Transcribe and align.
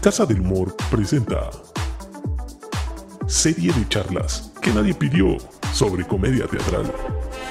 Casa 0.00 0.26
del 0.26 0.40
Humor 0.40 0.74
presenta 0.90 1.50
serie 3.26 3.72
de 3.72 3.88
charlas 3.88 4.50
que 4.60 4.72
nadie 4.72 4.92
pidió 4.92 5.36
sobre 5.72 6.06
comedia 6.06 6.46
teatral. 6.46 6.92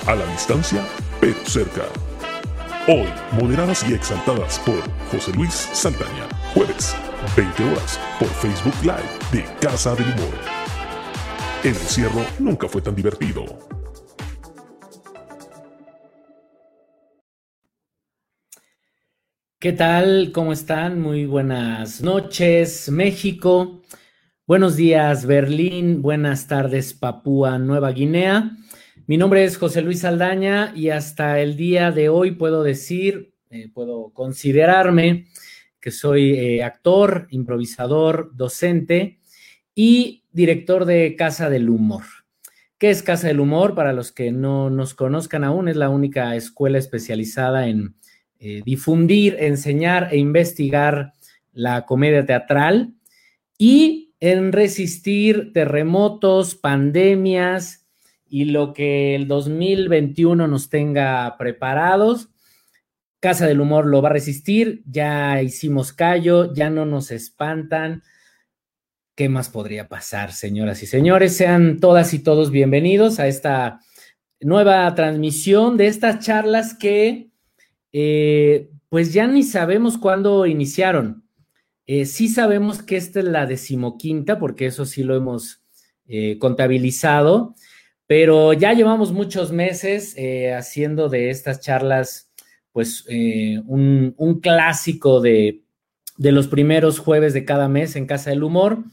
A 0.07 0.15
la 0.15 0.25
distancia, 0.27 0.85
pero 1.21 1.37
cerca. 1.45 1.83
Hoy, 2.87 3.07
moderadas 3.39 3.87
y 3.87 3.93
exaltadas 3.93 4.59
por 4.59 4.81
José 5.11 5.31
Luis 5.33 5.53
Saldaña. 5.53 6.27
Jueves, 6.53 6.95
20 7.35 7.63
horas, 7.71 7.99
por 8.19 8.27
Facebook 8.27 8.75
Live 8.81 9.09
de 9.31 9.45
Casa 9.59 9.95
del 9.95 10.05
Humor. 10.05 10.33
El 11.63 11.75
encierro 11.75 12.25
nunca 12.39 12.67
fue 12.67 12.81
tan 12.81 12.95
divertido. 12.95 13.45
¿Qué 19.61 19.73
tal? 19.73 20.31
¿Cómo 20.31 20.53
están? 20.53 21.01
Muy 21.01 21.25
buenas 21.25 22.01
noches, 22.01 22.89
México. 22.89 23.81
Buenos 24.47 24.77
días, 24.77 25.25
Berlín. 25.25 26.01
Buenas 26.01 26.47
tardes, 26.47 26.93
Papúa 26.93 27.59
Nueva 27.59 27.91
Guinea. 27.91 28.55
Mi 29.05 29.17
nombre 29.17 29.43
es 29.43 29.57
José 29.57 29.81
Luis 29.81 30.05
Aldaña 30.05 30.71
y 30.77 30.91
hasta 30.91 31.41
el 31.41 31.57
día 31.57 31.91
de 31.91 32.07
hoy 32.07 32.31
puedo 32.31 32.63
decir, 32.63 33.33
eh, 33.49 33.69
puedo 33.73 34.13
considerarme 34.13 35.27
que 35.81 35.91
soy 35.91 36.39
eh, 36.39 36.63
actor, 36.63 37.27
improvisador, 37.29 38.31
docente 38.33 39.19
y 39.75 40.23
director 40.31 40.85
de 40.85 41.17
Casa 41.17 41.49
del 41.49 41.69
Humor. 41.69 42.05
¿Qué 42.77 42.91
es 42.91 43.03
Casa 43.03 43.27
del 43.27 43.41
Humor? 43.41 43.75
Para 43.75 43.91
los 43.91 44.13
que 44.13 44.31
no 44.31 44.69
nos 44.69 44.93
conozcan 44.93 45.43
aún, 45.43 45.67
es 45.67 45.75
la 45.75 45.89
única 45.89 46.33
escuela 46.37 46.77
especializada 46.77 47.67
en 47.67 47.95
eh, 48.39 48.61
difundir, 48.65 49.35
enseñar 49.39 50.09
e 50.11 50.17
investigar 50.17 51.13
la 51.51 51.85
comedia 51.85 52.25
teatral 52.25 52.93
y 53.57 54.13
en 54.21 54.53
resistir 54.53 55.51
terremotos, 55.53 56.55
pandemias 56.55 57.85
y 58.25 58.45
lo 58.45 58.73
que 58.73 59.15
el 59.15 59.27
2021 59.27 60.47
nos 60.47 60.69
tenga 60.69 61.35
preparados. 61.37 62.29
Casa 63.19 63.45
del 63.45 63.59
Humor 63.59 63.85
lo 63.85 64.01
va 64.01 64.09
a 64.09 64.13
resistir, 64.13 64.83
ya 64.85 65.41
hicimos 65.41 65.91
callo, 65.91 66.53
ya 66.53 66.69
no 66.69 66.85
nos 66.85 67.11
espantan. 67.11 68.03
¿Qué 69.15 69.27
más 69.27 69.49
podría 69.49 69.89
pasar, 69.89 70.31
señoras 70.31 70.81
y 70.81 70.85
señores? 70.85 71.35
Sean 71.35 71.81
todas 71.81 72.13
y 72.13 72.19
todos 72.19 72.51
bienvenidos 72.51 73.19
a 73.19 73.27
esta 73.27 73.81
nueva 74.39 74.95
transmisión 74.95 75.75
de 75.75 75.87
estas 75.87 76.23
charlas 76.25 76.73
que 76.73 77.28
eh, 77.91 78.69
pues 78.89 79.13
ya 79.13 79.27
ni 79.27 79.43
sabemos 79.43 79.97
cuándo 79.97 80.45
iniciaron. 80.45 81.23
Eh, 81.85 82.05
sí 82.05 82.27
sabemos 82.27 82.83
que 82.83 82.97
esta 82.97 83.19
es 83.19 83.25
la 83.25 83.45
decimoquinta, 83.45 84.39
porque 84.39 84.67
eso 84.67 84.85
sí 84.85 85.03
lo 85.03 85.15
hemos 85.15 85.63
eh, 86.07 86.37
contabilizado, 86.39 87.55
pero 88.07 88.53
ya 88.53 88.73
llevamos 88.73 89.11
muchos 89.11 89.51
meses 89.51 90.15
haciendo 90.55 91.09
de 91.09 91.29
estas 91.29 91.61
charlas, 91.61 92.31
pues, 92.71 93.05
un, 93.07 94.39
clásico 94.41 95.21
de 95.21 95.61
los 96.17 96.47
primeros 96.47 96.99
jueves 96.99 97.33
de 97.33 97.45
cada 97.45 97.67
mes 97.69 97.95
en 97.95 98.07
Casa 98.07 98.31
del 98.31 98.43
Humor. 98.43 98.83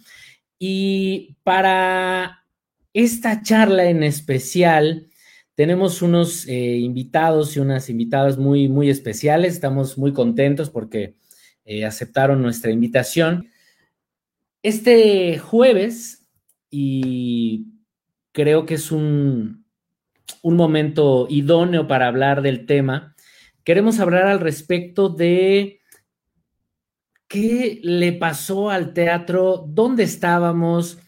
Y 0.59 1.37
para 1.43 2.45
esta 2.93 3.43
charla 3.43 3.87
en 3.87 4.03
especial, 4.03 5.06
tenemos 5.57 6.03
unos 6.03 6.47
eh, 6.47 6.77
invitados 6.77 7.57
y 7.57 7.61
unas 7.61 7.89
invitadas 7.89 8.37
muy, 8.37 8.69
muy 8.69 8.91
especiales. 8.91 9.55
Estamos 9.55 9.97
muy 9.97 10.13
contentos 10.13 10.69
porque 10.69 11.17
eh, 11.65 11.85
aceptaron 11.87 12.43
nuestra 12.43 12.71
invitación. 12.71 13.49
Este 14.63 15.39
jueves, 15.39 16.29
y 16.71 17.69
creo 18.33 18.67
que 18.67 18.75
es 18.75 18.93
un, 18.93 19.65
un 20.43 20.57
momento 20.57 21.27
idóneo 21.31 21.89
para 21.89 22.07
hablar 22.07 22.43
del 22.43 22.67
tema, 22.67 23.17
queremos 23.65 23.99
hablar 23.99 24.27
al 24.27 24.41
respecto 24.41 25.09
de 25.09 25.81
qué 27.29 27.81
le 27.83 28.13
pasó 28.13 28.69
al 28.69 28.93
teatro, 28.93 29.65
dónde 29.67 30.03
estábamos, 30.03 30.99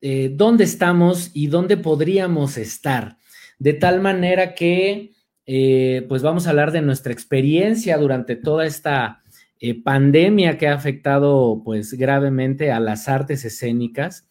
eh, 0.00 0.30
dónde 0.32 0.64
estamos 0.64 1.30
y 1.34 1.48
dónde 1.48 1.76
podríamos 1.76 2.56
estar 2.56 3.19
de 3.60 3.74
tal 3.74 4.00
manera 4.00 4.54
que 4.54 5.12
eh, 5.46 6.06
pues 6.08 6.22
vamos 6.22 6.46
a 6.46 6.50
hablar 6.50 6.72
de 6.72 6.80
nuestra 6.80 7.12
experiencia 7.12 7.98
durante 7.98 8.36
toda 8.36 8.64
esta 8.66 9.22
eh, 9.60 9.80
pandemia 9.80 10.56
que 10.56 10.66
ha 10.66 10.74
afectado 10.74 11.60
pues 11.62 11.92
gravemente 11.92 12.72
a 12.72 12.80
las 12.80 13.06
artes 13.08 13.44
escénicas. 13.44 14.26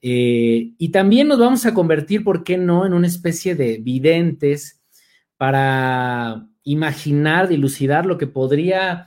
Eh, 0.00 0.72
y 0.78 0.88
también 0.88 1.28
nos 1.28 1.38
vamos 1.38 1.66
a 1.66 1.74
convertir, 1.74 2.24
¿por 2.24 2.44
qué 2.44 2.56
no?, 2.56 2.86
en 2.86 2.94
una 2.94 3.06
especie 3.06 3.54
de 3.54 3.78
videntes 3.78 4.80
para 5.36 6.48
imaginar, 6.64 7.48
dilucidar 7.48 8.06
lo 8.06 8.18
que 8.18 8.26
podría 8.26 9.06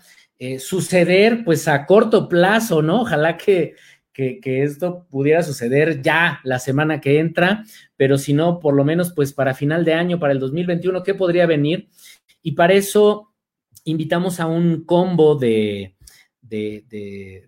suceder 0.59 1.44
pues 1.46 1.68
a 1.68 1.86
corto 1.86 2.28
plazo, 2.28 2.81
¿no? 2.81 3.02
Ojalá 3.02 3.38
que 3.38 3.74
que, 4.16 4.64
esto 4.64 5.06
pudiera 5.09 5.44
suceder 5.44 6.02
ya 6.02 6.40
la 6.44 6.59
semana 6.59 7.02
que 7.02 7.20
entra, 7.20 7.66
pero 7.98 8.18
si 8.18 8.34
no, 8.34 8.59
por 8.59 8.74
lo 8.74 8.86
menos 8.86 9.12
pues 9.14 9.34
para 9.34 9.53
final 9.53 9.84
de 9.84 9.94
año, 9.94 10.20
para 10.20 10.31
el 10.31 10.40
2021, 10.40 11.03
¿qué 11.03 11.14
podría 11.14 11.46
venir? 11.46 11.90
Y 12.42 12.54
para 12.54 12.74
eso 12.74 13.34
invitamos 13.84 14.40
a 14.40 14.48
un 14.48 14.86
combo 14.86 15.36
de, 15.36 15.98
de, 16.42 16.94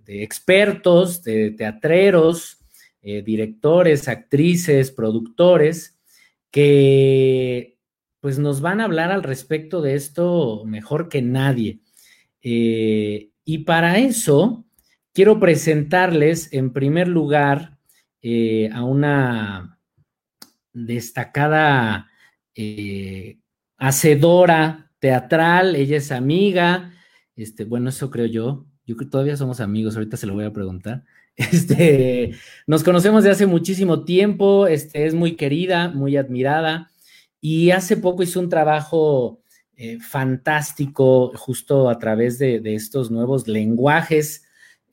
expertos, 0.06 1.24
de 1.24 1.52
teatreros, 1.52 2.58
eh, 3.02 3.22
directores, 3.22 4.10
actrices, 4.10 4.92
productores, 4.92 5.98
que 6.52 7.78
pues 8.20 8.40
nos 8.40 8.60
van 8.60 8.82
a 8.82 8.86
hablar 8.86 9.12
al 9.12 9.24
respecto 9.24 9.82
de 9.82 9.96
esto 9.96 10.64
mejor 10.66 11.08
que 11.08 11.22
nadie. 11.22 11.80
Eh, 12.42 13.30
y 13.46 13.60
para 13.60 14.00
eso 14.00 14.67
quiero 15.18 15.40
presentarles 15.40 16.54
en 16.54 16.72
primer 16.72 17.08
lugar 17.08 17.80
eh, 18.22 18.70
a 18.72 18.84
una 18.84 19.80
destacada 20.74 22.12
eh, 22.54 23.40
hacedora 23.80 24.92
teatral, 25.00 25.76
ella 25.76 25.98
es 25.98 26.12
amiga, 26.12 26.94
este, 27.36 27.66
bueno, 27.66 27.90
eso 27.90 28.12
creo 28.12 28.28
yo, 28.28 28.68
yo 28.86 28.96
creo 28.96 29.08
que 29.08 29.12
todavía 29.12 29.36
somos 29.38 29.60
amigos, 29.60 29.96
ahorita 29.96 30.18
se 30.18 30.28
lo 30.28 30.36
voy 30.36 30.46
a 30.46 30.54
preguntar. 30.54 31.04
Este, 31.36 32.36
nos 32.68 32.84
conocemos 32.84 33.24
de 33.24 33.32
hace 33.32 33.48
muchísimo 33.48 34.06
tiempo, 34.06 34.68
este, 34.68 35.08
es 35.08 35.16
muy 35.16 35.36
querida, 35.36 35.90
muy 35.90 36.16
admirada, 36.16 36.92
y 37.42 37.72
hace 37.72 37.98
poco 37.98 38.22
hizo 38.22 38.40
un 38.40 38.50
trabajo 38.50 39.42
eh, 39.78 39.98
fantástico 40.00 41.32
justo 41.36 41.90
a 41.90 41.98
través 41.98 42.38
de, 42.38 42.60
de 42.60 42.76
estos 42.76 43.10
nuevos 43.10 43.48
lenguajes 43.48 44.44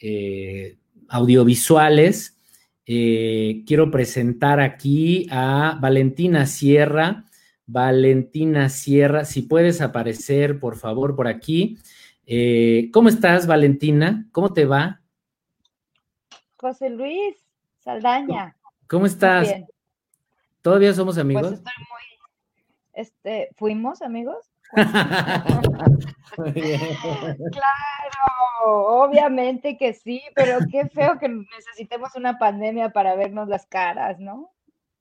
eh, 0.06 0.76
audiovisuales. 1.08 2.38
Eh, 2.84 3.62
quiero 3.66 3.90
presentar 3.90 4.60
aquí 4.60 5.26
a 5.30 5.78
Valentina 5.80 6.44
Sierra. 6.44 7.24
Valentina 7.66 8.68
Sierra, 8.68 9.24
si 9.24 9.40
puedes 9.40 9.80
aparecer, 9.80 10.60
por 10.60 10.76
favor, 10.76 11.16
por 11.16 11.26
aquí. 11.26 11.78
Eh, 12.26 12.90
¿Cómo 12.92 13.08
estás, 13.08 13.46
Valentina? 13.46 14.28
¿Cómo 14.30 14.52
te 14.52 14.66
va? 14.66 15.00
José 16.56 16.90
Luis 16.90 17.36
Saldaña. 17.78 18.54
¿Cómo 18.86 19.06
estás? 19.06 19.48
¿Todavía 20.60 20.92
somos 20.92 21.16
amigos? 21.16 21.48
Pues 21.48 21.54
estoy 21.54 21.72
muy, 21.90 22.02
este, 22.92 23.48
¿fuimos 23.56 24.02
amigos? 24.02 24.53
claro, 27.52 28.24
obviamente 28.64 29.76
que 29.76 29.92
sí, 29.94 30.22
pero 30.34 30.58
qué 30.70 30.88
feo 30.88 31.18
que 31.18 31.28
necesitemos 31.28 32.14
una 32.16 32.38
pandemia 32.38 32.90
para 32.90 33.14
vernos 33.14 33.48
las 33.48 33.66
caras, 33.66 34.18
¿no? 34.18 34.50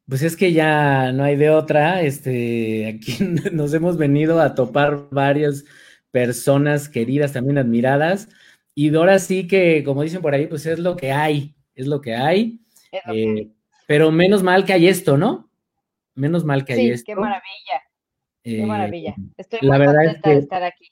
Pues 0.08 0.22
es 0.22 0.36
que 0.36 0.52
ya 0.52 1.12
no 1.12 1.24
hay 1.24 1.36
de 1.36 1.50
otra. 1.50 2.02
Este, 2.02 2.88
aquí 2.88 3.18
nos 3.52 3.74
hemos 3.74 3.98
venido 3.98 4.42
a 4.42 4.56
topar 4.56 5.10
varias 5.10 5.66
personas 6.12 6.90
queridas, 6.90 7.34
también 7.34 7.58
admiradas. 7.58 8.30
Y 8.76 8.94
ahora 8.96 9.20
sí 9.20 9.48
que, 9.48 9.84
como 9.84 10.04
dicen 10.04 10.22
por 10.22 10.34
ahí, 10.34 10.48
pues 10.48 10.66
es 10.66 10.80
lo 10.80 10.96
que 10.96 11.12
hay, 11.12 11.56
es 11.76 11.88
lo 11.88 12.02
que 12.02 12.16
hay. 12.16 12.60
Eh, 13.12 13.50
pero 13.88 14.12
menos 14.12 14.44
mal 14.44 14.66
que 14.66 14.74
hay 14.74 14.88
esto, 14.88 15.18
¿no? 15.18 15.50
Menos 16.16 16.44
mal 16.44 16.66
que 16.66 16.74
hay 16.74 16.90
esto. 16.90 17.06
Qué 17.06 17.16
maravilla. 17.16 17.82
Qué 18.44 18.62
eh, 18.62 18.66
maravilla. 18.66 19.16
Estoy 19.38 19.60
muy 19.62 19.86
contenta 19.86 20.30
de 20.30 20.38
estar 20.38 20.64
aquí. 20.64 20.92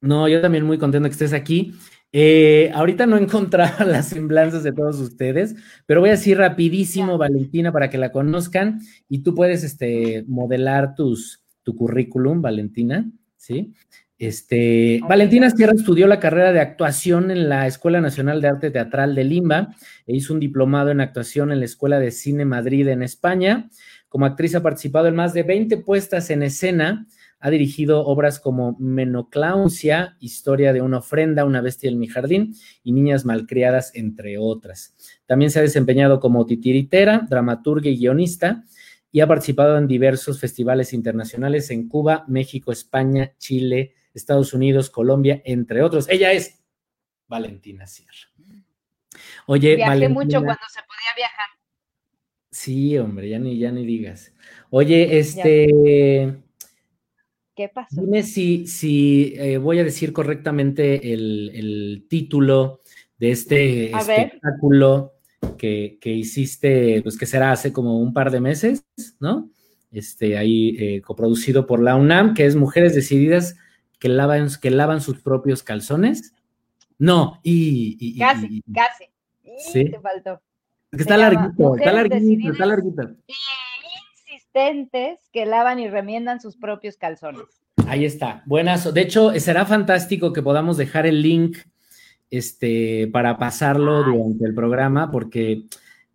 No, 0.00 0.28
yo 0.28 0.40
también 0.40 0.64
muy 0.64 0.78
contento 0.78 1.08
que 1.08 1.12
estés 1.12 1.32
aquí. 1.32 1.74
Eh, 2.12 2.70
ahorita 2.74 3.06
no 3.06 3.16
he 3.16 3.22
encontrado 3.22 3.84
las 3.90 4.10
semblanzas 4.10 4.62
de 4.62 4.72
todos 4.72 5.00
ustedes, 5.00 5.56
pero 5.86 6.00
voy 6.00 6.10
a 6.10 6.12
decir 6.12 6.38
rapidísimo, 6.38 7.18
Valentina, 7.18 7.72
para 7.72 7.90
que 7.90 7.98
la 7.98 8.12
conozcan 8.12 8.80
y 9.08 9.24
tú 9.24 9.34
puedes 9.34 9.64
este, 9.64 10.24
modelar 10.28 10.94
tus, 10.94 11.42
tu 11.64 11.74
currículum, 11.74 12.40
Valentina, 12.40 13.10
¿sí? 13.36 13.74
Este, 14.16 15.00
Valentina 15.08 15.50
Sierra 15.50 15.72
estudió 15.74 16.06
la 16.06 16.20
carrera 16.20 16.52
de 16.52 16.60
actuación 16.60 17.32
en 17.32 17.48
la 17.48 17.66
Escuela 17.66 18.00
Nacional 18.00 18.40
de 18.40 18.48
Arte 18.48 18.70
Teatral 18.70 19.14
de 19.14 19.24
Lima 19.24 19.74
e 20.06 20.14
hizo 20.14 20.32
un 20.32 20.40
diplomado 20.40 20.90
en 20.90 21.00
actuación 21.00 21.50
en 21.50 21.58
la 21.58 21.64
Escuela 21.64 21.98
de 21.98 22.12
Cine 22.12 22.44
Madrid 22.44 22.86
en 22.88 23.02
España. 23.02 23.68
Como 24.14 24.26
actriz 24.26 24.54
ha 24.54 24.62
participado 24.62 25.08
en 25.08 25.16
más 25.16 25.34
de 25.34 25.42
20 25.42 25.78
puestas 25.78 26.30
en 26.30 26.44
escena. 26.44 27.08
Ha 27.40 27.50
dirigido 27.50 28.06
obras 28.06 28.38
como 28.38 28.76
Menoclauncia, 28.78 30.16
Historia 30.20 30.72
de 30.72 30.82
una 30.82 30.98
ofrenda, 30.98 31.44
Una 31.44 31.60
bestia 31.60 31.90
en 31.90 31.98
mi 31.98 32.06
jardín 32.06 32.54
y 32.84 32.92
Niñas 32.92 33.24
malcriadas, 33.24 33.90
entre 33.96 34.38
otras. 34.38 34.94
También 35.26 35.50
se 35.50 35.58
ha 35.58 35.62
desempeñado 35.62 36.20
como 36.20 36.46
titiritera, 36.46 37.26
dramaturga 37.28 37.90
y 37.90 37.98
guionista 37.98 38.62
y 39.10 39.18
ha 39.18 39.26
participado 39.26 39.76
en 39.78 39.88
diversos 39.88 40.38
festivales 40.38 40.92
internacionales 40.92 41.72
en 41.72 41.88
Cuba, 41.88 42.24
México, 42.28 42.70
España, 42.70 43.32
Chile, 43.38 43.94
Estados 44.14 44.54
Unidos, 44.54 44.90
Colombia, 44.90 45.42
entre 45.44 45.82
otros. 45.82 46.08
Ella 46.08 46.30
es 46.30 46.62
Valentina 47.26 47.88
Sierra. 47.88 48.30
Oye, 49.46 49.74
Viajé 49.74 50.08
mucho 50.08 50.40
cuando 50.40 50.66
se 50.72 50.82
podía 50.82 51.16
viajar. 51.16 51.46
Sí, 52.54 52.96
hombre, 52.98 53.28
ya 53.28 53.40
ni, 53.40 53.58
ya 53.58 53.72
ni 53.72 53.84
digas. 53.84 54.32
Oye, 54.70 55.18
este. 55.18 56.36
¿Qué 57.52 57.68
pasó? 57.68 58.00
Dime 58.00 58.22
si, 58.22 58.68
si 58.68 59.34
eh, 59.36 59.58
voy 59.58 59.80
a 59.80 59.84
decir 59.84 60.12
correctamente 60.12 61.12
el, 61.12 62.06
título 62.08 62.80
de 63.18 63.32
este 63.32 63.90
espectáculo 63.90 65.14
que, 65.58 65.98
hiciste, 66.04 67.02
pues 67.02 67.18
que 67.18 67.26
será 67.26 67.50
hace 67.50 67.72
como 67.72 67.98
un 67.98 68.12
par 68.12 68.30
de 68.30 68.40
meses, 68.40 68.84
¿no? 69.18 69.50
Este, 69.90 70.38
ahí 70.38 70.76
eh, 70.78 71.00
coproducido 71.00 71.66
por 71.66 71.82
la 71.82 71.96
UNAM, 71.96 72.34
que 72.34 72.46
es 72.46 72.54
Mujeres 72.54 72.94
Decididas 72.94 73.56
que 73.98 74.08
lavan, 74.08 74.48
que 74.62 74.70
lavan 74.70 75.00
sus 75.00 75.20
propios 75.20 75.64
calzones. 75.64 76.32
No, 76.98 77.40
y. 77.42 78.16
casi, 78.16 78.62
casi. 78.72 79.06
Sí. 79.58 79.90
Te 79.90 79.98
faltó. 79.98 80.40
Está 81.02 81.16
larguito, 81.16 81.76
está 81.76 81.92
larguito, 81.92 82.52
está 82.52 82.66
larguito. 82.66 83.10
Insistentes 84.26 85.18
que 85.32 85.46
lavan 85.46 85.78
y 85.78 85.88
remiendan 85.88 86.40
sus 86.40 86.56
propios 86.56 86.96
calzones. 86.96 87.42
Ahí 87.86 88.04
está, 88.04 88.42
buenas. 88.46 88.92
De 88.92 89.00
hecho, 89.00 89.38
será 89.38 89.66
fantástico 89.66 90.32
que 90.32 90.42
podamos 90.42 90.76
dejar 90.76 91.06
el 91.06 91.22
link 91.22 91.58
este, 92.30 93.08
para 93.12 93.38
pasarlo 93.38 94.02
durante 94.02 94.44
el 94.44 94.54
programa, 94.54 95.10
porque 95.10 95.64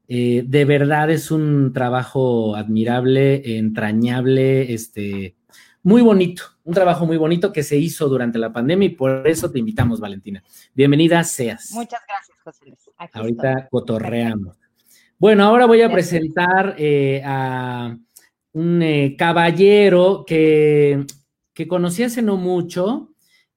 eh, 0.08 0.44
de 0.46 0.66
verdad 0.66 1.12
es 1.12 1.32
un 1.32 1.72
trabajo 1.74 2.56
admirable, 2.56 3.58
entrañable, 3.58 4.74
este, 4.74 5.36
muy 5.84 6.02
bonito, 6.02 6.44
un 6.64 6.74
trabajo 6.74 7.06
muy 7.06 7.18
bonito 7.18 7.54
que 7.54 7.64
se 7.64 7.78
hizo 7.78 8.10
durante 8.10 8.40
la 8.40 8.52
pandemia 8.52 8.88
y 8.88 8.96
por 8.96 9.28
eso 9.28 9.52
te 9.52 9.60
invitamos, 9.60 10.00
Valentina. 10.00 10.44
Bienvenida 10.74 11.24
seas. 11.24 11.72
Muchas 11.72 12.02
gracias, 12.08 12.38
José 12.44 12.66
Luis. 12.66 12.90
Ahorita 13.14 13.68
cotorreamos. 13.70 14.58
Bueno, 15.20 15.44
ahora 15.44 15.66
voy 15.66 15.82
a 15.82 15.92
presentar 15.92 16.76
eh, 16.78 17.22
a 17.26 17.94
un 18.54 18.82
eh, 18.82 19.18
caballero 19.18 20.24
que, 20.26 21.06
que 21.54 21.68
conocí 21.68 22.04
hace 22.04 22.22
no 22.22 22.38
mucho, 22.38 23.14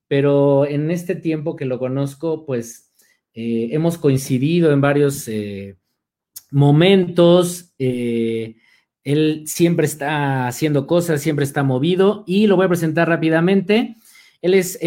pero 0.09 0.67
en 0.67 0.91
este 0.91 1.15
tiempo 1.15 1.55
que 1.55 1.65
lo 1.65 1.79
conozco, 1.79 2.45
pues 2.45 2.91
eh, 3.33 3.69
hemos 3.71 3.97
coincidido 3.97 4.73
en 4.73 4.81
varios 4.81 5.31
momentos. 6.51 7.73
Él 7.79 9.45
siempre 9.47 9.87
está 9.87 10.49
haciendo 10.49 10.89
cosas, 10.89 11.23
siempre 11.23 11.45
está 11.45 11.63
movido 11.63 12.25
y 12.27 12.49
lo 12.49 12.57
voy 12.57 12.67
a 12.67 12.71
presentar 12.71 13.09
rápidamente. 13.09 13.95
Él 14.41 14.55
es 14.55 14.81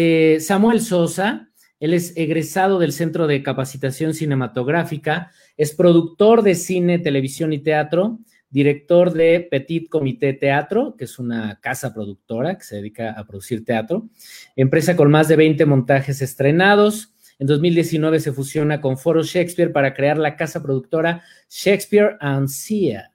Samuel 0.46 0.82
Sosa, 0.82 1.48
él 1.78 1.94
es 1.94 2.16
egresado 2.16 2.78
del 2.78 2.92
Centro 2.92 3.26
de 3.26 3.42
Capacitación 3.42 4.14
Cinematográfica, 4.14 5.30
es 5.56 5.74
productor 5.74 6.42
de 6.42 6.54
cine, 6.54 6.98
televisión 6.98 7.52
y 7.52 7.58
teatro, 7.58 8.18
director 8.48 9.12
de 9.12 9.46
Petit 9.50 9.88
Comité 9.88 10.32
Teatro, 10.32 10.94
que 10.96 11.04
es 11.04 11.18
una 11.18 11.60
casa 11.60 11.92
productora 11.92 12.56
que 12.56 12.64
se 12.64 12.76
dedica 12.76 13.10
a 13.10 13.26
producir 13.26 13.64
teatro, 13.64 14.08
empresa 14.54 14.96
con 14.96 15.10
más 15.10 15.28
de 15.28 15.36
20 15.36 15.66
montajes 15.66 16.22
estrenados. 16.22 17.12
En 17.38 17.46
2019 17.46 18.20
se 18.20 18.32
fusiona 18.32 18.80
con 18.80 18.96
Foro 18.96 19.22
Shakespeare 19.22 19.72
para 19.72 19.92
crear 19.92 20.16
la 20.16 20.36
casa 20.36 20.62
productora 20.62 21.22
Shakespeare 21.50 22.16
and 22.20 22.48
Sia 22.48 23.12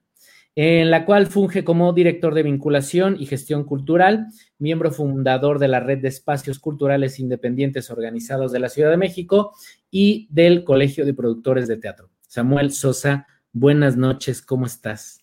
en 0.55 0.91
la 0.91 1.05
cual 1.05 1.27
funge 1.27 1.63
como 1.63 1.93
director 1.93 2.33
de 2.33 2.43
vinculación 2.43 3.15
y 3.17 3.25
gestión 3.25 3.63
cultural, 3.63 4.27
miembro 4.59 4.91
fundador 4.91 5.59
de 5.59 5.69
la 5.69 5.79
Red 5.79 5.99
de 5.99 6.09
Espacios 6.09 6.59
Culturales 6.59 7.19
Independientes 7.19 7.89
Organizados 7.89 8.51
de 8.51 8.59
la 8.59 8.69
Ciudad 8.69 8.89
de 8.89 8.97
México 8.97 9.53
y 9.89 10.27
del 10.29 10.63
Colegio 10.63 11.05
de 11.05 11.13
Productores 11.13 11.67
de 11.67 11.77
Teatro. 11.77 12.09
Samuel 12.27 12.71
Sosa, 12.71 13.27
buenas 13.53 13.95
noches, 13.95 14.41
¿cómo 14.41 14.65
estás? 14.65 15.19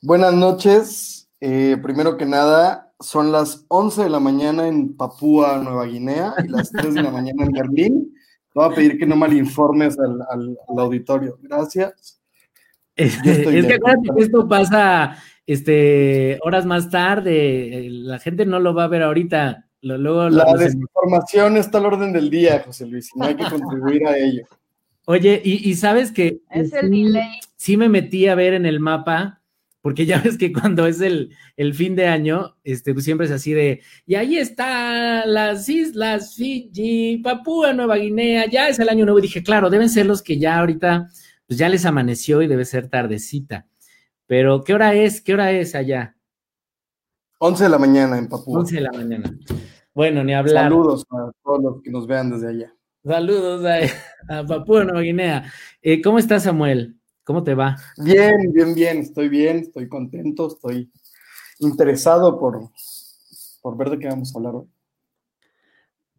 Buenas 0.00 0.32
noches. 0.32 1.28
Eh, 1.40 1.76
primero 1.82 2.16
que 2.16 2.24
nada, 2.24 2.92
son 3.00 3.32
las 3.32 3.66
11 3.68 4.04
de 4.04 4.10
la 4.10 4.18
mañana 4.18 4.66
en 4.66 4.96
Papúa 4.96 5.58
Nueva 5.58 5.84
Guinea 5.84 6.34
y 6.42 6.48
las 6.48 6.70
3 6.70 6.94
de 6.94 7.02
la 7.02 7.10
mañana 7.10 7.44
en 7.44 7.52
Berlín. 7.52 8.14
Voy 8.54 8.64
a 8.64 8.74
pedir 8.74 8.98
que 8.98 9.06
no 9.06 9.14
malinformes 9.14 9.98
al, 9.98 10.20
al 10.32 10.78
auditorio. 10.78 11.38
Gracias. 11.42 12.17
Es 12.98 13.66
que 13.66 13.74
acuérdate 13.74 14.08
que 14.16 14.22
esto 14.24 14.48
pasa 14.48 15.16
este, 15.48 16.38
horas 16.42 16.66
más 16.66 16.90
tarde, 16.90 17.88
la 17.90 18.18
gente 18.18 18.44
no 18.44 18.60
lo 18.60 18.74
va 18.74 18.84
a 18.84 18.88
ver 18.88 19.02
ahorita. 19.02 19.66
luego, 19.80 20.28
la 20.28 20.44
desinformación 20.54 21.56
está 21.56 21.78
al 21.78 21.86
orden 21.86 22.12
del 22.12 22.28
día, 22.28 22.62
José 22.66 22.86
Luis, 22.86 23.10
y 23.14 23.18
no 23.18 23.26
hay 23.26 23.34
que 23.34 23.44
contribuir 23.50 24.06
a 24.06 24.18
ello. 24.18 24.42
Oye, 25.06 25.40
y, 25.42 25.74
sabes 25.76 26.12
que 26.12 26.42
es 26.50 26.70
el 26.74 26.90
sí, 26.90 27.18
sí, 27.56 27.76
me 27.78 27.88
metí 27.88 28.26
a 28.26 28.34
ver 28.34 28.52
en 28.52 28.66
el 28.66 28.78
mapa, 28.78 29.40
porque 29.80 30.04
ya 30.04 30.20
ves 30.20 30.36
que 30.36 30.52
cuando 30.52 30.86
es 30.86 31.00
el, 31.00 31.30
el 31.56 31.72
fin 31.72 31.96
de 31.96 32.08
año, 32.08 32.56
este, 32.62 32.92
pues 32.92 33.06
siempre 33.06 33.26
es 33.26 33.32
así 33.32 33.54
de, 33.54 33.80
y 34.04 34.16
ahí 34.16 34.36
está 34.36 35.24
las 35.24 35.66
islas 35.70 36.34
Fiji, 36.34 37.22
Papúa 37.24 37.72
Nueva 37.72 37.96
Guinea, 37.96 38.44
ya 38.50 38.68
es 38.68 38.80
el 38.80 38.90
año 38.90 39.06
nuevo. 39.06 39.18
Y 39.20 39.22
dije, 39.22 39.42
claro, 39.42 39.70
deben 39.70 39.88
ser 39.88 40.04
los 40.04 40.20
que 40.20 40.38
ya 40.38 40.58
ahorita 40.58 41.08
pues 41.48 41.58
ya 41.58 41.68
les 41.70 41.86
amaneció 41.86 42.42
y 42.42 42.46
debe 42.46 42.66
ser 42.66 42.88
tardecita. 42.88 43.66
Pero, 44.26 44.62
¿qué 44.62 44.74
hora 44.74 44.94
es? 44.94 45.22
¿Qué 45.22 45.32
hora 45.32 45.50
es 45.50 45.74
allá? 45.74 46.14
11 47.38 47.64
de 47.64 47.70
la 47.70 47.78
mañana 47.78 48.18
en 48.18 48.28
Papúa. 48.28 48.60
11 48.60 48.74
de 48.74 48.80
la 48.82 48.92
mañana. 48.92 49.38
Bueno, 49.94 50.22
ni 50.22 50.34
hablar. 50.34 50.64
Saludos 50.64 51.06
a 51.10 51.32
todos 51.42 51.62
los 51.62 51.82
que 51.82 51.90
nos 51.90 52.06
vean 52.06 52.30
desde 52.30 52.48
allá. 52.48 52.74
Saludos 53.02 53.64
a, 54.28 54.44
Papúa 54.46 54.84
Nueva 54.84 55.00
Guinea. 55.00 55.50
Eh, 55.80 56.02
¿Cómo 56.02 56.18
estás, 56.18 56.42
Samuel? 56.42 56.98
¿Cómo 57.24 57.42
te 57.42 57.54
va? 57.54 57.76
Bien, 57.96 58.52
bien, 58.52 58.74
bien. 58.74 58.98
Estoy 58.98 59.30
bien, 59.30 59.60
estoy 59.60 59.88
contento, 59.88 60.48
estoy 60.48 60.92
interesado 61.60 62.38
por, 62.38 62.68
por 63.62 63.76
ver 63.78 63.88
de 63.88 63.98
qué 63.98 64.08
vamos 64.08 64.34
a 64.34 64.38
hablar 64.38 64.54
hoy. 64.54 64.66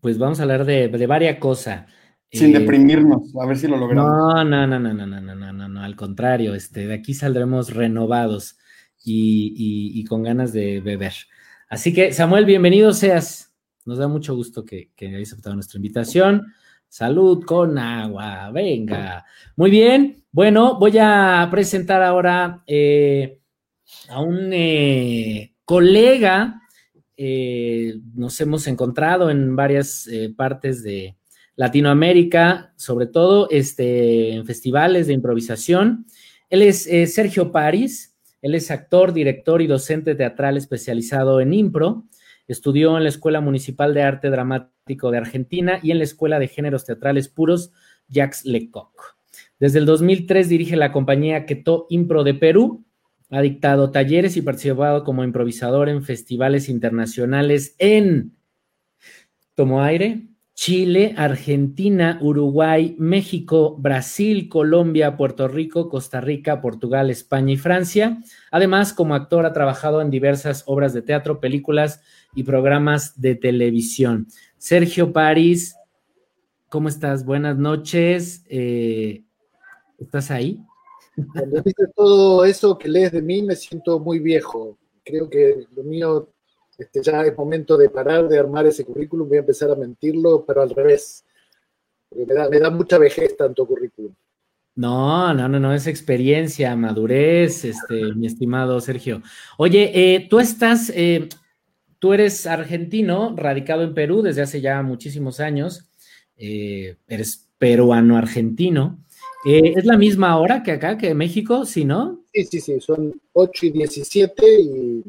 Pues 0.02 0.18
vamos 0.18 0.40
a 0.40 0.44
hablar 0.44 0.66
de, 0.66 0.88
de 0.88 1.08
varias 1.08 1.38
cosas. 1.38 1.86
Sin 2.32 2.56
eh, 2.56 2.60
deprimirnos, 2.60 3.36
a 3.36 3.46
ver 3.48 3.58
si 3.58 3.68
lo 3.68 3.78
logramos. 3.78 4.06
No, 4.06 4.44
no, 4.44 4.68
no, 4.68 4.80
no, 4.80 4.94
no, 4.94 5.08
no, 5.08 5.22
no, 5.22 5.36
no, 5.36 5.54
no, 5.54 5.68
no, 5.68 5.82
al 5.82 5.96
contrario, 5.96 6.54
este, 6.54 6.86
de 6.86 6.94
aquí 6.94 7.16
saldremos 7.16 7.74
renovados 7.74 8.58
y, 9.04 10.04
con 10.06 10.22
ganas 10.24 10.54
de 10.54 10.80
beber. 10.80 11.14
Así 11.70 11.92
que, 11.92 12.14
Samuel, 12.14 12.46
bienvenido 12.46 12.94
seas. 12.94 13.52
Nos 13.86 13.98
da 13.98 14.08
mucho 14.08 14.36
gusto 14.36 14.64
que, 14.64 14.92
que 14.96 15.08
hayas 15.08 15.34
aceptado 15.34 15.56
nuestra 15.56 15.78
invitación. 15.78 16.54
Salud 16.88 17.44
con 17.46 17.80
agua, 17.80 18.52
venga. 18.52 19.26
Muy 19.56 19.72
bien, 19.72 20.24
bueno, 20.32 20.78
voy 20.78 20.98
a 21.00 21.48
presentar 21.50 22.04
ahora 22.04 22.64
eh, 22.68 23.40
a 24.10 24.22
un 24.22 24.52
eh, 24.54 25.56
colega. 25.66 26.62
nos 27.18 28.40
hemos 28.40 28.68
encontrado 28.68 29.32
en 29.32 29.56
varias 29.56 30.08
partes 30.36 30.84
de, 30.84 31.19
Latinoamérica, 31.60 32.72
sobre 32.78 33.06
todo 33.06 33.50
este, 33.50 34.32
en 34.32 34.46
festivales 34.46 35.08
de 35.08 35.14
improvisación. 35.14 36.06
Él 36.50 36.62
es 36.62 36.88
eh, 36.88 37.06
Sergio 37.06 37.52
París, 37.52 38.16
él 38.42 38.56
es 38.56 38.72
actor, 38.72 39.12
director 39.12 39.62
y 39.62 39.68
docente 39.68 40.16
teatral 40.16 40.56
especializado 40.56 41.42
en 41.42 41.54
impro. 41.54 42.06
Estudió 42.48 42.96
en 42.96 43.04
la 43.04 43.10
Escuela 43.10 43.42
Municipal 43.42 43.94
de 43.94 44.04
Arte 44.04 44.30
Dramático 44.30 45.12
de 45.12 45.18
Argentina 45.18 45.82
y 45.84 45.92
en 45.92 45.98
la 45.98 46.06
Escuela 46.06 46.40
de 46.40 46.48
Géneros 46.48 46.86
Teatrales 46.86 47.28
Puros 47.28 47.74
Jacques 48.08 48.46
Lecoq. 48.46 49.18
Desde 49.60 49.80
el 49.80 49.86
2003 49.86 50.48
dirige 50.48 50.78
la 50.78 50.94
compañía 50.94 51.46
Keto 51.46 51.88
Impro 51.90 52.24
de 52.24 52.36
Perú. 52.36 52.86
Ha 53.32 53.42
dictado 53.42 53.92
talleres 53.92 54.38
y 54.38 54.42
participado 54.42 55.04
como 55.04 55.26
improvisador 55.26 55.90
en 55.90 56.04
festivales 56.04 56.70
internacionales 56.70 57.76
en 57.80 58.38
Tomo 59.56 59.84
Aire, 59.84 60.29
Chile, 60.60 61.14
Argentina, 61.16 62.20
Uruguay, 62.22 62.94
México, 63.00 63.78
Brasil, 63.78 64.50
Colombia, 64.50 65.16
Puerto 65.16 65.48
Rico, 65.48 65.88
Costa 65.88 66.20
Rica, 66.20 66.60
Portugal, 66.60 67.10
España 67.10 67.54
y 67.54 67.56
Francia. 67.56 68.22
Además, 68.52 68.92
como 68.92 69.16
actor 69.16 69.46
ha 69.46 69.54
trabajado 69.54 70.02
en 70.02 70.10
diversas 70.10 70.64
obras 70.66 70.94
de 70.94 71.02
teatro, 71.02 71.40
películas 71.40 72.02
y 72.36 72.44
programas 72.44 73.22
de 73.22 73.36
televisión. 73.36 74.28
Sergio 74.58 75.14
París, 75.14 75.78
¿cómo 76.68 76.90
estás? 76.90 77.24
Buenas 77.24 77.58
noches. 77.58 78.44
Eh, 78.50 79.24
¿Estás 79.98 80.30
ahí? 80.30 80.60
Cuando 81.32 81.62
dices 81.62 81.90
todo 81.96 82.44
eso 82.44 82.78
que 82.78 82.90
lees 82.90 83.14
de 83.14 83.22
mí, 83.22 83.42
me 83.44 83.56
siento 83.56 83.98
muy 83.98 84.20
viejo. 84.20 84.78
Creo 85.06 85.30
que 85.30 85.68
lo 85.74 85.84
mío 85.84 86.34
este, 86.80 87.04
ya 87.04 87.24
es 87.24 87.38
momento 87.38 87.78
de 87.78 87.90
parar 87.90 88.28
de 88.28 88.40
armar 88.40 88.66
ese 88.66 88.86
currículum, 88.86 89.28
voy 89.28 89.38
a 89.38 89.42
empezar 89.42 89.70
a 89.70 89.76
mentirlo, 89.76 90.46
pero 90.46 90.62
al 90.62 90.70
revés. 90.70 91.26
Me 92.16 92.26
da, 92.26 92.50
me 92.50 92.60
da 92.60 92.70
mucha 92.70 92.98
vejez 92.98 93.38
tanto 93.38 93.68
currículum. 93.68 94.14
No, 94.76 95.34
no, 95.34 95.50
no, 95.50 95.60
no, 95.60 95.74
es 95.74 95.88
experiencia, 95.88 96.74
madurez, 96.76 97.66
este, 97.66 98.14
mi 98.16 98.28
estimado 98.28 98.80
Sergio. 98.80 99.22
Oye, 99.58 99.92
eh, 99.94 100.28
tú 100.30 100.40
estás, 100.40 100.90
eh, 100.96 101.28
tú 102.00 102.14
eres 102.14 102.48
argentino, 102.48 103.36
radicado 103.36 103.84
en 103.84 103.94
Perú 103.94 104.22
desde 104.22 104.42
hace 104.42 104.62
ya 104.62 104.82
muchísimos 104.82 105.42
años, 105.42 105.90
eh, 106.38 106.96
eres 107.08 107.50
peruano-argentino. 107.58 109.04
¿Es 109.46 109.86
la 109.86 109.98
misma 109.98 110.38
hora 110.38 110.64
que 110.64 110.72
acá, 110.72 110.98
que 110.98 111.14
México, 111.14 111.66
sí, 111.66 111.84
no? 111.84 112.24
Sí, 112.34 112.46
sí, 112.46 112.62
sí, 112.62 112.80
son 112.80 113.20
8 113.34 113.66
y 113.66 113.70
17 113.72 114.62
y 114.62 115.04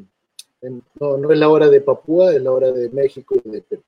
no, 0.62 1.16
no 1.16 1.32
es 1.32 1.38
la 1.38 1.48
hora 1.48 1.68
de 1.68 1.80
Papúa, 1.80 2.34
es 2.34 2.42
la 2.42 2.52
hora 2.52 2.70
de 2.72 2.90
México 2.90 3.36
y 3.44 3.48
de 3.48 3.62
Perú. 3.62 3.82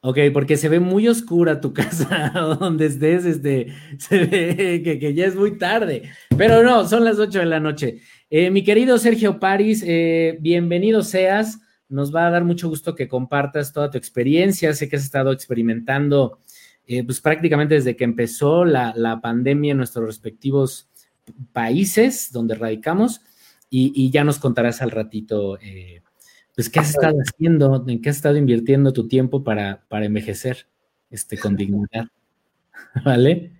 Ok. 0.00 0.18
Porque 0.32 0.56
se 0.56 0.68
ve 0.68 0.80
muy 0.80 1.08
oscura 1.08 1.60
tu 1.60 1.72
casa, 1.74 2.32
donde 2.60 2.86
estés, 2.86 3.24
este, 3.24 3.74
se 3.98 4.24
ve 4.24 4.98
que, 5.00 5.14
ya 5.14 5.26
es 5.26 5.34
muy 5.34 5.58
tarde, 5.58 6.10
pero 6.36 6.62
no, 6.62 6.86
son 6.86 7.04
las 7.04 7.18
8 7.18 7.40
de 7.40 7.46
la 7.46 7.60
noche. 7.60 8.00
Eh, 8.30 8.50
mi 8.50 8.62
querido 8.62 8.98
Sergio 8.98 9.40
París, 9.40 9.82
eh, 9.86 10.38
bienvenido 10.40 11.02
seas, 11.02 11.60
nos 11.88 12.14
va 12.14 12.26
a 12.26 12.30
dar 12.30 12.44
mucho 12.44 12.68
gusto 12.68 12.94
que 12.94 13.08
compartas 13.08 13.72
toda 13.72 13.90
tu 13.90 13.98
experiencia, 13.98 14.74
sé 14.74 14.88
que 14.88 14.96
has 14.96 15.04
estado 15.04 15.32
experimentando, 15.32 16.40
eh, 16.86 17.02
pues 17.02 17.20
prácticamente 17.20 17.74
desde 17.74 17.96
que 17.96 18.04
empezó 18.04 18.64
la, 18.64 18.92
la, 18.94 19.20
pandemia 19.20 19.72
en 19.72 19.78
nuestros 19.78 20.06
respectivos 20.06 20.88
países 21.52 22.30
donde 22.30 22.54
radicamos, 22.54 23.22
y, 23.70 23.92
y 23.94 24.10
ya 24.10 24.24
nos 24.24 24.38
contarás 24.38 24.82
al 24.82 24.90
ratito 24.90 25.58
pues, 26.58 26.70
¿qué 26.70 26.80
has 26.80 26.90
estado 26.90 27.16
haciendo? 27.20 27.84
¿En 27.86 28.02
qué 28.02 28.10
has 28.10 28.16
estado 28.16 28.36
invirtiendo 28.36 28.92
tu 28.92 29.06
tiempo 29.06 29.44
para, 29.44 29.84
para 29.86 30.06
envejecer 30.06 30.66
este, 31.08 31.38
con 31.38 31.54
dignidad? 31.56 32.08
¿Vale? 33.04 33.52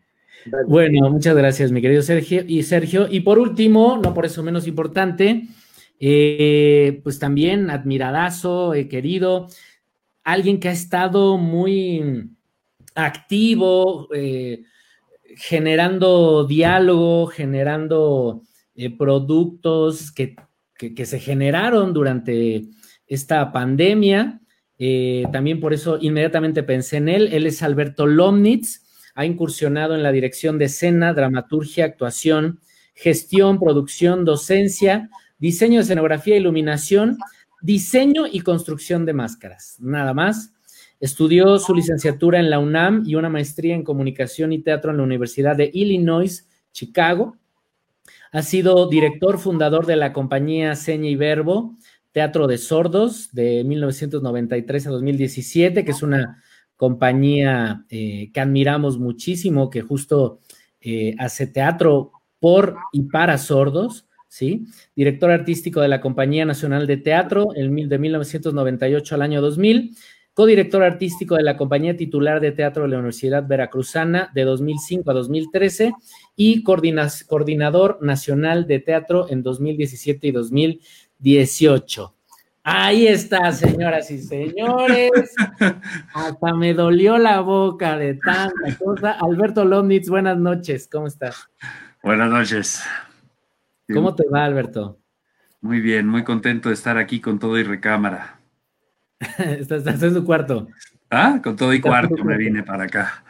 Bueno, 0.67 1.09
muchas 1.09 1.37
gracias, 1.37 1.71
mi 1.71 1.81
querido 1.81 2.03
Sergio. 2.03 2.43
Y 2.45 2.65
Sergio, 2.65 3.07
y 3.09 3.21
por 3.21 3.39
último, 3.39 4.01
no 4.03 4.15
por 4.15 4.27
eso 4.27 4.43
menos 4.43 4.67
importante, 4.67 5.47
eh, 6.01 7.01
pues 7.05 7.21
también 7.21 7.71
admiradazo, 7.71 8.75
eh, 8.75 8.89
querido, 8.89 9.47
alguien 10.25 10.59
que 10.59 10.69
ha 10.69 10.73
estado 10.73 11.39
muy 11.39 12.33
activo, 12.97 14.09
eh, 14.13 14.65
generando 15.37 16.49
diálogo, 16.49 17.29
generando 17.29 18.43
productos 18.97 20.13
que, 20.13 20.37
que, 20.77 21.07
se 21.07 21.19
generaron 21.19 21.93
durante 21.93 22.65
esta 23.07 23.51
pandemia. 23.53 24.41
Eh, 24.79 25.25
también 25.33 25.59
por 25.59 25.73
eso 25.75 25.99
inmediatamente 26.01 26.63
pensé 26.63 26.99
en 26.99 27.09
él. 27.09 27.29
Él 27.33 27.47
es 27.47 27.63
Alberto 27.63 28.07
Lomnitz, 28.07 28.85
ha 29.15 29.27
incursionado 29.27 29.95
en 29.97 30.05
la 30.05 30.13
dirección 30.13 30.59
de 30.59 30.67
escena, 30.67 31.13
dramaturgia, 31.13 31.85
actuación, 31.85 32.61
gestión, 32.95 33.59
producción, 33.59 34.25
docencia, 34.25 35.11
diseño 35.39 35.79
de 35.79 35.83
escenografía, 35.83 36.37
iluminación, 36.37 37.19
diseño 37.61 38.27
y 38.31 38.41
construcción 38.41 39.05
de 39.05 39.15
máscaras. 39.15 39.77
Nada 39.81 40.15
más. 40.15 40.53
Estudió 41.01 41.61
su 41.61 41.77
licenciatura 41.77 42.41
en 42.41 42.51
la 42.51 42.59
UNAM 42.59 43.05
y 43.07 43.15
una 43.15 43.29
maestría 43.29 43.77
en 43.77 43.85
comunicación 43.85 44.53
y 44.53 44.59
teatro 44.59 44.91
en 44.91 44.97
la 44.97 45.05
Universidad 45.05 45.55
de 45.55 45.71
Illinois, 45.73 46.49
Chicago. 46.73 47.37
Ha 48.33 48.43
sido 48.43 48.89
director 48.89 49.39
fundador 49.39 49.87
de 49.87 49.97
la 49.97 50.13
compañía 50.13 50.75
Seña 50.75 51.09
y 51.09 51.17
Verbo, 51.17 51.77
Teatro 52.13 52.47
de 52.47 52.59
Sordos 52.59 53.31
de 53.33 53.65
1993 53.65 54.87
a 54.87 54.91
2017, 54.91 55.85
que 55.85 55.91
es 55.91 56.03
una 56.03 56.43
compañía 56.77 57.85
eh, 57.91 58.31
que 58.33 58.41
admiramos 58.41 58.99
muchísimo, 58.99 59.71
que 59.71 59.83
justo 59.83 60.41
eh, 60.81 61.15
hace 61.19 61.47
teatro 61.47 62.13
por 62.39 62.77
y 62.93 63.03
para 63.03 63.37
sordos, 63.39 64.07
¿sí? 64.29 64.67
Director 64.95 65.31
artístico 65.31 65.81
de 65.81 65.89
la 65.89 66.01
Compañía 66.01 66.45
Nacional 66.45 66.87
de 66.87 66.99
Teatro 66.99 67.49
de 67.55 67.99
1998 67.99 69.15
al 69.15 69.23
año 69.23 69.41
2000, 69.41 69.97
codirector 70.35 70.85
artístico 70.85 71.35
de 71.35 71.43
la 71.43 71.57
Compañía 71.57 71.97
Titular 71.97 72.41
de 72.41 72.53
Teatro 72.53 72.85
de 72.85 72.91
la 72.91 72.99
Universidad 72.99 73.45
Veracruzana 73.47 74.31
de 74.35 74.45
2005 74.45 75.11
a 75.11 75.15
2013 75.15 75.93
y 76.39 76.63
coordinador 76.63 77.99
nacional 78.01 78.67
de 78.67 78.79
teatro 78.79 79.27
en 79.29 79.43
2017 79.43 80.29
y 80.29 80.31
2018. 80.31 81.09
18. 81.19 82.15
Ahí 82.63 83.07
está, 83.07 83.51
señoras 83.53 84.11
y 84.11 84.19
señores. 84.19 85.11
Hasta 86.15 86.55
me 86.55 86.75
dolió 86.75 87.19
la 87.19 87.41
boca 87.41 87.97
de 87.97 88.15
tanta 88.15 88.77
cosa. 88.79 89.13
Alberto 89.13 89.65
Lomnitz, 89.65 90.09
buenas 90.09 90.39
noches. 90.39 90.89
¿Cómo 90.91 91.07
estás? 91.07 91.49
Buenas 92.03 92.31
noches. 92.31 92.83
¿Cómo 93.93 94.15
te 94.15 94.29
va, 94.29 94.45
Alberto? 94.45 94.99
Muy 95.61 95.81
bien, 95.81 96.07
muy 96.07 96.25
contento 96.25 96.69
de 96.69 96.75
estar 96.75 96.99
aquí 96.99 97.21
con 97.21 97.39
todo 97.39 97.59
y 97.59 97.63
recámara. 97.63 98.39
estás, 99.39 100.03
en 100.03 100.15
tu 100.15 100.25
cuarto. 100.25 100.69
Ah, 101.11 101.41
con 101.43 101.57
todo 101.57 101.73
y 101.73 101.81
cuarto 101.81 102.23
me 102.23 102.37
vine 102.37 102.63
para 102.63 102.85
acá. 102.85 103.25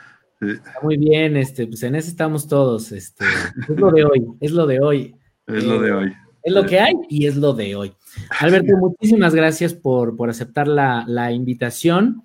Muy 0.83 0.97
bien, 0.97 1.37
este, 1.37 1.67
pues 1.67 1.83
en 1.83 1.95
eso 1.95 2.09
estamos 2.09 2.47
todos. 2.47 2.93
Este, 2.93 3.25
es 3.69 3.79
lo 3.79 3.91
de 3.91 4.05
hoy, 4.05 4.27
es 4.41 4.53
lo 4.53 4.67
de 4.67 4.81
hoy. 4.81 5.15
Es 5.49 5.65
lo 5.65 5.81
de 5.81 5.93
hoy. 5.93 6.13
Es 6.43 6.53
lo 6.53 6.67
que 6.67 6.79
hay 6.79 6.93
y 7.09 7.27
es 7.27 7.37
lo 7.37 7.55
de 7.55 7.75
hoy. 7.75 7.95
Alberto, 8.41 8.77
muchísimas 8.77 9.35
gracias 9.35 9.73
por, 9.73 10.15
aceptar 10.29 10.69
la, 10.69 11.33
invitación. 11.33 12.25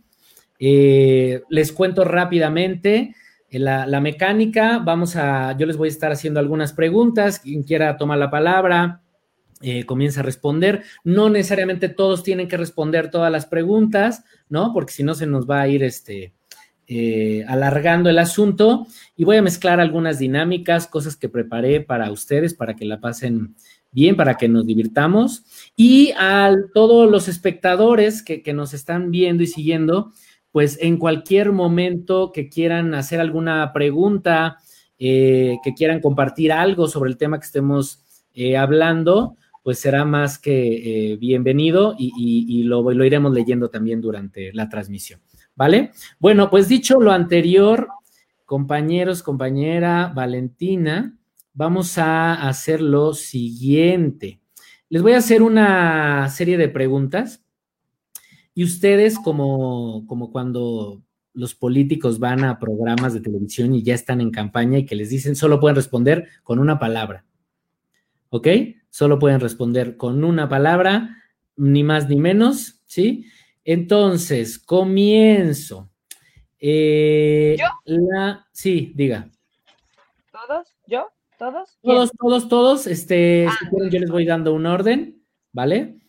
Eh, 0.59 1.41
les 1.49 1.71
cuento 1.71 2.03
rápidamente 2.03 3.15
eh, 3.49 3.59
la, 3.59 3.99
mecánica. 4.01 4.79
Vamos 4.79 5.15
a, 5.15 5.57
yo 5.57 5.65
les 5.65 5.77
voy 5.77 5.87
a 5.87 5.91
estar 5.91 6.11
haciendo 6.11 6.39
algunas 6.39 6.73
preguntas. 6.73 7.39
Quien 7.39 7.63
quiera 7.63 7.95
tomar 7.95 8.17
la 8.17 8.29
palabra, 8.29 9.01
eh, 9.61 9.85
comienza 9.85 10.19
a 10.19 10.23
responder. 10.23 10.83
No 11.05 11.29
necesariamente 11.29 11.87
todos 11.87 12.23
tienen 12.23 12.47
que 12.47 12.57
responder 12.57 13.09
todas 13.09 13.31
las 13.31 13.45
preguntas, 13.45 14.25
¿no? 14.49 14.73
Porque 14.73 14.91
si 14.91 15.03
no 15.03 15.15
se 15.15 15.27
nos 15.27 15.49
va 15.49 15.61
a 15.61 15.67
ir 15.69 15.83
este, 15.83 16.33
alargando 17.47 18.09
el 18.09 18.19
asunto. 18.19 18.87
Y 19.15 19.23
voy 19.23 19.37
a 19.37 19.41
mezclar 19.41 19.79
algunas 19.79 20.19
dinámicas, 20.19 20.87
cosas 20.87 21.15
que 21.15 21.29
preparé 21.29 21.81
para 21.81 22.11
ustedes, 22.11 22.53
para 22.53 22.75
que 22.75 22.85
la 22.85 22.99
pasen 22.99 23.55
bien, 23.93 24.17
para 24.17 24.35
que 24.35 24.49
nos 24.49 24.65
divirtamos. 24.65 25.43
Y 25.77 26.11
a 26.17 26.53
todos 26.73 27.09
los 27.09 27.29
espectadores 27.29 28.23
que, 28.23 28.41
nos 28.53 28.73
están 28.73 29.11
viendo 29.11 29.43
y 29.43 29.47
siguiendo, 29.47 30.11
pues 30.51 30.77
en 30.81 30.97
cualquier 30.97 31.51
momento 31.51 32.31
que 32.33 32.49
quieran 32.49 32.93
hacer 32.93 33.21
alguna 33.21 33.71
pregunta, 33.73 34.57
eh, 34.99 35.57
que 35.63 35.73
quieran 35.73 36.01
compartir 36.01 36.51
algo 36.51 36.87
sobre 36.87 37.09
el 37.09 37.17
tema 37.17 37.39
que 37.39 37.45
estemos 37.45 38.03
eh, 38.33 38.57
hablando, 38.57 39.37
pues 39.63 39.79
será 39.79 40.03
más 40.03 40.37
que 40.37 41.13
eh, 41.13 41.17
bienvenido 41.17 41.95
y, 41.97 42.63
lo 42.63 42.91
iremos 43.05 43.31
leyendo 43.31 43.69
también 43.69 44.01
durante 44.01 44.51
la 44.53 44.67
transmisión. 44.69 45.21
¿Vale? 45.55 45.91
Bueno, 46.19 46.49
pues 46.49 46.67
dicho 46.67 46.99
lo 46.99 47.11
anterior, 47.11 47.87
compañeros, 48.45 49.21
compañera 49.21 50.11
Valentina, 50.15 51.17
vamos 51.53 51.97
a 51.97 52.47
hacer 52.47 52.81
lo 52.81 53.13
siguiente. 53.13 54.39
Les 54.89 55.01
voy 55.01 55.13
a 55.13 55.17
hacer 55.17 55.41
una 55.41 56.27
serie 56.29 56.57
de 56.57 56.69
preguntas 56.69 57.43
y 58.55 58.63
ustedes, 58.63 59.17
como, 59.17 60.05
como 60.07 60.31
cuando 60.31 61.01
los 61.33 61.55
políticos 61.55 62.19
van 62.19 62.43
a 62.43 62.59
programas 62.59 63.13
de 63.13 63.21
televisión 63.21 63.73
y 63.73 63.83
ya 63.83 63.95
están 63.95 64.21
en 64.21 64.29
campaña 64.29 64.77
y 64.79 64.85
que 64.85 64.95
les 64.95 65.09
dicen 65.09 65.35
solo 65.35 65.59
pueden 65.59 65.75
responder 65.75 66.27
con 66.43 66.59
una 66.59 66.79
palabra. 66.79 67.25
¿Ok? 68.29 68.47
Solo 68.89 69.17
pueden 69.17 69.39
responder 69.39 69.97
con 69.97 70.23
una 70.23 70.47
palabra, 70.47 71.17
ni 71.55 71.83
más 71.83 72.07
ni 72.09 72.17
menos, 72.17 72.81
¿sí? 72.85 73.25
Entonces, 73.63 74.59
comienzo. 74.59 75.89
Eh, 76.59 77.55
¿Yo? 77.59 77.65
La, 77.85 78.47
sí, 78.51 78.91
diga. 78.95 79.29
¿Todos? 80.31 80.75
¿Yo? 80.87 81.09
¿Todos? 81.37 81.77
Todos, 81.81 82.11
todos, 82.11 82.49
todos. 82.49 82.87
Este, 82.87 83.47
ah. 83.47 83.57
yo 83.89 83.99
les 83.99 84.09
voy 84.09 84.25
dando 84.25 84.53
un 84.53 84.65
orden, 84.65 85.21
¿vale? 85.51 85.99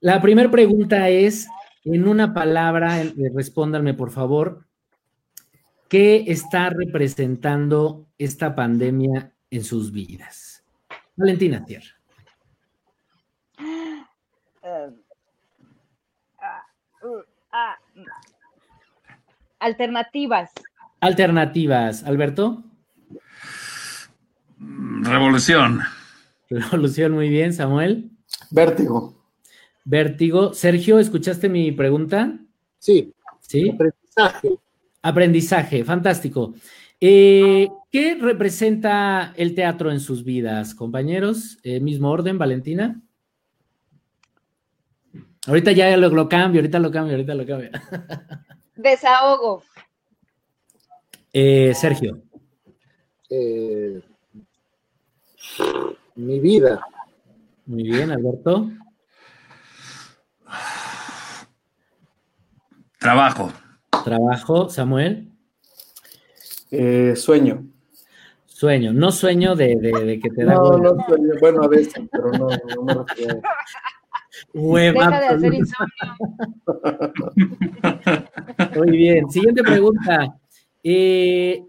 La 0.00 0.20
primera 0.20 0.50
pregunta 0.50 1.08
es, 1.08 1.48
en 1.84 2.08
una 2.08 2.34
palabra, 2.34 3.00
eh, 3.00 3.14
respóndanme 3.34 3.94
por 3.94 4.10
favor, 4.10 4.66
¿qué 5.88 6.24
está 6.26 6.70
representando 6.70 8.08
esta 8.18 8.54
pandemia 8.54 9.32
en 9.50 9.64
sus 9.64 9.92
vidas? 9.92 10.64
Valentina 11.16 11.64
Tierra. 11.64 11.96
Eh, 14.62 14.90
Alternativas. 19.58 20.52
Alternativas. 21.00 22.04
Alberto. 22.04 22.62
Revolución. 24.58 25.80
Revolución, 26.48 27.12
muy 27.12 27.28
bien. 27.28 27.52
Samuel. 27.52 28.10
Vértigo. 28.50 29.16
Vértigo. 29.84 30.52
Sergio, 30.54 30.98
¿escuchaste 30.98 31.48
mi 31.48 31.72
pregunta? 31.72 32.38
Sí. 32.78 33.12
Sí. 33.40 33.70
Aprendizaje. 33.70 34.48
Aprendizaje, 35.02 35.84
fantástico. 35.84 36.54
Eh, 37.00 37.68
¿Qué 37.90 38.16
representa 38.20 39.32
el 39.36 39.54
teatro 39.54 39.92
en 39.92 40.00
sus 40.00 40.24
vidas, 40.24 40.74
compañeros? 40.74 41.58
Eh, 41.62 41.80
mismo 41.80 42.10
orden, 42.10 42.38
Valentina. 42.38 43.00
Ahorita 45.46 45.70
ya 45.72 45.96
lo, 45.96 46.08
lo, 46.08 46.28
cambio, 46.28 46.60
ahorita 46.60 46.78
lo 46.80 46.90
cambio, 46.90 47.14
ahorita 47.14 47.34
lo 47.34 47.46
cambio. 47.46 47.70
Desahogo. 48.76 49.62
Eh, 51.32 51.74
Sergio. 51.74 52.22
Eh, 53.28 54.00
mi 56.14 56.40
vida. 56.40 56.80
Muy 57.66 57.82
bien, 57.82 58.10
Alberto. 58.10 58.70
Trabajo. 62.98 63.52
Trabajo, 64.04 64.68
Samuel. 64.68 65.32
Eh, 66.70 67.14
sueño. 67.16 67.64
Sueño, 68.46 68.92
no 68.92 69.12
sueño 69.12 69.54
de, 69.54 69.76
de, 69.76 69.92
de 69.92 70.18
que 70.18 70.30
te 70.30 70.44
da. 70.44 70.54
No, 70.54 70.78
no 70.78 70.96
sueño. 71.06 71.34
Bueno, 71.40 71.62
a 71.62 71.68
veces, 71.68 72.02
pero 72.10 72.30
no, 72.30 72.48
no 72.48 72.82
me 72.84 72.94
refiero. 72.94 73.42
Hueva. 74.58 75.04
Deja 75.04 75.20
de 75.20 75.26
hacer 75.26 75.54
insomnio. 75.54 75.94
Muy 78.76 78.96
bien. 78.96 79.30
Siguiente 79.30 79.62
pregunta. 79.62 80.38
Eh, 80.82 81.62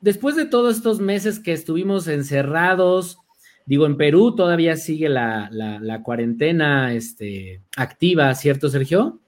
después 0.00 0.36
de 0.36 0.44
todos 0.44 0.76
estos 0.76 1.00
meses 1.00 1.40
que 1.40 1.52
estuvimos 1.52 2.06
encerrados, 2.06 3.18
digo, 3.66 3.84
en 3.84 3.96
Perú 3.96 4.36
todavía 4.36 4.76
sigue 4.76 5.08
la, 5.08 5.48
la, 5.50 5.80
la 5.80 6.04
cuarentena 6.04 6.94
este, 6.94 7.62
activa, 7.76 8.32
¿cierto, 8.36 8.68
Sergio? 8.68 9.18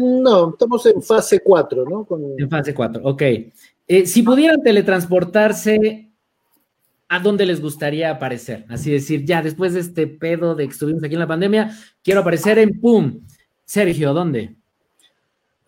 No, 0.00 0.50
estamos 0.50 0.84
en 0.86 1.00
fase 1.00 1.40
4, 1.44 1.84
¿no? 1.88 2.04
Con... 2.04 2.22
En 2.38 2.50
fase 2.50 2.74
4, 2.74 3.02
ok. 3.04 3.22
Eh, 3.22 4.06
si 4.06 4.22
pudieran 4.22 4.62
teletransportarse, 4.62 6.11
¿a 7.12 7.18
dónde 7.18 7.44
les 7.44 7.60
gustaría 7.60 8.10
aparecer? 8.10 8.64
Así 8.70 8.90
decir, 8.90 9.26
ya 9.26 9.42
después 9.42 9.74
de 9.74 9.80
este 9.80 10.06
pedo 10.06 10.54
de 10.54 10.64
que 10.64 10.72
estuvimos 10.72 11.04
aquí 11.04 11.12
en 11.12 11.20
la 11.20 11.26
pandemia, 11.26 11.70
quiero 12.02 12.20
aparecer 12.20 12.58
en 12.58 12.80
PUM. 12.80 13.20
Sergio, 13.66 14.14
¿dónde? 14.14 14.56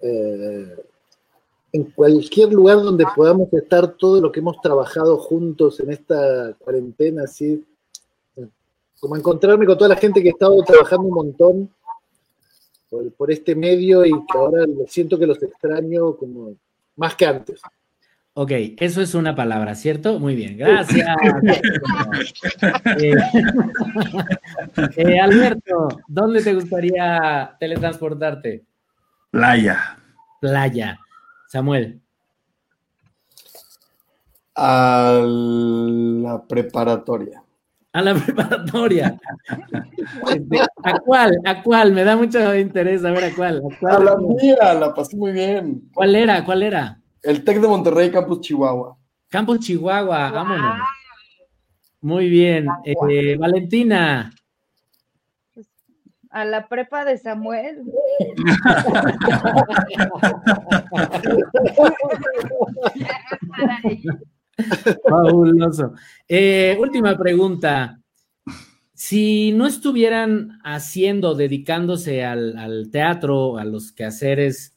Eh, 0.01 0.75
en 1.73 1.85
cualquier 1.91 2.51
lugar 2.51 2.79
donde 2.79 3.05
podamos 3.15 3.53
estar 3.53 3.89
todo 3.89 4.23
lo 4.23 4.33
que 4.33 4.41
hemos 4.41 4.59
trabajado 4.63 5.19
juntos 5.19 5.81
en 5.81 5.91
esta 5.91 6.55
cuarentena, 6.61 7.25
así, 7.25 7.63
como 8.99 9.15
encontrarme 9.15 9.67
con 9.67 9.77
toda 9.77 9.91
la 9.91 9.97
gente 9.97 10.23
que 10.23 10.31
ha 10.31 10.33
estado 10.33 10.63
trabajando 10.63 11.09
un 11.09 11.15
montón 11.15 11.71
por, 13.19 13.31
este 13.31 13.55
medio 13.55 14.07
y 14.07 14.13
que 14.13 14.39
ahora 14.39 14.65
siento 14.89 15.19
que 15.19 15.27
los 15.27 15.43
extraño 15.43 16.17
como 16.17 16.55
más 16.97 17.15
que 17.15 17.27
antes. 17.27 17.61
Ok, 18.37 18.51
eso 18.79 19.01
es 19.01 19.15
una 19.15 19.37
palabra, 19.37 19.77
¿cierto? 19.77 20.19
Muy 20.19 20.35
bien, 20.35 20.59
gracias. 20.59 21.07
eh, 23.01 23.15
eh, 24.97 25.21
Alberto, 25.21 26.01
¿dónde 26.09 26.43
te 26.43 26.53
gustaría 26.53 27.57
teletransportarte? 27.61 28.65
Playa. 29.31 29.99
Playa. 30.41 30.99
Samuel. 31.47 32.01
A 34.57 35.23
la 35.25 36.43
preparatoria. 36.45 37.41
A 37.93 38.03
la 38.03 38.15
preparatoria. 38.25 39.17
¿A 40.83 40.99
cuál? 40.99 41.39
¿A 41.45 41.63
cuál? 41.63 41.93
Me 41.93 42.03
da 42.03 42.17
mucho 42.17 42.53
interés 42.57 43.05
a 43.05 43.13
ver 43.13 43.27
a 43.27 43.35
cuál. 43.37 43.59
¿A, 43.59 43.79
cuál? 43.79 43.95
a 43.95 44.01
la 44.01 44.17
mía, 44.17 44.75
la 44.75 44.93
pasé 44.93 45.17
muy 45.17 45.31
bien. 45.31 45.89
¿Cuál 45.95 46.17
era? 46.17 46.45
¿Cuál 46.45 46.65
era? 46.65 47.01
El 47.25 47.43
TEC 47.43 47.61
de 47.61 47.69
Monterrey, 47.69 48.11
Campus 48.11 48.43
Chihuahua. 48.43 48.99
Campus 49.31 49.61
Chihuahua, 49.61 50.31
vámonos. 50.31 50.79
Muy 52.03 52.29
bien. 52.29 52.67
Eh, 52.85 53.37
Valentina. 53.39 54.31
A 56.29 56.45
la 56.45 56.69
prepa 56.69 57.07
de 57.07 57.17
Samuel. 57.17 57.83
Fabuloso. 65.09 65.95
Eh, 66.29 66.77
última 66.79 67.17
pregunta. 67.17 67.99
Si 68.93 69.53
no 69.53 69.67
estuvieran 69.67 70.61
haciendo, 70.63 71.35
dedicándose 71.35 72.23
al, 72.23 72.59
al 72.59 72.91
teatro, 72.91 73.57
a 73.57 73.65
los 73.65 73.93
quehaceres 73.93 74.74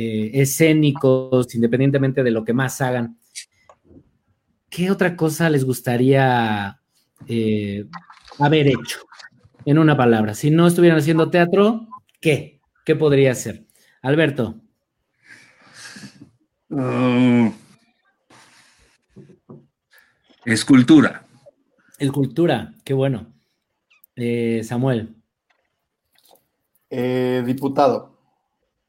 eh, 0.00 0.30
escénicos, 0.40 1.52
independientemente 1.56 2.22
de 2.22 2.30
lo 2.30 2.44
que 2.44 2.52
más 2.52 2.80
hagan, 2.80 3.18
¿qué 4.70 4.92
otra 4.92 5.16
cosa 5.16 5.50
les 5.50 5.64
gustaría 5.64 6.80
eh, 7.26 7.84
haber 8.38 8.68
hecho? 8.68 9.00
En 9.64 9.76
una 9.76 9.96
palabra, 9.96 10.34
si 10.34 10.50
no 10.50 10.68
estuvieran 10.68 11.00
haciendo 11.00 11.30
teatro, 11.30 11.88
¿qué? 12.20 12.60
¿Qué 12.84 12.94
podría 12.94 13.34
ser? 13.34 13.66
Alberto. 14.00 14.54
Uh, 16.70 17.50
escultura. 20.44 21.26
Escultura, 21.98 22.72
qué 22.84 22.94
bueno. 22.94 23.32
Eh, 24.14 24.62
Samuel. 24.62 25.16
Eh, 26.88 27.42
diputado. 27.44 28.17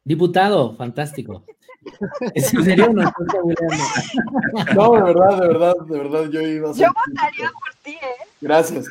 Diputado, 0.10 0.76
fantástico. 0.76 1.46
¿Es 2.34 2.52
en 2.52 2.64
serio 2.64 2.92
no? 2.92 3.14
No, 4.74 4.94
de 4.94 5.04
verdad, 5.04 5.40
de 5.40 5.48
verdad, 5.48 5.76
de 5.88 5.98
verdad, 6.00 6.30
yo 6.32 6.42
iba 6.42 6.72
a 6.72 6.74
ser. 6.74 6.88
Yo 6.88 6.94
votaría 6.94 7.52
por 7.52 7.76
ti, 7.84 7.92
¿eh? 7.92 8.26
Gracias. 8.42 8.88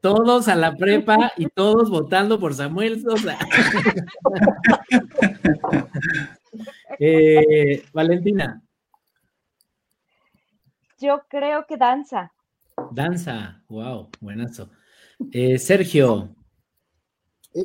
Todos 0.00 0.46
a 0.46 0.54
la 0.54 0.76
prepa 0.76 1.32
y 1.36 1.48
todos 1.48 1.90
votando 1.90 2.38
por 2.38 2.54
Samuel 2.54 3.02
Sosa. 3.02 3.36
eh, 7.00 7.84
Valentina. 7.92 8.62
Yo 11.00 11.22
creo 11.28 11.66
que 11.66 11.76
danza. 11.76 12.32
Danza, 12.92 13.64
wow, 13.68 14.08
buenazo. 14.20 14.70
Eh, 15.32 15.58
Sergio. 15.58 16.37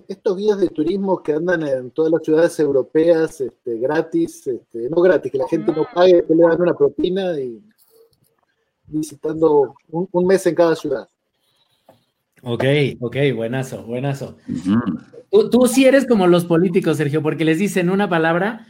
Estos 0.08 0.38
guías 0.38 0.60
de 0.60 0.70
turismo 0.70 1.22
que 1.22 1.34
andan 1.34 1.68
en 1.68 1.92
todas 1.92 2.12
las 2.12 2.24
ciudades 2.24 2.60
europeas 2.60 3.42
este, 3.42 3.78
gratis, 3.78 4.48
este, 4.48 4.90
no 4.90 5.02
gratis, 5.02 5.32
que 5.32 5.38
la 5.38 5.48
gente 5.48 5.72
no 5.72 5.86
pague, 5.94 6.24
que 6.26 6.36
le 6.36 6.44
dan 6.44 6.62
una 6.62 6.74
propina 6.74 7.40
y 7.40 7.62
visitando 8.88 9.76
un, 9.90 10.08
un 10.12 10.26
mes 10.26 10.46
en 10.46 10.56
cada 10.56 10.76
ciudad. 10.76 11.08
Ok, 12.44 12.64
ok, 13.00 13.16
buenazo, 13.36 13.84
buenazo. 13.84 14.36
Uh 14.48 14.52
-huh. 14.52 15.26
tú, 15.32 15.50
tú, 15.50 15.68
sí 15.68 15.86
eres 15.86 16.06
como 16.06 16.28
los 16.28 16.44
políticos, 16.44 16.98
Sergio, 16.98 17.24
porque 17.24 17.46
les 17.46 17.58
dicen 17.58 17.90
una 17.90 18.10
palabra 18.10 18.68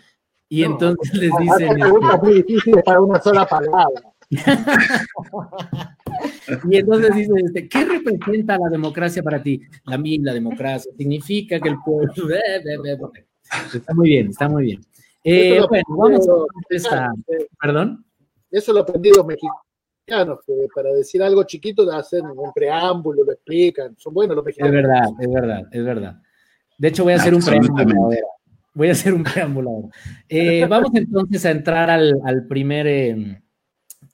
y 0.47 0.62
no, 0.62 0.71
entonces 0.71 1.13
les 1.15 1.31
dicen. 1.39 1.81
Es 1.81 2.21
muy 2.21 2.33
difícil 2.43 2.75
para 2.86 3.01
una 3.01 3.19
sola 3.19 3.47
palabra. 3.47 4.12
y 6.69 6.77
entonces 6.77 7.15
dicen, 7.15 7.45
este, 7.45 7.67
¿qué 7.67 7.85
representa 7.85 8.57
la 8.57 8.69
democracia 8.69 9.23
para 9.23 9.41
ti? 9.41 9.61
A 9.85 9.97
mí 9.97 10.19
la 10.19 10.33
democracia 10.33 10.91
significa 10.97 11.59
que 11.59 11.69
el 11.69 11.77
pueblo... 11.83 12.13
Está 13.73 13.93
muy 13.93 14.09
bien, 14.09 14.29
está 14.29 14.49
muy 14.49 14.63
bien. 14.63 14.81
Eh, 15.23 15.61
bueno, 15.69 15.83
vamos 15.89 16.27
a... 16.91 17.11
¿Perdón? 17.61 18.03
Eso 18.49 18.73
lo 18.73 18.79
aprendí 18.79 19.09
los 19.09 19.25
mexicanos 19.25 20.39
que 20.45 20.67
para 20.73 20.91
decir 20.91 21.21
algo 21.23 21.43
chiquito 21.43 21.89
hacen 21.91 22.25
un 22.25 22.51
preámbulo, 22.53 23.23
lo 23.23 23.31
explican. 23.31 23.95
Son 23.97 24.13
buenos 24.13 24.35
los 24.35 24.45
mexicanos. 24.45 24.75
Es 24.75 24.81
verdad, 24.81 25.09
es 25.19 25.33
verdad, 25.33 25.61
es 25.71 25.85
verdad. 25.85 26.21
De 26.77 26.87
hecho, 26.87 27.03
voy 27.03 27.13
a 27.13 27.17
hacer 27.17 27.33
un 27.33 27.41
preámbulo 27.41 28.01
ahora. 28.01 28.17
Voy 28.73 28.89
a 28.89 28.91
hacer 28.91 29.13
un 29.13 29.23
preámbulo 29.23 29.69
ahora. 29.69 29.87
Eh, 30.27 30.65
vamos 30.67 30.91
entonces 30.93 31.45
a 31.45 31.51
entrar 31.51 31.89
al, 31.89 32.19
al 32.25 32.47
primer 32.47 32.87
eh, 32.87 33.41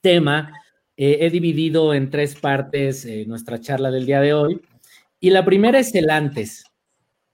tema. 0.01 0.53
Eh, 0.97 1.19
he 1.21 1.29
dividido 1.29 1.93
en 1.93 2.09
tres 2.09 2.35
partes 2.35 3.05
eh, 3.05 3.25
nuestra 3.27 3.59
charla 3.59 3.91
del 3.91 4.05
día 4.05 4.21
de 4.21 4.33
hoy. 4.33 4.61
Y 5.19 5.31
la 5.31 5.45
primera 5.45 5.79
es 5.79 5.93
el 5.95 6.09
antes, 6.09 6.65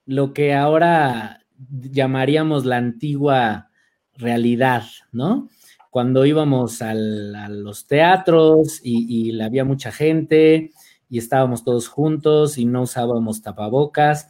lo 0.05 0.33
que 0.33 0.53
ahora 0.53 1.45
llamaríamos 1.57 2.65
la 2.65 2.77
antigua 2.77 3.69
realidad, 4.13 4.83
¿no? 5.11 5.49
cuando 5.95 6.25
íbamos 6.25 6.81
al, 6.81 7.33
a 7.35 7.47
los 7.47 7.87
teatros 7.87 8.81
y, 8.83 9.29
y, 9.29 9.41
había 9.41 9.63
mucha 9.63 9.93
gente 9.93 10.71
y 11.09 11.17
estábamos 11.17 11.63
todos 11.63 11.87
juntos 11.87 12.57
y 12.57 12.65
no 12.65 12.81
usábamos 12.81 13.41
tapabocas 13.41 14.27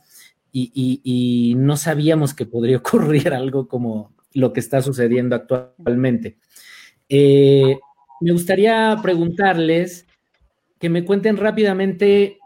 y, 0.51 1.55
no 1.57 1.75
sabíamos 1.75 2.35
que 2.35 2.45
podría 2.45 2.77
ocurrir 2.85 3.33
algo 3.33 3.67
como 3.67 4.13
lo 4.33 4.53
que 4.53 4.59
está 4.59 4.83
sucediendo 4.83 5.35
actualmente. 5.35 6.37
Eh, 7.09 7.79
me 8.21 8.31
gustaría 8.31 8.97
preguntarles 9.01 10.07
que 10.79 10.89
me 10.89 11.05
cuenten 11.05 11.37
rápidamente, 11.37 12.37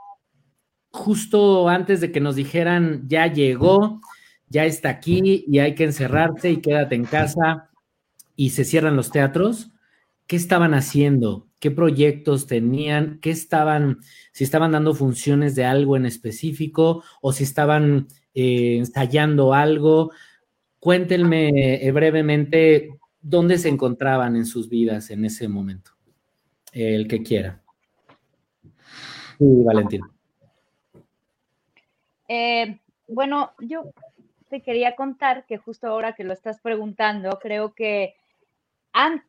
justo 0.91 1.69
antes 1.69 2.01
de 2.01 2.11
que 2.11 2.19
nos 2.19 2.35
dijeran, 2.35 3.07
ya 3.07 3.27
llegó, 3.27 4.01
ya 4.47 4.65
está 4.65 4.89
aquí 4.89 5.45
y 5.47 5.59
hay 5.59 5.75
que 5.75 5.85
encerrarse 5.85 6.51
y 6.51 6.57
quédate 6.61 6.95
en 6.95 7.05
casa 7.05 7.69
y 8.35 8.51
se 8.51 8.65
cierran 8.65 8.95
los 8.95 9.11
teatros, 9.11 9.69
¿qué 10.25 10.35
estaban 10.35 10.73
haciendo? 10.73 11.47
¿Qué 11.59 11.71
proyectos 11.71 12.47
tenían? 12.47 13.19
¿Qué 13.21 13.31
estaban, 13.31 13.99
si 14.31 14.43
estaban 14.43 14.71
dando 14.71 14.93
funciones 14.93 15.55
de 15.55 15.65
algo 15.65 15.97
en 15.97 16.05
específico 16.05 17.03
o 17.21 17.33
si 17.33 17.43
estaban 17.43 18.07
eh, 18.33 18.77
ensayando 18.77 19.53
algo? 19.53 20.11
Cuéntenme 20.79 21.85
eh, 21.85 21.91
brevemente 21.91 22.98
dónde 23.21 23.57
se 23.57 23.69
encontraban 23.69 24.35
en 24.35 24.45
sus 24.45 24.69
vidas 24.69 25.09
en 25.09 25.25
ese 25.25 25.47
momento. 25.47 25.91
el 26.71 27.07
que 27.07 27.23
quiera. 27.23 27.61
Sí, 29.39 29.63
Valentín. 29.63 30.01
Eh, 32.27 32.79
bueno, 33.07 33.51
yo 33.59 33.91
te 34.49 34.61
quería 34.61 34.95
contar 34.95 35.45
que 35.45 35.57
justo 35.57 35.87
ahora 35.87 36.13
que 36.13 36.23
lo 36.23 36.33
estás 36.33 36.59
preguntando, 36.59 37.39
creo 37.39 37.73
que 37.73 38.15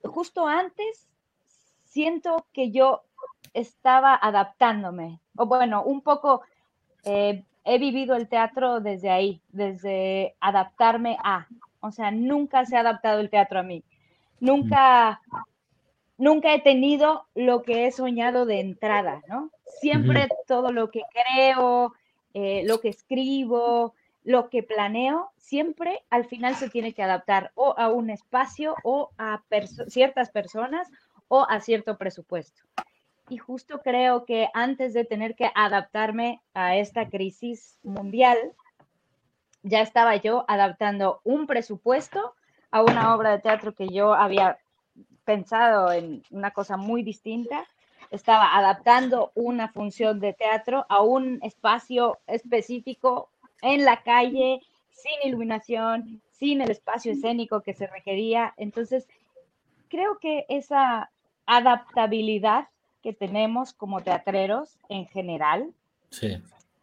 justo 0.03 0.47
antes 0.47 1.09
siento 1.85 2.47
que 2.53 2.71
yo 2.71 3.03
estaba 3.55 4.15
adaptándome, 4.15 5.21
o 5.37 5.47
bueno, 5.47 5.83
un 5.83 6.03
poco 6.03 6.43
eh, 7.05 7.45
he 7.65 7.79
vivido 7.79 8.17
el 8.17 8.29
teatro 8.29 8.81
desde 8.81 9.11
ahí, 9.11 9.41
desde 9.49 10.35
adaptarme 10.41 11.17
a, 11.23 11.47
o 11.81 11.91
sea, 11.91 12.11
nunca 12.11 12.65
se 12.65 12.77
ha 12.77 12.81
adaptado 12.81 13.21
el 13.21 13.31
teatro 13.31 13.61
a 13.61 13.63
mí, 13.63 13.85
nunca, 14.41 15.21
nunca 16.19 16.55
he 16.55 16.61
tenido 16.61 17.27
lo 17.35 17.63
que 17.63 17.87
he 17.87 17.93
soñado 17.93 18.47
de 18.47 18.61
entrada, 18.61 19.23
¿no? 19.29 19.51
Siempre 19.81 20.29
todo 20.47 20.73
lo 20.73 20.91
que 20.91 21.03
creo, 21.13 21.95
eh, 22.35 22.63
lo 22.67 22.81
que 22.81 22.89
escribo, 22.89 23.95
lo 24.25 24.51
que 24.51 24.63
planeo, 24.63 25.31
siempre 25.37 26.05
al 26.11 26.27
final 26.27 26.55
se 26.55 26.69
tiene 26.69 26.93
que 26.93 27.03
adaptar 27.03 27.53
o 27.55 27.75
a 27.79 27.89
un 27.89 28.11
espacio 28.11 28.75
o 28.85 29.11
a 29.19 29.43
ciertas 29.89 30.31
personas 30.31 30.89
o 31.29 31.47
a 31.49 31.61
cierto 31.61 31.97
presupuesto. 31.97 32.63
Y 33.29 33.39
justo 33.39 33.81
creo 33.81 34.25
que 34.25 34.49
antes 34.55 34.93
de 34.93 35.05
tener 35.05 35.37
que 35.37 35.51
adaptarme 35.55 36.41
a 36.53 36.77
esta 36.77 37.09
crisis 37.09 37.79
mundial, 37.83 38.37
ya 39.63 39.81
estaba 39.81 40.17
yo 40.17 40.45
adaptando 40.49 41.21
un 41.25 41.47
presupuesto 41.47 42.35
a 42.71 42.83
una 42.83 43.15
obra 43.15 43.31
de 43.33 43.41
teatro 43.41 43.75
que 43.75 43.89
yo 43.89 44.15
había 44.15 44.59
pensado 45.25 45.93
en 45.93 46.23
una 46.31 46.51
cosa 46.51 46.77
muy 46.77 47.03
distinta. 47.03 47.67
Estaba 48.11 48.57
adaptando 48.57 49.33
una 49.35 49.69
función 49.69 50.21
de 50.21 50.33
teatro 50.33 50.87
a 50.89 51.03
un 51.03 51.39
espacio 51.43 52.19
específico 52.27 53.31
en 53.63 53.85
la 53.85 54.03
calle, 54.03 54.61
sin 54.91 55.29
iluminación, 55.29 56.21
sin 56.33 56.63
el 56.63 56.71
espacio 56.71 57.13
escénico 57.13 57.61
que 57.61 57.75
se 57.75 57.87
requería. 57.87 58.55
Entonces, 58.57 59.07
creo 59.89 60.19
que 60.19 60.47
esa 60.49 61.11
adaptabilidad 61.47 62.69
que 63.03 63.13
tenemos 63.13 63.73
como 63.73 64.03
teatreros 64.03 64.79
en 64.89 65.07
general 65.07 65.73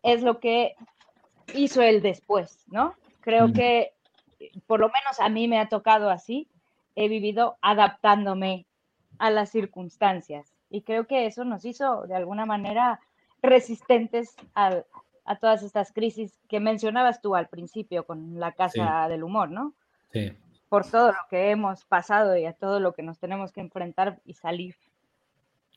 es 0.04 0.22
lo 0.24 0.40
que 0.40 0.76
hizo 1.54 1.82
el 1.82 2.02
después, 2.02 2.66
¿no? 2.68 2.96
Creo 3.22 3.52
que 3.52 3.94
por 4.68 4.80
lo 4.80 4.88
menos 4.88 5.20
a 5.20 5.30
mí 5.30 5.48
me 5.48 5.60
ha 5.60 5.70
tocado 5.70 6.10
así, 6.10 6.48
he 6.96 7.08
vivido 7.08 7.58
adaptándome 7.62 8.66
a 9.20 9.30
las 9.32 9.50
circunstancias 9.50 10.54
y 10.70 10.82
creo 10.82 11.08
que 11.08 11.26
eso 11.26 11.44
nos 11.44 11.66
hizo 11.66 12.06
de 12.08 12.16
alguna 12.16 12.46
manera 12.46 13.00
resistentes 13.42 14.36
al, 14.54 14.86
a 15.26 15.38
todas 15.38 15.64
estas 15.64 15.92
crisis 15.92 16.40
que 16.48 16.60
mencionabas 16.60 17.22
tú 17.22 17.36
al 17.36 17.48
principio 17.48 18.06
con 18.06 18.40
la 18.40 18.52
Casa 18.54 19.08
del 19.10 19.24
Humor, 19.24 19.52
¿no? 19.52 19.74
Sí. 20.12 20.34
Por 20.70 20.90
todo 20.90 21.12
lo 21.12 21.20
que 21.30 21.52
hemos 21.52 21.86
pasado 21.86 22.36
y 22.38 22.46
a 22.46 22.54
todo 22.54 22.80
lo 22.80 22.94
que 22.94 23.04
nos 23.04 23.20
tenemos 23.20 23.52
que 23.52 23.62
enfrentar 23.62 24.20
y 24.26 24.34
salir. 24.34 24.76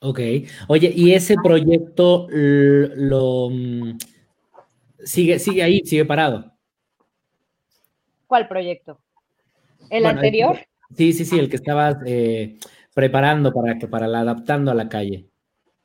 Ok. 0.01 0.21
Oye, 0.69 0.93
¿y 0.95 1.13
ese 1.13 1.37
proyecto 1.43 2.27
lo 2.31 3.51
mm, 3.51 3.99
sigue, 5.05 5.39
sigue 5.39 5.63
ahí, 5.63 5.81
sigue 5.85 6.05
parado? 6.05 6.53
¿Cuál 8.27 8.49
proyecto? 8.49 9.01
¿El 9.89 10.07
anterior? 10.07 10.59
sí, 10.97 11.13
sí, 11.13 11.25
sí, 11.25 11.39
el 11.39 11.49
que 11.49 11.57
estabas 11.57 11.97
eh, 12.07 12.59
preparando 12.95 13.53
para 13.53 13.79
que 13.79 13.89
para 13.89 14.07
la 14.07 14.21
adaptando 14.21 14.71
a 14.71 14.75
la 14.75 14.89
calle. 14.89 15.29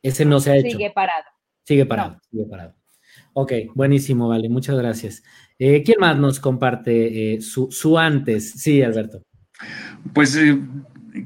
Ese 0.01 0.25
no 0.25 0.39
se 0.39 0.51
ha 0.51 0.57
hecho. 0.57 0.77
Sigue 0.77 0.91
parado. 0.91 1.25
Sigue 1.63 1.85
parado, 1.85 2.19
sigue 2.29 2.45
parado. 2.45 2.75
Ok, 3.33 3.51
buenísimo, 3.73 4.27
vale, 4.27 4.49
muchas 4.49 4.77
gracias. 4.77 5.23
Eh, 5.57 5.83
¿Quién 5.83 5.99
más 5.99 6.17
nos 6.17 6.39
comparte 6.39 7.33
eh, 7.35 7.41
su, 7.41 7.97
antes? 7.97 8.51
Sí, 8.51 8.81
Alberto. 8.81 9.23
Pues 10.13 10.35
eh, 10.35 10.59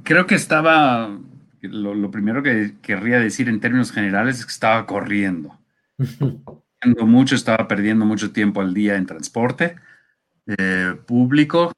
creo 0.03 0.25
que 0.25 0.35
estaba, 0.35 1.19
lo, 1.61 2.11
primero 2.11 2.41
que 2.41 2.75
querría 2.81 3.19
decir 3.19 3.49
en 3.49 3.59
términos 3.59 3.91
generales 3.91 4.39
es 4.39 4.45
que 4.45 4.51
estaba 4.51 4.85
corriendo. 4.85 5.59
mucho, 7.05 7.35
estaba 7.35 7.67
perdiendo 7.67 8.05
mucho 8.05 8.31
tiempo 8.31 8.61
al 8.61 8.73
día 8.73 8.95
en 8.95 9.05
transporte 9.05 9.75
público 11.05 11.73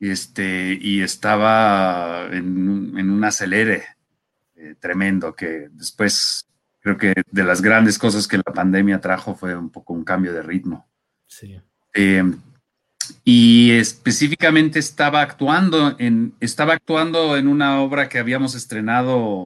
este, 0.00 0.76
y 0.80 1.00
estaba 1.00 2.26
en, 2.32 2.92
en 2.98 3.10
un 3.10 3.24
acelere 3.24 3.84
tremendo 4.80 5.34
que 5.34 5.68
después 5.70 6.46
creo 6.86 6.98
que 6.98 7.14
de 7.32 7.42
las 7.42 7.62
grandes 7.62 7.98
cosas 7.98 8.28
que 8.28 8.36
la 8.36 8.44
pandemia 8.44 9.00
trajo 9.00 9.34
fue 9.34 9.56
un 9.56 9.70
poco 9.70 9.92
un 9.92 10.04
cambio 10.04 10.32
de 10.32 10.42
ritmo. 10.42 10.86
Sí. 11.26 11.60
Eh, 11.94 12.22
y 13.24 13.72
específicamente 13.72 14.78
estaba 14.78 15.20
actuando 15.20 15.96
en, 15.98 16.34
estaba 16.38 16.74
actuando 16.74 17.36
en 17.36 17.48
una 17.48 17.80
obra 17.80 18.08
que 18.08 18.20
habíamos 18.20 18.54
estrenado 18.54 19.44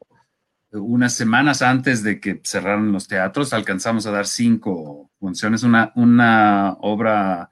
unas 0.73 1.15
semanas 1.15 1.63
antes 1.63 2.03
de 2.03 2.21
que 2.21 2.41
cerraran 2.45 2.93
los 2.93 3.09
teatros. 3.09 3.53
Alcanzamos 3.53 4.07
a 4.07 4.11
dar 4.11 4.27
cinco 4.27 5.11
funciones, 5.19 5.63
una, 5.63 5.93
una 5.97 6.77
obra 6.81 7.51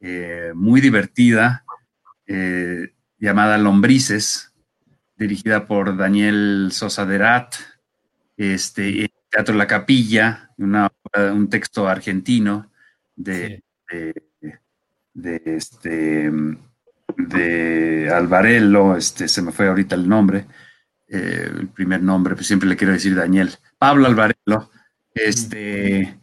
eh, 0.00 0.52
muy 0.54 0.80
divertida 0.80 1.64
eh, 2.26 2.94
llamada 3.18 3.58
Lombrices, 3.58 4.52
dirigida 5.16 5.66
por 5.66 5.96
Daniel 5.96 6.70
Sosa 6.72 7.04
Derat 7.04 7.54
este, 8.36 9.10
Teatro 9.30 9.54
La 9.54 9.66
Capilla, 9.66 10.50
un 10.56 11.48
texto 11.50 11.86
argentino 11.88 12.70
de, 13.14 13.62
de, 15.12 15.42
este, 15.44 16.32
de 17.16 18.10
Alvarello, 18.12 18.96
este, 18.96 19.28
se 19.28 19.42
me 19.42 19.52
fue 19.52 19.68
ahorita 19.68 19.94
el 19.94 20.08
nombre, 20.08 20.46
eh, 21.10 21.50
el 21.58 21.68
primer 21.68 22.02
nombre, 22.02 22.34
pues 22.34 22.46
siempre 22.46 22.68
le 22.68 22.76
quiero 22.76 22.92
decir 22.92 23.14
Daniel, 23.14 23.50
Pablo 23.78 24.06
Alvarello, 24.06 24.70
este, 25.12 26.18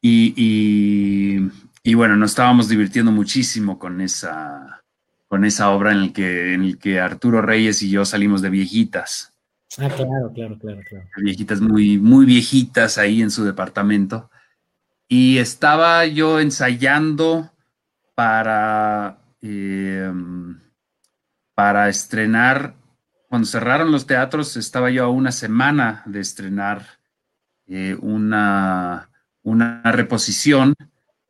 y, 0.00 1.50
y, 1.82 1.94
bueno, 1.94 2.16
nos 2.16 2.32
estábamos 2.32 2.68
divirtiendo 2.68 3.12
muchísimo 3.12 3.78
con 3.78 4.00
esa, 4.00 4.82
con 5.28 5.44
esa 5.44 5.70
obra 5.70 5.92
en 5.92 5.98
el 5.98 6.12
que, 6.12 6.52
en 6.52 6.62
el 6.62 6.78
que 6.78 7.00
Arturo 7.00 7.40
Reyes 7.40 7.80
y 7.82 7.90
yo 7.90 8.04
salimos 8.04 8.42
de 8.42 8.50
viejitas. 8.50 9.32
Ah, 9.78 9.88
claro, 9.88 10.32
claro, 10.34 10.58
claro, 10.58 10.80
claro. 10.88 11.08
Viejitas 11.16 11.60
muy, 11.60 11.98
muy 11.98 12.26
viejitas 12.26 12.98
ahí 12.98 13.22
en 13.22 13.30
su 13.30 13.44
departamento. 13.44 14.30
Y 15.08 15.38
estaba 15.38 16.04
yo 16.06 16.38
ensayando 16.38 17.50
para, 18.14 19.18
em, 19.40 20.60
para 21.54 21.88
estrenar, 21.88 22.74
cuando 23.34 23.48
cerraron 23.48 23.90
los 23.90 24.06
teatros, 24.06 24.56
estaba 24.56 24.92
yo 24.92 25.02
a 25.02 25.08
una 25.08 25.32
semana 25.32 26.04
de 26.06 26.20
estrenar 26.20 26.86
eh, 27.66 27.98
una, 28.00 29.10
una 29.42 29.82
reposición 29.90 30.72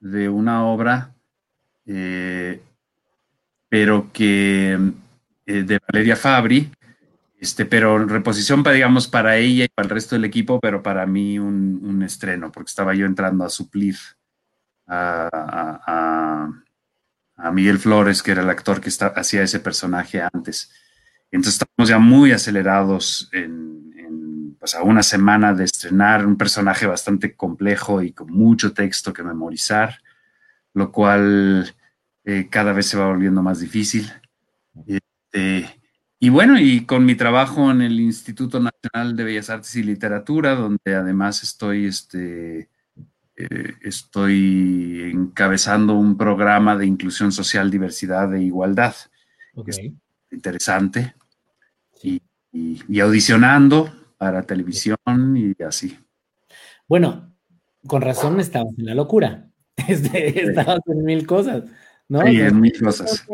de 0.01 0.29
una 0.29 0.67
obra, 0.67 1.14
eh, 1.87 2.61
pero 3.71 4.12
que 4.12 4.79
eh, 5.47 5.62
de 5.62 5.81
Valeria 5.90 6.14
Fabri, 6.14 6.71
este, 7.40 7.64
pero 7.64 7.99
reposición 8.05 8.62
para, 8.62 8.75
digamos, 8.75 9.09
para 9.09 9.38
ella 9.38 9.64
y 9.64 9.69
para 9.69 9.87
el 9.87 9.95
resto 9.95 10.14
del 10.14 10.27
equipo, 10.27 10.61
pero 10.61 10.83
para 10.83 11.07
mí 11.07 11.38
un, 11.38 12.03
estreno, 12.03 12.53
porque 12.53 12.69
estaba 12.69 12.95
yo 12.95 13.07
entrando 13.07 13.47
a 13.47 13.49
suplir 13.49 13.97
a, 14.87 16.51
Miguel 17.51 17.79
Flores, 17.79 18.23
que 18.23 18.33
era 18.33 18.43
el 18.43 18.51
actor 18.51 18.83
que 18.83 18.90
hacía 18.90 19.43
ese 19.43 19.61
personaje 19.61 20.21
antes. 20.21 20.71
Entonces 21.35 21.61
estamos 21.61 21.88
ya 21.88 21.99
muy 21.99 22.31
acelerados 22.31 23.29
en, 23.33 24.57
pues, 24.61 24.77
a 24.77 24.83
una 24.85 25.03
semana 25.03 25.53
de 25.53 25.64
estrenar 25.64 26.25
un 26.27 26.37
personaje 26.37 26.87
bastante 26.87 27.35
complejo 27.35 28.03
y 28.03 28.12
con 28.12 28.31
mucho 28.31 28.73
texto 28.73 29.12
que 29.12 29.25
memorizar. 29.25 30.01
lo 30.75 30.90
cual 30.90 31.73
eh, 32.25 32.49
cada 32.51 32.73
vez 32.73 32.87
se 32.87 32.97
va 32.97 33.07
volviendo 33.07 33.42
más 33.42 33.61
difícil. 33.61 34.11
Este, 34.87 35.81
y 36.18 36.29
bueno, 36.31 36.59
y 36.59 36.85
con 36.85 37.05
mi 37.05 37.14
trabajo 37.14 37.70
en 37.70 37.83
el 37.83 38.01
Instituto 38.01 38.59
Nacional 38.59 39.14
de 39.14 39.25
Bellas 39.25 39.51
Artes 39.51 39.77
y 39.77 39.85
Literatura, 39.85 40.57
donde 40.57 40.97
además 40.97 41.44
estoy, 41.44 41.87
este, 41.87 42.70
eh, 43.37 43.75
estoy 43.83 45.12
encabezando 45.12 45.94
un 45.94 46.16
programa 46.16 46.77
de 46.77 46.87
inclusión 46.87 47.31
social, 47.31 47.70
diversidad 47.70 48.35
e 48.35 48.42
igualdad. 48.42 48.97
es 49.66 49.81
interesante. 50.33 51.14
Y, 52.05 52.23
y, 52.53 53.01
audicionando 53.01 53.90
para 54.17 54.43
televisión 54.43 54.97
y 55.37 55.61
así. 55.62 55.99
Bueno, 56.87 57.35
con 57.87 58.03
razón 58.03 58.38
estabas 58.40 58.73
en 58.79 58.87
la 58.87 58.95
locura. 58.95 59.49
Este, 59.88 60.40
estabas 60.40 60.81
en 60.87 61.05
mil 61.05 61.27
cosas. 61.27 61.64
¿no? 62.09 62.21
Sí, 62.23 62.40
en 62.40 62.61
mil 62.61 62.73
cosas. 62.81 63.27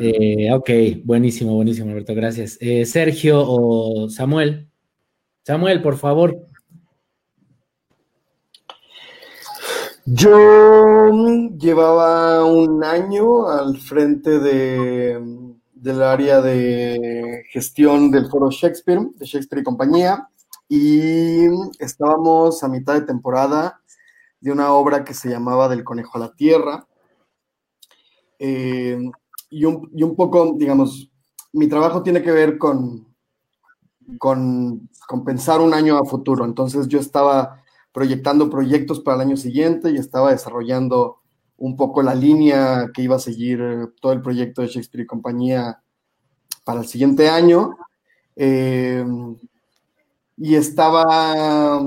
Eh, 0.00 0.52
ok, 0.52 0.70
buenísimo, 1.04 1.54
buenísimo, 1.54 1.90
Alberto, 1.90 2.14
gracias. 2.14 2.56
Eh, 2.60 2.84
Sergio 2.84 3.44
o 3.46 4.08
Samuel. 4.08 4.68
Samuel, 5.44 5.82
por 5.82 5.96
favor. 5.96 6.36
Yo 10.04 11.50
llevaba 11.58 12.44
un 12.44 12.82
año 12.82 13.48
al 13.48 13.76
frente 13.76 14.38
de, 14.38 15.47
del 15.80 16.02
área 16.02 16.40
de 16.40 17.44
gestión 17.50 18.10
del 18.10 18.28
foro 18.28 18.50
Shakespeare, 18.50 19.00
de 19.14 19.26
Shakespeare 19.26 19.60
y 19.60 19.64
compañía, 19.64 20.28
y 20.68 21.46
estábamos 21.78 22.62
a 22.62 22.68
mitad 22.68 22.94
de 22.94 23.02
temporada 23.02 23.80
de 24.40 24.52
una 24.52 24.72
obra 24.72 25.04
que 25.04 25.14
se 25.14 25.30
llamaba 25.30 25.68
Del 25.68 25.84
Conejo 25.84 26.16
a 26.16 26.20
la 26.20 26.32
Tierra. 26.34 26.86
Eh, 28.38 28.98
y 29.50 29.64
un, 29.64 30.14
poco, 30.14 30.54
digamos, 30.56 31.10
mi 31.52 31.68
trabajo 31.68 32.02
tiene 32.02 32.22
que 32.22 32.30
ver 32.30 32.58
con, 32.58 33.06
con, 34.18 34.88
pensar 35.24 35.60
un 35.60 35.74
año 35.74 35.96
a 35.96 36.04
futuro. 36.04 36.44
Entonces 36.44 36.86
yo 36.88 37.00
estaba 37.00 37.62
proyectando 37.92 38.50
proyectos 38.50 39.00
para 39.00 39.16
el 39.16 39.28
año 39.28 39.36
siguiente 39.36 39.90
y 39.90 39.96
estaba 39.96 40.30
desarrollando 40.30 41.22
un 41.58 41.76
poco 41.76 42.02
la 42.02 42.14
línea 42.14 42.90
que 42.94 43.02
iba 43.02 43.16
a 43.16 43.20
seguir 43.20 43.60
todo 44.00 44.12
el 44.12 44.22
proyecto 44.22 44.62
de 44.62 44.68
Shakespeare 44.68 45.04
y 45.04 45.06
compañía 45.06 45.82
para 46.64 46.80
el 46.80 46.86
siguiente 46.86 47.28
año. 47.28 47.76
Eh, 48.36 49.04
y 50.36 50.54
estaba 50.54 51.80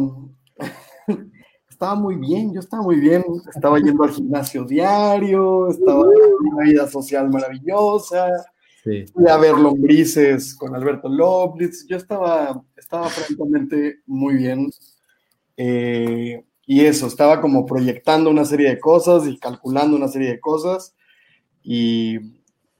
estaba 1.70 1.96
muy 1.96 2.16
bien, 2.16 2.54
yo 2.54 2.60
estaba 2.60 2.84
muy 2.84 3.00
bien, 3.00 3.24
estaba 3.56 3.80
yendo 3.80 4.04
al 4.04 4.12
gimnasio 4.12 4.66
diario, 4.66 5.70
estaba 5.70 6.04
en 6.04 6.54
una 6.54 6.64
vida 6.64 6.88
social 6.88 7.30
maravillosa, 7.30 8.28
fui 8.84 9.28
a 9.28 9.38
ver 9.38 9.58
lombrices 9.58 10.54
con 10.56 10.76
Alberto 10.76 11.10
Loblitz, 11.10 11.88
yo 11.88 11.98
estaba, 11.98 12.62
estaba 12.76 13.10
francamente 13.10 14.02
muy 14.06 14.36
bien. 14.36 14.70
Eh, 15.58 16.44
y 16.72 16.86
eso, 16.86 17.08
estaba 17.08 17.42
como 17.42 17.66
proyectando 17.66 18.30
una 18.30 18.46
serie 18.46 18.70
de 18.70 18.80
cosas 18.80 19.28
y 19.28 19.38
calculando 19.38 19.98
una 19.98 20.08
serie 20.08 20.30
de 20.30 20.40
cosas 20.40 20.96
y, 21.62 22.18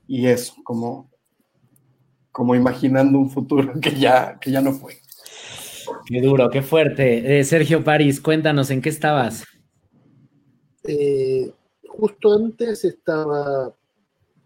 y 0.08 0.28
eso, 0.28 0.54
como, 0.64 1.12
como 2.32 2.56
imaginando 2.56 3.20
un 3.20 3.30
futuro 3.30 3.74
que 3.82 3.92
ya, 3.92 4.40
que 4.40 4.50
ya 4.50 4.62
no 4.62 4.72
fue. 4.72 4.94
Qué 6.06 6.22
duro, 6.22 6.50
qué 6.50 6.62
fuerte. 6.62 7.38
Eh, 7.38 7.44
Sergio 7.44 7.84
París, 7.84 8.22
cuéntanos, 8.22 8.72
¿en 8.72 8.82
qué 8.82 8.88
estabas? 8.88 9.44
Eh, 10.86 11.52
justo 11.86 12.34
antes 12.34 12.86
estaba 12.86 13.76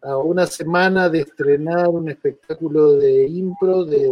a 0.02 0.18
una 0.18 0.48
semana 0.48 1.08
de 1.08 1.20
estrenar 1.20 1.88
un 1.90 2.10
espectáculo 2.10 2.94
de 2.94 3.28
impro. 3.28 3.86
De, 3.86 4.10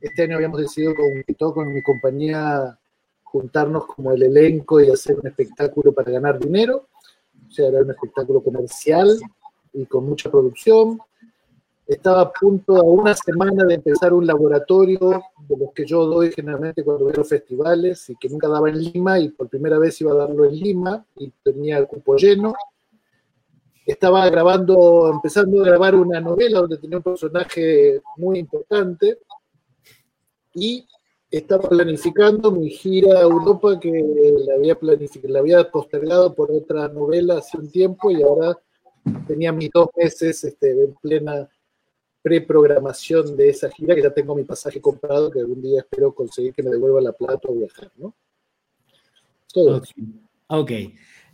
este 0.00 0.24
año 0.24 0.34
habíamos 0.34 0.60
decidido 0.60 0.92
con, 0.96 1.52
con 1.52 1.72
mi 1.72 1.82
compañía 1.82 2.79
juntarnos 3.30 3.86
como 3.86 4.12
el 4.12 4.22
elenco 4.22 4.80
y 4.80 4.90
hacer 4.90 5.18
un 5.18 5.26
espectáculo 5.26 5.92
para 5.92 6.10
ganar 6.10 6.38
dinero. 6.38 6.88
O 7.48 7.50
sea, 7.50 7.68
era 7.68 7.80
un 7.80 7.90
espectáculo 7.90 8.42
comercial 8.42 9.18
y 9.72 9.86
con 9.86 10.04
mucha 10.06 10.30
producción 10.30 11.00
estaba 11.90 12.20
a 12.20 12.32
punto, 12.32 12.76
a 12.76 12.82
una 12.82 13.14
semana 13.14 13.64
de 13.64 13.74
empezar 13.74 14.12
un 14.12 14.24
laboratorio 14.24 15.24
de 15.48 15.56
los 15.56 15.72
que 15.72 15.84
yo 15.84 16.06
doy 16.06 16.30
generalmente 16.30 16.84
cuando 16.84 17.06
veo 17.06 17.24
festivales 17.24 18.08
y 18.10 18.14
que 18.14 18.28
nunca 18.28 18.46
daba 18.46 18.68
en 18.68 18.78
Lima 18.78 19.18
y 19.18 19.30
por 19.30 19.48
primera 19.48 19.76
vez 19.76 20.00
iba 20.00 20.12
a 20.12 20.18
darlo 20.18 20.44
en 20.44 20.54
Lima 20.54 21.04
y 21.16 21.32
tenía 21.42 21.78
el 21.78 21.88
cupo 21.88 22.14
lleno. 22.14 22.54
Estaba 23.84 24.28
grabando, 24.30 25.10
empezando 25.12 25.60
a 25.60 25.66
grabar 25.66 25.96
una 25.96 26.20
novela 26.20 26.60
donde 26.60 26.78
tenía 26.78 26.98
un 26.98 27.02
personaje 27.02 28.00
muy 28.18 28.38
importante 28.38 29.18
y 30.54 30.86
estaba 31.30 31.68
planificando 31.68 32.50
mi 32.50 32.70
gira 32.70 33.18
a 33.18 33.22
Europa 33.22 33.78
que 33.78 33.90
la 34.46 34.54
había, 34.54 34.76
la 35.22 35.38
había 35.38 35.70
postergado 35.70 36.34
por 36.34 36.50
otra 36.50 36.88
novela 36.88 37.38
hace 37.38 37.56
un 37.56 37.70
tiempo 37.70 38.10
y 38.10 38.22
ahora 38.22 38.58
tenía 39.26 39.52
mis 39.52 39.70
dos 39.70 39.88
meses 39.96 40.42
este, 40.44 40.70
en 40.70 40.94
plena 40.94 41.48
preprogramación 42.22 43.36
de 43.36 43.48
esa 43.48 43.70
gira, 43.70 43.94
que 43.94 44.02
ya 44.02 44.12
tengo 44.12 44.34
mi 44.34 44.44
pasaje 44.44 44.80
comprado, 44.80 45.30
que 45.30 45.40
algún 45.40 45.62
día 45.62 45.80
espero 45.80 46.12
conseguir 46.12 46.52
que 46.52 46.62
me 46.62 46.70
devuelva 46.70 47.00
la 47.00 47.12
plata 47.12 47.48
o 47.48 47.54
viajar, 47.54 47.90
¿no? 47.96 48.14
Todo. 49.52 49.82
Ok, 50.48 50.70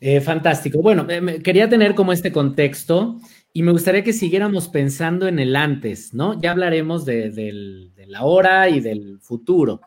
eh, 0.01 0.21
fantástico. 0.21 0.83
Bueno, 0.83 1.07
eh, 1.09 1.41
quería 1.43 1.69
tener 1.69 1.95
como 1.95 2.13
este 2.13 2.33
contexto 2.33 3.19
y 3.53 3.63
me 3.63 3.73
gustaría 3.73 4.05
que 4.05 4.13
siguiéramos 4.13 4.69
pensando 4.69 5.27
en 5.29 5.39
el 5.39 5.57
antes, 5.57 6.13
¿no? 6.13 6.41
Ya 6.41 6.51
hablaremos 6.51 7.05
de, 7.05 7.91
la 8.07 8.25
hora 8.25 8.69
y 8.69 8.81
del 8.81 9.19
futuro. 9.21 9.81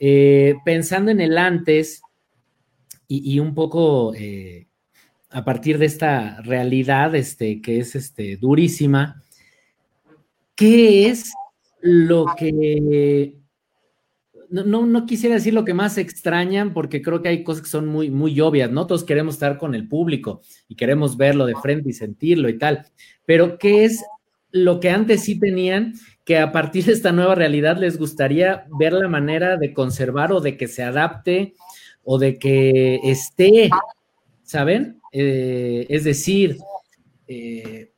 Eh, 0.00 0.56
pensando 0.64 1.10
en 1.10 1.20
el 1.20 1.38
antes 1.38 2.02
y, 3.06 3.38
un 3.38 3.54
poco 3.54 4.12
a 5.30 5.44
partir 5.44 5.78
de 5.78 5.86
esta 5.86 6.40
realidad 6.42 7.14
este, 7.14 7.62
que 7.62 7.78
es 7.78 7.94
este, 7.94 8.36
durísima, 8.36 9.22
¿qué 10.54 11.08
es 11.08 11.32
lo 11.80 12.26
que... 12.36 13.37
No, 14.50 14.86
no, 14.86 15.06
quisiera 15.06 15.34
decir 15.34 15.52
lo 15.52 15.64
que 15.64 15.74
más 15.74 15.98
extrañan 15.98 16.72
porque 16.72 17.02
creo 17.02 17.22
que 17.22 17.28
hay 17.28 17.44
cosas 17.44 17.62
que 17.62 17.68
son 17.68 17.86
muy, 17.86 18.10
muy 18.10 18.40
obvias, 18.40 18.70
¿no? 18.70 18.86
Todos 18.86 19.04
queremos 19.04 19.34
estar 19.34 19.58
con 19.58 19.74
el 19.74 19.88
público 19.88 20.40
y 20.68 20.74
queremos 20.74 21.16
verlo 21.16 21.44
de 21.44 21.54
frente 21.56 21.90
y 21.90 21.92
sentirlo 21.92 22.48
y 22.48 22.58
tal, 22.58 22.86
pero 23.26 23.58
¿qué 23.58 23.84
es 23.84 24.02
lo 24.50 24.80
que 24.80 24.90
antes 24.90 25.24
sí 25.24 25.38
tenían 25.38 25.94
que 26.24 26.38
a 26.38 26.52
partir 26.52 26.84
de 26.84 26.92
esta 26.92 27.12
nueva 27.12 27.34
realidad 27.34 27.78
les 27.78 27.98
gustaría 27.98 28.66
ver 28.78 28.92
la 28.92 29.08
manera 29.08 29.56
de 29.56 29.72
conservar 29.72 30.32
o 30.32 30.40
de 30.40 30.56
que 30.56 30.68
se 30.68 30.82
adapte 30.82 31.54
o 32.02 32.18
de 32.18 32.38
que 32.38 33.00
esté, 33.04 33.70
¿saben? 34.42 35.00
Eh, 35.12 35.86
es 35.88 36.04
decir, 36.04 36.58
eh, 37.26 37.92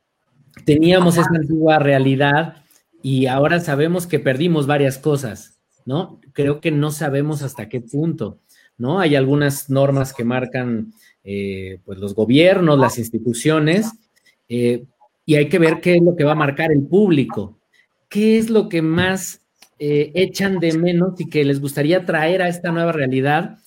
teníamos 0.65 1.17
esa 1.17 1.29
antigua 1.29 1.79
realidad 1.79 2.63
y 3.01 3.27
ahora 3.27 3.59
sabemos 3.59 4.07
que 4.07 4.19
perdimos 4.19 4.67
varias 4.67 4.97
cosas, 4.97 5.60
¿no? 5.85 6.19
Creo 6.33 6.61
que 6.61 6.71
no 6.71 6.91
sabemos 6.91 7.41
hasta 7.41 7.69
qué 7.69 7.81
punto, 7.81 8.39
¿no? 8.77 8.99
Hay 8.99 9.15
algunas 9.15 9.69
normas 9.69 10.13
que 10.13 10.23
marcan 10.23 10.93
eh, 11.23 11.79
pues 11.85 11.99
los 11.99 12.15
gobiernos, 12.15 12.79
las 12.79 12.97
instituciones, 12.97 13.91
eh, 14.49 14.85
y 15.25 15.35
hay 15.35 15.49
que 15.49 15.59
ver 15.59 15.79
qué 15.81 15.95
es 15.95 16.01
lo 16.01 16.15
que 16.15 16.23
va 16.23 16.31
a 16.31 16.35
marcar 16.35 16.71
el 16.71 16.81
público, 16.81 17.59
qué 18.09 18.39
es 18.39 18.49
lo 18.49 18.69
que 18.69 18.81
más 18.81 19.41
eh, 19.77 20.11
echan 20.15 20.59
de 20.59 20.73
menos 20.77 21.19
y 21.19 21.29
que 21.29 21.45
les 21.45 21.61
gustaría 21.61 22.05
traer 22.05 22.41
a 22.41 22.49
esta 22.49 22.71
nueva 22.71 22.91
realidad 22.91 23.57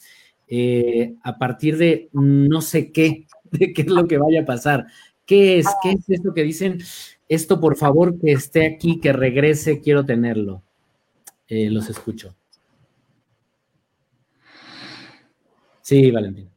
a 1.24 1.38
partir 1.38 1.76
de 1.78 2.10
no 2.12 2.60
sé 2.60 2.92
qué, 2.92 3.26
de 3.50 3.72
qué 3.72 3.82
es 3.82 3.88
lo 3.88 4.06
que 4.06 4.18
vaya 4.18 4.42
a 4.42 4.46
pasar. 4.46 4.86
¿Qué 5.26 5.58
es? 5.58 5.66
¿Qué 5.82 5.92
es 5.92 6.08
esto 6.08 6.34
que 6.34 6.42
dicen? 6.42 6.78
Esto, 7.28 7.60
por 7.60 7.76
favor, 7.76 8.18
que 8.20 8.32
esté 8.32 8.66
aquí, 8.66 9.00
que 9.00 9.12
regrese, 9.12 9.80
quiero 9.80 10.04
tenerlo. 10.04 10.63
Eh, 11.48 11.70
los 11.70 11.88
escucho. 11.88 12.34
Sí, 15.82 16.10
Valentín. 16.10 16.50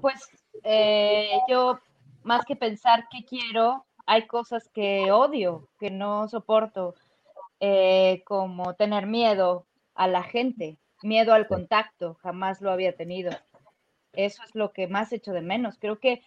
Pues 0.00 0.20
eh, 0.62 1.30
yo, 1.48 1.80
más 2.22 2.44
que 2.44 2.56
pensar 2.56 3.06
qué 3.10 3.24
quiero, 3.24 3.86
hay 4.06 4.26
cosas 4.26 4.68
que 4.68 5.10
odio, 5.10 5.68
que 5.78 5.90
no 5.90 6.28
soporto, 6.28 6.94
eh, 7.60 8.22
como 8.26 8.74
tener 8.74 9.06
miedo 9.06 9.66
a 9.94 10.06
la 10.06 10.22
gente, 10.22 10.76
miedo 11.02 11.32
al 11.32 11.46
contacto, 11.46 12.14
jamás 12.22 12.60
lo 12.60 12.70
había 12.70 12.94
tenido 12.94 13.30
eso 14.16 14.42
es 14.44 14.54
lo 14.54 14.72
que 14.72 14.86
más 14.86 15.12
echo 15.12 15.32
de 15.32 15.42
menos. 15.42 15.76
Creo 15.78 15.98
que 15.98 16.22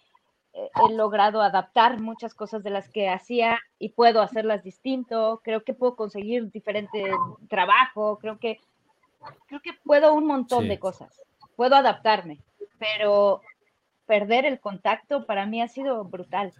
he 0.58 0.93
logrado 0.93 1.41
adaptar 1.41 2.00
muchas 2.00 2.34
cosas 2.34 2.63
de 2.63 2.72
las 2.72 2.89
que 2.89 3.10
hacía 3.10 3.60
y 3.80 3.89
puedo 3.89 4.22
hacerlas 4.22 4.63
distinto. 4.63 5.41
Creo 5.43 5.63
que 5.63 5.74
puedo 5.74 5.96
conseguir 5.96 6.52
diferente 6.52 7.04
trabajo. 7.48 8.17
Creo 8.20 8.39
que 8.39 8.60
creo 9.48 9.62
que 9.62 9.74
puedo 9.84 10.13
un 10.13 10.26
montón 10.26 10.67
de 10.67 10.80
cosas. 10.80 11.22
puedo 11.56 11.76
adaptarme, 11.76 12.39
pero 12.78 13.41
perder 14.06 14.46
el 14.46 14.60
contacto 14.60 15.26
para 15.26 15.46
mí 15.46 15.62
ha 15.62 15.67
sido 15.67 16.04
brutal. 16.04 16.54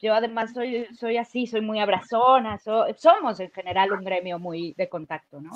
Yo 0.00 0.14
además 0.14 0.52
soy, 0.52 0.86
soy 0.94 1.16
así, 1.16 1.46
soy 1.46 1.60
muy 1.60 1.78
abrazona, 1.78 2.58
somos 2.58 3.40
en 3.40 3.50
general 3.50 3.92
un 3.92 4.04
gremio 4.04 4.38
muy 4.38 4.74
de 4.74 4.88
contacto, 4.88 5.40
¿no? 5.40 5.52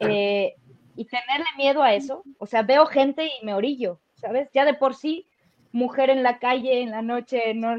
Eh, 0.00 0.54
y 0.96 1.04
tenerle 1.04 1.46
miedo 1.56 1.82
a 1.82 1.94
eso, 1.94 2.22
o 2.38 2.46
sea, 2.46 2.62
veo 2.62 2.86
gente 2.86 3.26
y 3.26 3.44
me 3.44 3.54
orillo, 3.54 3.98
¿sabes? 4.14 4.48
Ya 4.52 4.64
de 4.64 4.74
por 4.74 4.94
sí, 4.94 5.26
mujer 5.74 6.08
en 6.08 6.22
la 6.22 6.38
calle, 6.38 6.82
en 6.82 6.92
la 6.92 7.02
noche, 7.02 7.52
no, 7.52 7.76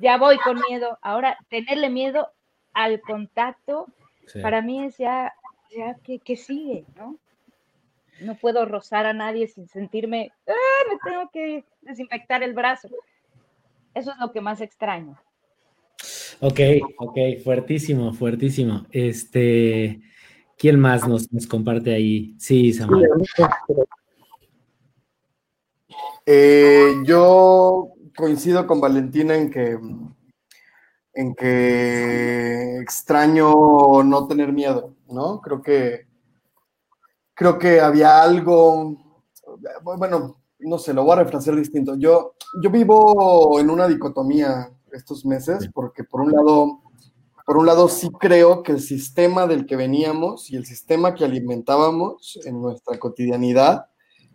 ya 0.00 0.18
voy 0.18 0.36
con 0.38 0.60
miedo. 0.68 0.98
Ahora, 1.00 1.38
tenerle 1.48 1.88
miedo 1.88 2.28
al 2.74 3.00
contacto, 3.00 3.86
para 4.42 4.60
mí 4.60 4.84
es 4.84 4.98
ya, 4.98 5.32
ya 5.74 5.96
que, 6.02 6.36
sigue, 6.36 6.84
¿no? 6.96 7.16
No 8.20 8.34
puedo 8.34 8.66
rozar 8.66 9.06
a 9.06 9.12
nadie 9.12 9.46
sin 9.46 9.68
sentirme, 9.68 10.32
ah, 10.48 10.88
me 10.90 11.10
tengo 11.10 11.30
que 11.32 11.64
desinfectar 11.80 12.42
el 12.42 12.54
brazo. 12.54 12.88
Eso 13.94 14.10
es 14.10 14.18
lo 14.18 14.32
que 14.32 14.40
más 14.40 14.60
extraño. 14.60 15.16
Ok, 16.40 16.60
ok, 16.98 17.18
fuertísimo, 17.44 18.12
fuertísimo. 18.12 18.84
Este, 18.90 20.02
¿quién 20.58 20.80
más 20.80 21.06
nos, 21.06 21.28
comparte 21.48 21.94
ahí? 21.94 22.34
Sí, 22.38 22.72
Samuel. 22.72 23.08
Eh, 26.26 26.94
yo 27.04 27.92
coincido 28.16 28.66
con 28.66 28.80
Valentina 28.80 29.34
en 29.34 29.50
que 29.50 29.78
en 31.14 31.34
que 31.34 32.78
extraño 32.80 34.02
no 34.02 34.26
tener 34.26 34.52
miedo, 34.52 34.94
¿no? 35.08 35.40
Creo 35.40 35.60
que 35.60 36.06
creo 37.34 37.58
que 37.58 37.80
había 37.80 38.22
algo, 38.22 38.96
bueno, 39.82 40.36
no 40.60 40.78
sé, 40.78 40.94
lo 40.94 41.04
voy 41.04 41.12
a 41.12 41.22
refrasear 41.24 41.56
distinto. 41.56 41.96
Yo, 41.96 42.34
yo 42.62 42.70
vivo 42.70 43.58
en 43.58 43.70
una 43.70 43.88
dicotomía 43.88 44.70
estos 44.92 45.24
meses, 45.24 45.68
porque 45.72 46.04
por 46.04 46.20
un 46.20 46.32
lado, 46.32 46.80
por 47.44 47.56
un 47.56 47.66
lado 47.66 47.88
sí 47.88 48.10
creo 48.20 48.62
que 48.62 48.72
el 48.72 48.80
sistema 48.80 49.46
del 49.46 49.66
que 49.66 49.76
veníamos 49.76 50.50
y 50.50 50.56
el 50.56 50.66
sistema 50.66 51.14
que 51.14 51.24
alimentábamos 51.24 52.38
en 52.44 52.60
nuestra 52.62 52.98
cotidianidad 52.98 53.86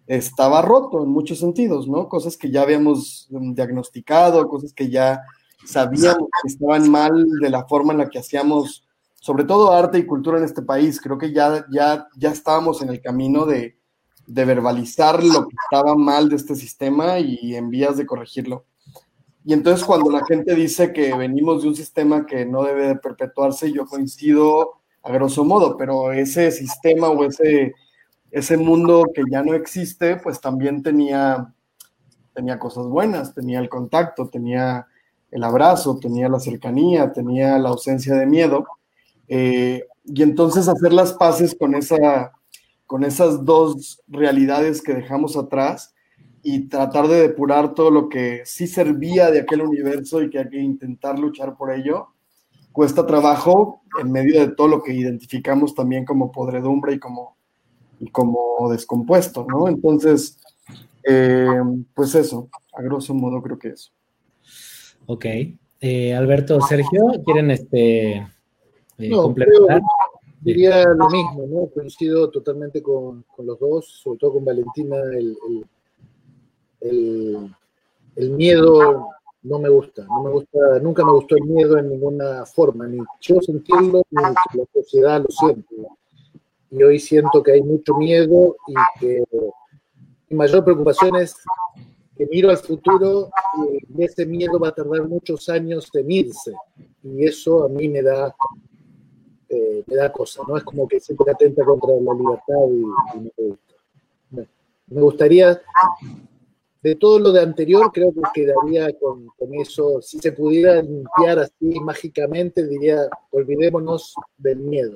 estaba 0.07 0.61
roto 0.61 1.03
en 1.03 1.09
muchos 1.09 1.39
sentidos, 1.39 1.87
¿no? 1.87 2.07
Cosas 2.09 2.37
que 2.37 2.49
ya 2.49 2.61
habíamos 2.61 3.27
diagnosticado, 3.29 4.47
cosas 4.47 4.73
que 4.73 4.89
ya 4.89 5.21
sabíamos 5.65 6.29
que 6.41 6.47
estaban 6.47 6.89
mal 6.89 7.25
de 7.41 7.49
la 7.49 7.65
forma 7.65 7.93
en 7.93 7.99
la 7.99 8.09
que 8.09 8.19
hacíamos, 8.19 8.85
sobre 9.15 9.43
todo 9.43 9.71
arte 9.71 9.99
y 9.99 10.05
cultura 10.05 10.37
en 10.37 10.45
este 10.45 10.61
país. 10.61 11.01
Creo 11.01 11.17
que 11.17 11.33
ya, 11.33 11.65
ya, 11.71 12.07
ya 12.15 12.31
estábamos 12.31 12.81
en 12.81 12.89
el 12.89 13.01
camino 13.01 13.45
de, 13.45 13.77
de 14.25 14.45
verbalizar 14.45 15.23
lo 15.23 15.47
que 15.47 15.55
estaba 15.63 15.95
mal 15.95 16.29
de 16.29 16.37
este 16.37 16.55
sistema 16.55 17.19
y 17.19 17.55
en 17.55 17.69
vías 17.69 17.97
de 17.97 18.05
corregirlo. 18.05 18.65
Y 19.43 19.53
entonces 19.53 19.85
cuando 19.85 20.11
la 20.11 20.25
gente 20.25 20.55
dice 20.55 20.91
que 20.91 21.15
venimos 21.15 21.61
de 21.61 21.69
un 21.69 21.75
sistema 21.75 22.25
que 22.25 22.45
no 22.45 22.63
debe 22.63 22.87
de 22.87 22.95
perpetuarse, 22.97 23.71
yo 23.71 23.85
coincido 23.85 24.73
a 25.03 25.11
grosso 25.13 25.45
modo, 25.45 25.77
pero 25.77 26.11
ese 26.11 26.51
sistema 26.51 27.07
o 27.09 27.23
ese, 27.23 27.73
ese 28.31 28.57
mundo 28.57 29.05
que 29.13 29.23
ya 29.29 29.43
no 29.43 29.53
existe, 29.53 30.17
pues 30.17 30.41
también 30.41 30.83
tenía, 30.83 31.53
tenía 32.33 32.59
cosas 32.59 32.87
buenas, 32.87 33.33
tenía 33.33 33.59
el 33.59 33.69
contacto, 33.69 34.27
tenía 34.29 34.87
el 35.31 35.43
abrazo, 35.43 35.99
tenía 35.99 36.29
la 36.29 36.39
cercanía, 36.39 37.11
tenía 37.11 37.57
la 37.57 37.69
ausencia 37.69 38.15
de 38.15 38.25
miedo. 38.25 38.65
Eh, 39.27 39.83
y 40.05 40.23
entonces 40.23 40.67
hacer 40.67 40.93
las 40.93 41.13
paces 41.13 41.55
con, 41.59 41.75
esa, 41.75 42.31
con 42.85 43.03
esas 43.03 43.43
dos 43.43 44.01
realidades 44.07 44.81
que 44.81 44.93
dejamos 44.93 45.35
atrás 45.35 45.93
y 46.43 46.69
tratar 46.69 47.07
de 47.07 47.21
depurar 47.21 47.73
todo 47.73 47.91
lo 47.91 48.07
que 48.07 48.43
sí 48.45 48.67
servía 48.67 49.31
de 49.31 49.41
aquel 49.41 49.61
universo 49.61 50.21
y 50.21 50.29
que 50.29 50.39
hay 50.39 50.49
que 50.49 50.59
intentar 50.59 51.19
luchar 51.19 51.57
por 51.57 51.73
ello, 51.73 52.09
cuesta 52.71 53.05
trabajo 53.05 53.81
en 53.99 54.11
medio 54.11 54.39
de 54.39 54.53
todo 54.53 54.67
lo 54.67 54.83
que 54.83 54.93
identificamos 54.93 55.75
también 55.75 56.05
como 56.05 56.31
podredumbre 56.31 56.93
y 56.93 56.99
como, 56.99 57.36
como 58.11 58.69
descompuesto, 58.69 59.45
¿no? 59.47 59.67
Entonces, 59.67 60.39
eh, 61.03 61.47
pues 61.93 62.15
eso, 62.15 62.49
a 62.73 62.81
grosso 62.81 63.13
modo 63.13 63.41
creo 63.41 63.57
que 63.57 63.69
eso. 63.69 63.91
Ok. 65.05 65.25
Eh, 65.79 66.13
Alberto, 66.13 66.59
Sergio, 66.61 67.05
¿quieren 67.23 67.51
este, 67.51 68.27
eh, 68.97 69.11
complementar? 69.11 69.81
diría 70.41 70.83
lo 70.85 71.09
mismo, 71.09 71.45
¿no? 71.47 71.67
Coincido 71.67 72.29
totalmente 72.29 72.81
con, 72.81 73.25
los 73.37 73.59
dos, 73.59 73.87
sobre 74.03 74.19
todo 74.19 74.33
con 74.33 74.45
Valentina, 74.45 74.97
el, 75.13 75.37
el, 76.81 78.29
miedo 78.31 79.09
no 79.43 79.59
me 79.59 79.69
gusta, 79.69 80.05
no 80.05 80.23
me 80.23 80.29
gusta, 80.31 80.59
nunca 80.81 81.05
me 81.05 81.11
gustó 81.11 81.35
el 81.37 81.43
miedo 81.43 81.77
en 81.77 81.89
ninguna 81.89 82.45
forma, 82.45 82.87
ni 82.87 82.99
yo 83.21 83.41
sentirlo, 83.41 84.03
ni 84.09 84.21
la 84.21 84.35
sociedad 84.73 85.21
lo 85.21 85.29
siente. 85.29 85.75
Y 86.69 86.83
hoy 86.83 86.99
siento 86.99 87.41
que 87.41 87.53
hay 87.53 87.61
mucho 87.61 87.95
miedo 87.95 88.55
y 88.67 88.73
que 88.99 89.23
mi 90.29 90.37
mayor 90.37 90.63
preocupación 90.63 91.15
es 91.15 91.35
que 92.17 92.25
miro 92.25 92.49
al 92.49 92.57
futuro 92.57 93.29
y 93.95 94.03
ese 94.03 94.25
miedo 94.25 94.59
va 94.59 94.69
a 94.69 94.75
tardar 94.75 95.07
muchos 95.07 95.47
años 95.49 95.89
en 95.93 96.11
irse. 96.11 96.53
Y 97.03 97.25
eso 97.25 97.63
a 97.63 97.69
mí 97.69 97.87
me 97.87 98.01
da, 98.01 98.35
eh, 99.49 99.83
me 99.85 99.95
da 99.95 100.11
cosa, 100.11 100.41
¿no? 100.47 100.57
Es 100.57 100.63
como 100.63 100.87
que 100.87 100.99
siempre 100.99 101.31
atenta 101.31 101.63
contra 101.63 101.91
la 101.91 102.13
libertad 102.13 102.55
y, 102.69 103.19
me 103.19 103.31
gusta. 103.37 103.73
Me 104.89 105.01
gustaría, 105.01 105.61
de 106.81 106.95
todo 106.95 107.19
lo 107.19 107.31
de 107.31 107.41
anterior, 107.41 107.91
creo 107.93 108.13
que 108.13 108.21
quedaría 108.33 108.91
con, 108.97 109.27
con 109.37 109.53
eso. 109.55 110.01
Si 110.01 110.17
se 110.19 110.31
pudiera 110.31 110.81
limpiar 110.81 111.39
así 111.39 111.79
mágicamente, 111.81 112.65
diría, 112.65 113.07
olvidémonos 113.31 114.15
del 114.37 114.59
miedo. 114.59 114.95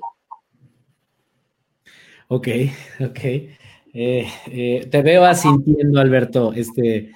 Ok, 2.34 2.48
ok. 3.02 3.20
Eh, 3.94 4.26
eh, 4.48 4.88
te 4.90 5.02
veo 5.02 5.26
asintiendo, 5.26 6.00
Alberto. 6.00 6.54
Este, 6.54 7.12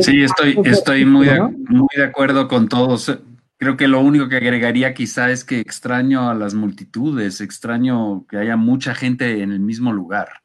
sí, 0.00 0.24
estoy, 0.24 0.58
estoy 0.64 1.04
muy, 1.04 1.28
de, 1.28 1.40
muy 1.40 1.88
de 1.94 2.04
acuerdo 2.04 2.48
con 2.48 2.68
todos. 2.68 3.20
Creo 3.56 3.76
que 3.76 3.86
lo 3.86 4.00
único 4.00 4.28
que 4.28 4.38
agregaría 4.38 4.94
quizá 4.94 5.30
es 5.30 5.44
que 5.44 5.60
extraño 5.60 6.28
a 6.28 6.34
las 6.34 6.54
multitudes, 6.54 7.40
extraño 7.40 8.26
que 8.26 8.38
haya 8.38 8.56
mucha 8.56 8.96
gente 8.96 9.42
en 9.42 9.52
el 9.52 9.60
mismo 9.60 9.92
lugar. 9.92 10.42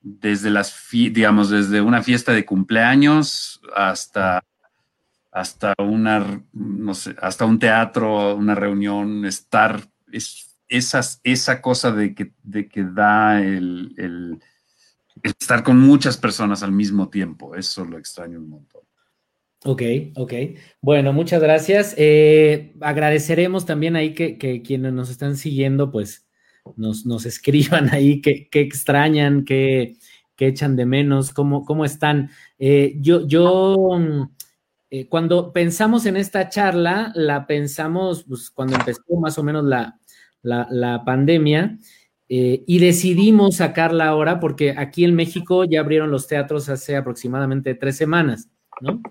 Desde 0.00 0.50
las, 0.50 0.76
digamos, 0.90 1.48
desde 1.48 1.80
una 1.80 2.02
fiesta 2.02 2.32
de 2.32 2.44
cumpleaños 2.44 3.60
hasta, 3.76 4.42
hasta 5.30 5.74
una, 5.78 6.42
no 6.52 6.94
sé, 6.94 7.14
hasta 7.22 7.44
un 7.44 7.60
teatro, 7.60 8.34
una 8.34 8.56
reunión, 8.56 9.24
estar, 9.26 9.80
es 10.10 10.49
esas, 10.70 11.20
esa 11.24 11.60
cosa 11.60 11.92
de 11.92 12.14
que, 12.14 12.32
de 12.42 12.68
que 12.68 12.84
da 12.84 13.42
el, 13.42 14.40
estar 15.22 15.62
con 15.62 15.78
muchas 15.78 16.16
personas 16.16 16.62
al 16.62 16.72
mismo 16.72 17.10
tiempo, 17.10 17.54
eso 17.54 17.84
lo 17.84 17.98
extraño 17.98 18.38
un 18.38 18.48
montón. 18.48 18.82
Ok, 19.64 19.82
ok. 20.16 20.32
Bueno, 20.80 21.12
muchas 21.12 21.42
gracias. 21.42 21.94
Eh, 21.98 22.72
agradeceremos 22.80 23.66
también 23.66 23.94
ahí 23.94 24.14
que, 24.14 24.62
quienes 24.64 24.94
nos 24.94 25.10
están 25.10 25.36
siguiendo, 25.36 25.90
pues 25.90 26.26
nos, 26.76 27.04
nos 27.04 27.26
escriban 27.26 27.92
ahí 27.92 28.22
qué 28.22 28.48
extrañan, 28.52 29.44
qué 29.44 29.98
echan 30.46 30.76
de 30.76 30.86
menos, 30.86 31.32
cómo, 31.32 31.64
cómo 31.64 31.84
están. 31.84 32.30
Eh, 32.58 32.94
yo, 33.00 33.26
yo 33.26 33.76
mm, 33.76 34.34
eh, 34.90 35.08
cuando 35.08 35.52
pensamos 35.52 36.06
en 36.06 36.16
esta 36.16 36.48
charla, 36.48 37.12
la 37.14 37.46
pensamos 37.46 38.24
pues, 38.24 38.50
cuando 38.50 38.76
empezó 38.76 39.02
más 39.20 39.38
o 39.38 39.42
menos 39.42 39.64
la, 39.64 39.99
la, 40.42 41.02
pandemia 41.04 41.78
eh, 42.28 42.62
y 42.66 42.78
decidimos 42.78 43.56
sacarla 43.56 44.08
ahora 44.08 44.40
porque 44.40 44.74
aquí 44.76 45.04
en 45.04 45.14
México 45.14 45.64
ya 45.64 45.80
abrieron 45.80 46.10
los 46.10 46.26
teatros 46.26 46.68
hace 46.68 46.96
aproximadamente 46.96 47.74
tres 47.74 47.96
semanas, 47.96 48.48
¿no? 48.80 49.02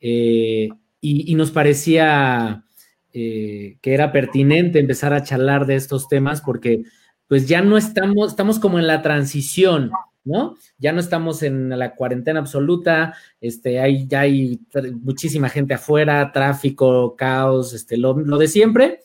Eh, 0.00 0.68
y, 1.00 1.34
nos 1.36 1.52
parecía 1.52 2.64
eh, 3.12 3.78
que 3.80 3.94
era 3.94 4.10
pertinente 4.10 4.80
empezar 4.80 5.12
a 5.12 5.22
charlar 5.22 5.66
de 5.66 5.76
estos 5.76 6.08
temas 6.08 6.40
porque 6.40 6.82
pues 7.28 7.48
ya 7.48 7.62
no 7.62 7.76
estamos, 7.76 8.30
estamos 8.30 8.58
como 8.58 8.78
en 8.78 8.86
la 8.86 9.02
transición, 9.02 9.90
¿no? 10.24 10.56
Ya 10.78 10.92
no 10.92 11.00
estamos 11.00 11.42
en 11.42 11.70
la 11.70 11.94
cuarentena 11.94 12.40
absoluta, 12.40 13.14
este, 13.40 13.80
hay, 13.80 14.06
ya 14.08 14.20
hay 14.20 14.60
muchísima 15.00 15.48
gente 15.48 15.74
afuera, 15.74 16.32
tráfico, 16.32 17.14
caos, 17.16 17.72
este, 17.72 17.96
lo, 17.96 18.18
lo 18.18 18.38
de 18.38 18.48
siempre, 18.48 19.00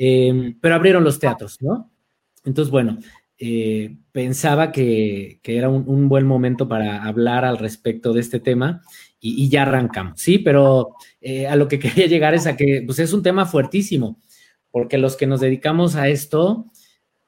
Em, 0.00 0.56
pero 0.60 0.76
abrieron 0.76 1.02
los 1.02 1.18
teatros, 1.18 1.60
¿no? 1.60 1.90
Entonces, 2.44 2.70
bueno, 2.70 2.98
eh, 3.36 3.96
pensaba 4.12 4.70
que, 4.70 5.40
era 5.42 5.68
un, 5.68 6.08
buen 6.08 6.24
momento 6.24 6.68
para 6.68 7.02
hablar 7.04 7.44
al 7.44 7.58
respecto 7.58 8.12
de 8.12 8.20
este 8.20 8.38
tema 8.38 8.80
y, 9.20 9.48
ya 9.48 9.62
arrancamos, 9.62 10.20
¿sí? 10.20 10.38
Pero 10.38 10.94
eh, 11.20 11.48
a 11.48 11.56
lo 11.56 11.66
que 11.66 11.78
quería 11.80 12.06
llegar 12.06 12.34
es 12.34 12.46
a 12.46 12.56
que 12.56 12.82
pues 12.86 13.00
es 13.00 13.12
un 13.12 13.24
tema 13.24 13.44
fuertísimo, 13.44 14.20
porque 14.70 14.98
los 14.98 15.16
que 15.16 15.26
nos 15.26 15.40
dedicamos 15.40 15.96
a 15.96 16.08
esto, 16.08 16.66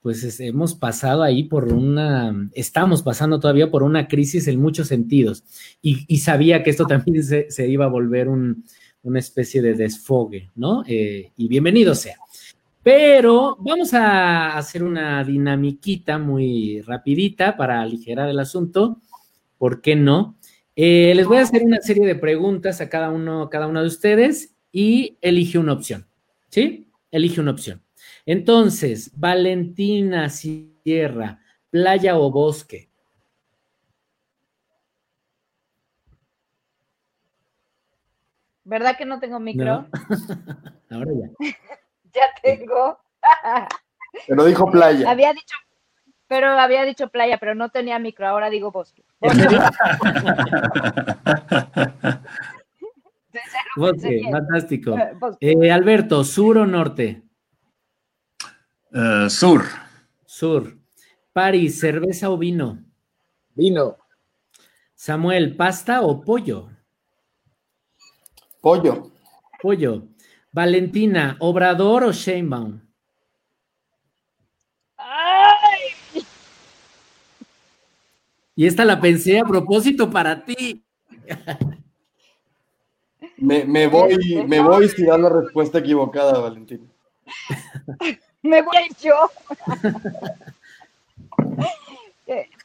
pues 0.01 0.39
hemos 0.39 0.77
pasado 0.77 1.25
ahí 1.25 1.43
por 1.43 1.73
una, 1.73 2.51
estamos 2.55 3.03
pasando 3.03 3.41
todavía 3.41 3.71
por 3.73 3.83
una 3.83 4.07
crisis 4.07 4.47
en 4.47 4.61
muchos 4.61 4.87
sentidos. 4.87 5.43
Y, 5.83 6.18
sabía 6.18 6.62
que 6.62 6.71
esto 6.71 6.87
también 6.87 7.25
se, 7.25 7.68
iba 7.68 7.87
a 7.87 7.89
volver 7.89 8.29
una 8.29 9.18
especie 9.18 9.61
de 9.61 9.75
desfogue, 9.75 10.51
¿no? 10.55 10.85
Eh, 10.87 11.33
y 11.37 11.49
bienvenido 11.49 11.97
sea. 11.97 12.16
Pero 12.83 13.57
vamos 13.61 13.93
a 13.93 14.57
hacer 14.57 14.83
una 14.83 15.22
dinamiquita 15.22 16.18
muy 16.18 16.81
rapidita 16.81 17.57
para 17.57 17.83
aligerar 17.83 18.28
el 18.28 18.39
asunto. 18.41 19.01
¿Por 19.59 19.83
qué 19.83 19.97
no? 19.97 20.39
Eh, 20.74 21.12
les 21.14 21.26
voy 21.26 21.37
a 21.37 21.43
hacer 21.43 21.62
una 21.62 21.83
serie 21.83 22.07
de 22.07 22.14
preguntas 22.14 22.81
a 22.81 22.89
cada 22.89 23.11
uno, 23.11 23.51
cada 23.51 23.66
uno 23.66 23.83
de 23.83 23.87
ustedes 23.87 24.57
y 24.72 25.18
elige 25.20 25.59
una 25.59 25.74
opción. 25.74 26.07
¿Sí? 26.49 26.89
Elige 27.11 27.43
una 27.43 27.51
opción. 27.51 27.83
Entonces, 28.24 29.11
Valentina 29.14 30.31
Sierra, 30.31 31.41
playa 31.68 32.18
o 32.18 32.31
bosque. 32.31 32.89
¿Verdad 38.64 38.97
que 38.97 39.05
no 39.05 39.20
tengo 39.20 39.39
micro? 39.39 39.87
Ahora 40.91 41.12
ya. 41.12 41.31
ya 42.15 42.23
tengo. 42.43 42.99
pero 44.27 44.45
dijo 44.45 44.71
playa. 44.71 45.11
Había 45.11 45.33
dicho, 45.33 45.57
pero 46.27 46.49
había 46.49 46.85
dicho 46.85 47.09
playa, 47.09 47.39
pero 47.39 47.55
no 47.55 47.71
tenía 47.71 47.99
micro, 47.99 48.27
ahora 48.27 48.51
digo 48.51 48.71
bosque. 48.71 49.05
Bosque, 53.77 54.23
fantástico. 54.31 54.97
Eh, 55.41 55.71
Alberto, 55.71 56.25
¿sur 56.25 56.59
o 56.59 56.67
norte? 56.67 57.23
Eh, 58.93 59.31
sur. 59.31 59.63
Sur. 60.25 60.77
París, 61.33 61.79
¿cerveza 61.79 62.31
o 62.31 62.39
vino? 62.39 62.83
Vino. 63.55 63.97
Samuel, 64.95 65.57
¿pasta 65.57 66.03
o 66.03 66.21
pollo? 66.21 66.69
Pollo. 68.61 69.13
Pollo. 69.63 70.10
Valentina, 70.53 71.37
¿Obrador 71.39 72.05
o 72.05 72.13
Sheinbaum? 72.13 72.81
¡Ay! 74.97 76.25
Y 78.57 78.67
esta 78.67 78.85
la 78.85 79.01
pensé 79.01 79.39
a 79.39 79.45
propósito 79.45 80.11
para 80.11 80.45
ti. 80.45 80.85
Me, 83.39 83.87
voy, 83.87 84.45
me 84.47 84.61
voy 84.61 84.89
si 84.89 85.05
da 85.05 85.17
la 85.17 85.29
respuesta 85.29 85.79
equivocada, 85.79 86.39
Valentina. 86.41 86.85
me 88.43 88.61
voy 88.61 88.89
yo. 89.01 89.15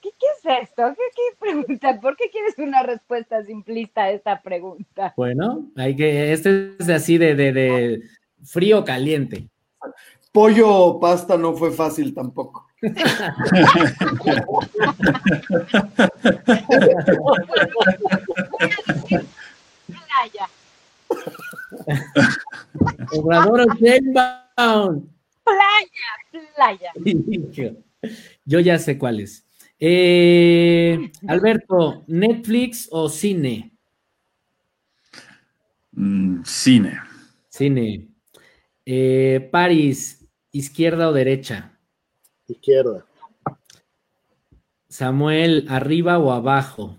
¿qué, 0.00 0.08
es 0.08 0.62
esto? 0.62 0.82
¿Qué, 0.94 1.36
pregunta? 1.38 2.00
¿Por 2.00 2.16
qué 2.16 2.30
quieres 2.30 2.58
una 2.58 2.82
respuesta 2.82 3.42
simplista 3.44 4.04
a 4.04 4.10
esta 4.10 4.40
pregunta? 4.40 5.12
Bueno, 5.16 5.70
hay 5.76 5.96
que, 5.96 6.32
este 6.32 6.76
es 6.78 6.88
así 6.88 7.18
de, 7.18 7.34
de, 7.34 7.52
de 7.52 8.02
frío 8.44 8.84
caliente. 8.84 9.48
Pollo 10.32 10.70
o 10.70 11.00
pasta 11.00 11.36
no 11.36 11.54
fue 11.54 11.72
fácil 11.72 12.14
tampoco. 12.14 12.66
playa. 19.86 20.48
Obrador 23.12 23.66
Playa, 25.44 26.10
playa. 26.54 26.92
Yo 28.44 28.60
ya 28.60 28.78
sé 28.78 28.98
cuál 28.98 29.20
es. 29.20 29.47
Eh, 29.80 31.12
Alberto, 31.28 32.04
¿Netflix 32.08 32.88
o 32.90 33.08
cine? 33.08 33.72
Mm, 35.92 36.42
cine. 36.44 37.00
Cine. 37.48 38.08
Eh, 38.84 39.48
París, 39.52 40.28
¿izquierda 40.50 41.08
o 41.08 41.12
derecha? 41.12 41.78
Izquierda. 42.48 43.04
Samuel, 44.88 45.66
¿arriba 45.68 46.18
o 46.18 46.32
abajo? 46.32 46.96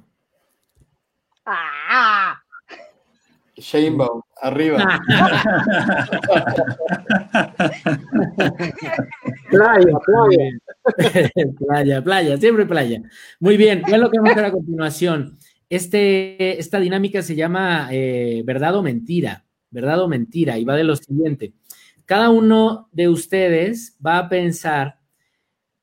Ah. 1.45 2.39
Arriba. 4.41 4.77
playa, 9.49 9.99
playa. 10.05 10.49
playa, 11.59 12.01
playa, 12.01 12.37
siempre 12.37 12.65
playa. 12.65 13.01
Muy 13.39 13.57
bien, 13.57 13.83
¿qué 13.85 13.93
es 13.93 13.99
lo 13.99 14.09
que 14.09 14.17
vamos 14.19 14.31
a 14.31 14.33
hacer 14.33 14.45
a 14.45 14.51
continuación? 14.51 15.37
Este, 15.69 16.59
esta 16.59 16.79
dinámica 16.79 17.21
se 17.21 17.35
llama 17.35 17.89
eh, 17.91 18.41
verdad 18.45 18.75
o 18.75 18.81
mentira, 18.81 19.45
verdad 19.69 20.01
o 20.01 20.07
mentira, 20.07 20.57
y 20.57 20.65
va 20.65 20.75
de 20.75 20.83
lo 20.83 20.95
siguiente. 20.95 21.53
Cada 22.05 22.29
uno 22.31 22.89
de 22.91 23.07
ustedes 23.07 23.97
va 24.05 24.17
a 24.17 24.29
pensar 24.29 24.99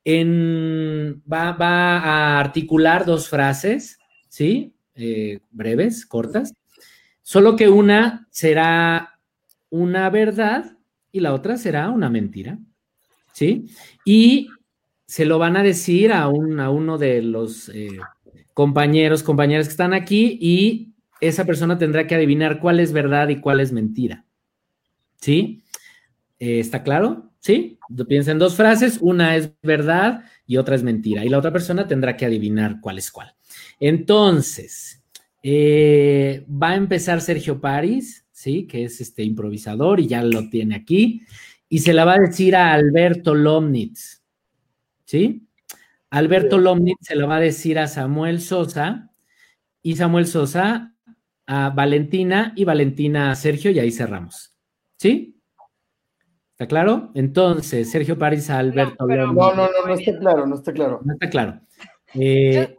en, 0.05 1.23
va, 1.31 1.53
va 1.53 1.99
a 1.99 2.41
articular 2.41 3.05
dos 3.05 3.29
frases, 3.29 3.99
¿sí? 4.29 4.75
Eh, 4.95 5.41
breves, 5.51 6.07
cortas, 6.07 6.55
Solo 7.27 7.57
que 7.57 7.69
una 7.69 8.29
será 8.31 9.19
una 9.69 10.09
verdad 10.11 10.77
y 11.11 11.19
la 11.19 11.35
otra 11.35 11.57
será 11.57 11.91
una 11.91 12.09
mentira. 12.09 12.57
¿Sí? 13.33 13.67
Y 14.05 14.49
se 15.09 15.25
lo 15.25 15.41
van 15.41 15.57
a 15.57 15.65
decir 15.65 16.13
a, 16.13 16.29
un, 16.29 16.61
a 16.61 16.71
uno 16.71 16.99
de 16.99 17.23
los 17.23 17.69
eh, 17.71 17.99
compañeros, 18.55 19.25
compañeras 19.25 19.67
que 19.67 19.73
están 19.73 19.93
aquí 19.93 20.39
y 20.41 20.95
esa 21.21 21.45
persona 21.45 21.77
tendrá 21.77 22.07
que 22.07 22.15
adivinar 22.15 22.61
cuál 22.61 22.79
es 22.79 22.93
verdad 22.93 23.29
y 23.29 23.41
cuál 23.41 23.59
es 23.59 23.73
mentira. 23.73 24.25
¿Sí? 25.21 25.65
Eh, 26.39 26.61
¿Está 26.61 26.85
claro? 26.85 27.33
¿Sí? 27.41 27.81
Piensa 28.07 28.31
en 28.31 28.39
dos 28.39 28.55
frases, 28.55 28.99
una 29.01 29.35
es 29.35 29.51
verdad 29.65 30.27
y 30.47 30.59
otra 30.59 30.77
es 30.77 30.85
mentira. 30.85 31.25
Y 31.25 31.29
la 31.29 31.39
otra 31.39 31.53
persona 31.53 31.89
tendrá 31.89 32.17
que 32.17 32.25
adivinar 32.25 32.81
cuál 32.81 32.99
es 32.99 33.11
cuál. 33.11 33.35
Entonces, 33.81 35.03
eh, 35.49 36.45
va 36.51 36.71
a 36.71 36.75
empezar 36.75 37.21
Sergio 37.21 37.61
París, 37.61 38.27
¿sí? 38.33 38.67
Que 38.67 38.83
es 38.83 39.01
este 39.01 39.23
improvisador 39.23 40.01
y 40.01 40.09
ya 40.09 40.21
lo 40.21 40.51
tiene 40.51 40.75
aquí. 40.75 41.23
Y 41.69 41.79
se 41.79 41.93
la 41.93 42.05
va 42.05 42.15
a 42.15 42.19
decir 42.19 42.57
a 42.57 42.73
Alberto 42.73 43.33
Lomnitz, 43.33 44.25
¿sí? 45.05 45.47
Alberto 46.11 46.59
Lomnitz 46.59 46.99
se 47.07 47.15
la 47.15 47.27
va 47.27 47.37
a 47.37 47.41
decir 47.41 47.79
a 47.79 47.87
Samuel 47.87 48.41
Sosa 48.41 49.13
y 49.83 49.95
Samuel 49.95 50.27
Sosa 50.27 50.97
a 51.47 51.71
Valentina 51.71 52.53
y 52.57 52.65
Valentina 52.65 53.31
a 53.31 53.37
Sergio 53.37 53.71
y 53.71 53.79
ahí 53.79 53.93
cerramos, 53.93 54.53
¿sí? 54.97 55.41
¿Está 56.51 56.67
claro? 56.67 57.13
Entonces, 57.15 57.89
Sergio 57.89 58.19
París 58.19 58.51
a 58.51 58.59
Alberto 58.59 59.07
Lomnitz. 59.07 59.33
No, 59.33 59.55
no, 59.55 59.69
no, 59.69 59.87
no 59.87 59.95
está 59.95 60.19
claro, 60.19 60.45
no 60.45 60.57
está 60.57 60.73
claro. 60.73 61.01
No 61.05 61.13
está 61.13 61.31
claro. 61.31 61.61
Eh, 62.15 62.77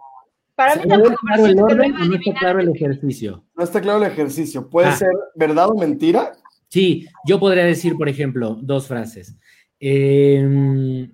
para 0.57 0.75
mí 0.75 0.81
¿No 0.87 0.95
está 0.95 1.15
claro 1.21 1.45
el 1.45 1.59
orden 1.59 1.93
o 1.93 2.05
no 2.05 2.15
está 2.15 2.33
claro 2.33 2.59
el 2.59 2.69
ejercicio? 2.69 3.45
No 3.55 3.63
está 3.63 3.79
claro 3.79 4.03
el 4.03 4.11
ejercicio. 4.11 4.67
¿Puede 4.67 4.87
ah. 4.87 4.95
ser 4.95 5.11
verdad 5.35 5.69
o 5.69 5.75
mentira? 5.75 6.31
Sí, 6.67 7.07
yo 7.27 7.39
podría 7.39 7.63
decir, 7.63 7.95
por 7.95 8.09
ejemplo, 8.09 8.57
dos 8.59 8.87
frases. 8.87 9.37
Em, 9.79 11.13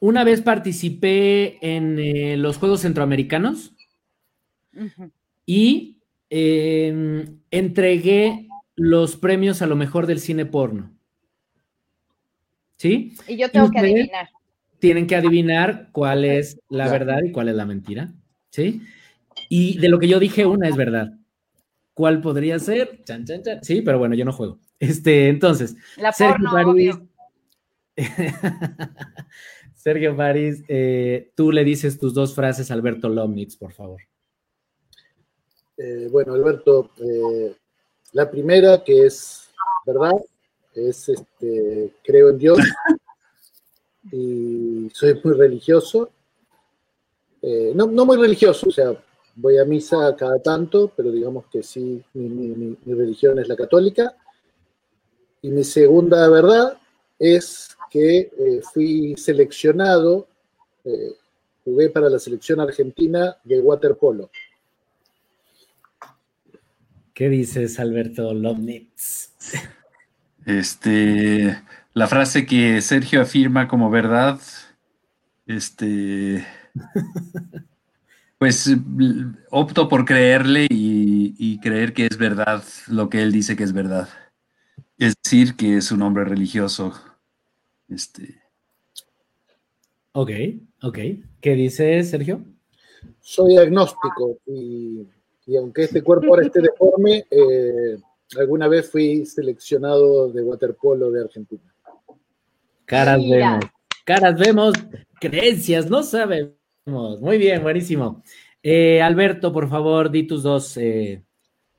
una 0.00 0.24
vez 0.24 0.42
participé 0.42 1.58
en 1.60 2.00
eh, 2.00 2.36
los 2.36 2.56
Juegos 2.56 2.80
Centroamericanos 2.80 3.76
y 5.46 6.00
em, 6.28 7.38
entregué 7.52 8.48
los 8.74 9.16
premios 9.16 9.62
a 9.62 9.66
lo 9.66 9.76
mejor 9.76 10.08
del 10.08 10.18
cine 10.18 10.46
porno. 10.46 10.90
¿Sí? 12.76 13.14
Y 13.28 13.36
yo 13.36 13.48
tengo 13.52 13.70
que 13.70 13.78
adivinar 13.78 14.30
tienen 14.78 15.06
que 15.06 15.16
adivinar 15.16 15.88
cuál 15.92 16.24
es 16.24 16.58
la 16.68 16.90
verdad 16.90 17.20
y 17.24 17.32
cuál 17.32 17.48
es 17.48 17.54
la 17.54 17.66
mentira, 17.66 18.12
¿sí? 18.50 18.82
Y 19.48 19.78
de 19.78 19.88
lo 19.88 19.98
que 19.98 20.08
yo 20.08 20.18
dije, 20.18 20.46
una 20.46 20.68
es 20.68 20.76
verdad. 20.76 21.12
¿Cuál 21.94 22.20
podría 22.20 22.58
ser? 22.58 23.02
Chan, 23.04 23.24
chan, 23.24 23.42
chan. 23.42 23.64
Sí, 23.64 23.82
pero 23.82 23.98
bueno, 23.98 24.14
yo 24.14 24.24
no 24.24 24.32
juego. 24.32 24.58
Este, 24.78 25.28
entonces, 25.28 25.76
Sergio 26.12 26.50
París. 26.50 26.96
Sergio 29.74 30.16
París, 30.16 30.62
eh, 30.68 31.30
tú 31.34 31.52
le 31.52 31.64
dices 31.64 31.98
tus 31.98 32.12
dos 32.12 32.34
frases 32.34 32.70
a 32.70 32.74
Alberto 32.74 33.08
Lomnitz, 33.08 33.56
por 33.56 33.72
favor. 33.72 34.02
Eh, 35.78 36.08
bueno, 36.10 36.34
Alberto, 36.34 36.90
eh, 36.98 37.54
la 38.12 38.30
primera 38.30 38.82
que 38.82 39.06
es 39.06 39.50
verdad, 39.86 40.12
es 40.74 41.08
este, 41.08 41.92
creo 42.02 42.30
en 42.30 42.38
Dios 42.38 42.58
y 44.12 44.88
soy 44.92 45.20
muy 45.22 45.34
religioso. 45.34 46.10
Eh, 47.42 47.72
no, 47.74 47.86
muy 47.86 48.16
religioso, 48.16 48.68
o 48.68 48.72
sea, 48.72 48.92
voy 49.34 49.58
a 49.58 49.64
misa 49.64 50.14
cada 50.16 50.40
tanto, 50.40 50.92
pero 50.96 51.10
digamos 51.10 51.46
que 51.46 51.62
sí, 51.62 52.02
mi, 52.14 52.76
religión 52.86 53.38
es 53.38 53.48
la 53.48 53.56
católica. 53.56 54.16
Y 55.42 55.50
mi 55.50 55.64
segunda 55.64 56.28
verdad 56.28 56.78
es 57.18 57.76
que 57.90 58.18
eh, 58.18 58.60
fui 58.72 59.14
seleccionado, 59.16 60.26
eh, 60.84 61.14
jugué 61.64 61.90
para 61.90 62.08
la 62.08 62.18
selección 62.18 62.60
argentina 62.60 63.36
de 63.44 63.60
waterpolo. 63.60 64.30
¿Qué 67.14 67.28
dices, 67.28 67.78
Alberto 67.78 68.34
Lomnitz? 68.34 69.32
Este, 70.44 71.60
la 71.96 72.06
frase 72.06 72.44
que 72.44 72.82
Sergio 72.82 73.22
afirma 73.22 73.68
como 73.68 73.88
verdad, 73.88 74.38
este, 75.46 76.44
pues 78.38 78.70
opto 79.50 79.88
por 79.88 80.04
creerle 80.04 80.66
y, 80.68 81.34
y, 81.38 81.58
creer 81.58 81.94
que 81.94 82.04
es 82.04 82.18
verdad 82.18 82.62
lo 82.88 83.08
que 83.08 83.22
él 83.22 83.32
dice 83.32 83.56
que 83.56 83.64
es 83.64 83.72
verdad. 83.72 84.10
Es 84.98 85.14
decir, 85.24 85.56
que 85.56 85.78
es 85.78 85.90
un 85.90 86.02
hombre 86.02 86.26
religioso. 86.26 86.92
Este. 87.88 88.42
Ok, 90.12 90.30
ok. 90.82 90.98
¿Qué 91.40 91.54
dice 91.54 92.02
Sergio? 92.02 92.44
Soy 93.22 93.56
agnóstico 93.56 94.36
y, 94.44 95.08
y 95.46 95.56
aunque 95.56 95.84
este 95.84 96.02
cuerpo 96.02 96.26
ahora 96.26 96.44
esté 96.44 96.60
deforme, 96.60 97.24
eh, 97.30 97.96
alguna 98.38 98.68
vez 98.68 98.90
fui 98.90 99.24
seleccionado 99.24 100.30
de 100.30 100.42
waterpolo 100.42 101.10
de 101.10 101.22
Argentina. 101.22 101.72
Caras 102.86 103.20
vemos, 103.28 103.64
caras 104.04 104.38
vemos, 104.38 104.74
creencias, 105.20 105.90
no 105.90 106.02
sabemos. 106.02 106.54
Muy 106.86 107.36
bien, 107.36 107.62
buenísimo. 107.62 108.22
Eh, 108.62 109.02
Alberto, 109.02 109.52
por 109.52 109.68
favor, 109.68 110.10
di 110.10 110.24
tus 110.24 110.44
dos, 110.44 110.76
eh, 110.76 111.22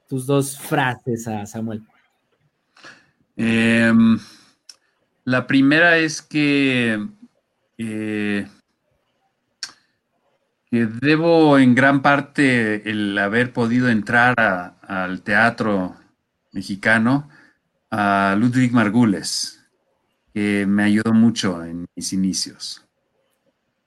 tus 0.07 0.25
dos 0.25 0.57
frases 0.57 1.27
a 1.27 1.45
Samuel. 1.45 1.81
Eh, 3.37 3.91
la 5.23 5.47
primera 5.47 5.97
es 5.97 6.21
que, 6.21 7.07
eh, 7.77 8.47
que 10.69 10.85
debo 10.85 11.57
en 11.57 11.73
gran 11.73 12.01
parte 12.01 12.89
el 12.89 13.17
haber 13.17 13.53
podido 13.53 13.89
entrar 13.89 14.33
a, 14.37 14.77
al 14.81 15.21
teatro 15.21 15.95
mexicano 16.51 17.29
a 17.91 18.35
Ludwig 18.37 18.73
Margules, 18.73 19.56
me 20.67 20.83
ayudó 20.83 21.13
mucho 21.13 21.63
en 21.63 21.87
mis 21.95 22.13
inicios. 22.13 22.85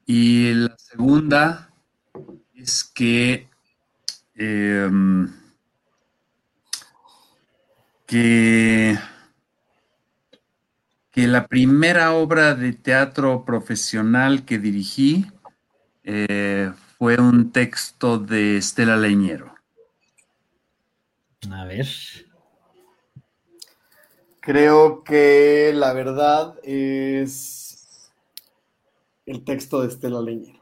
Y 0.06 0.52
la 0.54 0.76
segunda 0.76 1.70
es 2.54 2.82
que, 2.82 3.48
que, 4.34 4.90
que, 8.06 8.98
la 11.28 11.46
primera 11.46 12.14
obra 12.14 12.56
de 12.56 12.72
teatro 12.72 13.44
profesional 13.44 14.44
que 14.44 14.58
dirigí 14.58 15.30
eh, 16.02 16.72
fue 16.98 17.20
un 17.20 17.52
texto 17.52 18.18
de 18.18 18.56
Estela 18.56 18.96
Leñero. 18.96 19.54
A 21.52 21.64
ver. 21.66 21.86
Creo 24.50 25.04
que 25.04 25.70
la 25.72 25.92
verdad 25.92 26.56
es 26.64 28.10
el 29.24 29.44
texto 29.44 29.80
de 29.80 29.86
Estela 29.86 30.20
Leñero. 30.20 30.58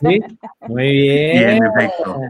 Sí, 0.00 0.18
muy 0.66 0.92
bien. 0.92 1.60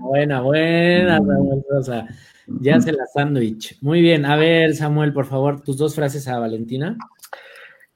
Buena, 0.00 0.40
buena, 0.40 1.18
Samuel 1.18 1.64
Rosa. 1.70 2.08
Ya 2.48 2.80
se 2.80 2.90
la 2.90 3.06
sándwich. 3.06 3.78
Muy 3.80 4.00
bien. 4.00 4.24
A 4.24 4.34
ver, 4.34 4.74
Samuel, 4.74 5.12
por 5.12 5.26
favor, 5.26 5.60
tus 5.60 5.76
dos 5.76 5.94
frases 5.94 6.26
a 6.26 6.40
Valentina. 6.40 6.98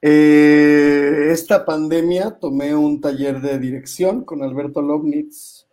Eh, 0.01 1.27
esta 1.31 1.65
pandemia 1.65 2.37
tomé 2.39 2.73
un 2.73 3.01
taller 3.01 3.41
de 3.41 3.59
dirección 3.59 4.23
con 4.23 4.43
Alberto 4.43 4.81
Lobnitz 4.81 5.67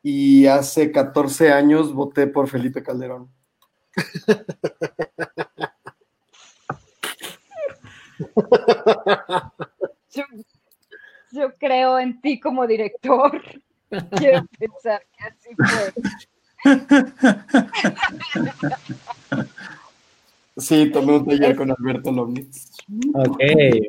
y 0.00 0.46
hace 0.46 0.92
14 0.92 1.50
años 1.50 1.92
voté 1.92 2.28
por 2.28 2.46
Felipe 2.46 2.84
Calderón. 2.84 3.41
Yo, 10.10 10.24
yo, 11.32 11.54
creo 11.58 11.98
en 11.98 12.20
ti 12.20 12.38
como 12.40 12.66
director. 12.66 13.42
Quiero 14.16 14.46
pensar 14.58 15.04
que 15.16 15.24
así 15.24 15.50
fue. 15.56 15.92
Sí, 20.56 20.90
tomé 20.90 21.16
un 21.16 21.26
taller 21.26 21.56
con 21.56 21.70
Alberto 21.70 22.12
Lomnitz. 22.12 22.76
Ok, 23.14 23.40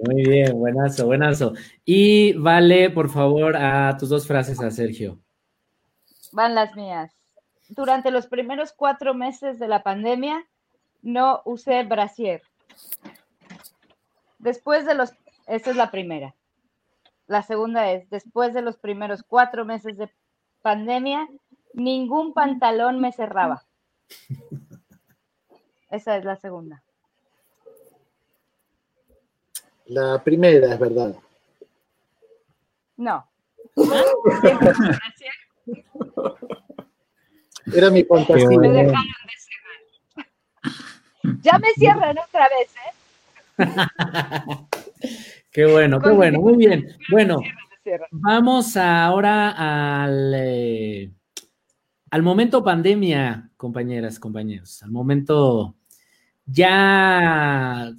muy 0.08 0.24
bien, 0.24 0.58
buenazo, 0.58 1.06
buenazo. 1.06 1.54
Y 1.84 2.34
vale, 2.34 2.90
por 2.90 3.10
favor, 3.10 3.58
a 3.58 3.98
tus 3.98 4.08
dos 4.10 4.26
frases 4.26 4.62
a 4.62 4.72
Sergio. 4.72 5.20
Van 6.32 6.56
las 6.56 6.74
mías 6.76 7.12
durante 7.74 8.12
los 8.12 8.28
primeros 8.28 8.72
cuatro 8.72 9.14
meses 9.14 9.60
de 9.60 9.68
la 9.68 9.84
pandemia 9.84 10.46
no 11.02 11.42
usé 11.46 11.84
brasier. 11.84 12.42
Después 14.38 14.86
de 14.86 14.94
los, 14.94 15.14
esta 15.48 15.72
es 15.72 15.76
la 15.76 15.90
primera. 15.90 16.36
La 17.28 17.42
segunda 17.42 17.92
es, 17.92 18.10
después 18.10 18.54
de 18.54 18.62
los 18.62 18.78
primeros 18.78 19.24
cuatro 19.24 19.66
meses 19.66 19.98
de 19.98 20.10
pandemia, 20.62 21.28
ningún 21.74 22.34
pantalón 22.34 23.00
me 23.00 23.12
cerraba. 23.12 23.64
Esa 25.90 26.18
es 26.18 26.26
la 26.26 26.36
segunda. 26.36 26.84
La 29.86 30.22
primera 30.24 30.74
es 30.74 30.80
verdad. 30.80 31.16
No. 32.98 33.28
Era 37.72 37.90
mi 37.90 38.04
fantasía. 38.04 38.48
Me 38.60 38.70
dejaron 38.70 38.92
de 38.92 39.34
cerrar. 39.38 40.28
Ya 41.42 41.58
me 41.60 41.68
cierran 41.76 42.18
otra 42.18 42.50
vez, 42.50 42.70
¿eh? 42.76 42.94
qué 45.52 45.66
bueno, 45.66 46.02
qué 46.02 46.10
bueno, 46.10 46.40
muy 46.40 46.58
bien. 46.58 46.88
Bueno, 47.10 47.40
vamos 48.12 48.76
ahora 48.78 50.04
al, 50.04 50.34
eh, 50.36 51.12
al 52.10 52.24
momento 52.24 52.64
pandemia, 52.64 53.52
compañeras, 53.58 54.20
compañeros. 54.20 54.82
Al 54.84 54.92
momento 54.92 55.76
ya 56.46 57.94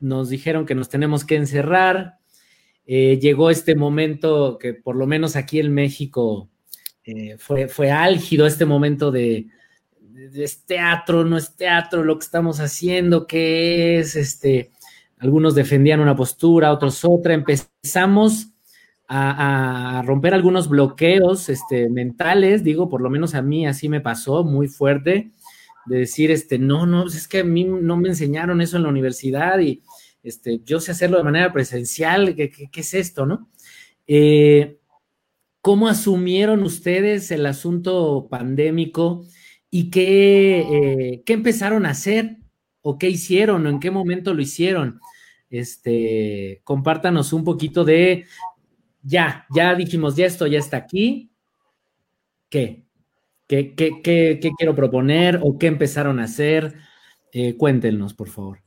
nos 0.00 0.28
dijeron 0.28 0.66
que 0.66 0.74
nos 0.74 0.88
tenemos 0.88 1.24
que 1.24 1.36
encerrar. 1.36 2.18
Eh, 2.86 3.18
llegó 3.20 3.50
este 3.50 3.74
momento 3.74 4.58
que 4.58 4.74
por 4.74 4.96
lo 4.96 5.06
menos 5.06 5.36
aquí 5.36 5.60
en 5.60 5.72
México 5.72 6.49
eh, 7.10 7.36
fue, 7.38 7.66
fue 7.66 7.90
álgido 7.90 8.46
este 8.46 8.64
momento 8.64 9.10
de, 9.10 9.48
es 10.32 10.64
teatro, 10.64 11.24
no 11.24 11.36
es 11.36 11.56
teatro, 11.56 12.04
lo 12.04 12.18
que 12.18 12.24
estamos 12.24 12.60
haciendo, 12.60 13.26
qué 13.26 13.98
es, 13.98 14.14
este, 14.14 14.70
algunos 15.18 15.56
defendían 15.56 15.98
una 15.98 16.14
postura, 16.14 16.72
otros 16.72 17.04
otra, 17.04 17.34
empezamos 17.34 18.48
a, 19.08 20.02
romper 20.06 20.34
algunos 20.34 20.68
bloqueos 20.68 21.48
este, 21.48 21.88
mentales, 21.90 22.62
digo, 22.62 22.88
por 22.88 23.00
lo 23.00 23.10
menos 23.10 23.34
a 23.34 23.42
mí 23.42 23.66
así 23.66 23.88
me 23.88 24.00
pasó, 24.00 24.44
muy 24.44 24.68
fuerte, 24.68 25.32
de 25.86 25.98
decir, 25.98 26.30
este, 26.30 26.60
no, 26.60 26.86
no, 26.86 27.06
es 27.06 27.26
que 27.26 27.40
a 27.40 27.44
mí 27.44 27.64
no 27.64 27.96
me 27.96 28.10
enseñaron 28.10 28.60
eso 28.60 28.76
en 28.76 28.84
la 28.84 28.88
universidad 28.88 29.58
y 29.58 29.82
este, 30.22 30.60
yo 30.64 30.78
sé 30.78 30.92
hacerlo 30.92 31.18
de 31.18 31.24
manera 31.24 31.52
presencial, 31.52 32.36
¿qué, 32.36 32.50
qué, 32.50 32.70
qué 32.70 32.80
es 32.82 32.94
esto, 32.94 33.26
no? 33.26 33.48
Eh, 34.06 34.79
¿Cómo 35.60 35.88
asumieron 35.88 36.62
ustedes 36.62 37.30
el 37.30 37.44
asunto 37.44 38.28
pandémico 38.30 39.26
y 39.70 39.90
qué, 39.90 40.60
eh, 40.60 41.22
qué, 41.26 41.32
empezaron 41.34 41.84
a 41.84 41.90
hacer 41.90 42.38
o 42.80 42.96
qué 42.96 43.10
hicieron 43.10 43.66
o 43.66 43.70
en 43.70 43.80
qué 43.80 43.90
momento 43.90 44.32
lo 44.32 44.40
hicieron? 44.40 45.00
Este, 45.50 46.62
compártanos 46.64 47.32
un 47.32 47.44
poquito 47.44 47.84
de, 47.84 48.24
ya, 49.02 49.46
ya 49.54 49.74
dijimos, 49.74 50.16
ya 50.16 50.26
esto 50.26 50.46
ya 50.46 50.58
está 50.58 50.78
aquí. 50.78 51.30
¿Qué? 52.48 52.86
¿Qué, 53.46 53.74
qué, 53.74 54.00
qué, 54.02 54.50
quiero 54.56 54.74
proponer 54.74 55.40
o 55.42 55.58
qué 55.58 55.66
empezaron 55.66 56.20
a 56.20 56.24
hacer? 56.24 56.76
Eh, 57.32 57.56
cuéntenos, 57.56 58.14
por 58.14 58.28
favor. 58.28 58.60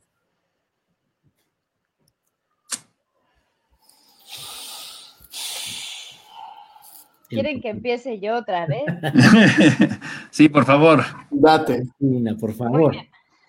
¿Quieren 7.34 7.60
que 7.60 7.70
empiece 7.70 8.18
yo 8.20 8.36
otra 8.36 8.66
vez? 8.66 8.84
sí, 10.30 10.48
por 10.48 10.64
favor. 10.64 11.02
Date. 11.30 11.82
Nina, 11.98 12.36
por 12.36 12.52
favor. 12.54 12.94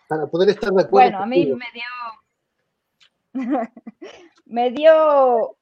Para 0.07 0.27
poder 0.27 0.49
estar 0.49 0.71
de 0.71 0.83
acuerdo. 0.83 1.09
Bueno, 1.09 1.23
a 1.23 1.25
mí 1.25 1.45
me 1.45 1.65
dio. 1.73 1.83
me 4.45 4.71
dio. 4.71 5.55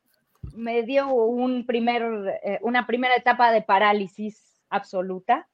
Me 0.56 0.84
dio 0.84 1.14
un 1.14 1.66
primer, 1.66 2.40
eh, 2.44 2.60
una 2.62 2.86
primera 2.86 3.16
etapa 3.16 3.52
de 3.52 3.62
parálisis 3.62 4.62
absoluta 4.70 5.48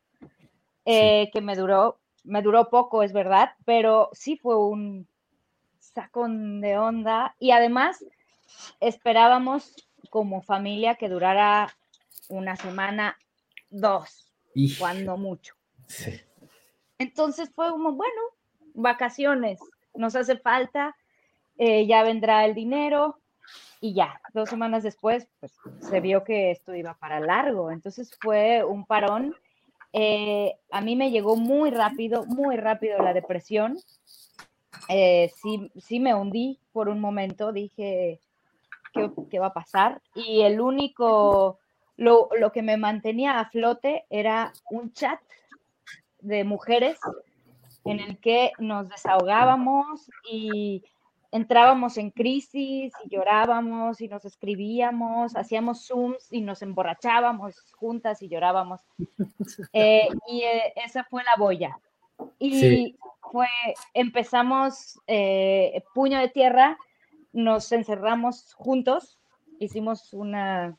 eh, 0.84 1.26
sí. 1.26 1.32
que 1.32 1.42
me 1.42 1.56
duró, 1.56 2.00
me 2.24 2.42
duró 2.42 2.70
poco, 2.70 3.04
es 3.04 3.14
verdad, 3.14 3.52
pero 3.66 4.10
sí 4.14 4.36
fue 4.36 4.58
un, 4.58 5.08
sacón 5.94 6.62
de 6.62 6.78
onda 6.78 7.36
y 7.40 7.52
además 7.52 8.04
esperábamos 8.80 9.76
como 10.10 10.42
familia 10.42 10.96
que 10.96 11.10
durara 11.10 11.76
una 12.30 12.56
semana, 12.56 13.18
dos, 13.70 14.34
cuando 14.78 15.18
mucho. 15.18 15.56
Entonces 16.98 17.52
fue 17.54 17.70
como, 17.70 17.92
bueno, 17.94 18.22
vacaciones, 18.74 19.60
nos 19.94 20.16
hace 20.16 20.38
falta, 20.38 20.96
eh, 21.58 21.86
ya 21.86 22.04
vendrá 22.04 22.46
el 22.46 22.54
dinero 22.54 23.20
y 23.82 23.94
ya, 23.94 24.22
dos 24.34 24.50
semanas 24.50 24.84
después, 24.84 25.28
pues 25.40 25.54
se 25.80 26.00
vio 26.00 26.24
que 26.24 26.52
esto 26.52 26.74
iba 26.74 26.94
para 26.94 27.20
largo, 27.20 27.72
entonces 27.72 28.12
fue 28.22 28.64
un 28.64 28.86
parón. 28.86 29.36
Eh, 29.92 30.54
a 30.72 30.82
mí 30.82 30.96
me 30.96 31.12
llegó 31.12 31.36
muy 31.36 31.72
rápido, 31.72 32.26
muy 32.26 32.58
rápido 32.58 33.02
la 33.02 33.14
depresión. 33.14 33.78
Eh, 34.88 35.32
sí, 35.42 35.72
sí 35.78 36.00
me 36.00 36.14
hundí 36.14 36.60
por 36.72 36.90
un 36.90 37.00
momento, 37.00 37.52
dije, 37.52 38.20
¿qué, 38.94 39.12
qué 39.30 39.40
va 39.40 39.48
a 39.48 39.54
pasar? 39.54 40.02
Y 40.16 40.42
el 40.42 40.62
único, 40.62 41.60
lo, 42.00 42.30
lo 42.40 42.52
que 42.54 42.62
me 42.62 42.78
mantenía 42.78 43.40
a 43.40 43.50
flote 43.50 44.06
era 44.10 44.54
un 44.72 44.94
chat 44.94 45.20
de 46.22 46.46
mujeres 46.46 46.98
en 47.84 48.00
el 48.00 48.18
que 48.20 48.54
nos 48.58 48.88
desahogábamos 48.88 50.10
y 50.32 50.84
entrábamos 51.32 51.98
en 51.98 52.12
crisis 52.12 52.94
y 53.04 53.10
llorábamos 53.10 54.00
y 54.00 54.08
nos 54.08 54.24
escribíamos, 54.24 55.36
hacíamos 55.36 55.88
Zooms 55.88 56.32
y 56.32 56.40
nos 56.40 56.62
emborrachábamos 56.62 57.60
juntas 57.74 58.22
y 58.22 58.30
llorábamos. 58.30 58.82
Eh, 59.74 60.08
y 60.28 60.42
eh, 60.42 60.74
esa 60.76 61.04
fue 61.04 61.24
la 61.24 61.36
boya. 61.38 61.78
Y 62.40 62.98
fue, 63.20 63.48
empezamos 63.94 65.00
eh, 65.06 65.84
puño 65.94 66.20
de 66.20 66.30
tierra, 66.30 66.78
nos 67.34 67.72
encerramos 67.72 68.54
juntos, 68.54 69.20
hicimos 69.60 70.14
una 70.14 70.78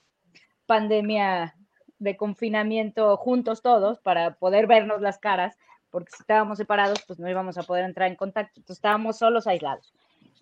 pandemia 0.71 1.57
de 1.99 2.17
confinamiento 2.17 3.17
juntos 3.17 3.61
todos 3.61 3.99
para 3.99 4.35
poder 4.35 4.69
vernos 4.69 5.01
las 5.01 5.19
caras, 5.19 5.59
porque 5.91 6.13
si 6.13 6.23
estábamos 6.23 6.59
separados, 6.59 7.03
pues 7.09 7.19
no 7.19 7.29
íbamos 7.29 7.59
a 7.59 7.65
poder 7.65 7.85
entrar 7.85 8.09
en 8.09 8.15
contacto, 8.15 8.61
entonces 8.61 8.79
estábamos 8.79 9.19
solos, 9.19 9.49
aislados. 9.49 9.93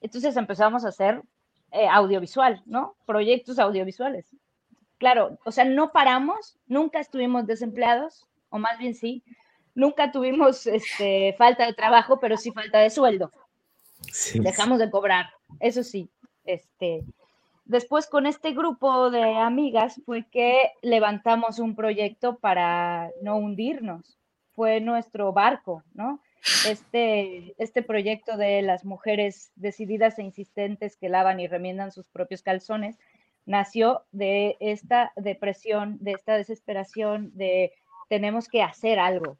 Entonces 0.02 0.36
empezamos 0.36 0.84
a 0.84 0.88
hacer 0.88 1.22
eh, 1.72 1.88
audiovisual, 1.88 2.62
¿no? 2.66 2.94
Proyectos 3.06 3.58
audiovisuales. 3.58 4.36
Claro, 4.98 5.38
o 5.46 5.50
sea, 5.50 5.64
no 5.64 5.92
paramos, 5.92 6.58
nunca 6.66 7.00
estuvimos 7.00 7.46
desempleados, 7.46 8.26
o 8.50 8.58
más 8.58 8.78
bien 8.78 8.94
sí, 8.94 9.22
nunca 9.74 10.12
tuvimos 10.12 10.66
este, 10.66 11.34
falta 11.38 11.64
de 11.64 11.72
trabajo, 11.72 12.20
pero 12.20 12.36
sí 12.36 12.52
falta 12.52 12.80
de 12.80 12.90
sueldo. 12.90 13.32
Dejamos 14.34 14.78
de 14.78 14.90
cobrar, 14.90 15.30
eso 15.58 15.82
sí. 15.82 16.10
Este, 16.44 17.02
después 17.68 18.08
con 18.08 18.26
este 18.26 18.52
grupo 18.52 19.10
de 19.10 19.36
amigas 19.36 20.00
fue 20.04 20.26
que 20.26 20.72
levantamos 20.82 21.60
un 21.60 21.76
proyecto 21.76 22.38
para 22.38 23.10
no 23.22 23.36
hundirnos. 23.36 24.18
Fue 24.54 24.80
nuestro 24.80 25.32
barco, 25.32 25.84
¿no? 25.94 26.20
Este, 26.66 27.54
este 27.58 27.82
proyecto 27.82 28.36
de 28.36 28.62
las 28.62 28.84
mujeres 28.84 29.52
decididas 29.54 30.18
e 30.18 30.22
insistentes 30.22 30.96
que 30.96 31.08
lavan 31.08 31.38
y 31.38 31.46
remiendan 31.46 31.92
sus 31.92 32.08
propios 32.08 32.42
calzones 32.42 32.98
nació 33.44 34.04
de 34.12 34.56
esta 34.60 35.12
depresión, 35.16 35.98
de 36.00 36.12
esta 36.12 36.36
desesperación, 36.36 37.30
de 37.34 37.72
tenemos 38.08 38.48
que 38.48 38.62
hacer 38.62 38.98
algo 38.98 39.38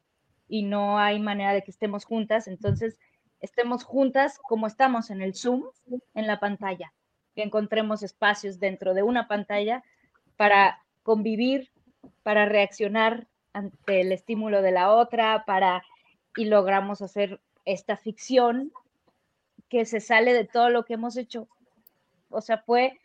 y 0.48 0.62
no 0.62 0.98
hay 0.98 1.20
manera 1.20 1.52
de 1.52 1.62
que 1.62 1.70
estemos 1.70 2.04
juntas, 2.04 2.48
entonces 2.48 2.98
estemos 3.40 3.84
juntas 3.84 4.38
como 4.48 4.66
estamos 4.66 5.10
en 5.10 5.20
el 5.20 5.34
Zoom, 5.34 5.64
en 6.14 6.26
la 6.26 6.40
pantalla, 6.40 6.92
que 7.38 7.44
encontremos 7.44 8.02
espacios 8.02 8.58
dentro 8.58 8.94
de 8.94 9.04
una 9.04 9.28
pantalla 9.28 9.84
para 10.36 10.82
convivir, 11.04 11.70
para 12.24 12.46
reaccionar 12.46 13.28
ante 13.52 14.00
el 14.00 14.10
estímulo 14.10 14.60
de 14.60 14.72
la 14.72 14.90
otra, 14.90 15.44
para 15.46 15.84
y 16.36 16.46
logramos 16.46 17.00
hacer 17.00 17.40
esta 17.64 17.96
ficción 17.96 18.72
que 19.68 19.84
se 19.84 20.00
sale 20.00 20.32
de 20.32 20.46
todo 20.46 20.68
lo 20.68 20.84
que 20.84 20.94
hemos 20.94 21.16
hecho. 21.16 21.46
O 22.28 22.40
sea, 22.40 22.58
fue, 22.58 22.98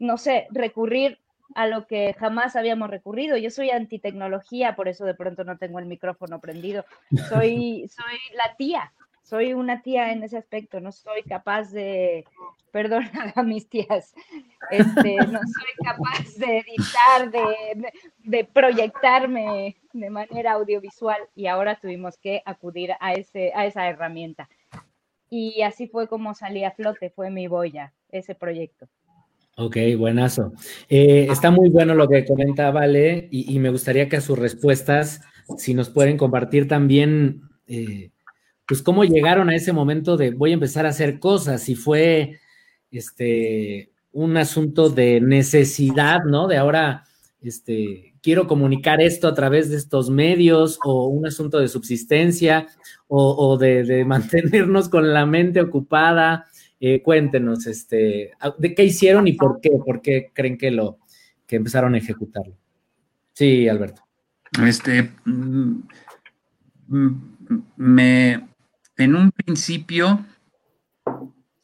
no 0.00 0.18
sé, 0.18 0.48
recurrir 0.50 1.20
a 1.54 1.68
lo 1.68 1.86
que 1.86 2.16
jamás 2.18 2.56
habíamos 2.56 2.90
recurrido. 2.90 3.36
Yo 3.36 3.50
soy 3.50 3.70
antitecnología, 3.70 4.74
por 4.74 4.88
eso 4.88 5.04
de 5.04 5.14
pronto 5.14 5.44
no 5.44 5.56
tengo 5.56 5.78
el 5.78 5.86
micrófono 5.86 6.40
prendido. 6.40 6.84
Soy, 7.28 7.88
soy 7.88 8.18
la 8.34 8.56
tía, 8.56 8.92
soy 9.26 9.54
una 9.54 9.82
tía 9.82 10.12
en 10.12 10.22
ese 10.22 10.36
aspecto, 10.36 10.80
no 10.80 10.92
soy 10.92 11.22
capaz 11.24 11.72
de, 11.72 12.24
perdonar 12.70 13.32
a 13.34 13.42
mis 13.42 13.68
tías, 13.68 14.14
este, 14.70 15.16
no 15.16 15.40
soy 15.40 15.84
capaz 15.84 16.36
de 16.36 16.58
editar, 16.58 17.30
de, 17.30 17.92
de, 18.18 18.44
proyectarme 18.44 19.76
de 19.92 20.10
manera 20.10 20.52
audiovisual 20.52 21.18
y 21.34 21.46
ahora 21.46 21.78
tuvimos 21.80 22.18
que 22.18 22.42
acudir 22.44 22.92
a, 23.00 23.14
ese, 23.14 23.52
a 23.54 23.66
esa 23.66 23.88
herramienta. 23.88 24.48
Y 25.28 25.62
así 25.62 25.88
fue 25.88 26.06
como 26.06 26.34
salí 26.34 26.64
a 26.64 26.70
flote, 26.70 27.10
fue 27.10 27.30
mi 27.30 27.48
boya, 27.48 27.94
ese 28.10 28.34
proyecto. 28.34 28.86
Ok, 29.56 29.78
buenazo. 29.98 30.52
Eh, 30.88 31.26
está 31.30 31.50
muy 31.50 31.70
bueno 31.70 31.94
lo 31.94 32.06
que 32.08 32.26
comenta 32.26 32.70
Vale 32.70 33.26
y, 33.32 33.58
me 33.58 33.70
gustaría 33.70 34.08
que 34.08 34.16
a 34.16 34.20
sus 34.20 34.38
respuestas, 34.38 35.22
si 35.56 35.72
nos 35.72 35.88
pueden 35.88 36.18
compartir 36.18 36.68
también 36.68 37.40
eh, 37.66 38.10
pues 38.66 38.82
cómo 38.82 39.04
llegaron 39.04 39.48
a 39.48 39.54
ese 39.54 39.72
momento 39.72 40.16
de 40.16 40.30
voy 40.30 40.50
a 40.50 40.54
empezar 40.54 40.86
a 40.86 40.90
hacer 40.90 41.18
cosas, 41.18 41.62
si 41.62 41.74
fue 41.74 42.38
este 42.90 43.90
un 44.12 44.36
asunto 44.36 44.88
de 44.88 45.20
necesidad, 45.20 46.24
¿no? 46.24 46.48
De 46.48 46.56
ahora 46.56 47.04
este 47.40 48.14
quiero 48.26 48.48
comunicar 48.48 49.00
esto 49.00 49.28
a 49.28 49.34
través 49.34 49.70
de 49.70 49.76
estos 49.76 50.10
medios 50.10 50.80
o 50.84 51.06
un 51.06 51.26
asunto 51.26 51.60
de 51.60 51.68
subsistencia 51.68 52.66
o, 53.06 53.56
de, 53.56 54.04
mantenernos 54.06 54.88
con 54.88 55.12
la 55.14 55.26
mente 55.26 55.60
ocupada. 55.60 56.46
Eh, 56.80 57.02
cuéntenos, 57.02 57.68
este, 57.68 58.32
¿de 58.58 58.74
qué 58.74 58.84
hicieron 58.84 59.28
y 59.28 59.34
por 59.34 59.60
qué? 59.60 59.70
¿Por 59.70 60.02
qué 60.02 60.30
creen 60.34 60.58
que 60.58 60.72
lo 60.72 60.98
que 61.46 61.54
empezaron 61.54 61.94
a 61.94 61.98
ejecutarlo? 61.98 62.56
Sí, 63.32 63.68
Alberto. 63.68 64.02
Este, 64.66 65.12
mm, 65.24 65.82
mm, 66.88 67.20
me, 67.76 68.48
en 68.96 69.14
un 69.14 69.30
principio, 69.30 70.24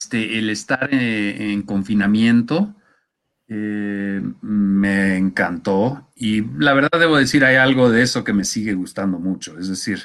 este, 0.00 0.38
el 0.38 0.50
estar 0.50 0.88
eh, 0.92 1.52
en, 1.52 1.62
confinamiento 1.62 2.74
eh, 3.48 4.20
me 4.42 5.16
encantó. 5.16 6.10
Y 6.14 6.42
la 6.58 6.74
verdad 6.74 7.00
debo 7.00 7.16
decir, 7.16 7.44
hay 7.44 7.56
algo 7.56 7.90
de 7.90 8.02
eso 8.02 8.24
que 8.24 8.32
me 8.32 8.44
sigue 8.44 8.74
gustando 8.74 9.18
mucho, 9.18 9.58
es 9.58 9.68
decir, 9.68 10.00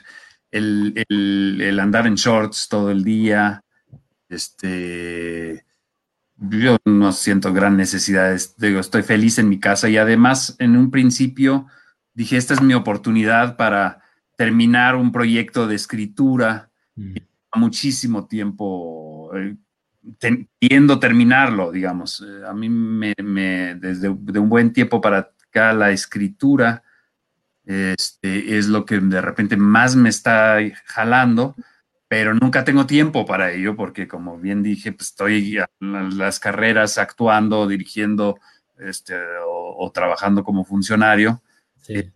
el, 0.52 1.80
andar 1.82 2.08
en 2.08 2.16
shorts 2.16 2.70
todo 2.70 2.92
el 2.92 3.04
día, 3.04 3.64
este, 4.30 5.66
yo 6.38 6.78
no 6.86 7.12
siento 7.12 7.54
gran 7.54 7.78
necesidad, 7.78 8.34
estoy 8.34 9.04
feliz 9.04 9.40
en 9.40 9.50
mi 9.50 9.60
casa. 9.60 9.90
Y 9.90 9.98
además 9.98 10.56
en 10.60 10.78
un 10.78 10.90
principio 10.92 11.68
dije, 12.14 12.38
esta 12.38 12.54
es 12.54 12.62
mi 12.62 12.74
oportunidad 12.74 13.58
para 13.58 14.02
terminar 14.38 14.96
un 14.96 15.12
proyecto 15.12 15.68
de 15.68 15.76
escritura 15.76 16.72
Mm. 16.98 17.16
muchísimo 17.56 18.28
tiempo 18.28 19.32
eh, 19.36 19.56
terminarlo, 21.00 21.72
digamos. 21.72 22.22
Eh, 22.22 22.46
a 22.46 22.54
mí 22.54 22.70
me, 22.70 23.14
desde 23.76 24.14
de 24.20 24.40
un 24.40 24.50
buen 24.50 24.74
tiempo 24.74 25.00
para 25.00 25.32
acá 25.50 25.74
la 25.74 25.92
escritura 25.92 26.84
este, 27.66 28.58
es 28.58 28.68
lo 28.68 28.86
que 28.86 29.00
de 29.00 29.22
repente 29.22 29.58
más 29.58 29.96
me 29.96 30.10
está 30.10 30.58
jalando, 30.86 31.56
pero 32.08 32.34
nunca 32.34 32.64
tengo 32.64 32.86
tiempo 32.86 33.26
para 33.26 33.52
ello 33.52 33.76
porque 33.76 34.08
como 34.08 34.38
bien 34.40 34.64
dije, 34.64 34.92
pues 34.94 35.10
estoy 35.10 35.58
en 35.58 36.18
las 36.18 36.40
carreras 36.40 36.98
actuando, 36.98 37.68
dirigiendo 37.68 38.40
este, 38.80 39.16
o, 39.46 39.92
trabajando 39.94 40.44
como 40.44 40.64
funcionario. 40.64 41.42
Sí 41.82 42.12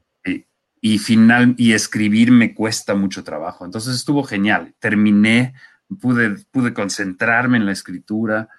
y 0.82 0.98
final 0.98 1.54
y 1.58 1.74
escribir 1.74 2.32
me 2.32 2.56
cuesta 2.56 2.96
mucho 2.96 3.24
trabajo. 3.24 3.64
Entonces 3.64 3.96
estuvo 3.96 4.24
genial. 4.24 4.74
Terminé, 4.80 5.54
pude, 6.02 6.38
pude 6.52 6.74
concentrarme 6.74 7.58
en 7.58 7.68
la 7.68 7.72
escritura. 7.72 8.50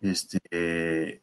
Este, 0.00 1.22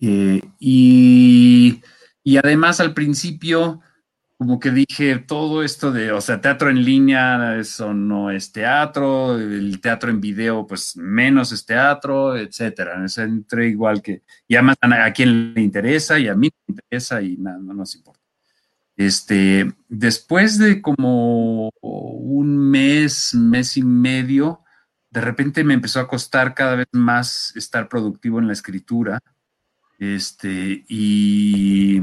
eh, 0.00 0.40
y, 0.58 1.82
y, 2.22 2.36
además 2.36 2.80
al 2.80 2.92
principio, 2.92 3.80
como 4.36 4.60
que 4.60 4.70
dije, 4.70 5.18
todo 5.18 5.64
esto 5.64 5.90
de, 5.92 6.12
o 6.12 6.20
sea, 6.20 6.40
teatro 6.40 6.70
en 6.70 6.84
línea, 6.84 7.58
eso 7.58 7.94
no 7.94 8.30
es 8.30 8.52
teatro, 8.52 9.36
el 9.38 9.80
teatro 9.80 10.10
en 10.10 10.20
video, 10.20 10.66
pues 10.66 10.96
menos 10.96 11.52
es 11.52 11.64
teatro, 11.64 12.36
etcétera. 12.36 13.04
Entré 13.16 13.68
igual 13.68 14.02
que, 14.02 14.22
y 14.46 14.54
además 14.56 14.76
a, 14.82 15.12
quien 15.12 15.54
le 15.54 15.62
interesa 15.62 16.18
y 16.18 16.28
a 16.28 16.34
mí 16.34 16.50
me 16.66 16.74
interesa 16.74 17.22
y 17.22 17.36
nada, 17.38 17.58
no 17.58 17.74
nos 17.74 17.94
importa. 17.96 18.17
Este, 18.98 19.72
después 19.88 20.58
de 20.58 20.82
como 20.82 21.70
un 21.80 22.58
mes, 22.58 23.32
mes 23.32 23.76
y 23.76 23.84
medio, 23.84 24.64
de 25.10 25.20
repente 25.20 25.62
me 25.62 25.74
empezó 25.74 26.00
a 26.00 26.08
costar 26.08 26.52
cada 26.52 26.74
vez 26.74 26.88
más 26.90 27.52
estar 27.54 27.88
productivo 27.88 28.40
en 28.40 28.48
la 28.48 28.54
escritura. 28.54 29.20
Este, 30.00 30.84
y, 30.88 32.02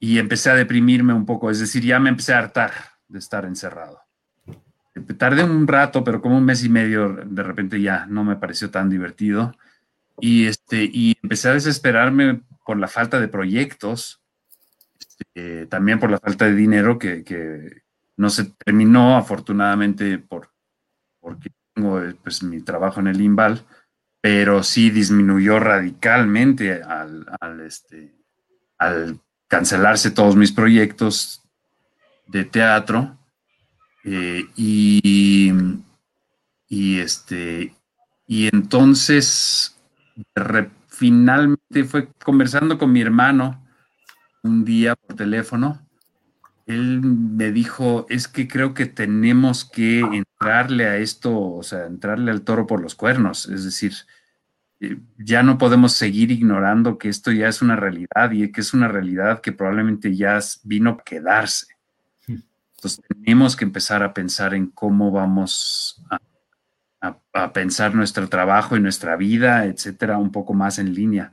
y 0.00 0.18
empecé 0.18 0.48
a 0.48 0.54
deprimirme 0.54 1.12
un 1.12 1.26
poco, 1.26 1.50
es 1.50 1.60
decir, 1.60 1.84
ya 1.84 2.00
me 2.00 2.08
empecé 2.08 2.32
a 2.32 2.38
hartar 2.38 2.72
de 3.08 3.18
estar 3.18 3.44
encerrado. 3.44 4.00
Tardé 5.18 5.44
un 5.44 5.68
rato, 5.68 6.02
pero 6.02 6.22
como 6.22 6.38
un 6.38 6.46
mes 6.46 6.64
y 6.64 6.70
medio, 6.70 7.10
de 7.26 7.42
repente 7.42 7.78
ya 7.78 8.06
no 8.06 8.24
me 8.24 8.36
pareció 8.36 8.70
tan 8.70 8.88
divertido. 8.88 9.54
Y, 10.18 10.46
este, 10.46 10.84
y 10.90 11.18
empecé 11.22 11.50
a 11.50 11.54
desesperarme 11.54 12.40
por 12.64 12.78
la 12.78 12.88
falta 12.88 13.20
de 13.20 13.28
proyectos, 13.28 14.21
este, 15.22 15.66
también 15.66 15.98
por 15.98 16.10
la 16.10 16.18
falta 16.18 16.46
de 16.46 16.54
dinero 16.54 16.98
que, 16.98 17.24
que, 17.24 17.82
no 18.16 18.28
se 18.30 18.44
terminó, 18.64 19.16
afortunadamente, 19.16 20.18
por, 20.18 20.50
porque 21.20 21.50
tengo 21.74 22.00
pues, 22.22 22.42
mi 22.42 22.60
trabajo 22.60 23.00
en 23.00 23.08
el 23.08 23.20
INVAL, 23.20 23.64
pero 24.20 24.62
sí 24.62 24.90
disminuyó 24.90 25.58
radicalmente 25.58 26.82
al, 26.82 27.26
al, 27.40 27.60
este, 27.60 28.14
al 28.78 29.18
cancelarse 29.48 30.10
todos 30.10 30.36
mis 30.36 30.52
proyectos 30.52 31.42
de 32.26 32.44
teatro. 32.44 33.18
Eh, 34.04 34.44
y, 34.56 35.52
y, 36.68 37.00
este, 37.00 37.74
y 38.26 38.48
entonces 38.48 39.80
finalmente 40.88 41.84
fue 41.84 42.08
conversando 42.22 42.78
con 42.78 42.92
mi 42.92 43.00
hermano 43.00 43.61
un 44.42 44.64
día 44.64 44.96
por 44.96 45.16
teléfono 45.16 45.80
él 46.66 47.00
me 47.02 47.52
dijo, 47.52 48.06
es 48.08 48.28
que 48.28 48.48
creo 48.48 48.74
que 48.74 48.86
tenemos 48.86 49.64
que 49.64 50.00
entrarle 50.00 50.86
a 50.86 50.96
esto, 50.98 51.38
o 51.38 51.62
sea, 51.62 51.86
entrarle 51.86 52.30
al 52.30 52.42
toro 52.42 52.66
por 52.66 52.80
los 52.80 52.94
cuernos, 52.94 53.48
es 53.48 53.64
decir, 53.64 53.92
eh, 54.80 54.98
ya 55.18 55.42
no 55.42 55.58
podemos 55.58 55.92
seguir 55.92 56.30
ignorando 56.30 56.98
que 56.98 57.08
esto 57.08 57.32
ya 57.32 57.48
es 57.48 57.62
una 57.62 57.76
realidad 57.76 58.30
y 58.32 58.50
que 58.52 58.60
es 58.60 58.74
una 58.74 58.88
realidad 58.88 59.40
que 59.40 59.52
probablemente 59.52 60.14
ya 60.14 60.38
vino 60.64 60.90
a 60.90 61.04
quedarse. 61.04 61.66
Entonces 62.26 63.00
tenemos 63.08 63.54
que 63.54 63.64
empezar 63.64 64.02
a 64.02 64.12
pensar 64.12 64.54
en 64.54 64.66
cómo 64.66 65.12
vamos 65.12 66.02
a, 66.10 66.20
pensar 67.52 67.94
nuestro 67.94 68.28
trabajo 68.28 68.76
y 68.76 68.80
nuestra 68.80 69.16
vida, 69.16 69.66
etcétera, 69.66 70.18
un 70.18 70.30
poco 70.30 70.54
más 70.54 70.78
en 70.78 70.94
línea. 70.94 71.32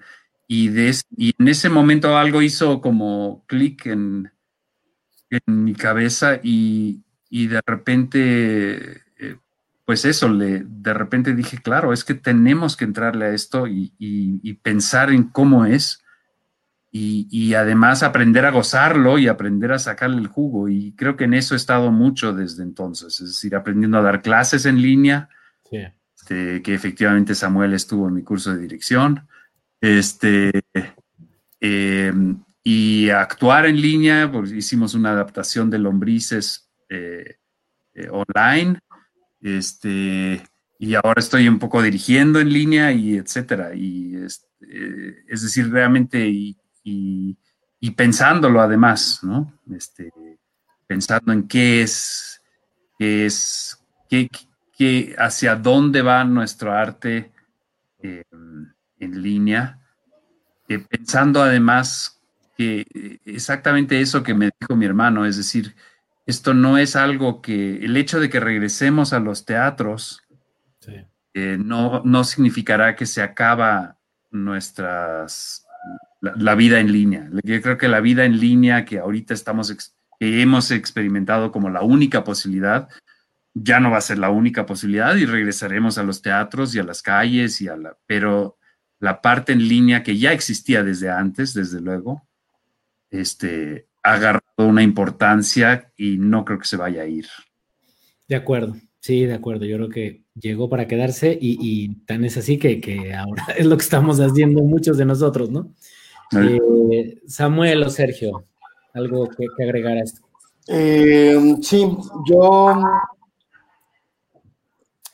Y, 0.52 0.72
y 1.16 1.36
en 1.38 1.48
ese 1.48 1.70
momento 1.70 2.18
algo 2.18 2.42
hizo 2.42 2.82
como 2.82 3.46
clic 3.46 3.86
en, 3.86 4.32
en 5.30 5.64
mi 5.64 5.76
cabeza 5.76 6.40
y, 6.42 7.04
de 7.30 7.62
repente, 7.66 9.04
eh, 9.20 9.38
pues 9.86 10.06
eso, 10.06 10.28
le, 10.28 10.64
de 10.66 10.94
repente 10.94 11.36
dije, 11.36 11.60
claro, 11.60 11.94
es 11.94 12.04
que 12.04 12.16
tenemos 12.16 12.76
que 12.76 12.86
entrarle 12.86 13.26
a 13.26 13.30
esto 13.30 13.68
y, 13.68 14.60
pensar 14.64 15.12
en 15.12 15.26
cómo 15.26 15.68
es 15.68 16.04
y, 16.92 17.54
además 17.54 18.02
aprender 18.02 18.46
a 18.46 18.52
gozarlo 18.52 19.20
y 19.20 19.28
aprender 19.28 19.72
a 19.72 19.78
sacarle 19.78 20.18
el 20.18 20.28
jugo. 20.28 20.68
Y 20.68 20.94
creo 20.94 21.16
que 21.16 21.26
en 21.26 21.36
eso 21.36 21.54
he 21.54 21.58
estado 21.58 21.92
mucho 21.92 22.34
desde 22.34 22.64
entonces, 22.64 23.22
es 23.22 23.28
decir, 23.28 23.56
aprendiendo 23.56 24.00
a 24.00 24.02
dar 24.02 24.24
clases 24.24 24.66
en 24.66 24.82
línea, 24.82 25.30
este, 26.18 26.64
que 26.64 26.74
efectivamente 26.74 27.36
Samuel 27.36 27.74
estuvo 27.74 28.08
en 28.08 28.16
mi 28.16 28.24
curso 28.24 28.52
de 28.52 28.62
dirección. 28.62 29.28
Este, 29.82 30.52
eh, 31.62 32.14
y 32.64 33.10
actuar 33.10 33.66
en 33.66 33.82
línea, 33.82 34.32
pues 34.32 34.52
hicimos 34.52 34.94
una 34.94 35.12
adaptación 35.12 35.70
de 35.70 35.80
lombrices 35.80 36.70
eh, 36.90 37.38
eh, 37.94 38.10
online, 38.12 38.80
este, 39.42 40.44
y 40.78 40.96
ahora 40.96 41.20
estoy 41.20 41.48
un 41.48 41.60
poco 41.60 41.82
dirigiendo 41.82 42.40
en 42.40 42.52
línea 42.52 42.92
y 42.92 43.18
etcétera, 43.18 43.74
y 43.74 44.16
es, 44.16 44.46
es 45.28 45.42
decir, 45.42 45.72
realmente 45.72 46.28
y, 46.28 46.58
y, 46.84 47.92
pensándolo 47.92 48.62
además, 48.62 49.20
¿no? 49.24 49.60
Este, 49.74 50.12
pensando 50.86 51.32
en 51.32 51.48
qué 51.48 51.82
es, 51.82 52.42
qué 52.98 53.26
es, 53.26 53.78
qué, 54.10 54.30
qué, 54.78 55.16
hacia 55.18 55.56
dónde 55.56 56.02
va 56.02 56.24
nuestro 56.26 56.74
arte 56.74 57.32
en 59.00 59.22
línea, 59.22 59.80
pensando 60.90 61.42
además 61.42 62.22
que 62.58 63.20
exactamente 63.26 64.02
eso 64.02 64.22
que 64.22 64.34
me 64.34 64.50
dijo 64.60 64.76
mi 64.76 64.86
hermano, 64.86 65.26
es 65.26 65.38
decir, 65.38 65.76
esto 66.26 66.54
no 66.54 66.78
es 66.78 66.96
algo 66.96 67.42
que 67.42 67.84
el 67.84 67.98
hecho 67.98 68.20
de 68.20 68.30
que 68.30 68.40
regresemos 68.40 69.14
a 69.14 69.20
los 69.20 69.46
teatros 69.46 70.22
eh, 71.34 71.58
no, 71.60 72.02
no 72.04 72.24
significará 72.24 72.96
que 72.96 73.06
se 73.06 73.22
acaba 73.22 73.98
nuestras 74.32 75.66
la, 76.22 76.56
vida 76.56 76.80
en 76.80 76.92
línea. 76.92 77.30
Yo 77.44 77.62
creo 77.62 77.78
que 77.78 77.88
la 77.88 78.02
vida 78.02 78.26
en 78.26 78.40
línea 78.40 78.86
que 78.86 79.00
ahorita 79.00 79.34
estamos 79.34 79.94
que 80.20 80.42
hemos 80.42 80.70
experimentado 80.72 81.52
como 81.52 81.70
la 81.70 81.82
única 81.82 82.24
posibilidad 82.24 82.90
ya 83.54 83.80
no 83.80 83.90
va 83.90 83.98
a 83.98 84.02
ser 84.02 84.20
la 84.20 84.30
única 84.30 84.66
posibilidad 84.66 85.16
y 85.16 85.26
regresaremos 85.26 85.98
a 85.98 86.04
los 86.04 86.22
teatros 86.22 86.76
y 86.76 86.80
a 86.80 86.84
las 86.84 87.02
calles 87.02 87.62
y 87.62 87.68
a 87.68 87.76
la 87.76 87.98
pero 88.06 88.59
la 89.00 89.22
parte 89.22 89.54
en 89.54 89.68
línea 89.68 90.04
que 90.04 90.18
ya 90.18 90.34
existía 90.34 90.84
desde 90.84 91.10
antes, 91.10 91.54
desde 91.54 91.82
luego, 91.82 92.28
este, 93.10 93.88
ha 94.04 94.14
agarrado 94.14 94.44
una 94.58 94.84
importancia 94.84 95.92
y 95.98 96.18
no 96.18 96.46
creo 96.46 96.60
que 96.60 96.68
se 96.68 96.78
vaya 96.78 97.04
a 97.04 97.08
ir. 97.08 97.28
De 98.28 98.36
acuerdo, 98.36 98.76
sí, 99.00 99.26
de 99.26 99.34
acuerdo. 99.34 99.66
Yo 99.66 99.78
creo 99.78 99.90
que 99.90 100.24
llegó 100.36 100.70
para 100.70 100.88
quedarse 100.88 101.38
y, 101.40 101.96
tan 102.06 102.26
es 102.26 102.38
así 102.38 102.58
que, 102.58 103.14
ahora 103.14 103.46
es 103.58 103.66
lo 103.66 103.78
que 103.78 103.84
estamos 103.84 104.20
haciendo 104.20 104.62
muchos 104.64 104.98
de 104.98 105.06
nosotros, 105.06 105.50
¿no? 105.50 105.74
Eh, 106.32 107.22
Samuel 107.26 107.84
o 107.84 107.90
Sergio, 107.90 108.46
algo 108.94 109.30
que, 109.30 109.48
agregar 109.64 109.98
a 109.98 110.04
esto. 110.04 110.22
Eh, 110.68 111.56
sí, 111.62 111.88
yo, 112.30 112.84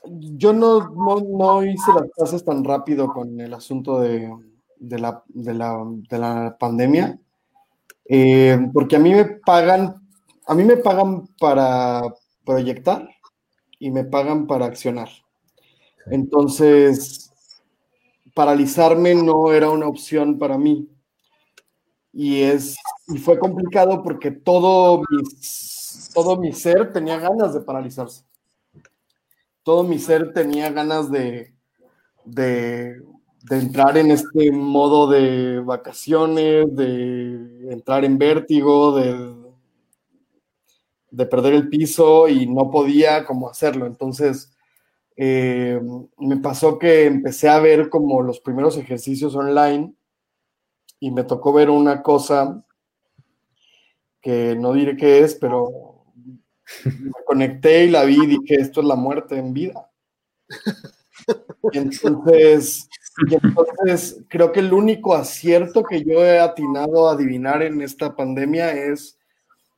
yo 0.08 0.54
no, 0.54 0.90
no, 0.90 1.64
hice 1.64 1.92
las 1.94 2.10
clases 2.16 2.44
tan 2.44 2.64
rápido 2.64 3.12
con 3.14 3.40
el 3.40 3.54
asunto 3.54 4.00
de, 4.00 4.30
la, 4.80 5.24
de 5.28 5.54
la 5.54 6.58
pandemia. 6.60 7.20
Eh, 8.08 8.58
porque 8.72 8.96
a 8.96 9.00
mí 9.00 9.14
me 9.14 9.26
pagan, 9.26 9.96
a 10.48 10.54
mí 10.54 10.64
me 10.64 10.78
pagan 10.78 11.28
para 11.40 12.02
proyectar 12.46 13.10
y 13.80 13.92
me 13.92 14.04
pagan 14.04 14.48
para 14.48 14.66
accionar. 14.66 15.10
Entonces, 16.08 17.32
paralizarme 18.34 19.16
no 19.16 19.52
era 19.52 19.70
una 19.70 19.88
opción 19.88 20.38
para 20.38 20.58
mí. 20.58 20.88
Y, 22.14 22.44
es, 22.44 22.78
y 23.08 23.18
fue 23.18 23.40
complicado 23.40 24.04
porque 24.04 24.32
todo 24.32 25.00
mi, 25.00 25.24
todo 26.14 26.38
mi 26.38 26.54
ser 26.54 26.94
tenía 26.94 27.18
ganas 27.18 27.54
de 27.54 27.62
paralizarse. 27.62 28.25
Todo 29.66 29.84
mi 29.84 29.98
ser 29.98 30.32
tenía 30.32 30.70
ganas 30.70 31.10
de, 31.10 31.52
de 32.24 33.02
entrar 33.50 33.98
en 33.98 34.12
este 34.12 34.52
modo 34.52 35.10
de 35.10 35.60
vacaciones, 35.60 36.76
de 36.76 37.72
entrar 37.72 38.06
en 38.06 38.20
vértigo, 38.20 38.96
de, 38.96 39.36
de 41.10 41.26
perder 41.26 41.56
el 41.56 41.68
piso 41.68 42.28
y 42.28 42.46
no 42.46 42.70
podía 42.70 43.26
como 43.26 43.50
hacerlo. 43.50 43.88
Entonces, 43.88 44.56
eh, 45.18 45.82
me 46.20 46.38
pasó 46.38 46.78
que 46.78 47.06
empecé 47.06 47.50
a 47.50 47.60
ver 47.60 47.90
como 47.90 48.22
los 48.22 48.40
primeros 48.42 48.78
ejercicios 48.78 49.36
online 49.36 49.96
y 51.00 51.10
me 51.10 51.24
tocó 51.24 51.54
ver 51.54 51.72
una 51.72 52.04
cosa 52.04 52.64
que 54.22 54.56
no 54.56 54.74
diré 54.74 54.96
qué 54.96 55.20
es, 55.22 55.36
pero 55.36 55.95
me 56.86 57.12
conecté 57.26 57.86
y 57.86 57.90
la 57.90 58.04
vi 58.04 58.24
y 58.24 58.28
dije, 58.28 58.56
esto 58.56 58.82
es 58.82 58.88
la 58.88 58.96
muerte 58.96 59.38
en 59.38 59.54
vida. 59.54 59.90
Y 61.72 61.80
entonces 61.80 62.88
y 63.18 63.36
entonces 63.36 64.22
creo 64.28 64.52
que 64.52 64.60
el 64.60 64.74
único 64.74 65.16
acierto 65.16 65.84
que 65.84 66.04
yo 66.04 66.26
he 66.26 66.40
atinado 66.40 67.08
a 67.08 67.14
adivinar 67.14 67.64
en 67.64 67.82
esta 67.82 68.16
pandemia 68.16 68.72
es 68.72 69.18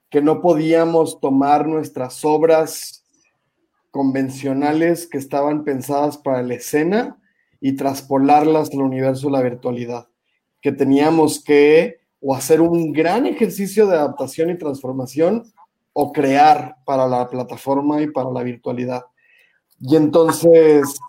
que 0.09 0.21
no 0.21 0.41
podíamos 0.41 1.19
tomar 1.19 1.67
nuestras 1.67 2.25
obras 2.25 3.03
convencionales 3.91 5.07
que 5.07 5.17
estaban 5.17 5.63
pensadas 5.63 6.17
para 6.17 6.41
la 6.41 6.55
escena 6.55 7.17
y 7.61 7.75
traspolarlas 7.75 8.71
al 8.71 8.81
universo 8.81 9.27
de 9.27 9.33
la 9.33 9.41
virtualidad. 9.41 10.07
Que 10.61 10.71
teníamos 10.71 11.43
que 11.43 11.99
o 12.19 12.33
hacer 12.33 12.61
un 12.61 12.91
gran 12.91 13.27
ejercicio 13.27 13.85
de 13.85 13.97
adaptación 13.97 14.49
y 14.49 14.57
transformación 14.57 15.43
o 16.00 16.12
crear 16.12 16.76
para 16.86 17.08
la 17.08 17.28
plataforma 17.28 18.02
y 18.04 18.08
para 18.12 18.30
la 18.30 18.43
virtualidad. 18.43 19.06
Y 19.80 19.95
entonces 19.95 21.00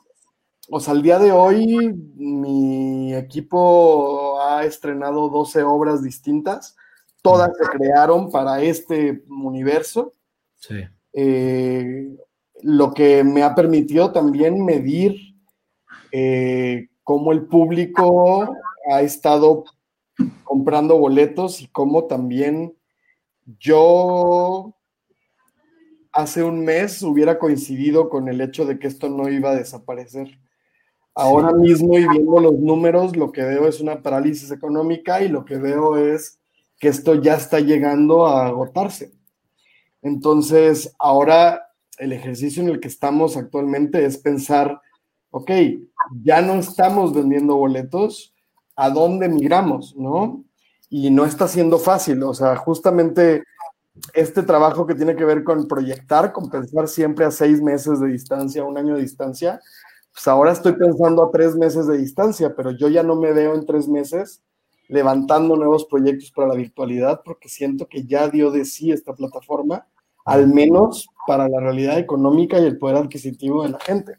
o 0.71 0.81
sea, 0.81 0.93
al 0.93 1.03
día 1.03 1.19
de 1.19 1.33
hoy 1.33 1.95
mi 2.17 3.15
equipo 3.15 4.41
ha 4.43 4.65
estrenado 4.65 5.29
12 5.31 5.63
obras 5.63 6.03
distintas, 6.03 6.77
todas 7.23 7.51
se 7.57 7.65
crearon 7.77 8.31
para 8.31 8.63
este 8.63 9.23
universo. 9.29 10.15
Sí. 10.57 10.81
Eh, 11.15 12.15
lo 12.63 12.93
que 12.93 13.25
me 13.25 13.43
ha 13.43 13.55
permitido 13.55 14.13
también 14.13 14.63
medir 14.63 15.17
eh, 16.13 16.89
cómo 17.03 17.33
el 17.33 17.47
público 17.47 18.55
ha 18.91 19.01
estado 19.01 19.65
comprando 20.45 20.99
boletos 20.99 21.63
y 21.63 21.69
cómo 21.69 22.05
también 22.05 22.75
yo 23.59 24.75
hace 26.19 26.43
un 26.43 26.65
mes 26.65 27.01
hubiera 27.05 27.39
coincidido 27.39 28.09
con 28.09 28.29
el 28.29 28.41
hecho 28.41 28.67
de 28.67 28.81
que 28.81 28.89
esto 28.89 29.09
no 29.09 29.29
iba 29.29 29.51
a 29.51 29.55
desaparecer. 29.55 30.37
Ahora 31.15 31.53
mismo 31.53 31.97
y 31.97 32.09
viendo 32.09 32.41
los 32.41 32.55
números, 32.55 33.17
lo 33.17 33.31
que 33.31 33.45
veo 33.45 33.69
es 33.69 33.81
una 33.81 34.03
parálisis 34.03 34.51
económica 34.51 35.23
y 35.23 35.29
lo 35.29 35.45
que 35.45 35.59
veo 35.59 35.97
es 35.97 36.41
que 36.81 36.89
esto 36.89 37.15
ya 37.15 37.35
está 37.35 37.61
llegando 37.61 38.27
a 38.27 38.49
agotarse. 38.49 39.13
Entonces, 40.03 40.93
ahora 40.99 41.69
el 41.99 42.13
ejercicio 42.13 42.65
en 42.65 42.71
el 42.71 42.81
que 42.81 42.89
estamos 42.89 43.37
actualmente 43.37 44.05
es 44.05 44.19
pensar, 44.19 44.81
ok, 45.31 45.53
ya 46.25 46.43
no 46.43 46.55
estamos 46.55 47.15
vendiendo 47.15 47.55
boletos, 47.55 48.35
¿a 48.75 48.91
dónde 48.91 49.29
migramos? 49.29 49.95
¿No? 49.97 50.43
Y 50.91 51.11
no 51.13 51.25
está 51.25 51.47
siendo 51.47 51.79
fácil, 51.79 52.21
o 52.25 52.35
sea, 52.35 52.57
justamente 52.57 53.45
este 54.15 54.43
trabajo 54.43 54.87
que 54.87 54.95
tiene 54.95 55.17
que 55.17 55.25
ver 55.25 55.45
con 55.45 55.67
proyectar, 55.67 56.33
con 56.33 56.51
pensar 56.51 56.89
siempre 56.89 57.25
a 57.25 57.31
seis 57.31 57.61
meses 57.63 58.01
de 58.01 58.09
distancia, 58.09 58.65
un 58.65 58.79
año 58.79 58.95
de 58.95 59.03
distancia, 59.03 59.61
pues 60.13 60.27
ahora 60.27 60.53
estoy 60.53 60.73
pensando 60.73 61.23
a 61.23 61.31
tres 61.31 61.55
meses 61.55 61.87
de 61.87 61.99
distancia, 61.99 62.55
pero 62.57 62.73
yo 62.73 62.89
ya 62.89 63.03
no 63.03 63.15
me 63.15 63.33
veo 63.33 63.55
en 63.55 63.65
tres 63.65 63.87
meses 63.89 64.43
levantando 64.89 65.55
nuevos 65.55 65.85
proyectos 65.85 66.33
para 66.33 66.49
la 66.49 66.55
virtualidad 66.55 67.21
porque 67.25 67.49
siento 67.49 67.87
que 67.87 68.05
ya 68.05 68.29
dio 68.29 68.51
de 68.51 68.65
sí 68.65 68.91
esta 68.91 69.15
plataforma, 69.15 69.87
al 70.25 70.49
menos 70.49 71.09
para 71.27 71.49
la 71.49 71.61
realidad 71.61 71.99
económica 71.99 72.59
y 72.59 72.65
el 72.65 72.79
poder 72.79 72.97
adquisitivo 72.97 73.63
de 73.63 73.69
la 73.71 73.81
gente. 73.81 74.17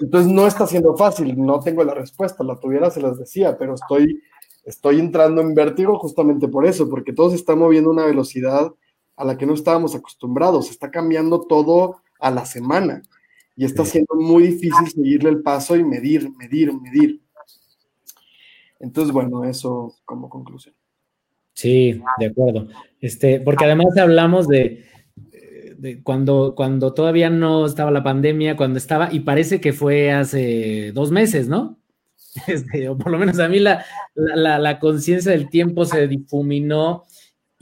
Entonces 0.00 0.32
no 0.32 0.46
está 0.46 0.66
siendo 0.66 0.96
fácil, 0.96 1.34
no 1.36 1.60
tengo 1.60 1.84
la 1.84 1.94
respuesta, 1.94 2.42
la 2.42 2.58
tuviera 2.58 2.90
se 2.90 3.02
las 3.02 3.18
decía, 3.18 3.58
pero 3.58 3.74
estoy, 3.74 4.22
estoy 4.64 4.98
entrando 4.98 5.42
en 5.42 5.54
vértigo 5.54 5.98
justamente 5.98 6.48
por 6.48 6.64
eso, 6.64 6.88
porque 6.88 7.12
todo 7.12 7.30
se 7.30 7.36
está 7.36 7.54
moviendo 7.54 7.90
a 7.90 7.92
una 7.92 8.06
velocidad 8.06 8.72
a 9.16 9.24
la 9.24 9.36
que 9.36 9.46
no 9.46 9.54
estábamos 9.54 9.94
acostumbrados, 9.94 10.70
está 10.70 10.90
cambiando 10.90 11.40
todo 11.42 11.96
a 12.18 12.30
la 12.30 12.44
semana 12.46 13.02
y 13.56 13.64
está 13.64 13.84
siendo 13.84 14.14
muy 14.14 14.44
difícil 14.44 14.88
seguirle 14.88 15.30
el 15.30 15.42
paso 15.42 15.76
y 15.76 15.84
medir, 15.84 16.30
medir, 16.36 16.72
medir. 16.72 17.20
Entonces, 18.80 19.12
bueno, 19.12 19.44
eso 19.44 19.94
como 20.04 20.28
conclusión. 20.28 20.74
Sí, 21.54 22.00
de 22.18 22.26
acuerdo. 22.26 22.68
Este, 23.00 23.40
porque 23.40 23.64
además 23.64 23.96
hablamos 23.98 24.48
de, 24.48 24.84
cuando, 26.02 26.54
cuando 26.56 26.94
todavía 26.94 27.30
no 27.30 27.66
estaba 27.66 27.90
la 27.90 28.02
pandemia, 28.02 28.56
cuando 28.56 28.78
estaba, 28.78 29.12
y 29.12 29.20
parece 29.20 29.60
que 29.60 29.72
fue 29.72 30.12
hace 30.12 30.92
dos 30.92 31.10
meses, 31.10 31.48
¿no? 31.48 31.78
Este, 32.46 32.88
o 32.88 32.96
por 32.96 33.12
lo 33.12 33.18
menos 33.18 33.38
a 33.40 33.48
mí 33.48 33.58
la, 33.58 33.84
la, 34.14 34.58
la 34.58 34.78
conciencia 34.78 35.32
del 35.32 35.50
tiempo 35.50 35.84
se 35.84 36.08
difuminó 36.08 37.04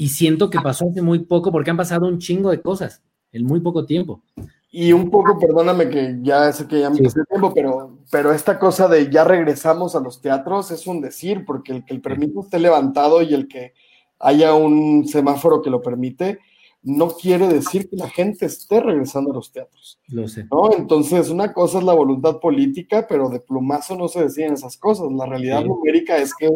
y 0.00 0.08
siento 0.08 0.48
que 0.48 0.58
pasó 0.58 0.88
hace 0.88 1.02
muy 1.02 1.18
poco 1.18 1.52
porque 1.52 1.70
han 1.70 1.76
pasado 1.76 2.08
un 2.08 2.18
chingo 2.18 2.48
de 2.50 2.62
cosas 2.62 3.02
en 3.32 3.44
muy 3.44 3.60
poco 3.60 3.84
tiempo. 3.84 4.22
Y 4.70 4.94
un 4.94 5.10
poco, 5.10 5.38
perdóname 5.38 5.90
que 5.90 6.16
ya 6.22 6.50
sé 6.54 6.66
que 6.66 6.80
ya 6.80 6.88
me 6.88 6.96
sí. 6.96 7.18
tiempo, 7.28 7.52
pero, 7.52 7.98
pero 8.10 8.32
esta 8.32 8.58
cosa 8.58 8.88
de 8.88 9.10
ya 9.10 9.24
regresamos 9.24 9.94
a 9.94 10.00
los 10.00 10.22
teatros 10.22 10.70
es 10.70 10.86
un 10.86 11.02
decir, 11.02 11.44
porque 11.44 11.72
el 11.72 11.84
que 11.84 11.92
el 11.92 12.00
permiso 12.00 12.40
esté 12.40 12.58
levantado 12.58 13.20
y 13.20 13.34
el 13.34 13.46
que 13.46 13.74
haya 14.18 14.54
un 14.54 15.06
semáforo 15.06 15.60
que 15.60 15.68
lo 15.68 15.82
permite, 15.82 16.38
no 16.82 17.08
quiere 17.10 17.46
decir 17.46 17.90
que 17.90 17.96
la 17.96 18.08
gente 18.08 18.46
esté 18.46 18.80
regresando 18.80 19.32
a 19.32 19.34
los 19.34 19.52
teatros. 19.52 20.00
Lo 20.08 20.26
sé. 20.28 20.46
¿no? 20.50 20.72
Entonces, 20.72 21.28
una 21.28 21.52
cosa 21.52 21.76
es 21.76 21.84
la 21.84 21.92
voluntad 21.92 22.40
política, 22.40 23.06
pero 23.06 23.28
de 23.28 23.40
plumazo 23.40 23.96
no 23.96 24.08
se 24.08 24.22
deciden 24.22 24.54
esas 24.54 24.78
cosas. 24.78 25.12
La 25.12 25.26
realidad 25.26 25.60
sí. 25.60 25.68
numérica 25.68 26.16
es 26.16 26.34
que 26.34 26.48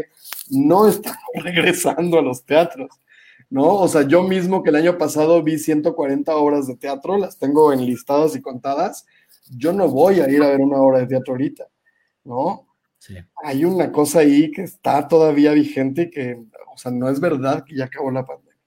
no 0.48 0.88
estamos 0.88 1.18
regresando 1.42 2.18
a 2.18 2.22
los 2.22 2.42
teatros. 2.42 2.88
¿No? 3.54 3.76
O 3.76 3.86
sea, 3.86 4.02
yo 4.02 4.24
mismo 4.24 4.64
que 4.64 4.70
el 4.70 4.74
año 4.74 4.98
pasado 4.98 5.40
vi 5.40 5.60
140 5.60 6.34
obras 6.34 6.66
de 6.66 6.74
teatro, 6.74 7.16
las 7.16 7.38
tengo 7.38 7.72
enlistadas 7.72 8.34
y 8.34 8.42
contadas, 8.42 9.06
yo 9.48 9.72
no 9.72 9.86
voy 9.86 10.18
a 10.18 10.28
ir 10.28 10.42
a 10.42 10.48
ver 10.48 10.60
una 10.60 10.78
obra 10.78 10.98
de 10.98 11.06
teatro 11.06 11.34
ahorita, 11.34 11.68
¿no? 12.24 12.66
Sí. 12.98 13.14
Hay 13.44 13.64
una 13.64 13.92
cosa 13.92 14.18
ahí 14.18 14.50
que 14.50 14.62
está 14.62 15.06
todavía 15.06 15.52
vigente 15.52 16.02
y 16.02 16.10
que, 16.10 16.42
o 16.74 16.76
sea, 16.76 16.90
no 16.90 17.08
es 17.08 17.20
verdad 17.20 17.62
que 17.64 17.76
ya 17.76 17.84
acabó 17.84 18.10
la 18.10 18.24
pandemia. 18.24 18.58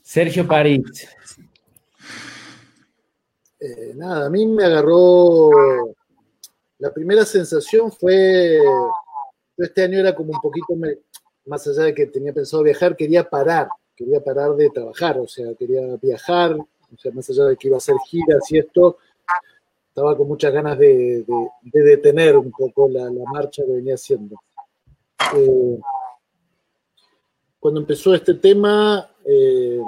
Sergio 0.00 0.46
París. 0.46 1.08
Eh, 3.58 3.94
nada, 3.96 4.26
a 4.26 4.30
mí 4.30 4.46
me 4.46 4.62
agarró, 4.62 5.50
la 6.78 6.92
primera 6.92 7.24
sensación 7.24 7.90
fue, 7.90 8.60
este 9.56 9.82
año 9.82 9.98
era 9.98 10.14
como 10.14 10.34
un 10.34 10.40
poquito, 10.40 10.68
más 11.46 11.66
allá 11.66 11.84
de 11.84 11.94
que 11.94 12.06
tenía 12.06 12.32
pensado 12.32 12.62
viajar, 12.62 12.96
quería 12.96 13.28
parar, 13.28 13.68
quería 13.94 14.22
parar 14.22 14.54
de 14.56 14.70
trabajar, 14.70 15.18
o 15.18 15.28
sea, 15.28 15.54
quería 15.54 15.96
viajar, 16.00 16.54
o 16.54 16.98
sea, 16.98 17.12
más 17.12 17.28
allá 17.30 17.44
de 17.44 17.56
que 17.56 17.68
iba 17.68 17.76
a 17.76 17.78
hacer 17.78 17.96
giras 18.06 18.50
y 18.50 18.58
esto, 18.58 18.98
estaba 19.88 20.16
con 20.16 20.26
muchas 20.26 20.52
ganas 20.52 20.78
de, 20.78 21.24
de, 21.26 21.48
de 21.62 21.82
detener 21.82 22.36
un 22.36 22.50
poco 22.50 22.88
la, 22.88 23.10
marcha 23.32 23.62
que 23.64 23.72
venía 23.72 23.94
haciendo. 23.94 24.36
Eh, 25.36 25.78
cuando 27.60 27.80
empezó 27.80 28.14
este 28.14 28.34
tema, 28.34 29.08
eh, 29.24 29.80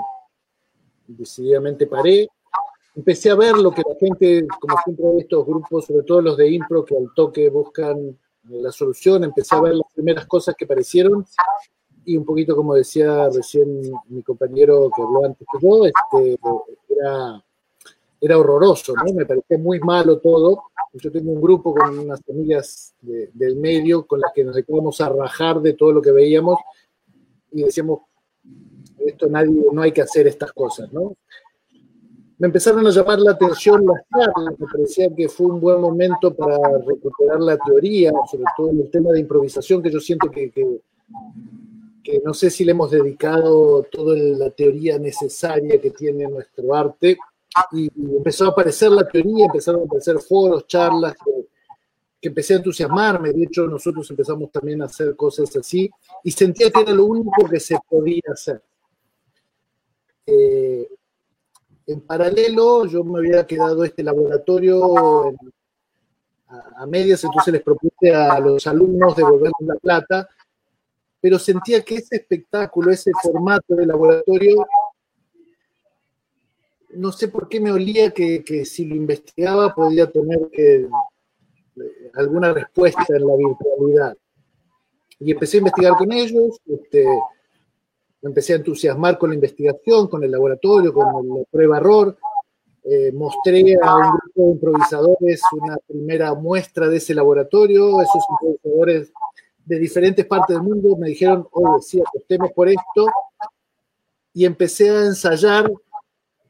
decididamente 1.06 1.86
paré, 1.86 2.28
empecé 2.94 3.30
a 3.30 3.34
ver 3.34 3.56
lo 3.56 3.70
que 3.72 3.82
la 3.82 3.96
gente, 3.98 4.46
como 4.60 4.76
siempre 4.84 5.06
estos 5.18 5.44
grupos, 5.44 5.86
sobre 5.86 6.04
todo 6.04 6.22
los 6.22 6.36
de 6.36 6.50
impro, 6.50 6.84
que 6.84 6.96
al 6.96 7.08
toque 7.14 7.50
buscan 7.50 8.18
la 8.48 8.72
solución, 8.72 9.24
empecé 9.24 9.54
a 9.54 9.60
ver 9.60 9.74
las 9.74 9.92
primeras 9.94 10.26
cosas 10.26 10.54
que 10.56 10.64
aparecieron 10.64 11.24
y 12.04 12.16
un 12.16 12.24
poquito 12.24 12.54
como 12.54 12.74
decía 12.74 13.28
recién 13.28 13.80
mi 14.08 14.22
compañero 14.22 14.88
que 14.94 15.02
habló 15.02 15.24
antes 15.24 15.46
que 15.50 15.58
yo, 15.60 15.86
este, 15.86 16.38
era, 16.88 17.44
era 18.20 18.38
horroroso, 18.38 18.94
¿no? 18.94 19.12
Me 19.12 19.26
parecía 19.26 19.58
muy 19.58 19.80
malo 19.80 20.18
todo. 20.18 20.64
Yo 20.92 21.10
tengo 21.10 21.32
un 21.32 21.40
grupo 21.40 21.74
con 21.74 21.98
unas 21.98 22.22
familias 22.24 22.94
de, 23.00 23.30
del 23.34 23.56
medio 23.56 24.06
con 24.06 24.20
las 24.20 24.32
que 24.32 24.44
nos 24.44 24.54
dedicamos 24.54 25.00
a 25.00 25.08
rajar 25.08 25.60
de 25.60 25.74
todo 25.74 25.92
lo 25.92 26.00
que 26.00 26.12
veíamos 26.12 26.58
y 27.52 27.64
decíamos, 27.64 28.00
esto 29.04 29.26
nadie, 29.28 29.62
no 29.72 29.82
hay 29.82 29.92
que 29.92 30.02
hacer 30.02 30.26
estas 30.26 30.52
cosas, 30.52 30.92
¿no? 30.92 31.16
Me 32.38 32.48
empezaron 32.48 32.86
a 32.86 32.90
llamar 32.90 33.18
la 33.18 33.32
atención 33.32 33.84
las 33.86 34.02
charlas, 34.10 34.58
me 34.58 34.66
parecía 34.66 35.14
que 35.14 35.28
fue 35.28 35.46
un 35.46 35.60
buen 35.60 35.80
momento 35.80 36.34
para 36.34 36.56
recuperar 36.86 37.40
la 37.40 37.56
teoría, 37.56 38.12
sobre 38.30 38.44
todo 38.56 38.70
en 38.70 38.80
el 38.80 38.90
tema 38.90 39.10
de 39.12 39.20
improvisación, 39.20 39.82
que 39.82 39.90
yo 39.90 40.00
siento 40.00 40.30
que, 40.30 40.50
que, 40.50 40.80
que 42.02 42.20
no 42.22 42.34
sé 42.34 42.50
si 42.50 42.64
le 42.64 42.72
hemos 42.72 42.90
dedicado 42.90 43.84
toda 43.90 44.16
la 44.16 44.50
teoría 44.50 44.98
necesaria 44.98 45.80
que 45.80 45.90
tiene 45.90 46.26
nuestro 46.28 46.74
arte, 46.74 47.16
y 47.72 47.90
empezó 47.96 48.44
a 48.44 48.48
aparecer 48.48 48.90
la 48.90 49.08
teoría, 49.08 49.46
empezaron 49.46 49.82
a 49.82 49.84
aparecer 49.84 50.18
foros, 50.18 50.66
charlas, 50.66 51.14
que, 51.24 51.46
que 52.20 52.28
empecé 52.28 52.52
a 52.52 52.58
entusiasmarme, 52.58 53.32
de 53.32 53.44
hecho 53.44 53.66
nosotros 53.66 54.10
empezamos 54.10 54.52
también 54.52 54.82
a 54.82 54.86
hacer 54.86 55.16
cosas 55.16 55.56
así, 55.56 55.90
y 56.22 56.30
sentía 56.30 56.70
que 56.70 56.82
era 56.82 56.92
lo 56.92 57.06
único 57.06 57.48
que 57.48 57.60
se 57.60 57.78
podía 57.88 58.20
hacer. 58.30 58.62
Eh, 60.26 60.86
en 61.86 62.00
paralelo, 62.00 62.86
yo 62.86 63.04
me 63.04 63.18
había 63.18 63.46
quedado 63.46 63.84
este 63.84 64.02
laboratorio 64.02 65.28
a, 66.48 66.86
medias, 66.86 67.22
entonces 67.24 67.54
les 67.54 67.62
propuse 67.62 68.14
a 68.14 68.38
los 68.40 68.66
alumnos 68.66 69.16
devolvernos 69.16 69.60
la 69.60 69.74
plata, 69.76 70.28
pero 71.20 71.38
sentía 71.38 71.82
que 71.82 71.96
ese 71.96 72.16
espectáculo, 72.16 72.90
ese 72.90 73.10
formato 73.22 73.74
de 73.74 73.86
laboratorio, 73.86 74.66
no 76.90 77.12
sé 77.12 77.28
por 77.28 77.48
qué 77.48 77.60
me 77.60 77.72
olía 77.72 78.10
que, 78.10 78.64
si 78.64 78.84
lo 78.84 78.94
investigaba 78.94 79.74
podía 79.74 80.10
tener 80.10 80.48
que, 80.52 80.88
alguna 82.14 82.52
respuesta 82.52 83.04
en 83.08 83.26
la 83.26 83.36
virtualidad. 83.36 84.16
Y 85.18 85.32
empecé 85.32 85.56
a 85.56 85.58
investigar 85.58 85.96
con 85.96 86.12
ellos, 86.12 86.58
este, 86.66 87.06
empecé 88.22 88.54
a 88.54 88.56
entusiasmar 88.56 89.18
con 89.18 89.30
la 89.30 89.34
investigación, 89.34 90.08
con 90.08 90.24
el 90.24 90.30
laboratorio, 90.30 90.92
con 90.92 91.28
la 91.28 91.44
prueba-error. 91.50 92.16
Eh, 92.84 93.10
mostré 93.12 93.76
a 93.82 93.96
un 93.96 94.10
grupo 94.12 94.42
de 94.42 94.50
improvisadores 94.52 95.40
una 95.52 95.76
primera 95.86 96.34
muestra 96.34 96.88
de 96.88 96.98
ese 96.98 97.14
laboratorio. 97.14 98.00
Esos 98.00 98.24
improvisadores 98.30 99.12
de 99.64 99.78
diferentes 99.78 100.24
partes 100.26 100.56
del 100.56 100.62
mundo 100.62 100.96
me 100.96 101.08
dijeron, 101.08 101.46
oye, 101.50 101.82
sí, 101.82 102.00
apostemos 102.00 102.52
por 102.52 102.68
esto. 102.68 103.06
Y 104.32 104.44
empecé 104.44 104.90
a 104.90 105.06
ensayar 105.06 105.70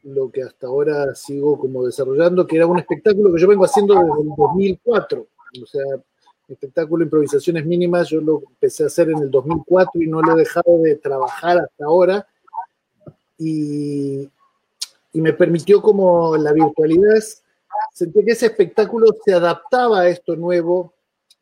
lo 0.03 0.31
que 0.31 0.43
hasta 0.43 0.67
ahora 0.67 1.15
sigo 1.15 1.59
como 1.59 1.85
desarrollando, 1.85 2.47
que 2.47 2.57
era 2.57 2.67
un 2.67 2.79
espectáculo 2.79 3.33
que 3.33 3.41
yo 3.41 3.49
vengo 3.49 3.65
haciendo 3.65 3.95
desde 3.95 4.23
el 4.23 4.29
2004. 4.37 5.27
O 5.63 5.67
sea, 5.67 5.83
espectáculo 6.49 7.05
Improvisaciones 7.05 7.67
Mínimas, 7.67 8.09
yo 8.09 8.21
lo 8.21 8.43
empecé 8.49 8.85
a 8.85 8.87
hacer 8.87 9.11
en 9.11 9.19
el 9.19 9.31
2004 9.31 10.01
y 10.01 10.07
no 10.07 10.21
lo 10.23 10.35
he 10.35 10.41
dejado 10.41 10.79
de 10.83 10.97
trabajar 10.97 11.59
hasta 11.59 11.85
ahora. 11.85 12.27
Y, 13.39 14.29
me 15.13 15.33
permitió 15.33 15.81
como 15.81 16.37
la 16.37 16.53
virtualidad, 16.53 17.19
sentí 17.95 18.23
que 18.23 18.33
ese 18.33 18.47
espectáculo 18.47 19.07
se 19.25 19.33
adaptaba 19.33 20.01
a 20.01 20.09
esto 20.09 20.37
nuevo 20.37 20.93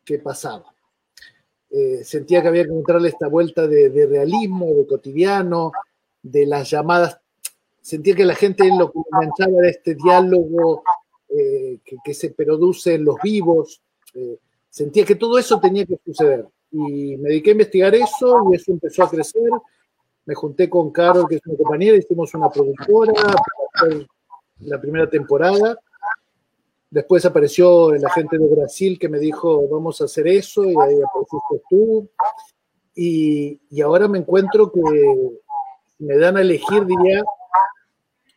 que 0.04 0.20
pasaba. 0.20 0.72
Eh, 1.70 2.04
sentía 2.04 2.40
que 2.40 2.48
había 2.48 2.62
que 2.62 2.70
encontrarle 2.70 3.08
esta 3.08 3.26
vuelta 3.26 3.66
de, 3.66 4.06
realismo, 4.06 4.66
de 4.74 4.86
cotidiano, 4.86 5.72
de 6.22 6.46
las 6.46 6.70
llamadas. 6.70 7.18
Sentía 7.80 8.14
que 8.14 8.24
la 8.24 8.36
gente 8.36 8.64
lo 8.68 8.92
que 8.92 9.00
enganchaba 9.12 9.60
de 9.62 9.70
este 9.70 9.96
diálogo 9.96 10.84
eh, 11.28 11.80
que, 12.04 12.14
se 12.14 12.30
produce 12.30 12.94
en 12.94 13.04
los 13.04 13.16
vivos. 13.24 13.82
Eh, 14.14 14.38
sentía 14.74 15.04
que 15.04 15.14
todo 15.14 15.38
eso 15.38 15.60
tenía 15.60 15.86
que 15.86 16.00
suceder. 16.04 16.46
Y 16.72 17.16
me 17.16 17.28
dediqué 17.28 17.50
a 17.50 17.52
investigar 17.52 17.94
eso 17.94 18.40
y 18.50 18.56
eso 18.56 18.72
empezó 18.72 19.04
a 19.04 19.10
crecer. 19.10 19.50
Me 20.26 20.34
junté 20.34 20.68
con 20.68 20.90
Carol, 20.90 21.28
que 21.28 21.36
es 21.36 21.46
una 21.46 21.56
compañera, 21.56 21.96
hicimos 21.96 22.34
una 22.34 22.50
productora 22.50 23.12
para 23.72 24.06
la 24.60 24.80
primera 24.80 25.08
temporada 25.08 25.78
Después 26.94 27.24
apareció 27.24 27.92
la 27.96 28.08
gente 28.08 28.38
de 28.38 28.46
Brasil 28.46 29.00
que 29.00 29.08
me 29.08 29.18
dijo, 29.18 29.66
vamos 29.66 30.00
a 30.00 30.04
hacer 30.04 30.28
eso, 30.28 30.62
y 30.62 30.76
ahí 30.80 30.94
apareciste 31.02 31.62
tú. 31.68 32.08
Y, 32.94 33.60
y 33.68 33.80
ahora 33.80 34.06
me 34.06 34.18
encuentro 34.18 34.70
que 34.70 34.80
me 35.98 36.16
dan 36.16 36.36
a 36.36 36.42
elegir, 36.42 36.86
diría, 36.86 37.20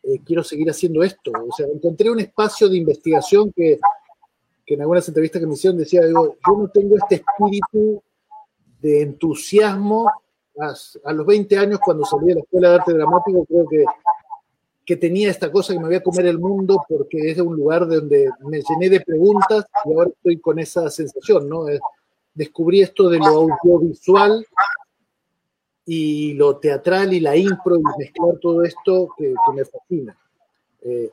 eh, 0.02 0.18
quiero 0.24 0.42
seguir 0.42 0.68
haciendo 0.68 1.04
esto. 1.04 1.30
O 1.30 1.52
sea, 1.54 1.68
encontré 1.72 2.10
un 2.10 2.18
espacio 2.18 2.68
de 2.68 2.78
investigación 2.78 3.52
que, 3.54 3.78
que 4.68 4.74
en 4.74 4.82
algunas 4.82 5.08
entrevistas 5.08 5.40
que 5.40 5.46
me 5.46 5.54
hicieron 5.54 5.78
decía, 5.78 6.04
digo, 6.04 6.36
yo 6.46 6.56
no 6.58 6.68
tengo 6.68 6.96
este 6.96 7.16
espíritu 7.16 8.02
de 8.82 9.00
entusiasmo. 9.02 10.10
A, 10.60 10.74
a 11.04 11.12
los 11.12 11.24
20 11.24 11.56
años, 11.56 11.78
cuando 11.82 12.04
salí 12.04 12.26
de 12.26 12.34
la 12.34 12.40
Escuela 12.40 12.68
de 12.68 12.74
Arte 12.74 12.92
Dramático, 12.92 13.46
creo 13.46 13.66
que 13.66 13.84
que 14.88 14.96
tenía 14.96 15.30
esta 15.30 15.52
cosa 15.52 15.74
que 15.74 15.78
me 15.78 15.84
voy 15.84 15.96
a 15.96 16.02
comer 16.02 16.24
el 16.24 16.38
mundo 16.38 16.82
porque 16.88 17.18
es 17.30 17.36
de 17.36 17.42
un 17.42 17.54
lugar 17.54 17.86
donde 17.86 18.30
me 18.40 18.62
llené 18.62 18.88
de 18.88 19.02
preguntas 19.02 19.66
y 19.84 19.92
ahora 19.92 20.08
estoy 20.08 20.38
con 20.38 20.58
esa 20.58 20.88
sensación, 20.88 21.46
¿no? 21.46 21.66
Descubrí 22.32 22.80
esto 22.80 23.10
de 23.10 23.18
lo 23.18 23.26
audiovisual 23.26 24.46
y 25.84 26.32
lo 26.32 26.56
teatral 26.56 27.12
y 27.12 27.20
la 27.20 27.36
impro 27.36 27.76
y 27.76 27.82
mezclar 27.98 28.38
todo 28.40 28.62
esto 28.62 29.10
que, 29.18 29.34
me 29.54 29.66
fascina. 29.66 30.16
Eh, 30.80 31.10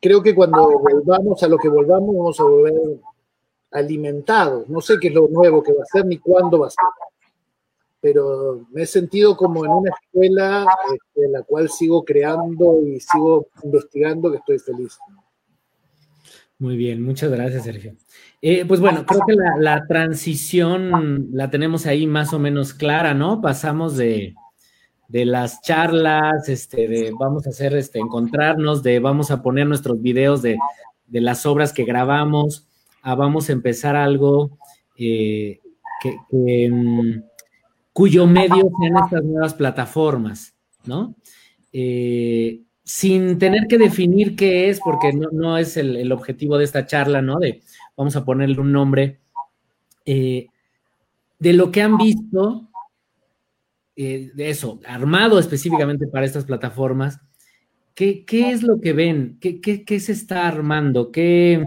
creo 0.00 0.22
que 0.22 0.34
cuando 0.34 0.78
volvamos 0.78 1.42
a 1.42 1.48
lo 1.48 1.58
que 1.58 1.68
volvamos 1.68 2.16
vamos 2.16 2.40
a 2.40 2.44
volver 2.44 2.74
alimentados. 3.72 4.68
No 4.68 4.80
sé 4.80 4.94
qué 5.00 5.08
es 5.08 5.14
lo 5.14 5.28
nuevo 5.28 5.62
que 5.62 5.72
va 5.72 5.82
a 5.82 5.86
ser 5.86 6.06
ni 6.06 6.18
cuándo 6.18 6.58
va 6.60 6.68
a 6.68 6.70
ser 6.70 6.84
pero 8.06 8.64
me 8.72 8.82
he 8.82 8.86
sentido 8.86 9.36
como 9.36 9.64
en 9.64 9.72
una 9.72 9.90
escuela 9.90 10.64
este, 10.94 11.24
en 11.24 11.32
la 11.32 11.42
cual 11.42 11.68
sigo 11.68 12.04
creando 12.04 12.80
y 12.80 13.00
sigo 13.00 13.48
investigando 13.64 14.30
que 14.30 14.36
estoy 14.36 14.58
feliz. 14.60 14.96
Muy 16.58 16.76
bien, 16.76 17.02
muchas 17.02 17.32
gracias, 17.32 17.64
Sergio. 17.64 17.96
Eh, 18.40 18.64
pues 18.64 18.78
bueno, 18.80 19.04
creo 19.04 19.22
que 19.26 19.34
la, 19.58 19.84
transición 19.88 21.30
la 21.32 21.50
tenemos 21.50 21.84
ahí 21.86 22.06
más 22.06 22.32
o 22.32 22.38
menos 22.38 22.74
clara, 22.74 23.12
¿no? 23.12 23.40
Pasamos 23.40 23.96
de, 23.96 24.36
las 25.08 25.62
charlas, 25.62 26.48
este, 26.48 26.88
de 26.88 27.12
vamos 27.18 27.46
a 27.46 27.50
hacer, 27.50 27.74
este, 27.76 27.98
encontrarnos, 27.98 28.82
de 28.82 28.98
vamos 28.98 29.30
a 29.30 29.42
poner 29.42 29.66
nuestros 29.66 30.00
videos 30.00 30.42
de, 30.42 30.58
las 31.10 31.46
obras 31.46 31.72
que 31.72 31.84
grabamos, 31.84 32.66
a 33.02 33.14
vamos 33.14 33.48
a 33.48 33.52
empezar 33.52 33.94
algo 33.94 34.58
eh, 34.98 35.60
que 36.00 36.68
mm, 36.70 37.22
cuyo 37.92 38.26
medio 38.26 38.70
sean 38.78 39.04
estas 39.04 39.24
nuevas 39.24 39.54
plataformas, 39.54 40.54
¿no? 40.84 41.14
Eh, 41.72 42.60
sin 42.84 43.38
tener 43.38 43.66
que 43.68 43.78
definir 43.78 44.36
qué 44.36 44.68
es, 44.68 44.80
porque 44.80 45.12
no, 45.12 45.58
es 45.58 45.76
el, 45.76 46.12
objetivo 46.12 46.58
de 46.58 46.64
esta 46.64 46.86
charla, 46.86 47.22
¿no? 47.22 47.38
De 47.38 47.62
vamos 47.96 48.14
a 48.16 48.24
ponerle 48.24 48.60
un 48.60 48.70
nombre. 48.70 49.18
Eh, 50.04 50.46
de 51.38 51.52
lo 51.52 51.70
que 51.70 51.82
han 51.82 51.96
visto, 51.96 52.65
eh, 53.96 54.30
de 54.34 54.50
eso, 54.50 54.80
armado 54.86 55.38
específicamente 55.38 56.06
para 56.06 56.26
estas 56.26 56.44
plataformas, 56.44 57.18
¿qué, 57.94 58.24
es 58.28 58.62
lo 58.62 58.80
que 58.80 58.92
ven? 58.92 59.38
¿Qué, 59.40 59.60
qué 59.60 60.00
se 60.00 60.12
está 60.12 60.46
armando? 60.46 61.10
¿Qué, 61.10 61.64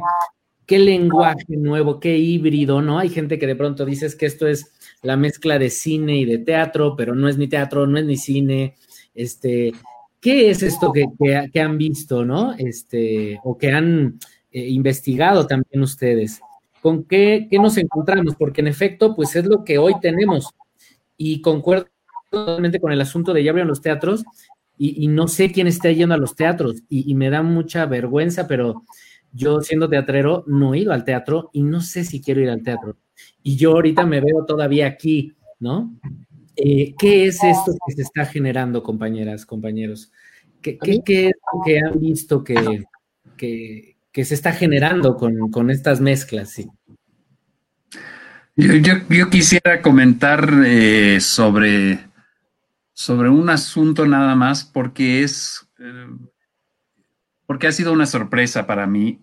¿Qué 0.70 0.78
lenguaje 0.78 1.58
nuevo? 1.58 2.00
¿Qué 2.00 2.20
híbrido? 2.20 2.80
¿No? 2.80 3.00
Hay 3.00 3.10
gente 3.10 3.40
que 3.40 3.48
de 3.48 3.56
pronto 3.56 3.86
dices 3.86 4.16
que 4.16 4.28
esto 4.28 4.46
es 4.46 4.72
la 5.02 5.18
mezcla 5.18 5.58
de 5.58 5.72
cine 5.72 6.18
y 6.18 6.26
de 6.26 6.38
teatro, 6.38 6.96
pero 6.96 7.16
no 7.16 7.28
es 7.28 7.40
ni 7.40 7.48
teatro, 7.48 7.88
no 7.88 7.98
es 7.98 8.06
ni 8.06 8.18
cine. 8.18 8.76
Este, 9.16 9.72
¿qué 10.22 10.52
es 10.52 10.62
esto 10.62 10.94
que, 10.94 11.60
han 11.60 11.80
visto, 11.80 12.24
no? 12.24 12.54
Este, 12.56 13.40
o 13.44 13.58
que 13.58 13.72
han 13.72 14.20
eh, 14.52 14.68
investigado 14.68 15.48
también 15.48 15.82
ustedes. 15.82 16.40
¿Con 16.84 17.04
qué, 17.06 17.48
nos 17.54 17.76
encontramos? 17.78 18.36
Porque 18.36 18.62
en 18.62 18.68
efecto, 18.68 19.16
pues 19.16 19.36
es 19.36 19.46
lo 19.46 19.64
que 19.64 19.80
hoy 19.80 19.96
tenemos. 20.00 20.54
Y 21.18 21.42
concuerdo 21.42 21.88
totalmente 22.30 22.80
con 22.80 22.92
el 22.92 23.02
asunto 23.02 23.34
de 23.34 23.44
ya 23.44 23.52
abrieron 23.52 23.70
los 23.70 23.82
teatros 23.82 24.24
y, 24.82 25.08
no 25.10 25.28
sé 25.28 25.52
quién 25.52 25.68
está 25.68 25.92
yendo 25.92 26.16
a 26.16 26.18
los 26.18 26.36
teatros 26.36 26.84
y, 26.88 27.12
y 27.12 27.16
me 27.16 27.30
da 27.30 27.44
mucha 27.44 27.86
vergüenza, 27.86 28.48
pero 28.48 28.86
yo 29.34 29.60
siendo 29.62 29.90
teatrero 29.90 30.46
no 30.48 30.74
he 30.74 30.80
ido 30.80 30.94
al 30.94 31.04
teatro 31.04 31.50
y 31.52 31.64
no 31.64 31.82
sé 31.82 32.06
si 32.06 32.22
quiero 32.22 32.40
ir 32.40 32.50
al 32.50 32.64
teatro 32.64 32.96
y 33.44 33.56
yo 33.56 33.72
ahorita 33.72 34.06
me 34.06 34.22
veo 34.22 34.46
todavía 34.46 34.88
aquí, 34.88 35.36
¿no? 35.60 36.00
Eh, 36.56 36.94
¿Qué 36.98 37.26
es 37.26 37.44
esto 37.44 37.74
que 37.88 37.94
se 37.96 38.02
está 38.02 38.26
generando, 38.26 38.84
compañeras, 38.84 39.46
compañeros? 39.46 40.12
¿Qué, 40.62 40.78
es 40.82 41.32
lo 41.54 41.62
que 41.66 41.80
han 41.80 42.00
visto 42.00 42.44
que, 42.44 42.84
que, 43.38 44.26
se 44.26 44.34
está 44.34 44.52
generando 44.52 45.16
con, 45.16 45.72
estas 45.72 46.02
mezclas? 46.02 46.50
Sí. 46.50 46.68
Yo, 48.58 49.30
quisiera 49.30 49.82
comentar 49.82 50.50
eh, 50.66 51.20
sobre, 51.22 52.00
sobre 53.00 53.30
un 53.30 53.50
asunto 53.50 54.06
nada 54.06 54.36
más, 54.36 54.66
porque 54.66 55.24
es 55.24 55.66
eh, 55.80 56.08
porque 57.46 57.68
ha 57.68 57.72
sido 57.72 57.94
una 57.94 58.06
sorpresa 58.06 58.68
para 58.68 58.88
mí. 58.88 59.22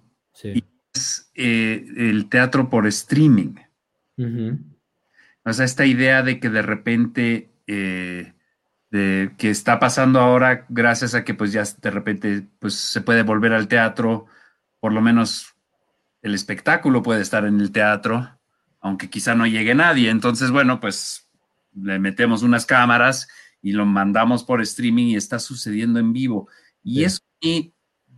es 0.94 1.30
el 1.34 2.26
teatro 2.30 2.70
por 2.70 2.86
streaming. 2.86 3.56
O 5.44 5.52
sea, 5.52 5.66
esta 5.66 5.84
idea 5.84 6.22
de 6.22 6.40
que 6.40 6.48
de 6.48 6.62
repente, 6.62 7.50
eh, 7.66 8.32
de, 8.90 9.32
que 9.36 9.50
está 9.50 9.78
pasando 9.78 10.20
ahora 10.20 10.64
gracias 10.70 11.14
a 11.14 11.22
que 11.22 11.34
pues 11.34 11.52
ya 11.52 11.62
de 11.82 11.90
repente 11.90 12.46
pues 12.58 12.76
se 12.76 13.02
puede 13.02 13.24
volver 13.24 13.52
al 13.52 13.68
teatro, 13.68 14.24
por 14.80 14.94
lo 14.94 15.02
menos 15.02 15.54
el 16.22 16.34
espectáculo 16.34 17.02
puede 17.02 17.20
estar 17.20 17.44
en 17.44 17.60
el 17.60 17.72
teatro, 17.72 18.38
aunque 18.80 19.10
quizá 19.10 19.34
no 19.34 19.46
llegue 19.46 19.74
nadie. 19.74 20.08
Entonces, 20.08 20.50
bueno, 20.50 20.80
pues 20.80 21.28
le 21.74 21.98
metemos 21.98 22.42
unas 22.42 22.64
cámaras 22.64 23.28
y 23.62 23.72
lo 23.72 23.86
mandamos 23.86 24.44
por 24.44 24.60
streaming 24.62 25.06
y 25.06 25.16
está 25.16 25.38
sucediendo 25.38 25.98
en 25.98 26.12
vivo. 26.12 26.48
Y 26.82 27.04
eso 27.04 27.20
y, 27.40 27.74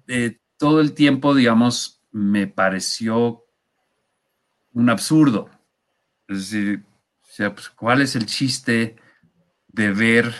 eh, 0.06 0.38
todo 0.56 0.80
el 0.80 0.92
tiempo, 0.92 1.34
digamos, 1.34 2.02
me 2.10 2.46
pareció 2.46 3.44
un 4.72 4.90
absurdo. 4.90 5.50
Es 6.26 6.50
decir, 6.50 6.84
pues, 7.36 7.70
¿cuál 7.70 8.02
es 8.02 8.16
el 8.16 8.26
chiste 8.26 8.96
de 9.68 9.92
ver 9.92 10.34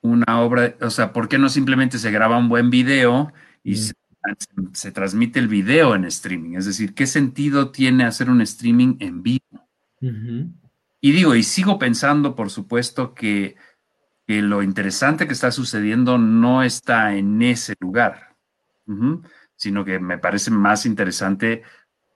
una 0.00 0.40
obra? 0.40 0.76
O 0.80 0.90
sea, 0.90 1.12
¿por 1.12 1.28
qué 1.28 1.38
no 1.38 1.48
simplemente 1.48 1.98
se 1.98 2.10
graba 2.10 2.38
un 2.38 2.48
buen 2.48 2.70
video 2.70 3.32
y 3.62 3.74
mm. 3.74 4.72
se, 4.72 4.92
transmite 4.92 5.38
el 5.38 5.48
video 5.48 5.94
en 5.94 6.04
streaming? 6.04 6.56
Es 6.56 6.66
decir, 6.66 6.94
¿qué 6.94 7.06
sentido 7.06 7.70
tiene 7.70 8.04
hacer 8.04 8.30
un 8.30 8.40
streaming 8.40 8.96
en 9.00 9.22
vivo? 9.22 9.68
Y 11.00 11.12
digo, 11.12 11.36
y 11.36 11.44
sigo 11.44 11.78
pensando, 11.78 12.34
por 12.34 12.50
supuesto, 12.50 13.14
que, 13.14 13.56
lo 14.26 14.62
interesante 14.62 15.26
que 15.26 15.32
está 15.32 15.50
sucediendo 15.50 16.18
no 16.18 16.62
está 16.62 17.14
en 17.14 17.42
ese 17.42 17.74
lugar, 17.80 18.36
sino 19.56 19.84
que 19.84 19.98
me 19.98 20.18
parece 20.18 20.50
más 20.50 20.86
interesante 20.86 21.62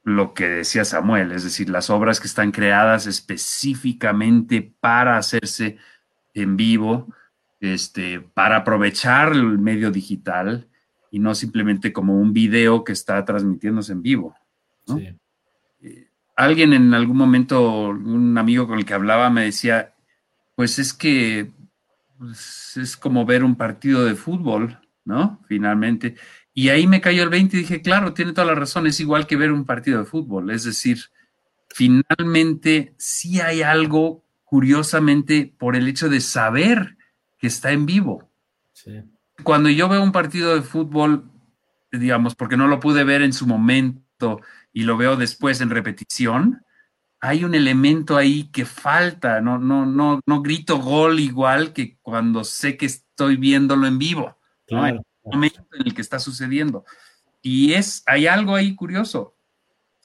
lo 0.02 0.34
que 0.34 0.48
decía 0.48 0.84
Samuel, 0.84 1.32
es 1.32 1.42
decir, 1.42 1.68
las 1.68 1.90
obras 1.90 2.20
que 2.20 2.28
están 2.28 2.52
creadas 2.52 3.07
específicamente 3.07 4.72
para 4.80 5.16
hacerse 5.18 5.78
en 6.32 6.57
vivo, 6.57 7.12
este, 7.59 8.20
para 8.20 8.59
aprovechar 8.59 9.32
el 9.32 9.59
medio 9.59 9.90
digital 9.90 10.68
y 11.11 11.18
no 11.18 11.34
simplemente 11.34 11.92
como 11.92 12.20
un 12.20 12.32
video 12.32 12.84
que 12.84 12.92
está 12.92 13.24
transmitiéndose 13.24 13.92
en 13.92 14.02
vivo. 14.02 14.36
Eh, 14.96 15.16
alguien 16.36 16.72
en 16.72 16.94
algún 16.94 17.16
momento, 17.16 17.88
un 17.88 18.38
amigo 18.38 18.68
con 18.68 18.78
el 18.78 18.84
que 18.84 18.94
hablaba, 18.94 19.28
me 19.28 19.44
decía, 19.44 19.94
pues 20.54 20.78
es 20.78 20.92
que 20.92 21.50
pues, 22.18 22.76
es 22.76 22.96
como 22.96 23.24
ver 23.24 23.44
un 23.44 23.56
partido 23.56 24.04
de 24.04 24.14
fútbol, 24.14 24.80
¿no? 25.04 25.40
Finalmente. 25.48 26.16
Y 26.52 26.70
ahí 26.70 26.86
me 26.86 27.00
cayó 27.00 27.22
el 27.22 27.28
20 27.28 27.56
y 27.56 27.60
dije, 27.60 27.82
claro, 27.82 28.14
tiene 28.14 28.32
toda 28.32 28.46
la 28.46 28.54
razón, 28.54 28.86
es 28.86 28.98
igual 29.00 29.26
que 29.26 29.36
ver 29.36 29.52
un 29.52 29.64
partido 29.64 29.98
de 29.98 30.06
fútbol. 30.06 30.50
Es 30.50 30.64
decir, 30.64 30.98
finalmente 31.68 32.94
sí 32.96 33.40
hay 33.40 33.62
algo, 33.62 34.24
curiosamente, 34.44 35.54
por 35.58 35.76
el 35.76 35.86
hecho 35.88 36.08
de 36.08 36.20
saber 36.20 36.96
que 37.38 37.46
está 37.46 37.72
en 37.72 37.86
vivo. 37.86 38.30
cuando 39.42 39.68
yo 39.68 39.88
veo 39.88 40.02
un 40.02 40.12
partido 40.12 40.54
de 40.54 40.62
fútbol, 40.62 41.30
digamos, 41.92 42.34
porque 42.34 42.56
no 42.56 42.68
lo 42.68 42.80
pude 42.80 43.04
ver 43.04 43.22
en 43.22 43.32
su 43.32 43.46
momento 43.46 44.40
y 44.72 44.84
lo 44.84 44.96
veo 44.96 45.16
después 45.16 45.60
en 45.60 45.70
repetición, 45.70 46.64
hay 47.20 47.44
un 47.44 47.54
elemento 47.54 48.16
ahí 48.16 48.50
que 48.50 48.64
falta, 48.64 49.40
no, 49.40 49.58
no, 49.58 49.86
no, 49.86 50.20
no 50.26 50.42
grito 50.42 50.78
gol 50.78 51.20
igual 51.20 51.72
que 51.72 51.98
cuando 52.02 52.44
sé 52.44 52.76
que 52.76 52.86
estoy 52.86 53.36
viéndolo 53.36 53.86
en 53.86 53.98
vivo, 53.98 54.38
¿no? 54.70 54.86
En 54.86 54.96
el 54.96 55.02
momento 55.24 55.66
en 55.72 55.86
el 55.86 55.94
que 55.94 56.02
está 56.02 56.18
sucediendo. 56.18 56.84
Y 57.42 57.72
es, 57.74 58.02
hay 58.06 58.26
algo 58.26 58.54
ahí 58.54 58.74
curioso, 58.74 59.36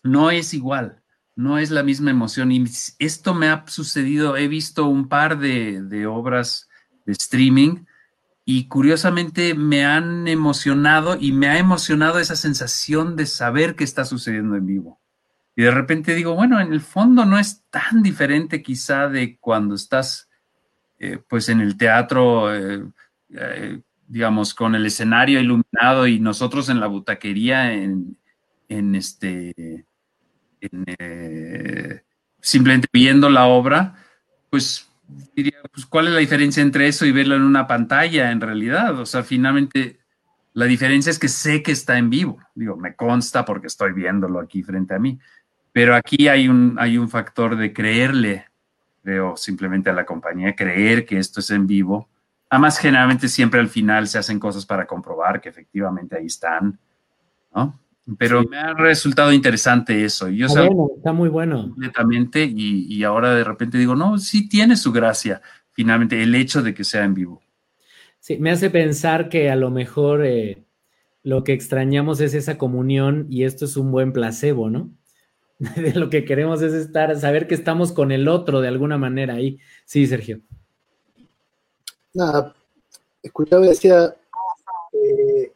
no 0.03 0.31
es 0.31 0.53
igual, 0.53 1.01
no 1.35 1.57
es 1.57 1.69
la 1.71 1.83
misma 1.83 2.11
emoción. 2.11 2.51
Y 2.51 2.63
esto 2.99 3.33
me 3.33 3.49
ha 3.49 3.65
sucedido, 3.67 4.37
he 4.37 4.47
visto 4.47 4.85
un 4.85 5.09
par 5.09 5.37
de, 5.37 5.81
de 5.81 6.07
obras 6.07 6.69
de 7.05 7.13
streaming 7.13 7.85
y 8.45 8.67
curiosamente 8.67 9.53
me 9.53 9.85
han 9.85 10.27
emocionado 10.27 11.17
y 11.19 11.31
me 11.31 11.49
ha 11.49 11.57
emocionado 11.57 12.19
esa 12.19 12.35
sensación 12.35 13.15
de 13.15 13.25
saber 13.25 13.75
que 13.75 13.83
está 13.83 14.05
sucediendo 14.05 14.55
en 14.55 14.65
vivo. 14.65 15.00
Y 15.61 15.63
de 15.63 15.69
repente 15.69 16.15
digo, 16.15 16.33
bueno, 16.33 16.59
en 16.59 16.73
el 16.73 16.81
fondo 16.81 17.23
no 17.23 17.37
es 17.37 17.65
tan 17.69 18.01
diferente 18.01 18.63
quizá 18.63 19.07
de 19.07 19.37
cuando 19.37 19.75
estás 19.75 20.27
eh, 20.97 21.19
pues 21.29 21.49
en 21.49 21.61
el 21.61 21.77
teatro, 21.77 22.51
eh, 22.51 22.83
eh, 23.29 23.79
digamos, 24.07 24.55
con 24.55 24.73
el 24.73 24.87
escenario 24.87 25.39
iluminado 25.39 26.07
y 26.07 26.19
nosotros 26.19 26.67
en 26.69 26.79
la 26.79 26.87
butaquería 26.87 27.73
en, 27.73 28.17
en 28.69 28.95
este, 28.95 29.85
simplemente 32.39 32.87
viendo 32.91 33.29
la 33.29 33.45
obra, 33.45 34.03
pues 34.49 34.89
diría, 35.35 35.59
pues, 35.71 35.85
¿cuál 35.85 36.07
es 36.07 36.13
la 36.13 36.19
diferencia 36.21 36.63
entre 36.63 36.87
eso 36.87 37.05
y 37.05 37.11
verlo 37.11 37.35
en 37.35 37.43
una 37.43 37.67
pantalla 37.67 38.31
en 38.31 38.41
realidad? 38.41 38.97
O 38.99 39.05
sea, 39.05 39.21
finalmente, 39.21 39.99
la 40.53 40.65
diferencia 40.65 41.11
es 41.11 41.19
que 41.19 41.27
sé 41.27 41.61
que 41.61 41.71
está 41.71 41.99
en 41.99 42.09
vivo. 42.09 42.39
Digo, 42.55 42.77
me 42.77 42.95
consta 42.95 43.45
porque 43.45 43.67
estoy 43.67 43.93
viéndolo 43.93 44.39
aquí 44.39 44.63
frente 44.63 44.95
a 44.95 44.99
mí. 44.99 45.19
Pero 45.71 45.95
aquí 45.95 46.27
hay 46.27 46.47
un, 46.47 46.75
hay 46.79 46.97
un 46.97 47.09
factor 47.09 47.55
de 47.55 47.71
creerle, 47.73 48.45
creo, 49.03 49.37
simplemente 49.37 49.89
a 49.89 49.93
la 49.93 50.05
compañía, 50.05 50.55
creer 50.55 51.05
que 51.05 51.17
esto 51.17 51.39
es 51.39 51.49
en 51.51 51.67
vivo. 51.67 52.09
Además, 52.49 52.77
generalmente 52.77 53.29
siempre 53.29 53.59
al 53.59 53.69
final 53.69 54.07
se 54.07 54.17
hacen 54.17 54.39
cosas 54.39 54.65
para 54.65 54.85
comprobar 54.85 55.39
que 55.39 55.49
efectivamente 55.49 56.17
ahí 56.17 56.25
están, 56.25 56.77
¿no? 57.55 57.79
Pero 58.17 58.43
me 58.43 58.57
ha 58.57 58.73
resultado 58.73 59.31
interesante 59.31 60.03
eso. 60.03 60.27
Yo 60.27 60.47
está, 60.47 60.63
bueno, 60.63 60.89
está 60.97 61.13
muy 61.13 61.29
bueno. 61.29 61.61
Completamente, 61.61 62.43
y, 62.43 62.93
y, 62.93 63.03
ahora 63.03 63.33
de 63.33 63.43
repente 63.43 63.77
digo, 63.77 63.95
no, 63.95 64.17
sí 64.17 64.49
tiene 64.49 64.75
su 64.75 64.91
gracia, 64.91 65.41
finalmente, 65.71 66.21
el 66.21 66.35
hecho 66.35 66.61
de 66.61 66.73
que 66.73 66.83
sea 66.83 67.05
en 67.05 67.13
vivo. 67.13 67.41
Sí, 68.19 68.37
me 68.37 68.51
hace 68.51 68.69
pensar 68.69 69.29
que 69.29 69.49
a 69.49 69.55
lo 69.55 69.71
mejor 69.71 70.25
eh, 70.25 70.63
lo 71.23 71.43
que 71.43 71.53
extrañamos 71.53 72.19
es 72.21 72.33
esa 72.33 72.57
comunión 72.57 73.27
y 73.29 73.45
esto 73.45 73.65
es 73.65 73.77
un 73.77 73.91
buen 73.91 74.13
placebo, 74.13 74.69
¿no? 74.69 74.91
Lo 75.95 76.09
que 76.09 76.25
queremos 76.25 76.61
es 76.61 76.73
estar, 76.73 77.15
saber 77.19 77.47
que 77.47 77.53
estamos 77.53 77.91
con 77.91 78.11
el 78.11 78.27
otro 78.27 78.61
de 78.61 78.67
alguna 78.67 78.97
manera 78.97 79.35
ahí. 79.35 79.59
Sí, 79.85 80.07
Sergio. 80.07 80.41
Nada, 82.13 82.55
escuchaba, 83.21 83.67
decía, 83.67 84.15
eh, 84.91 85.51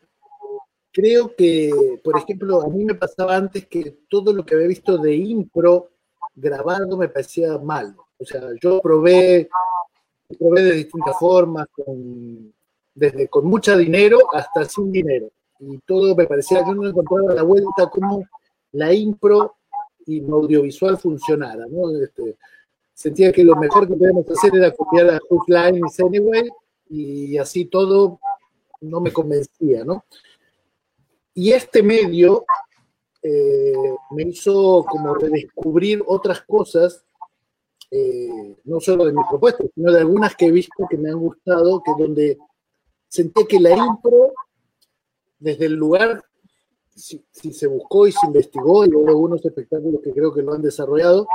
creo 0.91 1.35
que, 1.35 1.99
por 2.03 2.17
ejemplo, 2.17 2.61
a 2.61 2.69
mí 2.69 2.85
me 2.85 2.93
pasaba 2.93 3.35
antes 3.35 3.65
que 3.65 3.97
todo 4.07 4.31
lo 4.31 4.45
que 4.45 4.53
había 4.53 4.67
visto 4.67 4.97
de 4.97 5.15
impro 5.15 5.89
grabado 6.35 6.97
me 6.97 7.09
parecía 7.09 7.57
mal. 7.57 7.95
O 8.19 8.25
sea, 8.25 8.41
yo 8.61 8.79
probé, 8.81 9.49
probé 10.37 10.63
de 10.63 10.71
distintas 10.73 11.17
formas, 11.19 11.67
desde 12.93 13.27
con 13.27 13.45
mucho 13.45 13.75
dinero 13.75 14.19
hasta 14.31 14.65
sin 14.65 14.91
dinero. 14.91 15.31
Y 15.59 15.79
todo 15.79 16.15
me 16.15 16.27
parecía, 16.27 16.63
yo 16.65 16.75
no 16.75 16.87
encontraba 16.87 17.33
la 17.33 17.43
vuelta 17.43 17.89
como 17.91 18.23
la 18.71 18.93
impro 18.93 19.55
y 20.05 20.21
lo 20.21 20.37
audiovisual 20.37 20.97
funcionara. 20.97 21.65
¿no? 21.67 21.91
Este, 22.01 22.37
sentía 22.93 23.31
que 23.31 23.43
lo 23.43 23.55
mejor 23.55 23.87
que 23.87 23.95
podíamos 23.95 24.25
hacer 24.29 24.55
era 24.55 24.71
copiar 24.71 25.09
a 25.09 25.19
Hook 25.29 25.45
Lines 25.47 25.99
Anyway 25.99 26.49
y 26.89 27.37
así 27.37 27.65
todo 27.65 28.19
no 28.81 29.01
me 29.01 29.11
convencía, 29.11 29.83
¿no? 29.83 30.05
Y 31.33 31.51
este 31.51 31.83
medio 31.83 32.45
eh, 33.21 33.73
me 34.11 34.23
hizo 34.23 34.85
como 34.87 35.15
redescubrir 35.15 36.03
otras 36.05 36.41
cosas, 36.41 37.03
eh, 37.91 38.55
no 38.63 38.79
solo 38.79 39.05
de 39.05 39.13
mi 39.13 39.21
propuesta, 39.29 39.63
sino 39.73 39.91
de 39.91 39.99
algunas 39.99 40.35
que 40.35 40.45
he 40.45 40.51
visto 40.51 40.85
que 40.89 40.97
me 40.97 41.09
han 41.09 41.19
gustado, 41.19 41.81
que 41.83 41.91
donde 41.97 42.37
sentí 43.07 43.45
que 43.45 43.59
la 43.59 43.71
impro, 43.71 44.33
desde 45.39 45.65
el 45.65 45.73
lugar, 45.73 46.23
si, 46.95 47.23
se 47.31 47.67
buscó 47.67 48.07
y 48.07 48.11
se 48.11 48.25
investigó, 48.25 48.85
y 48.85 48.89
hubo 48.89 49.09
algunos 49.09 49.45
espectáculos 49.45 50.01
que 50.01 50.11
creo 50.11 50.33
que 50.33 50.41
lo 50.41 50.53
han 50.53 50.61
desarrollado, 50.61 51.27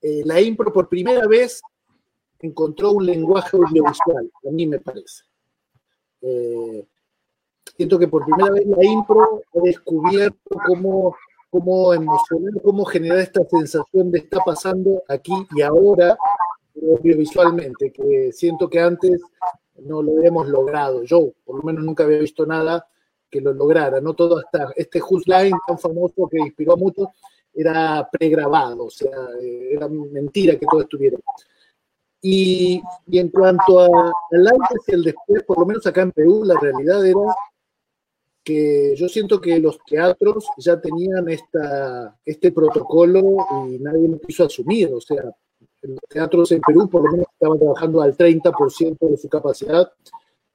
eh, 0.00 0.22
la 0.24 0.40
impro 0.40 0.72
por 0.72 0.88
primera 0.88 1.26
vez 1.26 1.62
encontró 2.40 2.92
un 2.92 3.06
lenguaje 3.06 3.56
audiovisual, 3.56 4.30
a 4.48 4.50
mí 4.50 4.66
me 4.66 4.80
parece. 4.80 5.22
Siento 7.76 7.98
que 7.98 8.08
por 8.08 8.24
primera 8.24 8.50
vez 8.50 8.66
la 8.66 8.84
impro 8.84 9.42
ha 9.54 9.60
descubierto 9.60 10.56
cómo, 10.66 11.16
cómo 11.50 11.94
emocionar, 11.94 12.60
cómo 12.62 12.84
generar 12.84 13.18
esta 13.18 13.44
sensación 13.44 14.10
de 14.10 14.18
está 14.18 14.40
pasando 14.44 15.02
aquí 15.08 15.32
y 15.54 15.62
ahora 15.62 16.16
audiovisualmente, 16.76 17.92
que 17.92 18.32
siento 18.32 18.68
que 18.68 18.80
antes 18.80 19.20
no 19.76 20.02
lo 20.02 20.18
habíamos 20.18 20.48
logrado. 20.48 21.02
Yo, 21.04 21.32
por 21.44 21.56
lo 21.56 21.62
menos, 21.62 21.84
nunca 21.84 22.04
había 22.04 22.18
visto 22.18 22.44
nada 22.46 22.86
que 23.32 23.40
lo 23.40 23.52
lograra. 23.54 24.00
No 24.00 24.14
todo 24.14 24.38
hasta 24.38 24.72
este 24.76 25.00
Who's 25.00 25.26
Line 25.26 25.56
tan 25.66 25.78
famoso 25.78 26.28
que 26.30 26.38
inspiró 26.38 26.74
a 26.74 26.76
muchos 26.76 27.08
era 27.54 28.08
pregrabado, 28.10 28.86
o 28.86 28.90
sea, 28.90 29.10
era 29.40 29.88
mentira 29.88 30.56
que 30.56 30.66
todo 30.70 30.82
estuviera. 30.82 31.18
Y, 32.22 32.80
y 33.08 33.18
en 33.18 33.28
cuanto 33.30 33.80
al 33.80 34.46
antes 34.46 34.78
y 34.86 34.92
el 34.92 35.02
después, 35.02 35.42
por 35.42 35.58
lo 35.58 35.66
menos 35.66 35.86
acá 35.86 36.02
en 36.02 36.12
Perú, 36.12 36.44
la 36.44 36.58
realidad 36.58 37.04
era 37.04 37.34
que 38.44 38.94
yo 38.96 39.08
siento 39.08 39.40
que 39.40 39.58
los 39.58 39.78
teatros 39.84 40.46
ya 40.56 40.80
tenían 40.80 41.28
esta, 41.28 42.16
este 42.24 42.52
protocolo 42.52 43.68
y 43.68 43.78
nadie 43.78 44.08
lo 44.08 44.18
quiso 44.20 44.44
asumir. 44.44 44.92
O 44.94 45.00
sea, 45.00 45.22
los 45.82 46.00
teatros 46.08 46.52
en 46.52 46.60
Perú 46.60 46.88
por 46.88 47.04
lo 47.04 47.10
menos 47.10 47.26
estaban 47.32 47.58
trabajando 47.58 48.02
al 48.02 48.16
30% 48.16 48.98
de 49.10 49.16
su 49.16 49.28
capacidad 49.28 49.92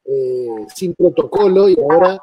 eh, 0.06 0.66
sin 0.74 0.96
protocolo 0.96 1.68
y 1.70 1.78
ahora 1.80 2.18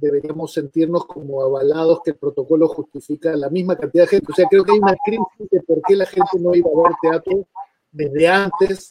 deberíamos 0.00 0.52
sentirnos 0.52 1.06
como 1.06 1.42
avalados 1.42 2.00
que 2.04 2.10
el 2.10 2.16
protocolo 2.16 2.68
justifica 2.68 3.34
la 3.36 3.50
misma 3.50 3.76
cantidad 3.76 4.04
de 4.04 4.08
gente. 4.08 4.32
O 4.32 4.34
sea, 4.34 4.46
creo 4.48 4.64
que 4.64 4.72
hay 4.72 4.78
una 4.78 4.96
crisis 5.04 5.50
de 5.50 5.60
por 5.62 5.82
qué 5.82 5.96
la 5.96 6.06
gente 6.06 6.38
no 6.38 6.54
iba 6.54 6.70
a 6.70 6.88
ver 6.88 6.96
teatro 7.00 7.46
desde 7.90 8.28
antes 8.28 8.88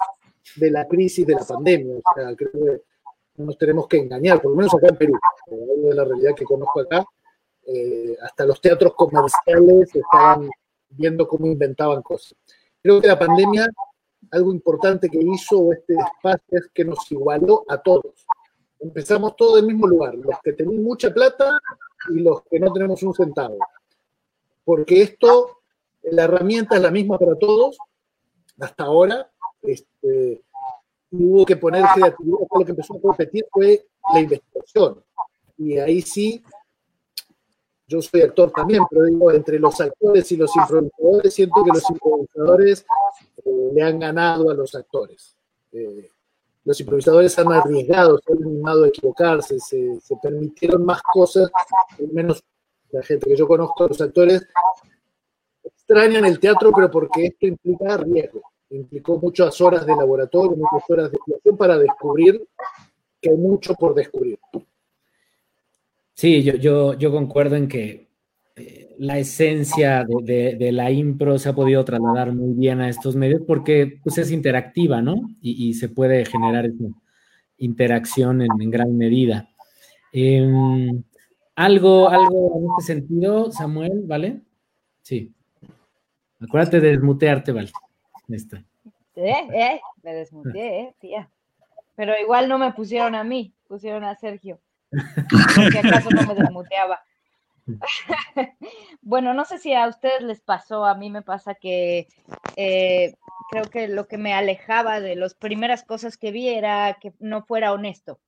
de 0.56 0.72
la 0.72 0.88
crisis 0.88 1.26
de 1.26 1.36
la 1.36 1.45
pandemia. 1.45 1.95
O 1.95 2.14
sea, 2.15 2.36
creo 2.36 2.52
que 2.52 2.81
no 3.38 3.45
nos 3.45 3.57
tenemos 3.57 3.88
que 3.88 3.98
engañar, 3.98 4.41
por 4.41 4.52
lo 4.52 4.57
menos 4.57 4.73
acá 4.73 4.88
en 4.90 4.98
Perú, 4.98 5.14
de 5.48 5.94
la 5.94 6.03
realidad 6.03 6.36
que 6.36 6.44
conozco 6.44 6.81
acá, 6.81 7.06
eh, 7.65 8.15
hasta 8.22 8.45
los 8.45 8.60
teatros 8.60 8.94
comerciales 8.95 9.94
estaban 9.94 10.49
viendo 10.90 11.27
cómo 11.27 11.45
inventaban 11.48 12.02
cosas. 12.02 12.36
Creo 12.81 13.02
que 13.02 13.07
la 13.07 13.19
pandemia, 13.19 13.68
algo 14.31 14.52
importante 14.52 15.10
que 15.10 15.19
hizo 15.22 15.72
este 15.72 15.94
espacio 15.94 16.60
es 16.60 16.69
que 16.73 16.84
nos 16.84 17.11
igualó 17.11 17.64
a 17.68 17.77
todos. 17.77 18.26
Empezamos 18.80 19.36
todos 19.36 19.56
del 19.56 19.66
mismo 19.66 19.88
lugar, 19.88 20.16
los 20.16 20.36
que 20.44 20.54
tenían 20.54 20.84
mucha 20.84 21.14
plata 21.14 21.60
y 22.10 22.20
los 22.20 22.44
que 22.44 22.60
no 22.60 22.72
tenemos 22.72 23.02
un 23.04 23.14
centavo. 23.14 23.58
Porque 24.64 25.02
esto, 25.02 25.62
la 26.04 26.26
herramienta 26.26 26.76
es 26.76 26.82
la 26.82 26.91
misma 26.91 27.18
para 27.18 27.36
todos, 27.36 27.78
hasta 28.60 28.84
ahora. 28.84 29.32
Este, 29.62 30.41
hubo 31.12 31.45
que 31.45 31.56
poner 31.56 31.86
creatividad, 31.94 32.38
lo 32.52 32.66
que 32.66 32.72
empezó 32.72 32.95
a 32.95 33.02
competir 33.02 33.45
fue 33.52 33.86
la 34.14 34.20
investigación. 34.20 35.04
Y 35.58 35.78
ahí 35.78 36.02
sí, 36.02 36.44
yo 37.88 38.02
soy 38.02 38.22
actor 38.22 38.52
también, 38.52 38.84
pero 38.90 39.06
digo, 39.06 39.32
entre 39.32 39.60
los 39.60 39.80
actores 39.80 40.32
y 40.32 40.38
los 40.38 40.56
improvisadores, 40.56 41.34
siento 41.34 41.64
que 41.64 41.72
los 41.74 41.90
improvisadores 41.90 42.86
eh, 43.45 43.70
le 43.74 43.82
han 43.82 43.99
ganado 43.99 44.49
a 44.49 44.54
los 44.54 44.76
actores. 44.76 45.36
Eh, 45.72 46.10
los 46.68 46.80
improvisadores 46.81 47.39
han 47.39 47.49
arriesgado, 47.53 48.19
se 48.19 48.34
han 48.34 48.44
animado 48.44 48.84
a 48.84 48.88
equivocarse, 48.89 49.57
se, 49.57 50.15
permitieron 50.22 50.84
más 50.84 51.02
cosas, 51.02 51.49
al 51.98 52.10
menos 52.11 52.44
la 52.91 53.02
gente 53.03 53.30
que 53.30 53.38
yo 53.38 53.48
conozco, 53.48 53.88
los 53.88 54.02
actores 54.02 54.45
extrañan 55.64 56.26
el 56.26 56.41
teatro, 56.41 56.73
pero 56.76 56.91
porque 56.91 57.27
esto 57.27 57.48
implica 57.48 57.95
riesgo 57.95 58.41
implicó 58.69 59.18
muchas 59.18 59.61
horas 59.61 59.85
de 59.85 59.95
laboratorio, 59.95 60.57
muchas 60.57 60.89
horas 60.89 61.10
de 61.10 61.15
exploración 61.15 61.56
para 61.56 61.77
descubrir 61.77 62.45
que 63.22 63.30
hay 63.30 63.38
mucho 63.38 63.73
por 63.76 63.95
descubrir. 63.95 64.38
Sí, 66.14 66.44
yo, 66.44 66.56
yo, 66.56 66.94
yo 66.95 67.10
concuerdo 67.10 67.56
en 67.56 67.69
que 67.69 68.06
la 68.99 69.18
esencia 69.19 70.06
de, 70.24 70.72
la 70.72 70.91
impro 70.91 71.38
se 71.38 71.49
ha 71.49 71.53
podido 71.53 71.84
trasladar 71.86 72.34
muy 72.34 72.53
bien 72.53 72.82
a 72.82 72.90
estos 72.90 73.15
medios 73.15 73.41
porque 73.45 73.99
pues, 74.03 74.18
es 74.18 74.32
interactiva, 74.32 75.02
¿no? 75.02 75.15
Y, 75.41 75.74
se 75.76 75.90
puede 75.90 76.26
generar 76.26 76.69
interacción 77.57 78.41
en, 78.41 78.72
gran 78.72 78.98
medida. 78.98 79.49
Em, 80.11 81.03
algo, 81.56 82.10
algo 82.10 82.60
en 82.60 82.65
este 82.80 82.94
sentido, 82.94 83.52
Samuel, 83.52 84.03
¿vale? 84.06 84.41
Sí. 85.02 85.34
Acuérdate 86.40 86.80
de 86.80 86.90
desmutearte, 86.91 87.52
¿vale? 87.52 87.72
Eh, 88.30 89.34
eh, 89.53 89.82
me 90.03 90.14
desmuteé, 90.14 90.82
eh, 90.82 90.95
tía. 90.99 91.30
Pero 91.95 92.14
igual 92.19 92.48
no 92.48 92.60
me 92.60 92.72
pusieron 92.74 93.15
a 93.15 93.24
mí, 93.24 93.53
pusieron 93.68 94.03
a 94.03 94.15
Sergio. 94.15 94.60
Que 95.72 95.80
acaso 95.80 96.10
no 96.11 96.24
me 96.28 96.36
desmuteaba. 96.36 97.02
bueno, 99.02 99.34
no 99.34 99.45
sé 99.45 99.57
si 99.60 99.73
a 99.73 99.88
ustedes 99.88 100.22
les 100.22 100.41
pasó, 100.41 100.85
a 100.85 100.95
mí 100.95 101.10
me 101.10 101.22
pasa 101.22 101.56
que 101.56 102.07
eh, 102.56 103.14
creo 103.49 103.65
que 103.65 103.88
lo 103.88 104.07
que 104.07 104.18
me 104.18 104.34
alejaba 104.34 104.99
de 104.99 105.15
las 105.15 105.34
primeras 105.34 105.84
cosas 105.84 106.18
que 106.18 106.31
vi 106.31 106.49
era 106.49 106.98
que 106.99 107.14
no 107.19 107.44
fuera 107.44 107.73
honesto. 107.73 108.19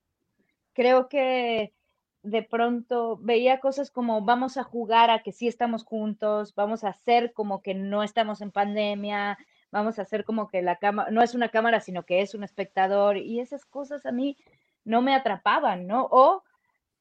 Creo 0.74 1.10
que 1.10 1.74
de 2.22 2.44
pronto 2.44 3.18
veía 3.22 3.60
cosas 3.60 3.92
como 3.92 4.22
vamos 4.22 4.58
a 4.58 4.64
jugar 4.64 5.10
a 5.10 5.20
que 5.20 5.32
sí 5.32 5.48
estamos 5.48 5.84
juntos, 5.84 6.54
vamos 6.54 6.84
a 6.84 6.90
hacer 6.90 7.34
como 7.34 7.62
que 7.62 7.74
no 7.74 8.04
estamos 8.04 8.42
en 8.42 8.52
pandemia, 8.52 9.38
vamos 9.72 10.00
a 10.00 10.02
hacer 10.02 10.26
como 10.26 10.50
que 10.50 10.62
la 10.62 10.76
cámara 10.78 11.12
no 11.12 11.22
es 11.22 11.34
una 11.34 11.50
cámara, 11.50 11.80
sino 11.80 12.04
que 12.04 12.22
es 12.22 12.36
un 12.36 12.44
espectador 12.44 13.18
y 13.18 13.40
esas 13.40 13.66
cosas 13.66 14.06
a 14.06 14.12
mí 14.12 14.38
no 14.84 15.02
me 15.02 15.16
atrapaban, 15.16 15.88
¿no? 15.88 16.08
O 16.12 16.44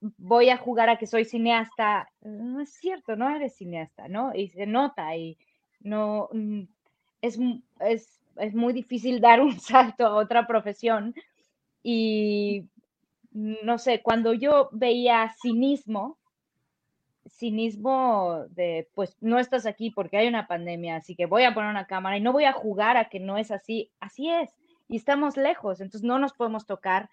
voy 0.00 0.50
a 0.50 0.56
jugar 0.56 0.88
a 0.88 0.96
que 0.96 1.06
soy 1.06 1.24
cineasta, 1.24 2.10
no 2.22 2.60
es 2.60 2.70
cierto, 2.70 3.16
no 3.16 3.34
eres 3.34 3.56
cineasta, 3.56 4.08
¿no? 4.08 4.34
Y 4.34 4.48
se 4.48 4.66
nota 4.66 5.16
y 5.16 5.38
no, 5.80 6.28
mm, 6.32 6.62
es, 7.22 7.38
es, 7.80 8.20
es 8.36 8.54
muy 8.54 8.72
difícil 8.72 9.20
dar 9.20 9.40
un 9.40 9.58
salto 9.58 10.06
a 10.06 10.16
otra 10.16 10.46
profesión 10.46 11.14
y 11.82 12.66
no 13.32 13.78
sé, 13.78 14.02
cuando 14.02 14.32
yo 14.34 14.68
veía 14.72 15.32
cinismo, 15.40 16.18
cinismo 17.28 18.46
de, 18.50 18.88
pues 18.94 19.16
no 19.20 19.38
estás 19.38 19.66
aquí 19.66 19.90
porque 19.90 20.16
hay 20.16 20.28
una 20.28 20.46
pandemia, 20.46 20.96
así 20.96 21.14
que 21.14 21.26
voy 21.26 21.44
a 21.44 21.54
poner 21.54 21.70
una 21.70 21.86
cámara 21.86 22.16
y 22.16 22.20
no 22.20 22.32
voy 22.32 22.44
a 22.44 22.52
jugar 22.52 22.96
a 22.96 23.08
que 23.08 23.20
no 23.20 23.36
es 23.36 23.50
así, 23.50 23.90
así 24.00 24.30
es, 24.30 24.50
y 24.88 24.96
estamos 24.96 25.36
lejos, 25.36 25.80
entonces 25.80 26.06
no 26.06 26.18
nos 26.18 26.32
podemos 26.32 26.66
tocar 26.66 27.10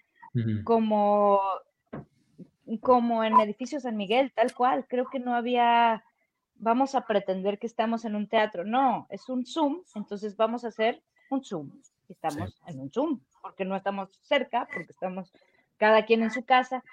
como 0.64 1.40
como 2.81 3.23
en 3.23 3.39
edificio 3.39 3.79
San 3.79 3.97
Miguel, 3.97 4.31
tal 4.33 4.53
cual. 4.53 4.85
Creo 4.87 5.05
que 5.09 5.19
no 5.19 5.35
había, 5.35 6.03
vamos 6.55 6.95
a 6.95 7.05
pretender 7.05 7.59
que 7.59 7.67
estamos 7.67 8.05
en 8.05 8.15
un 8.15 8.27
teatro. 8.27 8.63
No, 8.63 9.07
es 9.09 9.29
un 9.29 9.45
Zoom, 9.45 9.81
entonces 9.95 10.35
vamos 10.35 10.65
a 10.65 10.69
hacer 10.69 11.01
un 11.29 11.43
Zoom. 11.43 11.71
Estamos 12.09 12.59
en 12.67 12.79
un 12.79 12.91
Zoom, 12.91 13.19
porque 13.41 13.65
no 13.65 13.75
estamos 13.75 14.09
cerca, 14.21 14.67
porque 14.71 14.91
estamos 14.91 15.31
cada 15.77 16.05
quien 16.05 16.23
en 16.23 16.31
su 16.31 16.43
casa. 16.45 16.83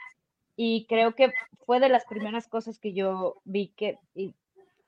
Y 0.56 0.86
creo 0.86 1.14
que 1.14 1.32
fue 1.64 1.80
de 1.80 1.88
las 1.88 2.04
primeras 2.04 2.48
cosas 2.48 2.78
que 2.78 2.92
yo 2.92 3.40
vi 3.44 3.68
que, 3.68 3.98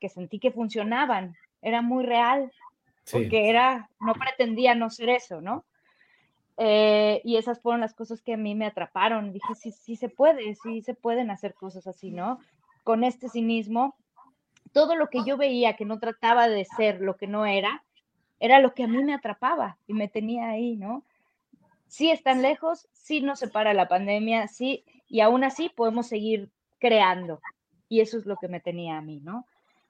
que 0.00 0.08
sentí 0.08 0.38
que 0.38 0.52
funcionaban. 0.52 1.36
Era 1.62 1.80
muy 1.80 2.04
real, 2.04 2.52
porque 3.10 3.48
era, 3.48 3.88
no 4.00 4.14
pretendía 4.14 4.74
no 4.74 4.90
ser 4.90 5.10
eso, 5.10 5.40
¿no? 5.40 5.64
Eh, 6.56 7.20
y 7.24 7.36
esas 7.36 7.60
fueron 7.60 7.80
las 7.80 7.94
cosas 7.94 8.22
que 8.22 8.34
a 8.34 8.36
mí 8.36 8.54
me 8.54 8.66
atraparon. 8.66 9.32
Dije, 9.32 9.54
sí, 9.54 9.72
sí 9.72 9.96
se 9.96 10.08
puede, 10.08 10.54
sí 10.56 10.82
se 10.82 10.94
pueden 10.94 11.30
hacer 11.30 11.54
cosas 11.54 11.86
así, 11.86 12.10
¿no? 12.10 12.38
Con 12.84 13.04
este 13.04 13.28
cinismo, 13.28 13.96
todo 14.72 14.96
lo 14.96 15.08
que 15.08 15.24
yo 15.24 15.36
veía 15.36 15.76
que 15.76 15.84
no 15.84 15.98
trataba 15.98 16.48
de 16.48 16.64
ser 16.64 17.00
lo 17.00 17.16
que 17.16 17.26
no 17.26 17.46
era, 17.46 17.84
era 18.40 18.58
lo 18.58 18.74
que 18.74 18.84
a 18.84 18.88
mí 18.88 19.02
me 19.02 19.14
atrapaba 19.14 19.78
y 19.86 19.94
me 19.94 20.08
tenía 20.08 20.48
ahí, 20.48 20.76
¿no? 20.76 21.04
Sí 21.86 22.10
están 22.10 22.42
lejos, 22.42 22.88
sí 22.92 23.20
nos 23.20 23.38
separa 23.38 23.72
la 23.72 23.88
pandemia, 23.88 24.48
sí, 24.48 24.84
y 25.08 25.20
aún 25.20 25.44
así 25.44 25.68
podemos 25.68 26.08
seguir 26.08 26.50
creando. 26.78 27.40
Y 27.88 28.00
eso 28.00 28.18
es 28.18 28.26
lo 28.26 28.36
que 28.36 28.48
me 28.48 28.60
tenía 28.60 28.98
a 28.98 29.02
mí, 29.02 29.20
¿no? 29.20 29.46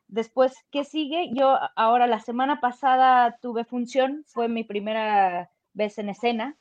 Después, 0.08 0.54
¿qué 0.70 0.84
sigue? 0.84 1.30
Yo 1.32 1.58
ahora 1.76 2.06
la 2.06 2.20
semana 2.20 2.60
pasada 2.60 3.38
tuve 3.40 3.64
función, 3.64 4.24
fue 4.26 4.48
mi 4.48 4.64
primera 4.64 5.50
vez 5.74 5.98
en 5.98 6.08
escena. 6.08 6.56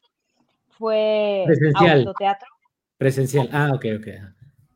Fue 0.69 1.43
Presencial. 1.45 1.99
autoteatro. 1.99 2.49
Presencial. 2.97 3.49
Ah, 3.51 3.71
ok, 3.73 3.85
ok. 3.99 4.07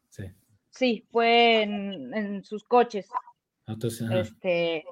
Sí, 0.09 0.23
sí 0.69 1.05
fue 1.11 1.63
en, 1.63 2.43
sus 2.43 2.63
coches. 2.63 3.09
este, 4.11 4.85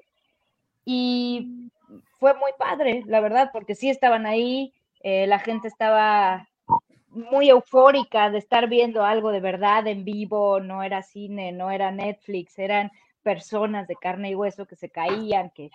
y 0.83 1.69
fue 2.19 2.33
muy 2.33 2.51
padre, 2.57 3.03
la 3.05 3.19
verdad, 3.21 3.49
porque 3.53 3.75
sí 3.75 3.89
estaban 3.89 4.25
ahí, 4.25 4.73
eh, 5.01 5.27
la 5.27 5.39
gente 5.39 5.67
estaba 5.67 6.49
muy 7.09 7.49
eufórica 7.49 8.29
de 8.29 8.39
estar 8.39 8.67
viendo 8.67 9.05
algo 9.05 9.31
de 9.31 9.39
verdad 9.39 9.87
en 9.87 10.03
vivo, 10.03 10.59
no 10.59 10.83
era 10.83 11.01
cine, 11.01 11.51
no 11.51 11.71
era 11.71 11.91
Netflix, 11.91 12.59
eran 12.59 12.91
personas 13.25 13.87
de 13.87 13.95
carne 13.95 14.29
y 14.29 14.35
hueso 14.35 14.67
que 14.67 14.75
se 14.75 14.89
caían, 14.89 15.49
que 15.49 15.71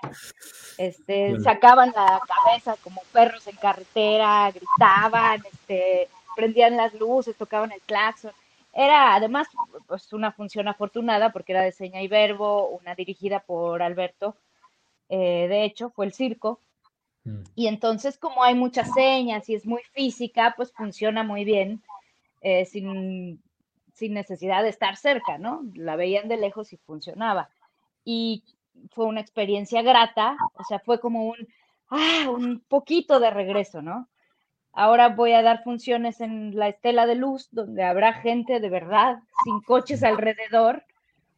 este, 0.78 1.40
sacaban 1.40 1.93
la 1.97 2.20
cabeza 2.44 2.77
como 2.85 3.02
perros 3.12 3.44
en 3.48 3.56
carretera, 3.56 4.52
gritaban, 4.52 5.43
este, 5.52 6.09
prendían 6.36 6.77
las 6.77 6.94
luces, 6.94 7.36
tocaban 7.36 7.72
el 7.72 7.81
claxon. 7.81 8.31
Era 8.72 9.16
además 9.16 9.48
pues, 9.89 10.12
una 10.12 10.31
función 10.31 10.68
afortunada 10.68 11.32
porque 11.32 11.51
era 11.51 11.62
de 11.62 11.72
seña 11.72 12.01
y 12.01 12.06
verbo, 12.06 12.68
una 12.68 12.94
dirigida 12.94 13.40
por 13.40 13.82
Alberto, 13.82 14.36
eh, 15.09 15.48
de 15.48 15.64
hecho, 15.64 15.90
fue 15.90 16.06
el 16.06 16.12
circo. 16.12 16.60
Mm. 17.24 17.43
Y 17.56 17.66
entonces, 17.66 18.16
como 18.16 18.44
hay 18.44 18.55
muchas 18.55 18.93
señas 18.94 19.48
y 19.48 19.56
es 19.56 19.66
muy 19.66 19.82
física, 19.93 20.55
pues 20.56 20.70
funciona 20.70 21.24
muy 21.24 21.44
bien, 21.44 21.82
eh, 22.43 22.64
sin 22.64 23.43
sin 24.01 24.14
necesidad 24.14 24.62
de 24.62 24.70
estar 24.70 24.97
cerca, 24.97 25.36
¿no? 25.36 25.60
La 25.74 25.94
veían 25.94 26.27
de 26.27 26.39
lejos 26.39 26.72
y 26.72 26.78
funcionaba. 26.78 27.51
Y 28.02 28.43
fue 28.93 29.05
una 29.05 29.20
experiencia 29.20 29.82
grata, 29.82 30.39
o 30.55 30.64
sea, 30.64 30.78
fue 30.78 30.98
como 31.01 31.27
un, 31.27 31.36
ah, 31.90 32.31
un 32.31 32.60
poquito 32.66 33.20
de 33.20 33.31
regreso, 33.31 33.82
¿no? 33.82 34.09
Ahora 34.72 35.10
voy 35.10 35.32
a 35.32 35.43
dar 35.43 35.62
funciones 35.62 36.22
en 36.22 36.56
la 36.56 36.68
Estela 36.68 37.05
de 37.05 37.16
Luz, 37.16 37.48
donde 37.51 37.82
habrá 37.85 38.14
gente 38.14 38.59
de 38.59 38.70
verdad, 38.70 39.18
sin 39.44 39.60
coches 39.60 40.02
alrededor. 40.02 40.82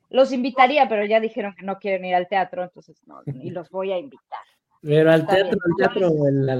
Los 0.09 0.31
invitaría, 0.33 0.89
pero 0.89 1.05
ya 1.05 1.19
dijeron 1.19 1.57
que 1.59 1.67
no 1.67 1.81
quieren 1.81 2.05
ir 2.05 2.15
al 2.15 2.29
teatro, 2.29 2.63
entonces 2.63 3.03
no, 3.07 3.23
y 3.27 3.51
los 3.51 3.71
voy 3.71 3.91
a 3.91 3.99
invitar. 3.99 4.45
Pero 4.83 5.11
al 5.11 5.27
teatro, 5.27 5.59
al 5.67 5.77
teatro, 5.79 6.11
no, 6.11 6.47
ya, 6.47 6.55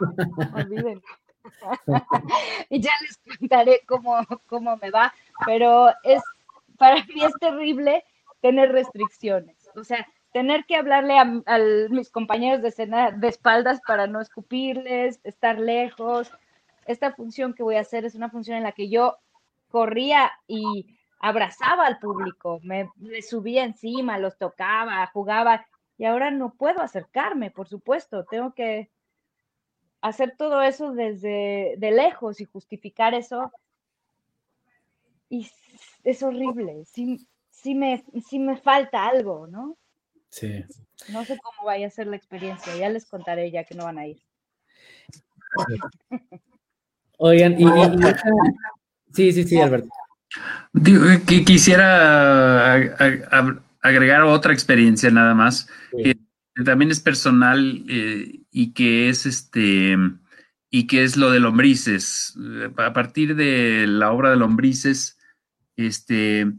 no, 0.00 0.56
olviden. 0.56 1.02
y 2.70 2.80
ya 2.80 2.90
les 3.02 3.18
contaré 3.38 3.82
cómo, 3.86 4.16
cómo 4.46 4.76
me 4.76 4.90
va, 4.90 5.12
pero 5.46 5.88
es, 6.02 6.22
para 6.78 6.96
mí 7.04 7.22
es 7.22 7.32
terrible 7.40 8.04
tener 8.40 8.72
restricciones, 8.72 9.70
o 9.76 9.84
sea, 9.84 10.06
tener 10.32 10.64
que 10.64 10.76
hablarle 10.76 11.18
a, 11.18 11.24
mis 11.90 12.10
compañeros 12.10 12.60
de 12.62 12.68
escena 12.68 13.10
de 13.12 13.28
espaldas 13.28 13.80
para 13.86 14.06
no 14.06 14.20
escupirles, 14.20 15.20
estar 15.22 15.60
lejos. 15.60 16.32
Esta 16.86 17.12
función 17.12 17.54
que 17.54 17.62
voy 17.62 17.76
a 17.76 17.82
hacer 17.82 18.04
es 18.04 18.16
una 18.16 18.30
función 18.30 18.56
en 18.56 18.64
la 18.64 18.72
que 18.72 18.90
yo 18.90 19.16
corría 19.70 20.32
y 20.48 20.98
abrazaba 21.20 21.86
al 21.86 21.98
público, 22.00 22.60
me 22.62 22.90
subía 23.22 23.64
encima, 23.64 24.18
los 24.18 24.36
tocaba, 24.36 25.06
jugaba, 25.12 25.64
y 25.96 26.04
ahora 26.04 26.30
no 26.30 26.54
puedo 26.54 26.82
acercarme, 26.82 27.50
por 27.50 27.68
supuesto, 27.68 28.24
tengo 28.24 28.52
que 28.52 28.90
hacer 30.04 30.34
todo 30.36 30.60
eso 30.60 30.92
desde 30.92 31.76
de 31.78 31.90
lejos 31.90 32.38
y 32.40 32.44
justificar 32.44 33.14
eso. 33.14 33.50
Y 35.30 35.50
es 36.04 36.22
horrible, 36.22 36.84
sí, 36.84 37.26
sí, 37.50 37.74
me, 37.74 38.04
sí 38.28 38.38
me 38.38 38.58
falta 38.58 39.06
algo, 39.06 39.46
¿no? 39.46 39.78
Sí. 40.28 40.62
No 41.08 41.24
sé 41.24 41.38
cómo 41.42 41.66
vaya 41.66 41.86
a 41.86 41.90
ser 41.90 42.06
la 42.06 42.16
experiencia, 42.16 42.76
ya 42.76 42.90
les 42.90 43.06
contaré 43.06 43.50
ya 43.50 43.64
que 43.64 43.74
no 43.74 43.84
van 43.84 43.98
a 43.98 44.06
ir. 44.06 44.20
Oigan, 47.16 47.58
y, 47.58 47.64
sí, 49.12 49.32
sí, 49.32 49.44
sí, 49.44 49.58
Alberto. 49.58 49.88
Quisiera 51.46 52.74
agregar 53.80 54.22
otra 54.22 54.52
experiencia 54.52 55.10
nada 55.10 55.32
más 55.32 55.66
también 56.62 56.90
es 56.90 57.00
personal 57.00 57.84
eh, 57.88 58.40
y 58.52 58.72
que 58.72 59.08
es 59.08 59.26
este 59.26 59.96
y 60.70 60.86
que 60.88 61.04
es 61.04 61.16
lo 61.16 61.30
de 61.30 61.38
lombrices. 61.38 62.36
A 62.78 62.92
partir 62.92 63.36
de 63.36 63.86
la 63.86 64.10
obra 64.10 64.30
de 64.30 64.36
lombrices, 64.36 65.18
este, 65.76 66.52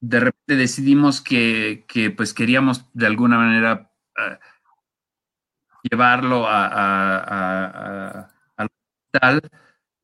de 0.00 0.20
repente 0.20 0.56
decidimos 0.56 1.20
que, 1.20 1.84
pues 2.16 2.32
queríamos 2.32 2.86
de 2.94 3.06
alguna 3.06 3.36
manera 3.36 3.92
ah, 4.16 4.40
llevarlo 5.82 6.46
a, 6.48 8.30
al 8.56 8.68
hospital. 9.12 9.50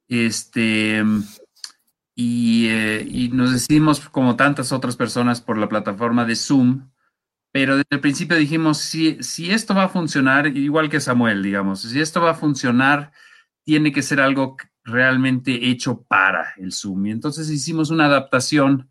Este, 0.06 1.02
y, 2.14 2.68
eh, 2.68 3.06
y 3.08 3.30
nos 3.30 3.50
decidimos, 3.52 4.10
como 4.10 4.36
tantas 4.36 4.72
otras 4.72 4.96
personas, 4.96 5.40
por 5.40 5.56
la 5.56 5.70
plataforma 5.70 6.26
de 6.26 6.36
Zoom 6.36 6.89
pero 7.52 7.76
desde 7.76 7.88
el 7.90 8.00
principio 8.00 8.36
dijimos, 8.36 8.78
si, 8.78 9.22
si 9.22 9.50
esto 9.50 9.74
va 9.74 9.84
a 9.84 9.88
funcionar, 9.88 10.46
igual 10.56 10.88
que 10.88 11.00
Samuel, 11.00 11.42
digamos, 11.42 11.82
si 11.82 12.00
esto 12.00 12.20
va 12.20 12.30
a 12.30 12.34
funcionar, 12.34 13.12
tiene 13.64 13.92
que 13.92 14.02
ser 14.02 14.20
algo 14.20 14.56
realmente 14.84 15.68
hecho 15.68 16.02
para 16.02 16.54
el 16.56 16.72
Zoom. 16.72 17.06
Y 17.06 17.10
entonces 17.10 17.50
hicimos 17.50 17.90
una 17.90 18.06
adaptación 18.06 18.88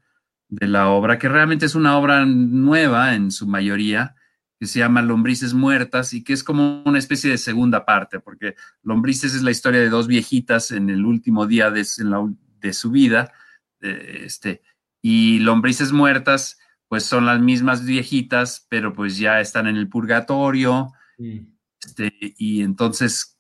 de 0.49 0.67
la 0.67 0.89
obra, 0.89 1.19
que 1.19 1.29
realmente 1.29 1.65
es 1.65 1.75
una 1.75 1.97
obra 1.97 2.25
nueva 2.25 3.15
en 3.15 3.31
su 3.31 3.47
mayoría, 3.47 4.15
que 4.59 4.65
se 4.65 4.79
llama 4.79 5.01
Lombrices 5.01 5.53
Muertas 5.53 6.13
y 6.13 6.23
que 6.23 6.33
es 6.33 6.43
como 6.43 6.83
una 6.83 6.99
especie 6.99 7.29
de 7.29 7.37
segunda 7.37 7.85
parte, 7.85 8.19
porque 8.19 8.55
Lombrices 8.83 9.33
es 9.33 9.41
la 9.41 9.51
historia 9.51 9.79
de 9.79 9.89
dos 9.89 10.07
viejitas 10.07 10.71
en 10.71 10.89
el 10.89 11.05
último 11.05 11.47
día 11.47 11.71
de, 11.71 11.85
su 11.85 12.91
vida, 12.91 13.31
este, 13.79 14.61
y 15.01 15.39
Lombrices 15.39 15.93
Muertas, 15.93 16.59
pues 16.89 17.05
son 17.05 17.25
las 17.27 17.39
mismas 17.39 17.85
viejitas, 17.85 18.65
pero 18.67 18.93
pues 18.93 19.17
ya 19.17 19.39
están 19.39 19.67
en 19.67 19.77
el 19.77 19.87
purgatorio, 19.87 20.91
este, 21.17 22.11
y 22.19 22.61
entonces, 22.63 23.37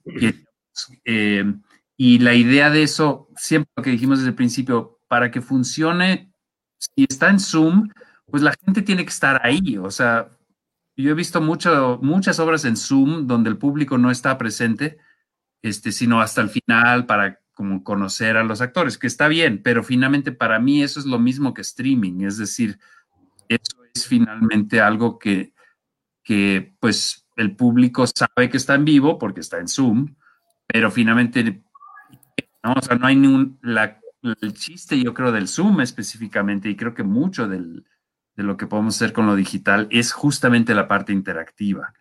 eh, 1.03 1.53
y 1.97 2.19
la 2.19 2.35
idea 2.35 2.69
de 2.69 2.83
eso, 2.83 3.27
siempre 3.35 3.71
lo 3.75 3.83
que 3.83 3.89
dijimos 3.89 4.19
desde 4.19 4.29
el 4.29 4.35
principio, 4.35 4.99
para 5.07 5.31
que 5.31 5.41
funcione, 5.41 6.31
si 6.77 7.05
está 7.09 7.29
en 7.29 7.39
Zoom, 7.39 7.89
pues 8.27 8.43
la 8.43 8.53
gente 8.63 8.83
tiene 8.83 9.03
que 9.03 9.09
estar 9.09 9.41
ahí, 9.43 9.77
o 9.77 9.89
sea, 9.89 10.29
yo 10.95 11.11
he 11.11 11.15
visto 11.15 11.41
mucho, 11.41 11.99
muchas 12.03 12.39
obras 12.39 12.65
en 12.65 12.77
Zoom 12.77 13.25
donde 13.25 13.49
el 13.49 13.57
público 13.57 13.97
no 13.97 14.11
está 14.11 14.37
presente, 14.37 14.99
este, 15.63 15.91
sino 15.91 16.21
hasta 16.21 16.41
el 16.41 16.49
final 16.49 17.07
para 17.07 17.39
como 17.53 17.83
conocer 17.83 18.37
a 18.37 18.43
los 18.43 18.61
actores, 18.61 18.97
que 18.97 19.07
está 19.07 19.27
bien, 19.27 19.61
pero 19.63 19.83
finalmente 19.83 20.31
para 20.31 20.59
mí 20.59 20.83
eso 20.83 20.99
es 20.99 21.05
lo 21.05 21.17
mismo 21.19 21.53
que 21.53 21.61
streaming, 21.61 22.21
es 22.21 22.37
decir, 22.37 22.79
eso 23.49 23.83
es 23.93 24.07
finalmente 24.07 24.79
algo 24.79 25.19
que, 25.19 25.53
que 26.23 26.75
pues 26.79 27.27
el 27.35 27.55
público 27.55 28.05
sabe 28.07 28.49
que 28.49 28.57
está 28.57 28.75
en 28.75 28.85
vivo 28.85 29.17
porque 29.17 29.41
está 29.41 29.57
en 29.57 29.67
Zoom, 29.67 30.15
pero 30.67 30.91
finalmente, 30.91 31.63
no, 32.63 32.73
o 32.73 32.81
sea, 32.81 32.95
no 32.95 33.07
hay 33.07 33.15
ningún, 33.15 33.59
la, 33.61 33.99
el 34.21 34.53
chiste 34.53 35.01
yo 35.01 35.13
creo 35.13 35.31
del 35.31 35.47
Zoom 35.47 35.81
específicamente, 35.81 36.69
y 36.69 36.75
creo 36.75 36.93
que 36.93 37.03
mucho 37.03 37.47
del, 37.47 37.85
de 38.35 38.43
lo 38.43 38.55
que 38.55 38.67
podemos 38.67 38.95
hacer 38.95 39.13
con 39.13 39.25
lo 39.25 39.35
digital 39.35 39.87
es 39.91 40.13
justamente 40.13 40.73
la 40.75 40.87
parte 40.87 41.11
interactiva. 41.11 41.93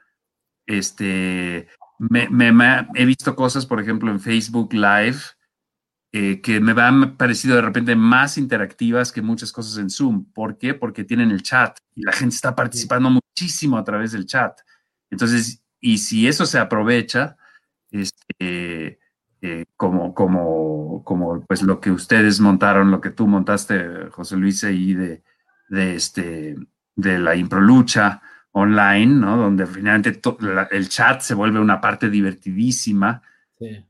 Este, 0.67 1.69
me, 1.99 2.29
he 2.95 3.05
visto 3.05 3.35
cosas, 3.35 3.67
por 3.67 3.81
ejemplo, 3.81 4.11
en 4.11 4.21
Facebook 4.21 4.73
Live, 4.73 5.19
eh, 6.11 6.41
que 6.41 6.59
me 6.59 6.73
han 6.81 7.17
parecido 7.17 7.57
de 7.57 7.63
repente 7.63 7.95
más 7.95 8.39
interactivas 8.39 9.13
que 9.13 9.21
muchas 9.21 9.53
cosas 9.53 9.77
en 9.79 9.91
Zoom. 9.91 10.25
¿Por 10.33 10.57
qué? 10.57 10.73
Porque 10.73 11.05
tienen 11.05 11.31
el 11.31 11.43
chat 11.43 11.79
y 11.95 12.03
la 12.03 12.13
gente 12.13 12.35
está 12.35 12.55
participando 12.55 13.11
muchísimo 13.11 13.77
a 13.77 13.85
través 13.85 14.13
del 14.13 14.25
chat. 14.25 14.59
Entonces, 15.11 15.63
y 15.81 15.99
si 15.99 16.27
eso 16.27 16.47
se 16.47 16.59
aprovecha, 16.59 17.37
este, 17.91 18.99
eh, 19.43 19.65
como, 19.77 20.15
como, 20.15 21.03
como 21.05 21.45
pues 21.47 21.63
lo 21.63 21.79
que 21.79 21.91
ustedes 21.91 22.41
montaron, 22.41 22.91
lo 22.91 23.01
que 23.01 23.11
tú 23.11 23.27
montaste, 23.27 24.09
José 24.11 24.37
Luis, 24.37 24.65
ahí 24.65 24.95
de, 24.95 25.23
de, 25.69 25.95
este, 25.95 26.57
de 26.97 27.19
la 27.19 27.37
improlucha 27.37 28.23
online, 28.53 29.15
¿no? 29.15 29.37
Donde 29.37 29.67
finalmente 29.67 30.21
el 30.71 30.89
chat 30.89 31.21
se 31.21 31.35
vuelve 31.35 31.61
una 31.61 31.81
parte 31.81 32.09
divertidísima 32.09 33.23
eh, 33.61 33.88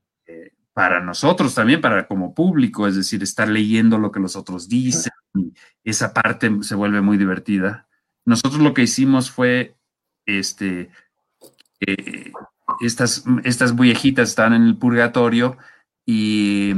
para 0.78 1.00
nosotros 1.00 1.56
también, 1.56 1.80
para 1.80 2.06
como 2.06 2.32
público, 2.32 2.86
es 2.86 2.94
decir, 2.94 3.20
estar 3.24 3.48
leyendo 3.48 3.98
lo 3.98 4.12
que 4.12 4.20
los 4.20 4.36
otros 4.36 4.68
dicen, 4.68 5.12
esa 5.82 6.14
parte 6.14 6.52
se 6.60 6.76
vuelve 6.76 7.00
muy 7.00 7.16
divertida. 7.16 7.88
Nosotros 8.24 8.60
lo 8.60 8.74
que 8.74 8.82
hicimos 8.82 9.28
fue, 9.28 9.74
este, 10.24 10.88
eh, 11.80 12.30
estas, 12.80 13.24
estas 13.42 13.74
viejitas 13.74 14.28
están 14.28 14.52
en 14.52 14.62
el 14.62 14.76
purgatorio 14.76 15.58
y, 16.06 16.74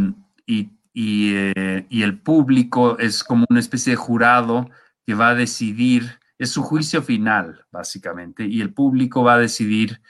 y, 0.46 0.70
eh, 0.94 1.84
y 1.90 2.02
el 2.02 2.18
público 2.20 2.96
es 2.96 3.22
como 3.22 3.44
una 3.50 3.60
especie 3.60 3.90
de 3.90 3.96
jurado 3.96 4.70
que 5.06 5.12
va 5.12 5.28
a 5.28 5.34
decidir, 5.34 6.18
es 6.38 6.48
su 6.48 6.62
juicio 6.62 7.02
final, 7.02 7.66
básicamente, 7.70 8.46
y 8.46 8.62
el 8.62 8.72
público 8.72 9.22
va 9.22 9.34
a 9.34 9.40
decidir 9.40 10.00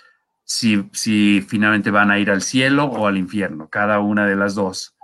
si, 0.50 0.90
si 0.92 1.46
finalmente 1.46 1.92
van 1.92 2.10
a 2.10 2.18
ir 2.18 2.28
al 2.28 2.42
cielo 2.42 2.86
o 2.86 3.06
al 3.06 3.16
infierno, 3.16 3.68
cada 3.70 4.00
una 4.00 4.26
de 4.26 4.34
las 4.34 4.56
dos. 4.56 4.96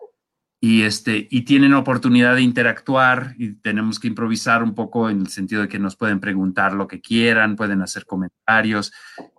Y, 0.60 0.82
este, 0.82 1.28
y 1.30 1.42
tienen 1.42 1.72
oportunidad 1.74 2.34
de 2.34 2.42
interactuar 2.42 3.36
y 3.38 3.52
tenemos 3.52 4.00
que 4.00 4.08
improvisar 4.08 4.64
un 4.64 4.74
poco 4.74 5.08
en 5.08 5.20
el 5.20 5.28
sentido 5.28 5.62
de 5.62 5.68
que 5.68 5.78
nos 5.78 5.94
pueden 5.94 6.18
preguntar 6.18 6.72
lo 6.72 6.88
que 6.88 7.00
quieran, 7.00 7.54
pueden 7.54 7.80
hacer 7.80 8.06
comentarios. 8.06 8.92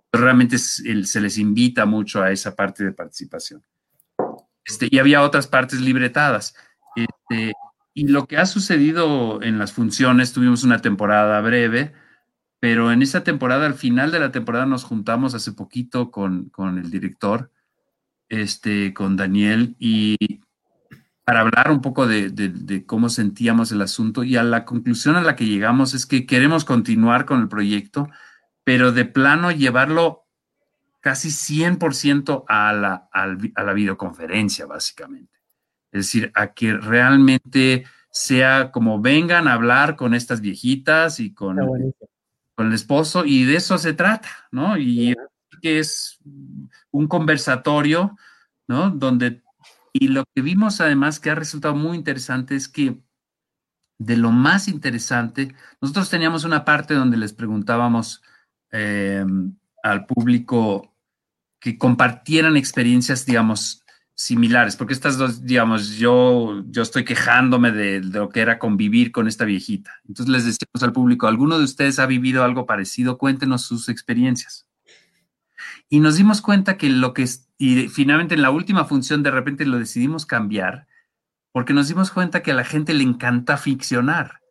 Pero 0.09 0.23
realmente 0.23 0.57
se 0.59 1.19
les 1.19 1.37
invita 1.37 1.85
mucho 1.85 2.23
a 2.23 2.31
esa 2.31 2.55
parte 2.55 2.85
de 2.85 2.93
participación. 2.93 3.61
Este, 4.63 4.87
y 4.89 4.99
había 4.99 5.23
otras 5.23 5.47
partes 5.47 5.81
libretadas. 5.81 6.55
Este, 6.95 7.51
y 7.93 8.07
lo 8.07 8.27
que 8.27 8.37
ha 8.37 8.45
sucedido 8.45 9.43
en 9.43 9.59
las 9.59 9.73
funciones, 9.73 10.31
tuvimos 10.31 10.63
una 10.63 10.79
temporada 10.79 11.41
breve, 11.41 11.91
pero 12.59 12.91
en 12.91 13.01
esa 13.01 13.23
temporada, 13.23 13.65
al 13.65 13.75
final 13.75 14.11
de 14.11 14.19
la 14.19 14.31
temporada, 14.31 14.65
nos 14.65 14.83
juntamos 14.83 15.35
hace 15.35 15.51
poquito 15.51 16.09
con, 16.09 16.51
el 16.77 16.89
director, 16.89 17.51
este, 18.29 18.93
con 18.93 19.15
Daniel, 19.15 19.75
y 19.79 20.41
para 21.23 21.41
hablar 21.41 21.71
un 21.71 21.81
poco 21.81 22.07
de, 22.07 22.29
de, 22.29 22.85
cómo 22.85 23.09
sentíamos 23.09 23.71
el 23.71 23.81
asunto. 23.81 24.23
Y 24.23 24.37
a 24.37 24.43
la 24.43 24.65
conclusión 24.65 25.17
a 25.17 25.21
la 25.21 25.35
que 25.35 25.45
llegamos 25.45 25.93
es 25.93 26.05
que 26.05 26.25
queremos 26.25 26.65
continuar 26.65 27.25
con 27.25 27.41
el 27.41 27.47
proyecto, 27.47 28.09
pero 28.63 28.91
de 28.91 29.05
plano 29.05 29.51
llevarlo 29.51 30.25
casi 31.01 31.29
100% 31.29 32.45
a 32.47 32.73
la, 32.73 33.09
a 33.11 33.63
la 33.63 33.73
videoconferencia, 33.73 34.65
básicamente. 34.65 35.37
Es 35.91 36.05
decir, 36.05 36.31
a 36.33 36.53
que 36.53 36.73
realmente 36.73 37.85
sea 38.09 38.71
como 38.71 38.99
vengan 38.99 39.47
a 39.47 39.53
hablar 39.53 39.95
con 39.95 40.13
estas 40.13 40.41
viejitas 40.41 41.19
y 41.19 41.33
con, 41.33 41.59
con 42.57 42.67
el 42.67 42.73
esposo, 42.73 43.23
y 43.23 43.45
de 43.45 43.55
eso 43.57 43.77
se 43.77 43.93
trata, 43.93 44.29
¿no? 44.51 44.77
Y 44.77 45.15
que 45.61 45.77
es 45.77 46.19
un 46.89 47.07
conversatorio, 47.07 48.17
¿no? 48.67 48.89
Donde, 48.89 49.43
y 49.93 50.07
lo 50.07 50.23
que 50.33 50.41
vimos 50.41 50.81
además 50.81 51.19
que 51.19 51.29
ha 51.29 51.35
resultado 51.35 51.75
muy 51.75 51.95
interesante 51.95 52.55
es 52.55 52.67
que 52.67 52.99
de 53.99 54.17
lo 54.17 54.31
más 54.31 54.67
interesante, 54.67 55.55
nosotros 55.81 56.09
teníamos 56.09 56.43
una 56.45 56.65
parte 56.65 56.95
donde 56.95 57.17
les 57.17 57.33
preguntábamos 57.33 58.23
em, 58.71 59.55
al 59.83 60.05
público 60.07 60.95
que 61.59 61.77
compartieran 61.77 62.57
experiencias, 62.57 63.25
digamos, 63.25 63.83
similares, 64.17 64.75
porque 64.75 64.93
estas 64.93 65.19
dos, 65.19 65.45
digamos, 65.45 65.91
yo, 65.91 66.63
yo 66.69 66.81
estoy 66.81 67.05
quejándome 67.05 67.71
de, 67.71 68.01
lo 68.01 68.29
que 68.29 68.41
era 68.41 68.57
convivir 68.57 69.11
con 69.11 69.27
esta 69.27 69.45
viejita. 69.45 70.01
Entonces 70.07 70.33
les 70.33 70.43
decimos 70.43 70.81
al 70.81 70.91
público, 70.91 71.27
¿alguno 71.27 71.59
de 71.59 71.63
ustedes 71.63 71.99
ha 71.99 72.07
vivido 72.07 72.43
algo 72.43 72.65
parecido? 72.65 73.19
Cuéntenos 73.19 73.61
sus 73.61 73.89
experiencias. 73.89 74.67
Y 75.87 75.99
nos 75.99 76.15
dimos 76.15 76.41
cuenta 76.41 76.77
que 76.77 76.89
lo 76.89 77.13
que, 77.13 77.29
y 77.59 77.89
finalmente 77.89 78.33
en 78.33 78.41
la 78.41 78.49
última 78.49 78.85
función 78.85 79.21
de 79.21 79.29
repente 79.29 79.67
lo 79.67 79.77
decidimos 79.77 80.25
cambiar, 80.25 80.87
porque 81.51 81.73
nos 81.73 81.87
dimos 81.87 82.09
cuenta 82.09 82.41
que 82.41 82.51
a 82.51 82.55
la 82.55 82.65
gente 82.65 82.95
le 82.95 83.03
encanta 83.03 83.55
ficcionar 83.57 84.41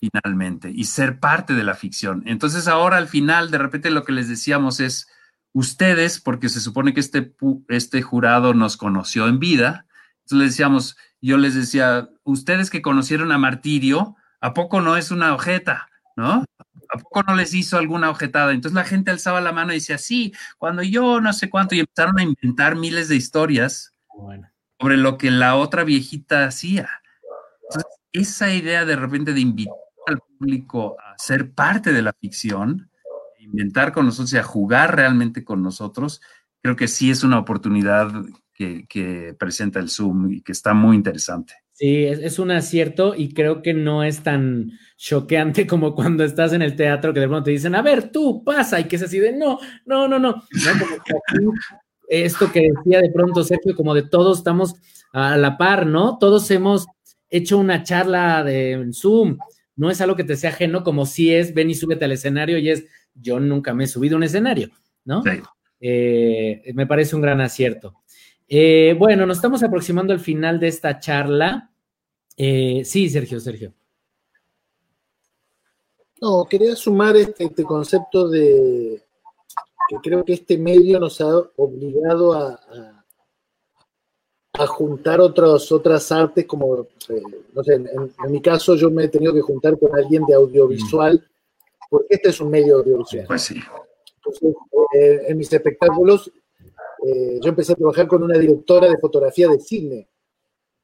finalmente 0.00 0.72
y 0.74 0.84
ser 0.84 1.20
parte 1.20 1.54
de 1.54 1.62
la 1.62 1.74
ficción. 1.74 2.24
Entonces 2.26 2.66
ahora 2.66 2.96
al 2.96 3.06
final 3.06 3.52
de 3.52 3.58
repente 3.58 3.90
lo 3.90 4.02
que 4.02 4.12
les 4.12 4.28
decíamos 4.28 4.80
es, 4.80 5.06
ustedes, 5.54 6.20
porque 6.20 6.50
se 6.50 6.60
supone 6.60 6.92
que 6.92 7.00
este, 7.00 7.34
este 7.68 8.02
jurado 8.02 8.52
nos 8.52 8.76
conoció 8.76 9.28
en 9.28 9.38
vida, 9.38 9.86
entonces 10.24 10.38
les 10.38 10.50
decíamos, 10.50 10.96
yo 11.22 11.38
les 11.38 11.54
decía, 11.54 12.10
ustedes 12.24 12.68
que 12.68 12.82
conocieron 12.82 13.32
a 13.32 13.38
Martirio, 13.38 14.16
¿a 14.40 14.52
poco 14.52 14.82
no 14.82 14.96
es 14.96 15.10
una 15.10 15.32
ojeta? 15.32 15.88
¿No? 16.16 16.44
¿A 16.92 16.98
poco 16.98 17.22
no 17.22 17.34
les 17.34 17.54
hizo 17.54 17.78
alguna 17.78 18.10
ojetada? 18.10 18.52
Entonces 18.52 18.74
la 18.74 18.84
gente 18.84 19.10
alzaba 19.10 19.40
la 19.40 19.52
mano 19.52 19.72
y 19.72 19.76
decía, 19.76 19.98
sí, 19.98 20.32
cuando 20.58 20.82
yo 20.82 21.20
no 21.20 21.32
sé 21.32 21.50
cuánto, 21.50 21.74
y 21.74 21.80
empezaron 21.80 22.18
a 22.18 22.22
inventar 22.22 22.76
miles 22.76 23.08
de 23.08 23.16
historias 23.16 23.94
sobre 24.78 24.96
lo 24.96 25.18
que 25.18 25.30
la 25.30 25.56
otra 25.56 25.84
viejita 25.84 26.44
hacía. 26.44 26.88
Entonces, 27.62 27.90
esa 28.12 28.52
idea 28.52 28.84
de 28.84 28.96
repente 28.96 29.32
de 29.32 29.40
invitar 29.40 29.74
al 30.06 30.18
público 30.18 30.96
a 31.00 31.18
ser 31.18 31.52
parte 31.52 31.92
de 31.92 32.02
la 32.02 32.12
ficción, 32.12 32.90
inventar 33.54 33.92
con 33.92 34.06
nosotros 34.06 34.32
y 34.32 34.38
a 34.38 34.42
jugar 34.42 34.96
realmente 34.96 35.44
con 35.44 35.62
nosotros, 35.62 36.20
creo 36.60 36.76
que 36.76 36.88
sí 36.88 37.10
es 37.10 37.22
una 37.22 37.38
oportunidad 37.38 38.10
que, 38.52 39.34
presenta 39.38 39.80
el 39.80 39.90
Zoom 39.90 40.32
y 40.32 40.42
que 40.42 40.52
está 40.52 40.74
muy 40.74 40.96
interesante. 40.96 41.54
Sí, 41.72 42.04
es, 42.04 42.38
un 42.38 42.52
acierto 42.52 43.14
y 43.16 43.34
creo 43.34 43.62
que 43.62 43.74
no 43.74 44.04
es 44.04 44.22
tan 44.22 44.72
choqueante 44.96 45.66
como 45.66 45.94
cuando 45.94 46.24
estás 46.24 46.52
en 46.52 46.62
el 46.62 46.76
teatro 46.76 47.12
que 47.12 47.20
de 47.20 47.28
pronto 47.28 47.44
te 47.44 47.50
dicen, 47.52 47.74
a 47.74 47.82
ver, 47.82 48.10
tú 48.10 48.42
pasa, 48.44 48.80
y 48.80 48.84
que 48.84 48.96
es 48.96 49.02
así 49.02 49.18
de, 49.18 49.32
no, 49.32 49.58
no, 49.86 50.08
no, 50.08 50.18
no. 50.18 50.42
esto 52.08 52.50
que 52.52 52.70
decía 52.72 53.00
de 53.00 53.10
pronto 53.10 53.44
Sergio, 53.44 53.74
como 53.76 53.94
de 53.94 54.02
todos 54.08 54.38
estamos 54.38 54.74
a 55.12 55.36
la 55.36 55.56
par, 55.56 55.86
¿no? 55.86 56.18
Todos 56.18 56.50
hemos 56.50 56.86
hecho 57.30 57.58
una 57.58 57.82
charla 57.82 58.42
de 58.42 58.90
Zoom, 58.92 59.38
no 59.76 59.90
es 59.90 60.00
algo 60.00 60.16
que 60.16 60.24
te 60.24 60.36
sea 60.36 60.50
ajeno 60.50 60.84
como 60.84 61.06
si 61.06 61.34
es, 61.34 61.52
ven 61.52 61.70
y 61.70 61.74
súbete 61.74 62.04
al 62.04 62.12
escenario 62.12 62.58
y 62.58 62.70
es, 62.70 62.84
yo 63.14 63.40
nunca 63.40 63.74
me 63.74 63.84
he 63.84 63.86
subido 63.86 64.16
a 64.16 64.18
un 64.18 64.24
escenario, 64.24 64.70
¿no? 65.04 65.22
Eh, 65.80 66.72
me 66.74 66.86
parece 66.86 67.14
un 67.14 67.22
gran 67.22 67.40
acierto. 67.40 68.02
Eh, 68.48 68.94
bueno, 68.98 69.26
nos 69.26 69.38
estamos 69.38 69.62
aproximando 69.62 70.12
al 70.12 70.20
final 70.20 70.60
de 70.60 70.68
esta 70.68 70.98
charla. 70.98 71.70
Eh, 72.36 72.82
sí, 72.84 73.08
Sergio, 73.08 73.40
Sergio. 73.40 73.72
No, 76.20 76.46
quería 76.48 76.74
sumar 76.76 77.16
este, 77.16 77.44
este, 77.44 77.64
concepto 77.64 78.28
de 78.28 79.02
que 79.88 79.96
creo 80.02 80.24
que 80.24 80.34
este 80.34 80.56
medio 80.56 80.98
nos 80.98 81.20
ha 81.20 81.36
obligado 81.56 82.32
a, 82.32 82.58
a, 84.54 84.66
juntar 84.66 85.20
otros, 85.20 85.70
otras 85.70 86.10
artes, 86.10 86.46
como, 86.46 86.86
eh, 87.08 87.22
no 87.52 87.62
sé, 87.62 87.74
en, 87.74 88.12
mi 88.30 88.40
caso 88.40 88.74
yo 88.74 88.90
me 88.90 89.04
he 89.04 89.08
tenido 89.08 89.34
que 89.34 89.42
juntar 89.42 89.78
con 89.78 89.94
alguien 89.94 90.24
de 90.24 90.34
audiovisual, 90.34 91.22
porque 91.94 92.14
este 92.14 92.30
es 92.30 92.40
un 92.40 92.50
medio 92.50 92.78
audiovisual. 92.78 93.26
Pues 93.28 93.42
sí. 93.42 93.60
Entonces, 94.16 94.54
eh, 94.94 95.22
en 95.28 95.38
mis 95.38 95.52
espectáculos, 95.52 96.32
eh, 97.06 97.38
yo 97.40 97.50
empecé 97.50 97.72
a 97.72 97.76
trabajar 97.76 98.08
con 98.08 98.22
una 98.24 98.36
directora 98.36 98.88
de 98.88 98.98
fotografía 98.98 99.46
de 99.46 99.60
cine, 99.60 100.08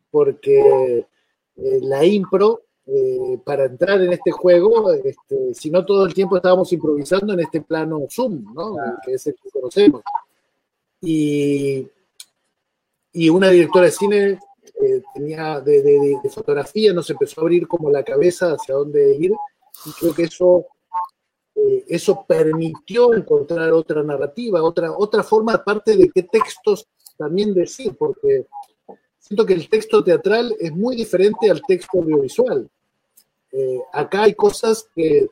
porque 0.08 1.04
la 1.56 2.04
impro 2.04 2.62
eh, 2.86 3.38
para 3.44 3.64
entrar 3.64 4.00
en 4.00 4.12
este 4.12 4.30
juego, 4.30 4.92
este, 4.92 5.52
si 5.54 5.70
no 5.70 5.84
todo 5.84 6.06
el 6.06 6.14
tiempo 6.14 6.36
estábamos 6.36 6.72
improvisando 6.72 7.32
en 7.32 7.40
este 7.40 7.60
plano 7.60 8.06
Zoom, 8.08 8.54
¿no? 8.54 8.76
que 9.04 9.14
es 9.14 9.26
el 9.26 9.34
que 9.34 9.50
conocemos. 9.50 10.02
Y, 11.00 11.88
y 13.12 13.28
una 13.28 13.48
directora 13.48 13.86
de 13.86 13.90
cine 13.90 14.38
eh, 14.82 15.02
tenía 15.12 15.60
de, 15.60 15.82
de, 15.82 16.30
fotografía, 16.30 16.92
nos 16.92 17.10
empezó 17.10 17.40
a 17.40 17.44
abrir 17.44 17.68
como 17.68 17.90
la 17.90 18.02
cabeza 18.02 18.52
hacia 18.52 18.74
dónde 18.74 19.14
ir, 19.16 19.32
y 19.86 19.90
creo 19.98 20.14
que 20.14 20.22
eso, 20.24 20.66
eh, 21.62 21.84
eso 21.88 22.24
permitió 22.26 23.12
encontrar 23.12 23.72
otra 23.72 24.02
narrativa, 24.02 24.62
otra, 24.62 24.92
otra 24.96 25.22
forma, 25.22 25.54
aparte 25.54 25.96
de 25.96 26.08
qué 26.08 26.22
textos 26.22 26.88
también 27.18 27.52
decir, 27.52 27.94
porque 27.98 28.46
siento 29.18 29.44
que 29.44 29.52
el 29.52 29.68
texto 29.68 30.02
teatral 30.02 30.54
es 30.58 30.72
muy 30.72 30.96
diferente 30.96 31.50
al 31.50 31.60
texto 31.62 31.98
audiovisual. 31.98 32.68
Eh, 33.52 33.80
acá 33.92 34.22
hay 34.22 34.34
cosas 34.34 34.88
que, 34.94 35.28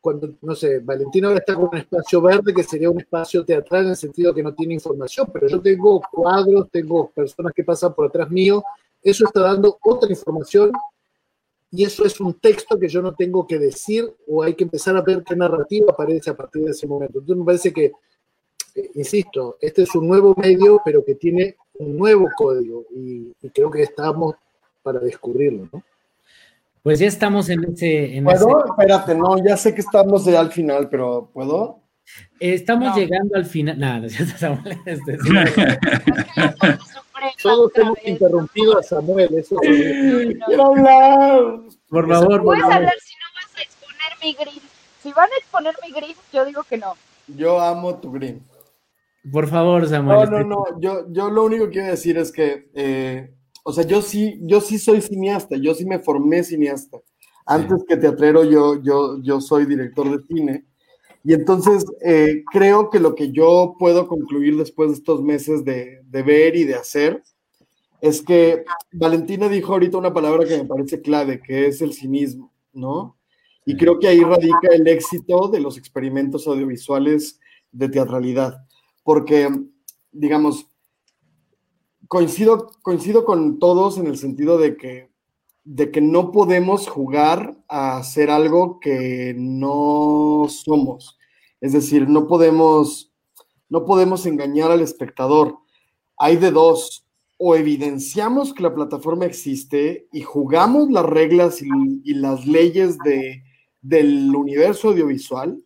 cuando, 0.00 0.30
no 0.40 0.54
sé, 0.54 0.78
Valentina 0.78 1.28
ahora 1.28 1.40
está 1.40 1.54
con 1.54 1.68
un 1.68 1.76
espacio 1.76 2.22
verde 2.22 2.54
que 2.54 2.62
sería 2.62 2.88
un 2.88 3.00
espacio 3.00 3.44
teatral 3.44 3.84
en 3.84 3.90
el 3.90 3.96
sentido 3.96 4.32
que 4.32 4.42
no 4.42 4.54
tiene 4.54 4.74
información, 4.74 5.28
pero 5.30 5.48
yo 5.48 5.60
tengo 5.60 6.00
cuadros, 6.10 6.68
tengo 6.70 7.10
personas 7.10 7.52
que 7.52 7.64
pasan 7.64 7.94
por 7.94 8.06
atrás 8.06 8.30
mío, 8.30 8.62
eso 9.02 9.26
está 9.26 9.40
dando 9.40 9.78
otra 9.82 10.08
información 10.08 10.72
y 11.70 11.84
eso 11.84 12.04
es 12.04 12.20
un 12.20 12.34
texto 12.34 12.78
que 12.78 12.88
yo 12.88 13.02
no 13.02 13.14
tengo 13.14 13.46
que 13.46 13.58
decir 13.58 14.04
o 14.26 14.42
hay 14.42 14.54
que 14.54 14.64
empezar 14.64 14.96
a 14.96 15.02
ver 15.02 15.22
qué 15.22 15.36
narrativa 15.36 15.92
aparece 15.92 16.30
a 16.30 16.36
partir 16.36 16.64
de 16.64 16.70
ese 16.70 16.86
momento. 16.86 17.18
Entonces 17.18 17.36
me 17.38 17.44
parece 17.44 17.72
que, 17.72 17.92
eh, 18.74 18.90
insisto, 18.94 19.58
este 19.60 19.82
es 19.82 19.94
un 19.94 20.08
nuevo 20.08 20.34
medio, 20.36 20.80
pero 20.84 21.04
que 21.04 21.14
tiene 21.14 21.56
un 21.78 21.96
nuevo 21.96 22.28
código 22.36 22.86
y, 22.94 23.32
y 23.40 23.50
creo 23.50 23.70
que 23.70 23.82
estamos 23.82 24.34
para 24.82 25.00
descubrirlo, 25.00 25.68
¿no? 25.72 25.82
Pues 26.82 27.00
ya 27.00 27.06
estamos 27.06 27.50
en 27.50 27.64
ese. 27.64 28.20
¿Puedo? 28.24 28.64
Espérate, 28.64 29.14
no, 29.14 29.36
ya 29.44 29.56
sé 29.56 29.74
que 29.74 29.82
estamos 29.82 30.24
ya 30.24 30.40
al 30.40 30.50
final, 30.50 30.88
pero 30.88 31.28
¿puedo? 31.34 31.82
Estamos 32.40 32.96
llegando 32.96 33.36
al 33.36 33.44
final. 33.44 33.78
Nada, 33.78 34.00
no, 34.00 34.06
este, 34.06 35.18
Todos 37.42 37.72
hemos 37.74 37.98
interrumpido 38.04 38.78
a 38.78 38.82
Samuel. 38.82 39.34
Eso 39.34 39.56
Quiero 39.60 40.66
hablar. 40.66 41.60
Por 41.88 42.08
favor. 42.08 42.42
Puedes 42.42 42.64
hablar 42.64 42.94
si 43.00 43.14
no 43.14 43.26
vas 43.34 43.56
a 43.56 43.62
exponer 43.62 44.12
mi 44.22 44.32
green. 44.34 44.62
Si 45.02 45.12
van 45.12 45.30
a 45.32 45.36
exponer 45.36 45.74
mi 45.84 45.92
green, 45.92 46.16
yo 46.32 46.44
digo 46.44 46.62
que 46.64 46.78
no. 46.78 46.94
Yo 47.26 47.60
amo 47.60 47.98
tu 47.98 48.12
green. 48.12 48.42
Por 49.30 49.48
favor, 49.48 49.86
Samuel. 49.88 50.30
No, 50.30 50.38
no, 50.38 50.44
no. 50.44 50.80
Yo, 50.80 51.06
yo 51.10 51.30
lo 51.30 51.44
único 51.44 51.66
que 51.66 51.72
quiero 51.72 51.88
decir 51.88 52.16
es 52.16 52.32
que 52.32 52.70
eh, 52.74 53.34
o 53.68 53.72
sea, 53.74 53.84
yo 53.84 54.00
sí, 54.00 54.40
yo 54.44 54.62
sí 54.62 54.78
soy 54.78 55.02
cineasta, 55.02 55.54
yo 55.58 55.74
sí 55.74 55.84
me 55.84 55.98
formé 55.98 56.42
cineasta. 56.42 56.96
Antes 57.44 57.84
que 57.86 57.98
teatrero, 57.98 58.42
yo, 58.42 58.82
yo, 58.82 59.20
yo 59.22 59.42
soy 59.42 59.66
director 59.66 60.10
de 60.10 60.26
cine. 60.26 60.64
Y 61.24 61.34
entonces 61.34 61.84
eh, 62.04 62.44
creo 62.50 62.90
que 62.90 63.00
lo 63.00 63.14
que 63.14 63.32
yo 63.32 63.74
puedo 63.78 64.06
concluir 64.06 64.56
después 64.56 64.90
de 64.90 64.96
estos 64.96 65.22
meses 65.22 65.64
de, 65.64 66.00
de, 66.04 66.22
ver 66.22 66.56
y 66.56 66.64
de 66.64 66.74
hacer 66.74 67.22
es 68.00 68.22
que 68.22 68.64
Valentina 68.92 69.48
dijo 69.48 69.72
ahorita 69.72 69.98
una 69.98 70.14
palabra 70.14 70.46
que 70.46 70.56
me 70.56 70.64
parece 70.64 71.00
clave, 71.00 71.40
que 71.40 71.66
es 71.66 71.82
el 71.82 71.92
cinismo, 71.92 72.52
¿no? 72.72 73.18
Y 73.64 73.76
creo 73.76 73.98
que 73.98 74.08
ahí 74.08 74.20
radica 74.20 74.68
el 74.72 74.86
éxito 74.88 75.48
de 75.48 75.60
los 75.60 75.76
experimentos 75.76 76.46
audiovisuales 76.46 77.38
de 77.70 77.88
teatralidad, 77.88 78.64
porque, 79.04 79.48
digamos, 80.10 80.66
coincido, 82.06 82.70
coincido 82.82 83.24
con 83.24 83.58
todos 83.58 83.98
en 83.98 84.06
el 84.06 84.16
sentido 84.16 84.56
de 84.56 84.76
que, 84.76 85.07
de 85.70 85.90
que 85.90 86.00
no 86.00 86.32
podemos 86.32 86.88
jugar 86.88 87.54
a 87.68 87.98
hacer 87.98 88.30
algo 88.30 88.80
que 88.80 89.34
no 89.36 90.46
somos. 90.48 91.18
Es 91.60 91.74
decir, 91.74 92.08
no 92.08 92.26
podemos, 92.26 93.12
no 93.68 93.84
podemos 93.84 94.24
engañar 94.24 94.70
al 94.70 94.80
espectador. 94.80 95.58
Hay 96.16 96.36
de 96.36 96.52
dos, 96.52 97.06
o 97.36 97.54
evidenciamos 97.54 98.54
que 98.54 98.62
la 98.62 98.74
plataforma 98.74 99.26
existe 99.26 100.08
y 100.10 100.22
jugamos 100.22 100.90
las 100.90 101.04
reglas 101.04 101.60
y, 101.60 102.14
las 102.14 102.46
leyes 102.46 102.96
de, 103.04 103.42
del 103.82 104.34
universo 104.34 104.88
audiovisual, 104.88 105.62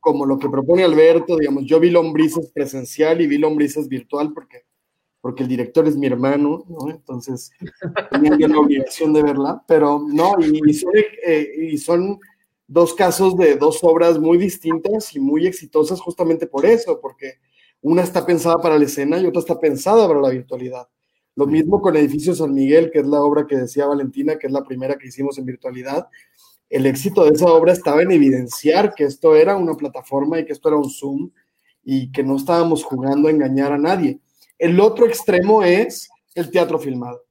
como 0.00 0.24
lo 0.24 0.38
que 0.38 0.48
propone 0.48 0.84
Alberto, 0.84 1.36
digamos, 1.36 1.66
yo 1.66 1.78
vi 1.78 1.90
lombrices 1.90 2.50
presencial 2.50 3.20
y 3.20 3.26
vi 3.26 3.36
lombrices 3.36 3.88
virtual 3.88 4.32
porque 4.32 4.62
porque 5.20 5.42
el 5.42 5.48
director 5.48 5.86
es 5.88 5.96
mi 5.96 6.06
hermano, 6.06 6.64
¿no? 6.68 6.90
Entonces 6.90 7.50
tenía 8.10 8.36
la 8.48 8.58
obligación 8.58 9.12
de 9.12 9.22
verla, 9.22 9.62
pero 9.66 10.04
no, 10.06 10.34
y, 10.40 10.72
son, 10.74 10.92
eh, 11.26 11.52
y 11.70 11.78
son 11.78 12.18
dos 12.66 12.94
casos 12.94 13.36
de 13.36 13.56
dos 13.56 13.80
obras 13.82 14.18
muy 14.18 14.38
distintas 14.38 15.14
y 15.16 15.20
muy 15.20 15.46
exitosas 15.46 16.00
justamente 16.00 16.46
por 16.46 16.66
eso, 16.66 17.00
porque 17.00 17.34
una 17.80 18.02
está 18.02 18.24
pensada 18.24 18.60
para 18.60 18.78
la 18.78 18.84
escena 18.84 19.18
y 19.18 19.26
otra 19.26 19.40
está 19.40 19.58
pensada 19.58 20.06
para 20.06 20.20
la 20.20 20.30
virtualidad. 20.30 20.88
Lo 21.34 21.46
mismo 21.46 21.80
con 21.80 21.96
Edificio 21.96 22.34
San 22.34 22.52
Miguel, 22.52 22.90
que 22.90 22.98
es 22.98 23.06
la 23.06 23.20
obra 23.22 23.46
que 23.46 23.56
decía 23.56 23.86
Valentina, 23.86 24.36
que 24.38 24.48
es 24.48 24.52
la 24.52 24.64
primera 24.64 24.96
que 24.96 25.08
hicimos 25.08 25.38
en 25.38 25.46
virtualidad. 25.46 26.08
El 26.68 26.84
éxito 26.84 27.24
de 27.24 27.30
esa 27.30 27.46
obra 27.46 27.72
estaba 27.72 28.02
en 28.02 28.10
evidenciar 28.10 28.92
que 28.92 29.04
esto 29.04 29.36
era 29.36 29.56
una 29.56 29.74
plataforma 29.74 30.38
y 30.38 30.44
que 30.44 30.52
esto 30.52 30.68
era 30.68 30.76
un 30.76 30.90
Zoom 30.90 31.30
y 31.84 32.10
que 32.10 32.24
no 32.24 32.36
estábamos 32.36 32.84
jugando 32.84 33.28
a 33.28 33.30
engañar 33.30 33.72
a 33.72 33.78
nadie. 33.78 34.20
El 34.58 34.80
otro 34.80 35.06
extremo 35.06 35.62
es 35.62 36.08
el 36.34 36.50
teatro 36.50 36.78
filmado, 36.78 37.24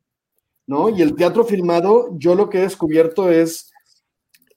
¿no? 0.66 0.90
Y 0.90 1.02
el 1.02 1.16
teatro 1.16 1.44
filmado, 1.44 2.10
yo 2.18 2.36
lo 2.36 2.50
que 2.50 2.60
he 2.60 2.62
descubierto 2.62 3.30
es, 3.30 3.72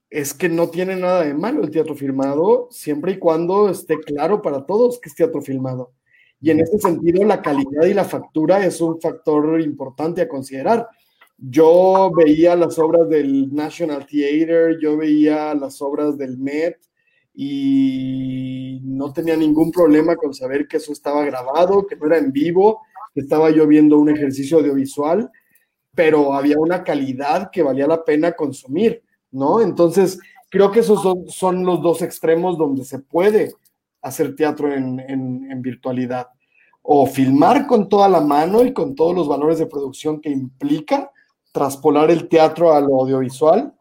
es 0.09 0.35
que 0.35 0.49
no 0.49 0.69
tiene 0.69 0.97
nada 0.97 1.25
de 1.25 1.35
malo 1.35 1.63
el 1.63 1.71
teatro 1.71 1.95
filmado, 1.95 2.69
siempre 2.71 3.13
y 3.13 3.19
cuando 3.19 3.69
esté 3.69 3.99
claro 3.99 4.41
para 4.43 4.65
todos 4.67 5.01
que 5.01 5.09
es 5.09 5.15
teatro 5.15 5.43
filmado. 5.43 5.93
Y 6.41 6.51
en 6.51 6.61
ese 6.61 6.79
sentido, 6.79 7.25
la 7.25 7.43
calidad 7.43 7.85
y 7.87 7.95
la 7.95 8.05
factura 8.05 8.65
es 8.65 8.81
un 8.81 9.01
factor 9.01 9.61
importante 9.61 10.23
a 10.23 10.29
considerar. 10.29 10.89
Yo 11.37 12.11
veía 12.15 12.57
las 12.57 12.79
obras 12.79 13.09
del 13.09 13.55
National 13.55 14.07
Theatre, 14.07 14.79
yo 14.81 14.97
veía 14.97 15.55
las 15.55 15.81
obras 15.83 16.17
del 16.17 16.39
Met, 16.39 16.79
y 17.43 18.83
no 18.83 19.15
tenía 19.15 19.35
ningún 19.35 19.73
problema 19.73 20.15
con 20.15 20.35
saber 20.35 20.69
que 20.69 20.77
eso 20.77 20.93
estaba 20.93 21.25
grabado, 21.25 21.87
que 21.87 21.97
no 21.97 22.05
era 22.05 22.19
en 22.19 22.33
vivo, 22.33 22.83
que 23.15 23.21
estaba 23.21 23.49
yo 23.49 23.67
viendo 23.67 23.99
un 23.99 24.11
ejercicio 24.11 24.59
audiovisual, 24.59 25.31
pero 25.95 26.35
había 26.35 26.59
una 26.59 26.85
calidad 26.85 27.49
que 27.51 27.63
valía 27.63 27.87
la 27.87 28.05
pena 28.05 28.33
consumir, 28.33 29.03
¿no? 29.31 29.63
Entonces, 29.63 30.19
creo 30.51 30.71
que 30.71 30.81
esos 30.81 31.01
son, 31.29 31.65
los 31.65 31.81
dos 31.81 32.03
extremos 32.03 32.59
donde 32.59 32.85
se 32.85 32.99
puede 32.99 33.55
hacer 34.03 34.37
teatro 34.37 34.71
en, 34.71 35.01
en 35.01 35.63
virtualidad. 35.63 36.29
O 36.83 37.07
filmar 37.07 37.67
con 37.67 37.89
toda 37.89 38.11
la 38.11 38.21
mano 38.21 38.67
y 38.67 38.75
con 38.75 38.95
todos 38.95 39.15
los 39.15 39.27
valores 39.27 39.59
de 39.59 39.65
producción 39.65 40.21
que 40.21 40.29
implica 40.29 41.11
traspolar 41.53 42.11
el 42.11 42.29
teatro 42.29 42.75
a 42.75 42.83
lo 42.83 43.01
audiovisual, 43.01 43.75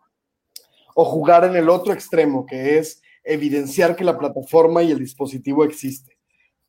o 0.96 1.04
jugar 1.04 1.44
en 1.44 1.58
el 1.58 1.68
otro 1.68 1.92
extremo, 1.92 2.46
que 2.46 2.78
es 2.78 3.02
evidenciar 3.24 3.96
que 3.96 4.04
la 4.04 4.18
plataforma 4.18 4.84
y 4.84 4.92
el 4.92 5.00
dispositivo 5.00 5.64
existe. 5.64 6.18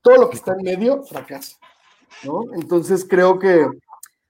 Todo 0.03 0.17
lo 0.17 0.31
que 0.31 0.37
está 0.37 0.53
en 0.53 0.65
medio 0.65 1.03
fracasa. 1.03 1.57
Entonces 2.55 3.07
creo 3.09 3.39
que, 3.39 3.67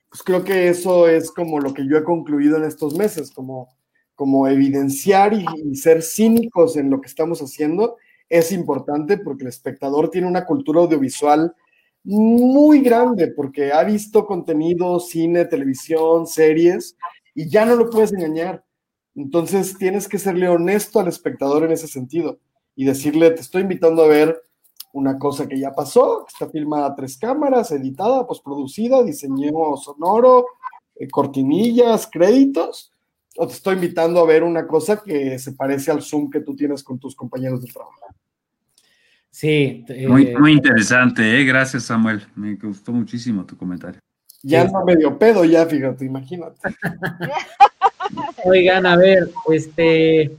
pues 0.09 0.23
creo 0.23 0.45
que 0.45 0.69
eso 0.69 1.09
es 1.09 1.31
como 1.31 1.61
lo 1.61 1.73
que 1.75 1.87
yo 1.87 1.97
he 1.97 2.05
concluido 2.05 2.57
en 2.57 2.65
estos 2.65 2.95
meses, 2.95 3.31
como, 3.31 3.69
como 4.15 4.47
evidenciar 4.47 5.33
y 5.33 5.77
ser 5.77 6.03
cínicos 6.03 6.77
en 6.77 6.91
lo 6.91 7.01
que 7.01 7.09
estamos 7.09 7.41
haciendo 7.41 7.97
es 8.31 8.53
importante 8.53 9.19
porque 9.19 9.43
el 9.43 9.49
espectador 9.49 10.09
tiene 10.09 10.29
una 10.29 10.47
cultura 10.47 10.81
audiovisual 10.81 11.55
muy 12.05 12.81
grande 12.81 13.29
porque 13.29 13.73
ha 13.73 13.83
visto 13.83 14.25
contenido, 14.25 15.01
cine, 15.01 15.45
televisión, 15.45 16.27
series 16.27 16.97
y 17.35 17.51
ya 17.51 17.67
no 17.67 17.75
lo 17.75 17.91
puedes 17.91 18.13
engañar. 18.13 18.65
Entonces 19.15 19.77
tienes 19.77 20.09
que 20.09 20.19
serle 20.19 20.49
honesto 20.49 21.01
al 21.01 21.09
espectador 21.09 21.65
en 21.65 21.73
ese 21.73 21.89
sentido 21.89 22.39
y 22.77 22.85
decirle, 22.85 23.31
te 23.31 23.41
estoy 23.41 23.62
invitando 23.62 24.03
a 24.03 24.09
ver 24.09 24.41
una 24.93 25.19
cosa 25.19 25.47
que 25.47 25.59
ya 25.59 25.73
pasó, 25.73 26.27
está 26.27 26.49
filmada 26.49 26.87
a 26.87 26.95
tres 26.95 27.16
cámaras, 27.16 27.70
editada, 27.73 28.27
postproducida, 28.27 29.03
diseño 29.03 29.77
sonoro, 29.77 30.47
eh, 30.97 31.09
cortinillas, 31.09 32.09
créditos, 32.11 32.93
o 33.37 33.47
te 33.47 33.55
estoy 33.55 33.74
invitando 33.74 34.20
a 34.20 34.27
ver 34.27 34.43
una 34.43 34.66
cosa 34.66 35.03
que 35.03 35.39
se 35.39 35.53
parece 35.53 35.91
al 35.91 36.03
Zoom 36.03 36.31
que 36.31 36.41
tú 36.41 36.57
tienes 36.57 36.82
con 36.82 36.99
tus 36.99 37.15
compañeros 37.15 37.62
de 37.62 37.73
trabajo. 37.73 38.07
Sí. 39.31 39.85
muy, 40.09 40.27
eh, 40.27 40.39
muy, 40.39 40.53
interesante, 40.53 41.41
¿eh? 41.41 41.45
gracias 41.45 41.85
Samuel, 41.85 42.27
me 42.35 42.57
gustó 42.57 42.91
muchísimo 42.93 43.47
tu 43.47 43.57
comentario. 43.57 44.01
Ya 44.43 44.65
no 44.65 44.85
medio 44.85 45.16
pedo, 45.19 45.45
ya 45.45 45.66
fíjate, 45.66 46.05
imagínate. 46.05 46.59
Oigan, 48.45 48.87
a 48.87 48.97
ver, 48.97 49.31
este, 49.53 50.37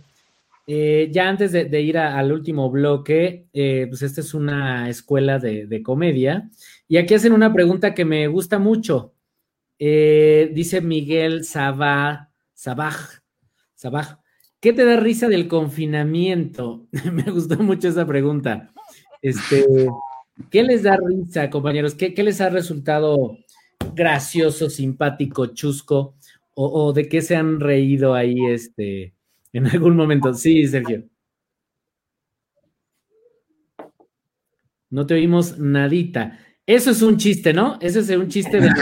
eh, 0.68 1.10
ya 1.12 1.30
antes 1.30 1.52
de, 1.52 1.82
ir 1.82 1.98
al 1.98 2.32
último 2.32 2.70
bloque, 2.70 3.48
eh, 3.54 3.86
pues 3.90 4.02
esta 4.02 4.22
es 4.22 4.34
una 4.34 4.90
escuela 4.90 5.40
de, 5.40 5.82
comedia 5.84 6.50
y 6.88 6.98
aquí 6.98 7.14
hacen 7.14 7.34
una 7.34 7.54
pregunta 7.54 7.94
que 7.94 8.06
me 8.06 8.28
gusta 8.28 8.60
mucho. 8.60 9.14
dice 9.80 10.82
Miguel 10.82 11.44
Sabaj, 11.46 12.28
Sabaj, 12.54 13.22
Sabaj, 13.76 14.18
¿qué 14.60 14.74
te 14.74 14.86
da 14.86 14.98
risa 14.98 15.28
del 15.28 15.48
confinamiento? 15.48 16.88
me 17.12 17.24
gustó 17.24 17.58
mucho 17.64 17.88
esa 17.88 18.06
pregunta. 18.06 18.72
Este, 19.22 19.66
¿Qué 20.50 20.64
les 20.64 20.84
da 20.84 20.98
risa, 20.98 21.50
compañeros? 21.50 21.96
¿Qué, 21.96 22.14
les 22.24 22.42
ha 22.42 22.50
resultado 22.50 23.38
gracioso, 23.94 24.70
simpático, 24.70 25.48
chusco? 25.48 26.16
O, 26.64 26.94
de 26.94 27.10
qué 27.10 27.24
se 27.24 27.36
han 27.36 27.60
reído 27.60 28.14
ahí 28.14 28.46
este, 28.46 29.16
en 29.52 29.66
algún 29.66 29.96
momento? 29.96 30.32
Sí, 30.34 30.68
Sergio. 30.68 31.04
No 34.92 35.08
te 35.08 35.16
oímos 35.16 35.58
nadita. 35.58 36.38
Eso 36.66 36.92
es 36.92 37.02
un 37.02 37.18
chiste, 37.18 37.54
¿no? 37.54 37.80
Eso 37.82 38.02
es 38.02 38.10
un 38.12 38.28
chiste 38.28 38.62
de... 38.62 38.70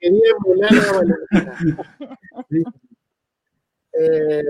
eh, 3.92 4.42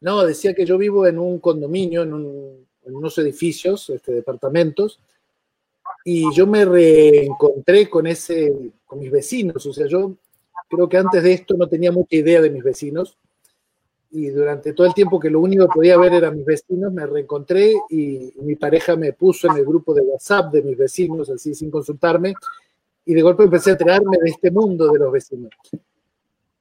no, 0.00 0.24
decía 0.24 0.54
que 0.54 0.64
yo 0.64 0.78
vivo 0.78 1.06
en 1.06 1.18
un 1.18 1.40
condominio, 1.40 2.02
en, 2.02 2.14
unos 2.84 3.18
edificios, 3.18 3.90
este, 3.90 4.12
departamentos, 4.12 5.00
y 6.04 6.32
yo 6.34 6.46
me 6.46 6.64
reencontré 6.64 7.88
con 7.88 8.06
ese, 8.06 8.72
con 8.86 8.98
mis 8.98 9.10
vecinos. 9.10 9.64
O 9.66 9.72
sea, 9.72 9.86
yo 9.86 10.14
creo 10.68 10.88
que 10.88 10.96
antes 10.96 11.22
de 11.22 11.32
esto 11.32 11.54
no 11.56 11.68
tenía 11.68 11.92
mucha 11.92 12.16
idea 12.16 12.40
de 12.40 12.50
mis 12.50 12.62
vecinos. 12.62 13.16
Y 14.12 14.28
durante 14.30 14.72
todo 14.72 14.86
el 14.86 14.94
tiempo 14.94 15.20
que 15.20 15.30
lo 15.30 15.40
único 15.40 15.68
que 15.68 15.74
podía 15.74 15.96
ver 15.96 16.14
eran 16.14 16.36
mis 16.36 16.44
vecinos, 16.44 16.92
me 16.92 17.06
reencontré 17.06 17.74
y 17.90 18.32
mi 18.42 18.56
pareja 18.56 18.96
me 18.96 19.12
puso 19.12 19.48
en 19.48 19.56
el 19.56 19.64
grupo 19.64 19.94
de 19.94 20.02
WhatsApp 20.02 20.52
de 20.52 20.62
mis 20.62 20.76
vecinos, 20.76 21.30
así 21.30 21.54
sin 21.54 21.70
consultarme, 21.70 22.34
y 23.04 23.14
de 23.14 23.22
golpe 23.22 23.44
empecé 23.44 23.70
a 23.70 23.72
enterarme 23.74 24.18
de 24.20 24.30
este 24.30 24.50
mundo 24.50 24.90
de 24.90 24.98
los 24.98 25.12
vecinos. 25.12 25.52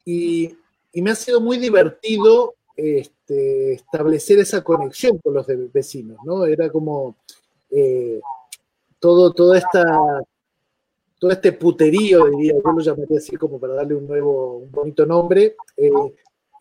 Y, 0.05 0.55
y 0.93 1.01
me 1.01 1.11
ha 1.11 1.15
sido 1.15 1.41
muy 1.41 1.57
divertido 1.57 2.53
este, 2.75 3.73
establecer 3.73 4.39
esa 4.39 4.63
conexión 4.63 5.17
con 5.17 5.33
los 5.33 5.45
vecinos, 5.73 6.17
¿no? 6.23 6.45
Era 6.45 6.69
como 6.69 7.17
eh, 7.71 8.21
todo, 8.99 9.33
toda 9.33 9.57
esta, 9.57 9.83
todo 11.19 11.31
este 11.31 11.53
puterío, 11.53 12.25
diría, 12.25 12.53
yo 12.53 12.71
lo 12.71 12.79
llamaría 12.79 13.17
así 13.17 13.35
como 13.35 13.59
para 13.59 13.73
darle 13.73 13.95
un 13.95 14.07
nuevo, 14.07 14.57
un 14.57 14.71
bonito 14.71 15.05
nombre, 15.05 15.55
eh, 15.77 15.91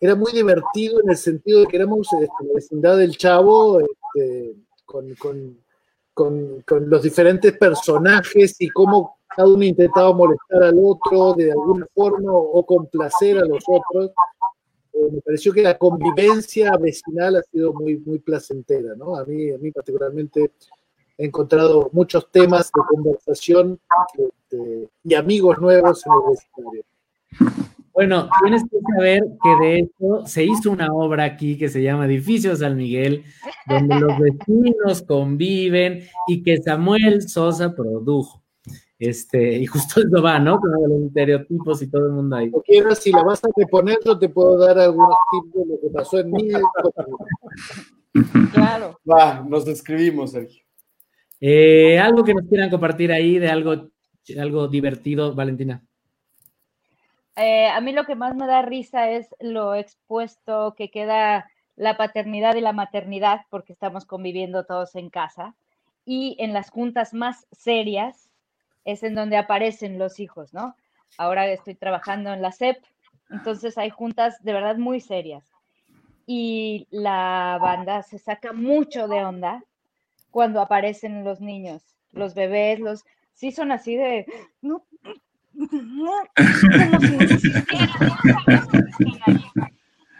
era 0.01 0.15
muy 0.15 0.31
divertido 0.31 1.01
en 1.01 1.09
el 1.09 1.17
sentido 1.17 1.61
de 1.61 1.67
que 1.67 1.77
éramos 1.77 2.07
este, 2.13 2.47
la 2.47 2.53
vecindad 2.53 2.97
del 2.97 3.17
Chavo, 3.17 3.81
este, 3.81 4.55
con, 4.85 5.13
con, 5.15 5.57
con, 6.13 6.61
con, 6.61 6.89
los 6.89 7.03
diferentes 7.03 7.57
personajes 7.57 8.55
y 8.59 8.69
cómo 8.69 9.17
cada 9.27 9.47
uno 9.47 9.63
intentaba 9.63 10.13
molestar 10.13 10.63
al 10.63 10.79
otro 10.81 11.33
de 11.33 11.51
alguna 11.51 11.85
forma 11.93 12.31
o 12.33 12.65
complacer 12.65 13.37
a 13.37 13.45
los 13.45 13.63
otros. 13.67 14.11
Eh, 14.93 15.11
me 15.11 15.21
pareció 15.21 15.53
que 15.53 15.61
la 15.61 15.77
convivencia 15.77 16.75
vecinal 16.77 17.35
ha 17.35 17.43
sido 17.43 17.73
muy, 17.73 17.97
muy 17.97 18.19
placentera, 18.19 18.95
¿no? 18.95 19.15
A 19.15 19.25
mí, 19.25 19.51
a 19.51 19.57
mí 19.57 19.71
particularmente 19.71 20.51
he 21.19 21.25
encontrado 21.25 21.89
muchos 21.91 22.31
temas 22.31 22.71
de 22.73 22.81
conversación 22.87 23.77
este, 24.17 24.89
y 25.03 25.13
amigos 25.13 25.59
nuevos 25.59 26.03
en 26.05 26.13
el 26.13 26.19
vecindario. 26.29 26.83
Bueno, 27.91 28.29
tienes 28.41 28.63
que 28.63 28.77
saber 28.95 29.23
que 29.43 29.65
de 29.65 29.79
hecho 29.79 30.25
se 30.25 30.45
hizo 30.45 30.71
una 30.71 30.93
obra 30.93 31.25
aquí 31.25 31.57
que 31.57 31.67
se 31.67 31.83
llama 31.83 32.05
Edificio 32.05 32.55
San 32.55 32.77
Miguel, 32.77 33.25
donde 33.67 33.99
los 33.99 34.13
vecinos 34.47 35.01
conviven 35.01 36.05
y 36.27 36.41
que 36.41 36.61
Samuel 36.61 37.27
Sosa 37.27 37.75
produjo. 37.75 38.41
Este, 38.97 39.57
y 39.57 39.65
justo 39.65 39.99
eso 39.99 40.21
va, 40.21 40.39
¿no? 40.39 40.57
Con 40.57 40.71
los 40.71 41.07
estereotipos 41.07 41.81
y 41.81 41.87
todo 41.87 42.07
el 42.07 42.13
mundo 42.13 42.37
ahí. 42.37 42.49
O 42.53 42.61
quieras, 42.61 42.99
si 42.99 43.11
la 43.11 43.23
vas 43.23 43.43
a 43.43 43.49
reponer, 43.53 43.97
yo 44.05 44.17
te 44.17 44.29
puedo 44.29 44.57
dar 44.57 44.79
algunos 44.79 45.17
tips 45.31 45.53
de 45.53 45.65
lo 45.65 45.81
que 45.81 45.89
pasó 45.89 46.19
en 46.19 46.31
mí. 46.31 46.49
claro. 48.53 48.97
Va, 49.09 49.43
nos 49.45 49.65
describimos, 49.65 50.31
Sergio. 50.31 50.68
Eh, 51.41 51.97
algo 51.99 52.23
que 52.23 52.33
nos 52.33 52.47
quieran 52.47 52.69
compartir 52.69 53.11
ahí 53.11 53.39
de 53.39 53.49
algo, 53.49 53.89
algo 54.37 54.67
divertido, 54.67 55.33
Valentina. 55.33 55.81
Eh, 57.35 57.67
a 57.67 57.79
mí 57.79 57.93
lo 57.93 58.05
que 58.05 58.15
más 58.15 58.35
me 58.35 58.47
da 58.47 58.61
risa 58.61 59.09
es 59.09 59.33
lo 59.39 59.73
expuesto 59.73 60.75
que 60.77 60.91
queda 60.91 61.49
la 61.77 61.95
paternidad 61.95 62.55
y 62.55 62.61
la 62.61 62.73
maternidad, 62.73 63.41
porque 63.49 63.71
estamos 63.71 64.03
conviviendo 64.05 64.65
todos 64.65 64.95
en 64.95 65.09
casa. 65.09 65.55
Y 66.05 66.35
en 66.39 66.51
las 66.51 66.69
juntas 66.69 67.13
más 67.13 67.47
serias, 67.51 68.29
es 68.83 69.03
en 69.03 69.15
donde 69.15 69.37
aparecen 69.37 69.97
los 69.97 70.19
hijos, 70.19 70.53
¿no? 70.53 70.75
Ahora 71.17 71.47
estoy 71.47 71.75
trabajando 71.75 72.33
en 72.33 72.41
la 72.41 72.51
SEP, 72.51 72.83
entonces 73.29 73.77
hay 73.77 73.89
juntas 73.89 74.43
de 74.43 74.53
verdad 74.53 74.77
muy 74.77 74.99
serias. 74.99 75.45
Y 76.25 76.87
la 76.91 77.57
banda 77.61 78.03
se 78.03 78.19
saca 78.19 78.51
mucho 78.51 79.07
de 79.07 79.23
onda 79.23 79.63
cuando 80.31 80.61
aparecen 80.61 81.23
los 81.23 81.41
niños, 81.41 81.83
los 82.11 82.33
bebés, 82.33 82.79
los... 82.79 83.05
Sí 83.33 83.51
son 83.51 83.71
así 83.71 83.95
de... 83.95 84.25
No, 84.61 84.83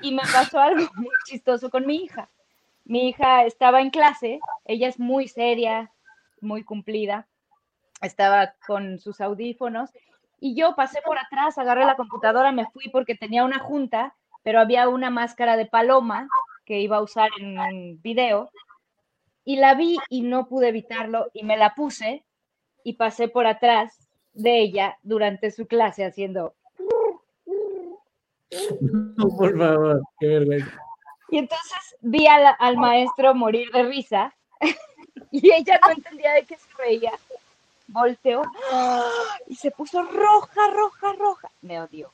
y 0.01 0.11
me 0.11 0.21
pasó 0.33 0.59
algo 0.59 0.89
muy 0.95 1.15
chistoso 1.25 1.69
con 1.69 1.85
mi 1.85 2.03
hija. 2.03 2.29
Mi 2.85 3.09
hija 3.09 3.43
estaba 3.45 3.81
en 3.81 3.89
clase, 3.89 4.39
ella 4.65 4.87
es 4.87 4.99
muy 4.99 5.27
seria, 5.27 5.91
muy 6.41 6.63
cumplida, 6.63 7.27
estaba 8.01 8.55
con 8.65 8.99
sus 8.99 9.21
audífonos 9.21 9.91
y 10.39 10.55
yo 10.55 10.75
pasé 10.75 11.01
por 11.05 11.17
atrás, 11.17 11.57
agarré 11.57 11.85
la 11.85 11.95
computadora, 11.95 12.51
me 12.51 12.65
fui 12.71 12.89
porque 12.89 13.15
tenía 13.15 13.43
una 13.43 13.59
junta, 13.59 14.15
pero 14.43 14.59
había 14.59 14.87
una 14.87 15.09
máscara 15.09 15.57
de 15.57 15.65
paloma 15.65 16.27
que 16.65 16.79
iba 16.79 16.97
a 16.97 17.01
usar 17.01 17.29
en 17.39 17.59
un 17.59 18.01
video 18.01 18.49
y 19.45 19.57
la 19.57 19.73
vi 19.75 19.97
y 20.09 20.21
no 20.21 20.47
pude 20.47 20.69
evitarlo 20.69 21.29
y 21.33 21.43
me 21.43 21.57
la 21.57 21.75
puse 21.75 22.23
y 22.83 22.93
pasé 22.93 23.27
por 23.27 23.47
atrás 23.47 24.09
de 24.33 24.59
ella 24.59 24.97
durante 25.03 25.51
su 25.51 25.67
clase 25.67 26.05
haciendo... 26.05 26.53
No, 28.81 29.27
por 29.37 29.57
favor, 29.57 30.01
qué 30.19 30.27
vergüenza. 30.27 30.81
Y 31.29 31.37
entonces 31.37 31.97
vi 32.01 32.25
al, 32.25 32.55
al 32.57 32.77
maestro 32.77 33.35
morir 33.35 33.69
de 33.71 33.83
risa 33.83 34.33
y 35.31 35.53
ella 35.53 35.79
no 35.85 35.91
entendía 35.91 36.33
de 36.33 36.43
qué 36.43 36.55
se 36.57 36.67
reía 36.77 37.11
volteó 37.91 38.43
y 39.47 39.55
se 39.55 39.71
puso 39.71 40.03
roja, 40.03 40.61
roja, 40.73 41.13
roja. 41.13 41.51
Me 41.61 41.81
odió. 41.81 42.11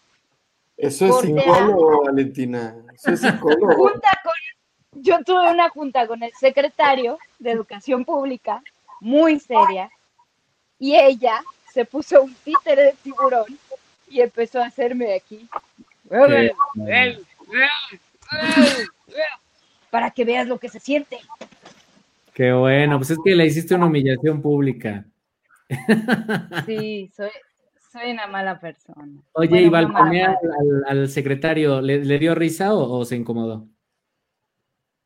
Eso 0.78 1.06
es 1.06 1.16
psicólogo, 1.22 2.04
Valentina. 2.04 2.76
Eso 2.94 3.12
es 3.12 3.22
psicólogo. 3.22 3.92
Yo 4.96 5.24
tuve 5.24 5.52
una 5.52 5.70
junta 5.70 6.08
con 6.08 6.24
el 6.24 6.32
secretario 6.34 7.18
de 7.40 7.52
Educación 7.52 8.06
Pública, 8.06 8.62
muy 9.00 9.40
seria, 9.40 9.90
y 10.80 10.96
ella 10.96 11.42
se 11.74 11.86
puso 11.86 12.24
un 12.24 12.34
títere 12.36 12.84
de 12.84 12.96
tiburón 13.04 13.46
y 14.10 14.22
empezó 14.22 14.62
a 14.62 14.68
hacerme 14.68 15.14
aquí. 15.16 15.48
Para 19.90 20.12
que 20.12 20.26
veas 20.26 20.48
lo 20.48 20.58
que 20.58 20.70
se 20.70 20.80
siente. 20.80 21.20
Qué 22.34 22.52
bueno, 22.52 22.98
pues 22.98 23.12
es 23.12 23.18
que 23.24 23.36
le 23.36 23.46
hiciste 23.46 23.76
una 23.76 23.86
humillación 23.88 24.42
pública. 24.42 25.06
Sí, 26.66 27.10
soy, 27.16 27.30
soy 27.92 28.12
una 28.12 28.28
mala 28.28 28.60
persona. 28.60 29.08
Oye, 29.34 29.62
¿y 29.62 29.70
balconear 29.70 30.38
al, 30.88 31.10
secretario, 31.10 31.82
¿le, 31.82 32.20
dio 32.20 32.36
risa 32.36 32.74
o, 32.74 33.04
se 33.06 33.16
incomodó? 33.16 33.68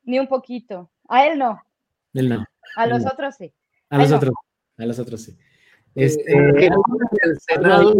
Ni 0.09 0.17
un 0.17 0.27
poquito. 0.27 0.89
A 1.07 1.27
él 1.27 1.37
no. 1.37 1.61
Él 2.15 2.29
no. 2.29 2.43
A 2.75 2.87
los 2.87 3.05
otros 3.05 3.35
sí. 3.35 3.53
A, 3.91 3.99
los 3.99 4.11
otros, 4.11 4.33
a 4.75 4.85
los 4.87 4.97
otros 4.97 5.21
sí. 5.21 5.37
Este, 5.93 6.31
eh, 6.31 6.71
el 7.21 7.39
Senado, 7.39 7.93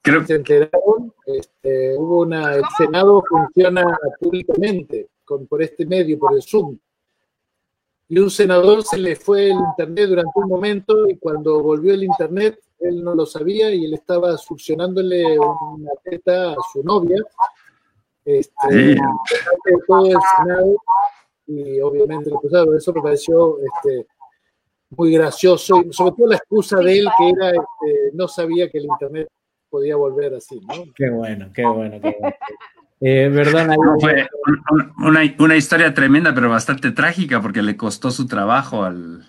creo 0.00 0.20
que 0.20 0.26
se 0.28 0.34
enteraron, 0.36 1.12
este, 1.26 1.98
hubo 1.98 2.20
una, 2.22 2.54
el 2.54 2.62
Senado 2.78 3.20
funciona 3.28 3.84
públicamente, 4.20 5.08
con, 5.24 5.48
por 5.48 5.60
este 5.60 5.84
medio, 5.86 6.16
por 6.20 6.34
el 6.34 6.42
Zoom. 6.42 6.78
Y 8.06 8.20
un 8.20 8.30
senador 8.30 8.84
se 8.84 8.98
le 8.98 9.16
fue 9.16 9.46
el 9.46 9.56
internet 9.56 10.08
durante 10.08 10.32
un 10.36 10.48
momento 10.48 11.08
y 11.08 11.16
cuando 11.16 11.60
volvió 11.64 11.94
el 11.94 12.04
internet, 12.04 12.60
él 12.78 13.02
no 13.02 13.16
lo 13.16 13.26
sabía 13.26 13.74
y 13.74 13.86
él 13.86 13.94
estaba 13.94 14.36
succionándole 14.36 15.36
una 15.36 15.90
teta 16.04 16.52
a 16.52 16.56
su 16.72 16.84
novia. 16.84 17.18
Este, 18.38 18.96
todo 19.86 20.06
el 20.06 20.18
Senado 20.36 20.76
y 21.46 21.80
obviamente 21.80 22.30
lo 22.30 22.76
Eso 22.76 22.92
me 22.92 23.02
pareció 23.02 23.58
este, 23.58 24.06
muy 24.90 25.12
gracioso 25.12 25.82
y 25.82 25.92
sobre 25.92 26.12
todo 26.12 26.26
la 26.28 26.36
excusa 26.36 26.78
de 26.78 26.98
él 26.98 27.08
que 27.18 27.28
era 27.30 27.48
este, 27.48 28.10
no 28.14 28.28
sabía 28.28 28.70
que 28.70 28.78
el 28.78 28.84
internet 28.84 29.28
podía 29.68 29.96
volver 29.96 30.34
así, 30.34 30.60
¿no? 30.60 30.92
Qué 30.94 31.10
bueno, 31.10 31.50
qué 31.54 31.64
bueno, 31.64 32.00
qué 32.00 32.16
bueno. 32.18 32.36
Eh, 33.02 33.30
fue 33.98 34.28
una, 34.98 35.22
una, 35.38 35.56
historia 35.56 35.94
tremenda, 35.94 36.34
pero 36.34 36.50
bastante 36.50 36.90
trágica, 36.90 37.40
porque 37.40 37.62
le 37.62 37.74
costó 37.74 38.10
su 38.10 38.26
trabajo 38.26 38.84
al. 38.84 39.24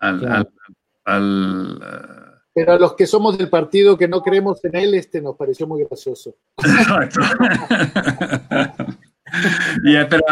al, 0.00 0.48
pero 2.54 2.72
a 2.72 2.78
los 2.78 2.94
que 2.94 3.06
somos 3.06 3.38
del 3.38 3.48
partido 3.48 3.96
que 3.96 4.08
no 4.08 4.22
creemos 4.22 4.64
en 4.64 4.76
él, 4.76 4.94
este 4.94 5.22
nos 5.22 5.36
pareció 5.36 5.66
muy 5.66 5.84
gracioso. 5.84 6.36
pero 10.10 10.24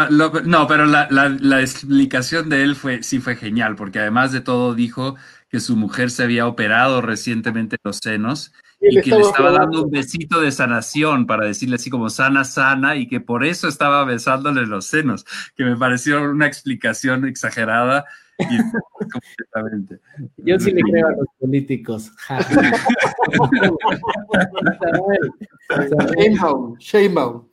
no, 0.45 0.67
pero 0.67 0.85
la, 0.85 1.07
la, 1.09 1.61
explicación 1.61 2.49
de 2.49 2.63
él 2.63 2.75
fue, 2.75 3.01
sí 3.03 3.19
fue 3.19 3.35
genial, 3.35 3.75
porque 3.75 3.99
además 3.99 4.31
de 4.31 4.41
todo 4.41 4.75
dijo 4.75 5.15
que 5.49 5.59
su 5.59 5.75
mujer 5.75 6.11
se 6.11 6.23
había 6.23 6.47
operado 6.47 7.01
recientemente 7.01 7.77
los 7.83 7.97
senos 7.97 8.53
y, 8.81 8.99
que 9.01 9.11
le 9.11 9.21
estaba 9.21 9.51
dando 9.51 9.83
un 9.83 9.91
besito 9.91 10.41
de 10.41 10.51
sanación 10.51 11.27
para 11.27 11.45
decirle 11.45 11.75
así 11.75 11.91
como 11.91 12.09
sana, 12.09 12.43
sana, 12.43 12.95
y 12.95 13.07
que 13.07 13.21
por 13.21 13.45
eso 13.45 13.67
estaba 13.67 14.03
besándole 14.05 14.65
los 14.65 14.85
senos, 14.85 15.23
que 15.55 15.63
me 15.63 15.77
pareció 15.77 16.23
una 16.23 16.47
explicación 16.47 17.25
exagerada. 17.25 18.05
Y 18.39 18.39
completamente. 19.11 19.99
Yo 20.37 20.59
sí 20.59 20.71
le 20.71 20.81
creo 20.81 21.07
a 21.07 21.11
los 21.11 21.27
políticos. 21.39 22.11
Sheinbaum, 26.17 26.75
Sheinbaum. 26.79 27.47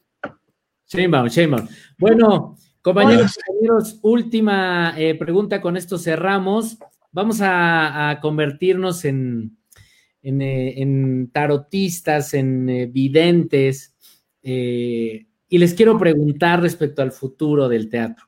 Sheinbaum, 0.87 1.29
Sheinbaum. 1.29 1.69
Bueno, 1.99 2.57
compañeros, 2.81 3.39
compañeros, 3.47 3.99
última 4.01 4.95
eh, 4.97 5.15
pregunta, 5.15 5.61
con 5.61 5.77
esto 5.77 5.99
cerramos. 5.99 6.79
Vamos 7.13 7.41
a 7.43 8.19
convertirnos 8.23 9.05
en, 9.05 9.59
eh, 10.20 10.74
en, 10.82 11.31
tarotistas, 11.31 12.35
en 12.35 12.69
eh, 12.69 12.86
videntes, 12.86 13.95
eh, 14.43 15.27
y 15.49 15.59
les 15.59 15.74
quiero 15.74 15.97
preguntar 15.97 16.61
respecto 16.61 17.03
al 17.03 17.12
futuro 17.12 17.69
del 17.69 17.89
teatro. 17.89 18.27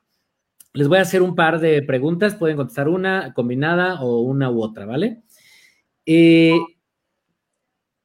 Les 0.73 0.87
voy 0.87 0.99
a 0.99 1.01
hacer 1.01 1.21
un 1.21 1.35
par 1.35 1.59
de 1.59 1.81
preguntas, 1.83 2.35
pueden 2.35 2.55
contestar 2.55 2.87
una 2.87 3.33
combinada 3.33 4.01
o 4.01 4.21
una 4.21 4.49
u 4.49 4.61
otra, 4.61 4.85
¿vale? 4.85 5.23
¿Qué 6.05 6.57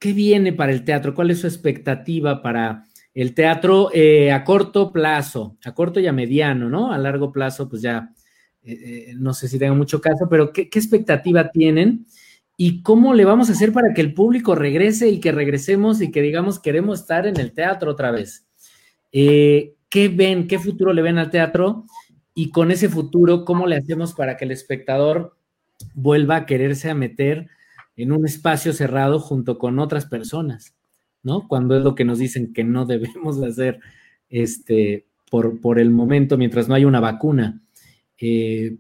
viene 0.01 0.53
para 0.53 0.73
el 0.73 0.85
teatro? 0.85 1.15
¿Cuál 1.15 1.31
es 1.31 1.41
su 1.41 1.47
expectativa 1.47 2.43
para 2.43 2.85
el 3.15 3.35
teatro 3.35 3.91
a 4.33 4.45
corto 4.45 4.93
plazo, 4.93 5.57
a 5.65 5.73
corto 5.75 6.01
y 6.01 6.09
a 6.09 6.13
mediano, 6.13 6.69
¿no? 6.69 6.93
A 6.93 6.99
largo 6.99 7.33
plazo, 7.33 7.69
pues 7.69 7.83
ya 7.83 8.13
no 9.15 9.33
sé 9.33 9.49
si 9.49 9.59
tenga 9.61 9.75
mucho 9.75 10.01
caso, 10.01 10.29
pero 10.29 10.53
¿qué, 10.53 10.69
qué 10.69 10.79
expectativa 10.79 11.51
tienen? 11.51 12.07
¿Y 12.57 12.83
cómo 12.83 13.13
le 13.13 13.25
vamos 13.25 13.51
a 13.51 13.53
hacer 13.53 13.73
para 13.73 13.93
que 13.93 14.01
el 14.01 14.15
público 14.15 14.55
regrese 14.55 15.11
y 15.11 15.21
que 15.21 15.31
regresemos 15.31 16.01
y 16.01 16.11
que 16.11 16.23
digamos 16.23 16.59
queremos 16.59 17.01
estar 17.01 17.27
en 17.27 17.39
el 17.39 17.53
teatro 17.53 17.91
otra 17.91 18.11
vez? 18.11 18.47
Eh, 19.13 19.75
¿Qué 19.91 20.09
ven? 20.09 20.49
¿Qué 20.49 20.59
futuro 20.59 20.93
le 20.93 21.03
ven 21.03 21.19
al 21.19 21.31
teatro? 21.31 21.85
Y 22.35 22.51
con 22.51 22.71
ese 22.71 22.89
futuro, 22.89 23.45
¿cómo 23.45 23.67
le 23.67 23.77
hacemos 23.77 24.15
para 24.15 24.37
que 24.37 24.47
el 24.47 24.51
espectador 24.51 25.37
vuelva 25.95 26.37
a 26.37 26.47
quererse 26.47 26.91
a 26.91 26.95
meter 26.95 27.49
en 27.97 28.13
un 28.13 28.27
espacio 28.27 28.73
cerrado 28.73 29.19
junto 29.21 29.59
con 29.59 29.79
otras 29.79 30.07
personas? 30.07 30.75
¿No? 31.23 31.49
Cuando 31.49 31.77
es 31.77 31.83
lo 31.83 31.95
que 31.95 32.05
nos 32.05 32.19
dicen 32.19 32.53
que 32.53 32.65
no 32.65 32.87
debemos 32.87 33.43
hacer 33.43 33.81
este, 34.31 35.07
por, 35.31 35.61
por 35.61 35.79
el 35.79 35.91
momento 35.91 36.39
mientras 36.39 36.69
no 36.69 36.75
hay 36.75 36.85
una 36.85 37.01
vacuna. 37.01 37.61
Eh, 38.19 38.77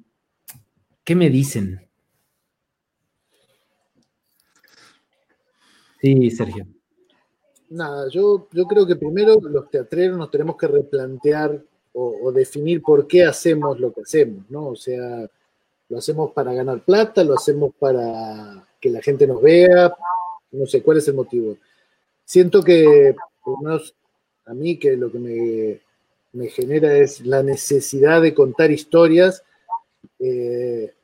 ¿Qué 1.04 1.14
me 1.14 1.30
dicen? 1.30 1.85
Sí, 6.06 6.30
Sergio. 6.30 6.64
Nada, 7.70 8.08
yo, 8.12 8.46
yo 8.52 8.64
creo 8.66 8.86
que 8.86 8.94
primero 8.94 9.40
los 9.40 9.68
teatreros 9.68 10.16
nos 10.16 10.30
tenemos 10.30 10.56
que 10.56 10.68
replantear 10.68 11.60
o, 11.94 12.30
definir 12.30 12.80
por 12.80 13.08
qué 13.08 13.24
hacemos 13.24 13.80
lo 13.80 13.92
que 13.92 14.02
hacemos, 14.02 14.48
¿no? 14.48 14.68
O 14.68 14.76
sea, 14.76 15.28
lo 15.88 15.98
hacemos 15.98 16.30
para 16.30 16.52
ganar 16.52 16.84
plata, 16.84 17.24
lo 17.24 17.34
hacemos 17.34 17.74
para 17.76 18.64
que 18.80 18.88
la 18.88 19.02
gente 19.02 19.26
nos 19.26 19.42
vea, 19.42 19.92
no 20.52 20.66
sé 20.66 20.80
cuál 20.80 20.98
es 20.98 21.08
el 21.08 21.14
motivo. 21.14 21.56
Siento 22.24 22.62
que, 22.62 23.16
a 24.44 24.54
mí, 24.54 24.78
que 24.78 24.96
lo 24.96 25.10
que 25.10 25.18
me, 25.18 25.80
me 26.34 26.48
genera 26.50 26.96
es 26.96 27.26
la 27.26 27.42
necesidad 27.42 28.22
de 28.22 28.32
contar 28.32 28.70
historias. 28.70 29.42
Eh, 30.20 30.94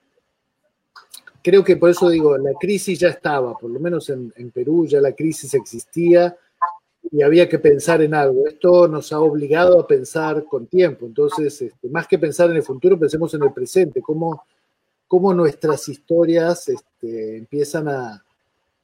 creo 1.43 1.65
que 1.65 1.77
por 1.77 1.91
eso 1.91 2.09
digo, 2.09 2.37
la 2.39 2.53
crisis 2.59 2.99
ya 2.99 3.09
estaba, 3.09 3.57
por 3.59 3.71
lo 3.71 3.81
menos 3.81 4.09
en, 4.09 4.51
Perú 4.53 4.87
ya 4.87 5.01
la 5.01 5.13
crisis 5.13 5.53
existía 5.55 6.37
y 7.11 7.21
había 7.23 7.49
que 7.49 7.59
pensar 7.59 8.01
en 8.01 8.15
algo. 8.15 8.47
Esto 8.47 8.87
nos 8.87 9.13
ha 9.13 9.21
obligado 9.21 9.81
a 9.81 9.87
pensar 9.87 10.45
con 10.45 10.67
tiempo. 10.67 11.07
Entonces, 11.07 11.61
este, 11.61 11.89
más 11.89 12.07
que 12.07 12.19
pensar 12.19 12.51
en 12.51 12.57
el 12.57 12.63
futuro, 12.63 12.99
pensemos 12.99 13.35
en 13.35 13.43
el 13.43 13.53
presente, 13.53 14.01
cómo, 14.01 14.45
cómo 15.09 15.35
nuestras 15.35 15.89
historias 15.89 16.69
este, 16.69 17.39
empiezan 17.39 17.89
a... 17.89 18.25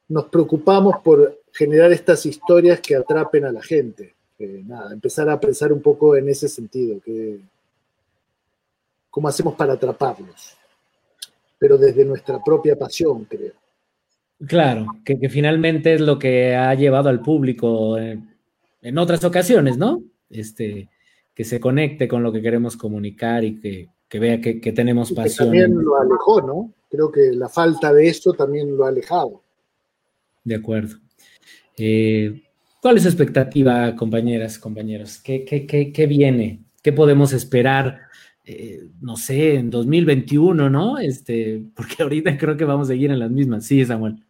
Nos 0.08 0.26
preocupamos 0.26 0.96
por 1.02 1.40
generar 1.52 1.92
estas 1.92 2.24
historias 2.26 2.80
que 2.80 2.96
atrapen 2.96 3.44
a 3.44 3.52
la 3.52 3.62
gente. 3.62 4.14
nada, 4.38 4.92
empezar 4.92 5.28
a 5.28 5.38
pensar 5.38 5.72
un 5.72 5.82
poco 5.82 6.16
en 6.16 6.28
ese 6.28 6.48
sentido, 6.48 7.00
que, 7.00 7.38
cómo 9.10 9.28
hacemos 9.28 9.54
para 9.54 9.74
atraparlos 9.74 10.57
pero 11.58 11.76
desde 11.76 12.04
nuestra 12.04 12.42
propia 12.42 12.76
pasión, 12.76 13.24
creo. 13.24 13.52
Claro, 14.46 14.86
que, 15.04 15.28
finalmente 15.28 15.94
es 15.94 16.00
lo 16.00 16.18
que 16.18 16.54
ha 16.54 16.72
llevado 16.74 17.08
al 17.08 17.20
público 17.20 17.98
en, 17.98 18.98
otras 18.98 19.24
ocasiones, 19.24 19.76
¿no? 19.76 20.00
Este, 20.30 20.88
que 21.34 21.44
se 21.44 21.58
conecte 21.58 22.06
con 22.06 22.22
lo 22.22 22.32
que 22.32 22.40
queremos 22.40 22.76
comunicar 22.76 23.42
y 23.42 23.60
que, 23.60 24.18
vea 24.18 24.40
que, 24.40 24.72
tenemos 24.72 25.12
pasión. 25.12 25.48
también 25.48 25.74
lo 25.74 26.00
alejó, 26.00 26.40
¿no? 26.40 26.72
Creo 26.88 27.10
que 27.10 27.32
la 27.32 27.48
falta 27.48 27.92
de 27.92 28.08
eso 28.08 28.32
también 28.32 28.76
lo 28.76 28.84
ha 28.84 28.88
alejado. 28.88 29.42
De 30.44 30.54
acuerdo. 30.54 30.96
Eh, 31.76 32.42
¿Cuál 32.80 32.96
es 32.96 33.02
su 33.02 33.08
expectativa, 33.08 33.94
compañeras, 33.96 34.58
compañeros? 34.58 35.18
¿Qué, 35.18 35.44
qué, 35.44 35.92
qué 35.92 36.06
viene? 36.06 36.60
¿Qué 36.80 36.92
podemos 36.92 37.32
esperar 37.32 38.07
eh, 38.50 38.88
no 39.02 39.14
sé, 39.18 39.56
en 39.56 39.68
2021, 39.68 40.70
¿no? 40.70 40.96
Este, 40.96 41.62
porque 41.76 42.02
ahorita 42.02 42.38
creo 42.38 42.56
que 42.56 42.64
vamos 42.64 42.88
a 42.88 42.92
seguir 42.92 43.10
en 43.10 43.18
las 43.18 43.30
mismas. 43.30 43.66
Sí, 43.66 43.84
Samuel. 43.84 44.24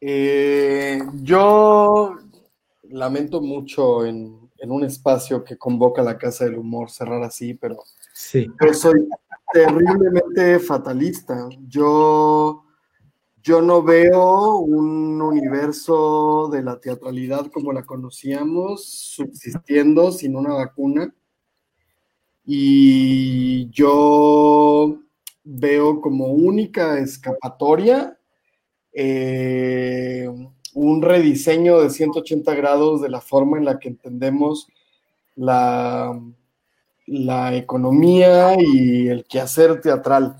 Eh, 0.00 0.98
yo 1.22 2.16
lamento 2.88 3.40
mucho 3.40 4.04
en, 4.04 4.50
un 4.62 4.84
espacio 4.84 5.44
que 5.44 5.56
convoca 5.56 6.02
la 6.02 6.18
Casa 6.18 6.44
del 6.44 6.58
Humor 6.58 6.90
cerrar 6.90 7.22
así, 7.22 7.54
pero 7.54 7.78
sí. 8.12 8.46
yo 8.62 8.74
soy 8.74 9.08
terriblemente 9.52 10.58
fatalista. 10.58 11.48
Yo, 11.68 12.64
yo 13.42 13.62
no 13.62 13.82
veo 13.82 14.56
un 14.56 15.22
universo 15.22 16.50
de 16.52 16.62
la 16.62 16.80
teatralidad 16.80 17.46
como 17.46 17.72
la 17.72 17.84
conocíamos 17.84 18.84
subsistiendo 18.84 20.10
sin 20.12 20.34
una 20.34 20.52
vacuna 20.52 21.14
y 22.44 23.70
yo 23.70 24.98
veo 25.44 26.00
como 26.00 26.26
única 26.28 26.98
escapatoria 26.98 28.18
eh, 28.92 30.28
un 30.74 31.02
rediseño 31.02 31.80
de 31.80 31.90
180 31.90 32.54
grados 32.54 33.02
de 33.02 33.08
la 33.08 33.20
forma 33.20 33.58
en 33.58 33.64
la 33.64 33.78
que 33.78 33.88
entendemos 33.88 34.68
la, 35.36 36.18
la 37.06 37.54
economía 37.54 38.54
y 38.58 39.08
el 39.08 39.24
quehacer 39.24 39.80
teatral. 39.80 40.36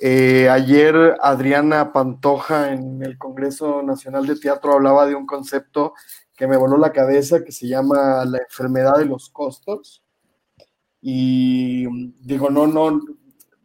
Eh, 0.00 0.48
ayer 0.48 1.16
Adriana 1.20 1.92
Pantoja 1.92 2.72
en 2.72 3.02
el 3.02 3.18
Congreso 3.18 3.82
Nacional 3.82 4.26
de 4.26 4.36
Teatro 4.36 4.72
hablaba 4.74 5.06
de 5.06 5.16
un 5.16 5.26
concepto 5.26 5.94
que 6.36 6.46
me 6.46 6.56
voló 6.56 6.76
la 6.76 6.92
cabeza 6.92 7.42
que 7.44 7.50
se 7.50 7.66
llama 7.66 8.24
la 8.24 8.38
enfermedad 8.38 8.96
de 8.98 9.06
los 9.06 9.28
costos 9.30 10.04
y 11.00 11.86
digo, 12.22 12.50
no, 12.50 12.66
no, 12.66 13.00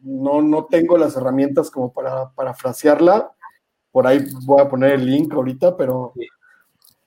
no, 0.00 0.42
no 0.42 0.64
tengo 0.66 0.96
las 0.96 1.16
herramientas 1.16 1.70
como 1.70 1.92
para 1.92 2.30
parafrasearla. 2.30 3.32
Por 3.90 4.06
ahí 4.06 4.24
voy 4.44 4.60
a 4.60 4.68
poner 4.68 4.92
el 4.92 5.06
link 5.06 5.32
ahorita, 5.32 5.76
pero, 5.76 6.12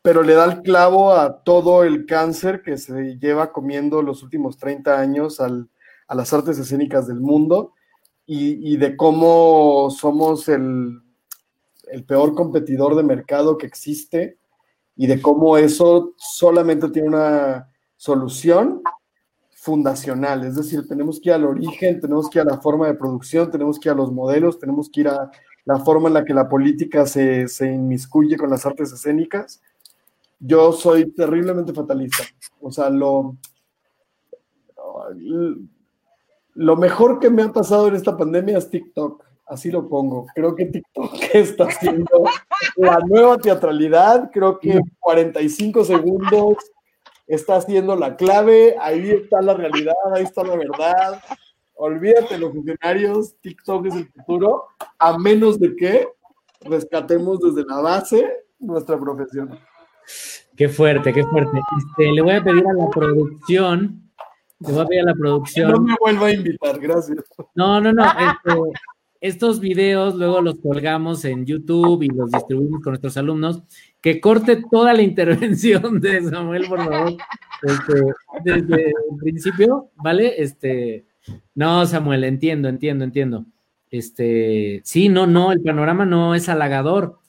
pero 0.02 0.24
le 0.24 0.34
da 0.34 0.46
el 0.46 0.62
clavo 0.62 1.14
a 1.14 1.44
todo 1.44 1.84
el 1.84 2.06
cáncer 2.06 2.62
que 2.62 2.78
se 2.78 3.18
lleva 3.18 3.52
comiendo 3.52 4.02
los 4.02 4.24
últimos 4.24 4.58
30 4.58 5.00
años 5.00 5.40
a 5.40 6.16
las 6.16 6.34
artes 6.34 6.58
escénicas 6.58 7.08
del 7.08 7.20
mundo 7.20 7.74
y, 8.26 8.76
de 8.76 8.98
cómo 8.98 9.90
somos 9.90 10.50
el, 10.50 11.02
el 11.90 12.04
peor 12.04 12.36
competidor 12.36 12.96
de 12.96 13.04
mercado 13.04 13.58
que 13.58 13.68
existe 13.68 14.38
y 14.98 15.08
de 15.08 15.22
cómo 15.22 15.58
eso 15.58 16.14
solamente 16.18 16.90
tiene 16.90 17.08
una 17.08 17.72
solución 17.96 18.82
fundacional, 19.68 20.46
es 20.46 20.56
decir, 20.56 20.88
tenemos 20.88 21.20
que 21.20 21.28
ir 21.28 21.34
al 21.34 21.44
origen, 21.44 22.00
tenemos 22.00 22.30
que 22.30 22.40
ir 22.40 22.44
a 22.44 22.52
la 22.52 22.62
forma 22.62 22.88
de 22.88 22.94
producción, 22.94 23.52
tenemos 23.52 23.78
que 23.78 23.90
ir 23.90 23.92
a 23.92 23.98
los 23.98 24.14
modelos, 24.14 24.60
tenemos 24.60 24.90
que 24.90 25.02
ir 25.02 25.10
a 25.10 25.30
la 25.66 25.80
forma 25.80 26.08
en 26.08 26.14
la 26.14 26.24
que 26.24 26.34
la 26.34 26.48
política 26.48 27.06
se, 27.06 27.50
se 27.50 27.74
inmiscuye 27.74 28.38
con 28.38 28.50
las 28.50 28.66
artes 28.66 28.94
escénicas. 28.94 29.62
Yo 30.40 30.72
soy 30.72 31.12
terriblemente 31.12 31.74
fatalista, 31.74 32.24
o 32.62 32.72
sea, 32.72 32.90
lo, 32.90 33.36
lo 36.54 36.76
mejor 36.78 37.20
que 37.20 37.30
me 37.30 37.42
ha 37.44 37.52
pasado 37.52 37.90
en 37.90 37.96
esta 37.96 38.16
pandemia 38.16 38.60
es 38.60 38.70
TikTok, 38.70 39.22
así 39.48 39.70
lo 39.70 39.90
pongo. 39.90 40.28
Creo 40.34 40.56
que 40.56 40.68
TikTok 40.68 41.14
está 41.34 41.66
haciendo 41.66 42.24
la 42.78 43.00
nueva 43.00 43.38
teatralidad, 43.38 44.32
creo 44.32 44.60
que 44.60 44.80
45 45.02 45.84
segundos 45.84 46.56
está 47.28 47.58
haciendo 47.58 47.96
la 47.96 48.16
clave, 48.16 48.76
ahí 48.80 49.12
está 49.12 49.42
la 49.42 49.54
realidad, 49.54 49.94
ahí 50.16 50.24
está 50.24 50.44
la 50.44 50.56
verdad. 50.56 51.22
Olvídate 51.76 52.38
los 52.38 52.54
funcionarios, 52.54 53.36
TikTok 53.42 53.86
es 53.88 53.96
el 53.96 54.08
futuro, 54.08 54.66
a 54.98 55.18
menos 55.18 55.60
de 55.60 55.76
que 55.76 56.08
rescatemos 56.62 57.40
desde 57.40 57.68
la 57.68 57.82
base 57.82 58.46
nuestra 58.60 59.00
profesión. 59.00 59.60
Qué 60.56 60.70
fuerte, 60.70 61.14
qué 61.14 61.24
fuerte. 61.24 61.60
Este, 61.78 62.12
le 62.12 62.22
voy 62.22 62.34
a 62.34 62.44
pedir 62.44 62.66
a 62.66 62.74
la 62.74 62.90
producción, 62.90 64.10
le 64.60 64.72
voy 64.72 64.82
a 64.82 64.86
pedir 64.86 65.02
a 65.04 65.06
la 65.06 65.14
producción. 65.14 65.72
No 65.72 65.82
me 65.82 65.96
vuelva 66.00 66.28
a 66.28 66.32
invitar, 66.32 66.80
gracias. 66.80 67.24
No, 67.54 67.80
no, 67.80 67.94
no. 67.94 68.04
Este, 68.04 68.60
estos 69.22 69.60
videos 69.60 70.16
luego 70.16 70.42
los 70.42 70.60
colgamos 70.60 71.26
en 71.26 71.46
YouTube 71.46 72.04
y 72.04 72.08
los 72.08 72.32
distribuimos 72.32 72.82
con 72.82 72.92
nuestros 72.92 73.18
alumnos 73.18 73.64
que 74.02 74.22
corte 74.22 74.62
toda 74.72 74.94
la 74.94 75.02
intervención 75.02 76.00
de 76.00 76.22
Samuel, 76.24 76.66
por 76.68 76.84
favor, 76.84 77.18
este, 77.64 78.02
desde 78.44 78.86
el 78.90 79.18
principio, 79.20 79.90
¿vale? 79.96 80.42
Este, 80.42 81.06
no, 81.56 81.86
Samuel, 81.86 82.24
entiendo, 82.24 82.70
entiendo, 82.70 83.04
entiendo. 83.04 83.46
Este, 83.90 84.82
sí, 84.84 85.10
no, 85.10 85.28
no, 85.28 85.52
el 85.52 85.62
panorama 85.62 86.06
no 86.06 86.36
es 86.36 86.50
halagador, 86.50 87.20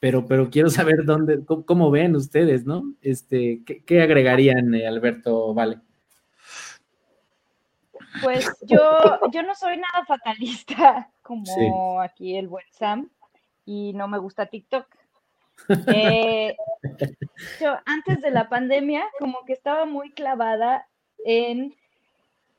pero, 0.00 0.26
pero 0.26 0.50
quiero 0.50 0.70
saber 0.70 1.04
dónde, 1.04 1.40
cómo, 1.44 1.90
ven 1.90 2.16
ustedes, 2.16 2.64
¿no? 2.64 2.94
Este, 3.02 3.62
¿qué, 3.64 4.02
agregarían, 4.02 4.74
eh, 4.74 4.86
Alberto 4.86 5.54
Vale? 5.54 5.78
Pues 8.20 8.50
yo, 8.62 8.80
yo 9.30 9.42
no 9.42 9.54
soy 9.54 9.76
nada 9.76 10.04
fatalista 10.06 11.10
como 11.22 12.00
aquí 12.00 12.36
el 12.36 12.48
buen 12.48 12.66
Sam 12.70 13.10
y 13.64 13.92
no 13.94 14.08
me 14.08 14.18
gusta 14.18 14.46
TikTok. 14.46 14.86
Eh, 15.86 16.56
yo 17.60 17.76
antes 17.86 18.20
de 18.20 18.30
la 18.30 18.48
pandemia, 18.48 19.04
como 19.18 19.44
que 19.46 19.52
estaba 19.52 19.84
muy 19.84 20.12
clavada 20.12 20.88
en 21.24 21.74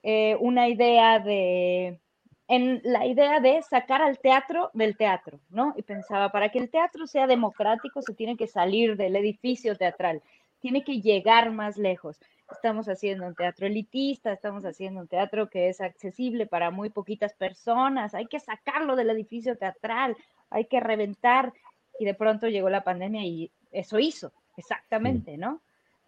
eh, 0.03 0.37
una 0.39 0.69
idea 0.69 1.19
de, 1.19 1.99
en 2.47 2.81
la 2.83 3.05
idea 3.05 3.39
de 3.39 3.61
sacar 3.63 4.01
al 4.01 4.19
teatro 4.19 4.69
del 4.73 4.95
teatro, 4.95 5.39
¿no? 5.49 5.73
Y 5.75 5.81
pensaba, 5.81 6.31
para 6.31 6.49
que 6.49 6.59
el 6.59 6.69
teatro 6.69 7.07
sea 7.07 7.27
democrático 7.27 8.01
se 8.01 8.13
tiene 8.13 8.37
que 8.37 8.47
salir 8.47 8.95
del 8.95 9.15
edificio 9.15 9.75
teatral, 9.75 10.21
tiene 10.59 10.83
que 10.83 11.01
llegar 11.01 11.51
más 11.51 11.77
lejos. 11.77 12.19
Estamos 12.53 12.87
haciendo 12.87 13.27
un 13.27 13.35
teatro 13.35 13.67
elitista, 13.67 14.31
estamos 14.31 14.63
haciendo 14.65 15.01
un 15.01 15.07
teatro 15.07 15.49
que 15.49 15.69
es 15.69 15.81
accesible 15.81 16.45
para 16.45 16.71
muy 16.71 16.89
poquitas 16.89 17.33
personas, 17.33 18.13
hay 18.13 18.27
que 18.27 18.39
sacarlo 18.39 18.95
del 18.95 19.09
edificio 19.09 19.57
teatral, 19.57 20.15
hay 20.49 20.65
que 20.65 20.79
reventar 20.79 21.53
y 21.99 22.05
de 22.05 22.13
pronto 22.13 22.47
llegó 22.47 22.69
la 22.69 22.83
pandemia 22.83 23.23
y 23.23 23.51
eso 23.71 23.99
hizo, 23.99 24.31
exactamente, 24.55 25.37
¿no? 25.37 25.61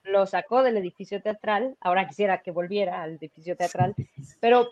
Lo 0.03 0.26
sacó 0.26 0.63
del 0.63 0.77
edificio 0.77 1.22
teatral, 1.22 1.76
ahora 1.81 2.07
quisiera 2.07 2.41
que 2.41 2.51
volviera 2.51 3.01
al 3.01 3.15
edificio 3.15 3.57
teatral, 3.57 3.95
pero, 4.39 4.69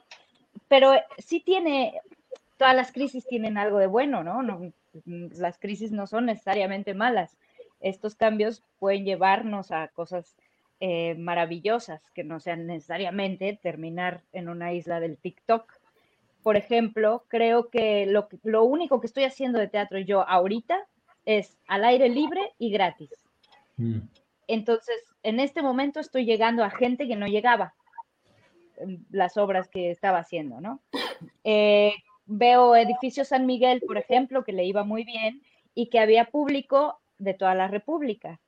pero 0.68 0.94
sí 1.18 1.40
tiene, 1.40 2.00
todas 2.58 2.76
las 2.76 2.92
crisis 2.92 3.26
tienen 3.26 3.58
algo 3.58 3.80
de 3.80 3.88
bueno, 3.88 4.24
¿no? 4.24 4.42
no 4.42 4.72
las 5.06 5.58
crisis 5.58 5.92
no 5.92 6.08
son 6.08 6.28
necesariamente 6.28 6.94
malas. 6.94 7.36
Estos 7.80 8.16
cambios 8.16 8.64
pueden 8.80 9.06
llevarnos 9.06 9.72
a 9.72 9.88
cosas 9.90 10.36
eh, 10.86 11.16
maravillosas 11.16 12.02
que 12.14 12.26
no 12.26 12.42
sean 12.42 12.68
necesariamente 12.68 13.58
terminar 13.64 14.22
en 14.34 14.50
una 14.50 14.74
isla 14.74 15.00
del 15.00 15.18
TikTok. 15.18 15.72
Por 16.44 16.58
ejemplo, 16.58 17.24
creo 17.30 17.70
que 17.70 18.06
lo, 18.06 18.28
lo 18.44 18.66
único 18.66 19.00
que 19.00 19.08
estoy 19.08 19.24
haciendo 19.24 19.60
de 19.60 19.70
teatro 19.70 19.98
yo 20.00 20.28
ahorita 20.28 20.78
es 21.24 21.58
al 21.70 21.86
aire 21.86 22.10
libre 22.10 22.52
y 22.60 22.70
gratis. 22.70 23.12
Mm. 23.78 24.00
Entonces, 24.48 24.98
en 25.24 25.40
este 25.40 25.62
momento 25.62 26.02
estoy 26.02 26.26
llegando 26.26 26.66
a 26.66 26.70
gente 26.70 27.08
que 27.08 27.16
no 27.16 27.28
llegaba 27.28 27.76
las 29.10 29.38
obras 29.38 29.70
que 29.70 29.90
estaba 29.90 30.18
haciendo, 30.18 30.60
¿no? 30.60 30.82
Eh, 31.46 31.94
veo 32.26 32.76
Edificio 32.76 33.24
San 33.24 33.46
Miguel, 33.46 33.82
por 33.88 33.98
ejemplo, 33.98 34.44
que 34.44 34.52
le 34.52 34.66
iba 34.66 34.84
muy 34.84 35.06
bien 35.06 35.44
y 35.74 35.88
que 35.88 36.00
había 36.00 36.26
público 36.26 37.00
de 37.20 37.36
toda 37.36 37.56
la 37.56 37.70
República, 37.70 38.42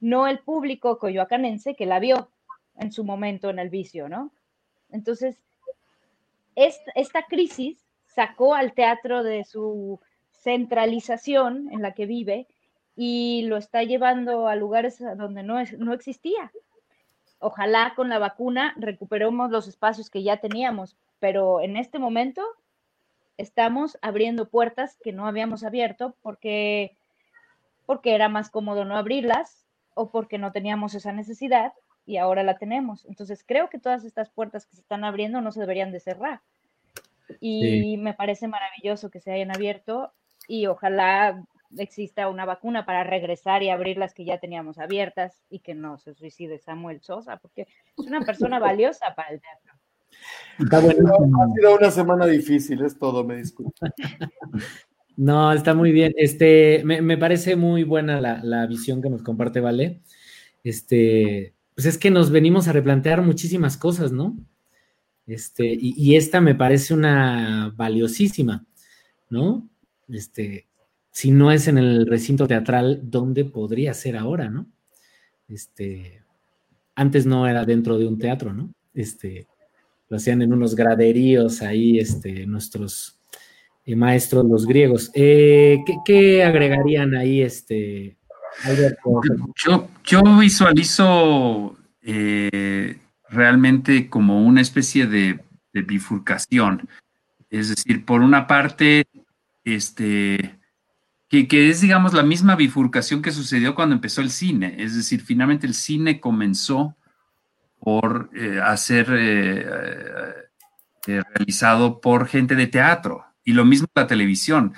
no 0.00 0.26
el 0.26 0.40
público 0.40 0.98
coyoacanense 0.98 1.76
que 1.76 1.86
la 1.86 1.98
vio 1.98 2.30
en 2.76 2.92
su 2.92 3.04
momento 3.04 3.50
en 3.50 3.58
el 3.58 3.68
vicio, 3.68 4.08
¿no? 4.08 4.32
Entonces, 4.90 5.36
esta 6.56 7.26
crisis 7.26 7.86
sacó 8.06 8.54
al 8.54 8.72
teatro 8.72 9.22
de 9.22 9.44
su 9.44 10.00
centralización 10.32 11.70
en 11.70 11.82
la 11.82 11.92
que 11.92 12.06
vive 12.06 12.46
y 12.96 13.42
lo 13.42 13.56
está 13.56 13.82
llevando 13.82 14.48
a 14.48 14.56
lugares 14.56 14.98
donde 15.16 15.42
no, 15.42 15.60
es, 15.60 15.78
no 15.78 15.92
existía. 15.92 16.50
Ojalá 17.38 17.94
con 17.94 18.08
la 18.08 18.18
vacuna 18.18 18.74
recuperemos 18.76 19.50
los 19.50 19.68
espacios 19.68 20.10
que 20.10 20.22
ya 20.22 20.38
teníamos, 20.38 20.96
pero 21.18 21.60
en 21.60 21.76
este 21.76 21.98
momento 21.98 22.42
estamos 23.38 23.98
abriendo 24.02 24.48
puertas 24.48 24.98
que 25.02 25.12
no 25.12 25.26
habíamos 25.26 25.64
abierto 25.64 26.14
porque, 26.22 26.96
porque 27.86 28.14
era 28.14 28.28
más 28.28 28.50
cómodo 28.50 28.84
no 28.84 28.96
abrirlas 28.96 29.66
o 29.94 30.10
porque 30.10 30.38
no 30.38 30.52
teníamos 30.52 30.94
esa 30.94 31.12
necesidad 31.12 31.72
y 32.06 32.16
ahora 32.16 32.42
la 32.42 32.58
tenemos. 32.58 33.04
Entonces 33.06 33.44
creo 33.46 33.68
que 33.68 33.78
todas 33.78 34.04
estas 34.04 34.30
puertas 34.30 34.66
que 34.66 34.74
se 34.74 34.82
están 34.82 35.04
abriendo 35.04 35.40
no 35.40 35.52
se 35.52 35.60
deberían 35.60 35.92
de 35.92 36.00
cerrar. 36.00 36.40
Y 37.40 37.96
me 37.96 38.12
parece 38.12 38.48
maravilloso 38.48 39.08
que 39.10 39.20
se 39.20 39.32
hayan 39.32 39.54
abierto 39.54 40.12
y 40.48 40.66
ojalá 40.66 41.44
exista 41.78 42.28
una 42.28 42.44
vacuna 42.44 42.84
para 42.84 43.04
regresar 43.04 43.62
y 43.62 43.70
abrir 43.70 43.96
las 43.98 44.14
que 44.14 44.24
ya 44.24 44.38
teníamos 44.38 44.78
abiertas 44.78 45.44
y 45.48 45.60
que 45.60 45.74
no 45.74 45.98
se 45.98 46.14
suicide 46.14 46.58
Samuel 46.58 47.00
Sosa, 47.00 47.36
porque 47.36 47.68
es 47.96 48.06
una 48.06 48.20
persona 48.22 48.58
valiosa 48.58 49.14
para 49.14 49.30
el 49.30 49.40
teatro. 49.40 49.74
Ha 50.72 51.48
sido 51.54 51.76
una 51.76 51.90
semana 51.90 52.26
difícil, 52.26 52.84
es 52.84 52.98
todo, 52.98 53.24
me 53.24 53.36
disculpo. 53.36 53.72
No, 55.20 55.52
está 55.52 55.74
muy 55.74 55.92
bien. 55.92 56.14
Este, 56.16 56.82
me, 56.82 57.18
parece 57.18 57.54
muy 57.54 57.84
buena 57.84 58.22
la, 58.22 58.66
visión 58.66 59.02
que 59.02 59.10
nos 59.10 59.22
comparte, 59.22 59.60
¿vale? 59.60 60.00
Este, 60.64 61.52
pues 61.74 61.84
es 61.84 61.98
que 61.98 62.10
nos 62.10 62.30
venimos 62.30 62.68
a 62.68 62.72
replantear 62.72 63.20
muchísimas 63.20 63.76
cosas, 63.76 64.12
¿no? 64.12 64.38
Este, 65.26 65.66
y, 65.66 65.92
y 65.94 66.16
esta 66.16 66.40
me 66.40 66.54
parece 66.54 66.94
una 66.94 67.70
valiosísima, 67.76 68.64
¿no? 69.28 69.68
Este, 70.08 70.68
si 71.10 71.32
no 71.32 71.52
es 71.52 71.68
en 71.68 71.76
el 71.76 72.06
recinto 72.06 72.48
teatral, 72.48 73.02
¿dónde 73.02 73.44
podría 73.44 73.92
ser 73.92 74.16
ahora, 74.16 74.48
no? 74.48 74.68
Este, 75.48 76.22
antes 76.94 77.26
no 77.26 77.46
era 77.46 77.66
dentro 77.66 77.98
de 77.98 78.06
un 78.06 78.18
teatro, 78.18 78.54
¿no? 78.54 78.72
Este, 78.94 79.46
lo 80.08 80.16
hacían 80.16 80.40
en 80.40 80.54
unos 80.54 80.74
graderíos 80.74 81.60
ahí, 81.60 81.98
este, 81.98 82.46
nuestros 82.46 83.19
maestros, 83.96 84.44
los 84.44 84.66
griegos. 84.66 85.10
Eh, 85.14 85.78
¿qué, 86.04 86.44
agregarían 86.44 87.14
ahí, 87.14 87.42
este, 87.42 88.16
Yo, 90.04 90.22
visualizo 90.38 91.76
eh, 92.02 92.98
realmente 93.28 94.08
como 94.08 94.44
una 94.44 94.60
especie 94.60 95.06
de 95.06 95.40
bifurcación. 95.72 96.88
Es 97.50 97.68
decir, 97.68 98.04
por 98.04 98.20
una 98.20 98.46
parte, 98.46 99.06
este, 99.64 100.60
que, 101.28 101.70
es, 101.70 101.80
digamos, 101.80 102.12
la 102.12 102.24
misma 102.24 102.56
bifurcación 102.56 103.22
que 103.22 103.32
sucedió 103.32 103.74
cuando 103.74 103.94
empezó 103.94 104.20
el 104.20 104.30
cine. 104.30 104.76
Es 104.78 104.96
decir, 104.96 105.20
finalmente 105.20 105.66
el 105.66 105.74
cine 105.74 106.20
comenzó 106.20 106.96
por 107.78 108.30
eh, 108.34 108.60
hacer 108.62 109.06
eh, 109.10 109.64
realizado 111.06 112.00
por 112.00 112.26
gente 112.26 112.54
de 112.54 112.66
teatro. 112.66 113.24
Y 113.50 113.52
lo 113.52 113.64
mismo 113.64 113.88
la 113.94 114.06
televisión. 114.06 114.74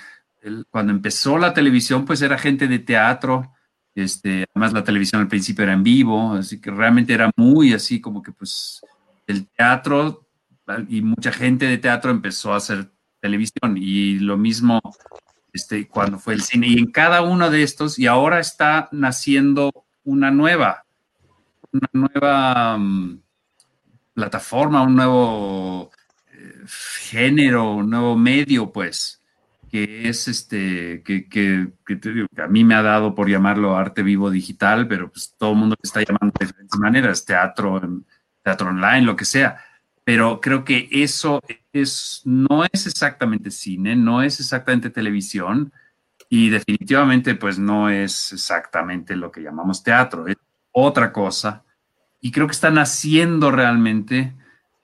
cuando 0.70 0.92
empezó 0.92 1.38
la 1.38 1.54
televisión, 1.54 2.04
pues 2.04 2.22
era 2.22 2.38
gente 2.38 2.66
de 2.66 2.78
teatro 2.80 3.52
Este, 3.94 4.46
además 4.54 4.72
la 4.72 4.84
televisión 4.84 5.20
al 5.20 5.28
principio 5.28 5.64
era 5.64 5.74
en 5.74 5.82
vivo, 5.82 6.32
así 6.32 6.60
que 6.60 6.70
realmente 6.70 7.12
era 7.12 7.30
muy 7.36 7.74
así 7.74 8.00
como 8.00 8.22
que 8.22 8.32
pues 8.32 8.80
el 9.26 9.46
teatro 9.48 10.26
y 10.88 11.02
mucha 11.02 11.32
gente 11.32 11.66
de 11.66 11.78
teatro 11.78 12.10
empezó 12.10 12.54
a 12.54 12.56
hacer 12.56 12.90
televisión 13.20 13.76
y 13.76 14.18
lo 14.18 14.36
mismo 14.36 14.80
este, 15.52 15.86
cuando 15.86 16.18
fue 16.18 16.34
el 16.34 16.42
cine. 16.42 16.68
Y 16.68 16.78
en 16.78 16.90
cada 16.90 17.22
uno 17.22 17.50
de 17.50 17.62
estos, 17.62 17.98
y 17.98 18.06
ahora 18.06 18.40
está 18.40 18.88
naciendo 18.92 19.70
una 20.04 20.30
nueva, 20.30 20.84
una 21.72 21.88
nueva 21.92 22.76
um, 22.76 23.20
plataforma, 24.14 24.82
un 24.82 24.96
nuevo 24.96 25.90
género, 26.66 27.82
nuevo 27.82 28.16
medio, 28.16 28.72
pues 28.72 29.22
que 29.72 30.06
es 30.06 30.28
este, 30.28 31.02
que, 31.02 31.72
a 32.36 32.46
mí 32.46 32.62
me 32.62 32.74
ha 32.74 32.82
dado 32.82 33.14
por 33.14 33.30
llamarlo 33.30 33.74
arte 33.74 34.02
vivo 34.02 34.30
digital, 34.30 34.86
pero 34.86 35.10
pues 35.10 35.34
todo 35.38 35.52
el 35.52 35.56
mundo 35.56 35.76
está 35.82 36.00
llamando 36.00 36.34
de 36.38 36.44
diferentes 36.46 36.78
maneras, 36.78 37.24
teatro, 37.24 37.80
teatro 38.42 38.68
online, 38.68 39.00
lo 39.00 39.16
que 39.16 39.24
sea. 39.24 39.56
Pero 40.04 40.42
creo 40.42 40.62
que 40.62 40.90
eso 40.92 41.40
es, 41.72 42.20
no 42.26 42.64
es 42.70 42.86
exactamente 42.86 43.50
cine, 43.50 43.96
no 43.96 44.22
es 44.22 44.40
exactamente 44.40 44.90
televisión 44.90 45.72
y 46.28 46.50
definitivamente 46.50 47.34
pues 47.34 47.58
no 47.58 47.88
es 47.88 48.34
exactamente 48.34 49.16
lo 49.16 49.32
que 49.32 49.40
llamamos 49.40 49.82
teatro, 49.82 50.26
es 50.26 50.36
otra 50.70 51.12
cosa. 51.12 51.64
Y 52.20 52.30
creo 52.30 52.46
que 52.46 52.52
están 52.52 52.76
haciendo 52.76 53.50
realmente 53.50 54.34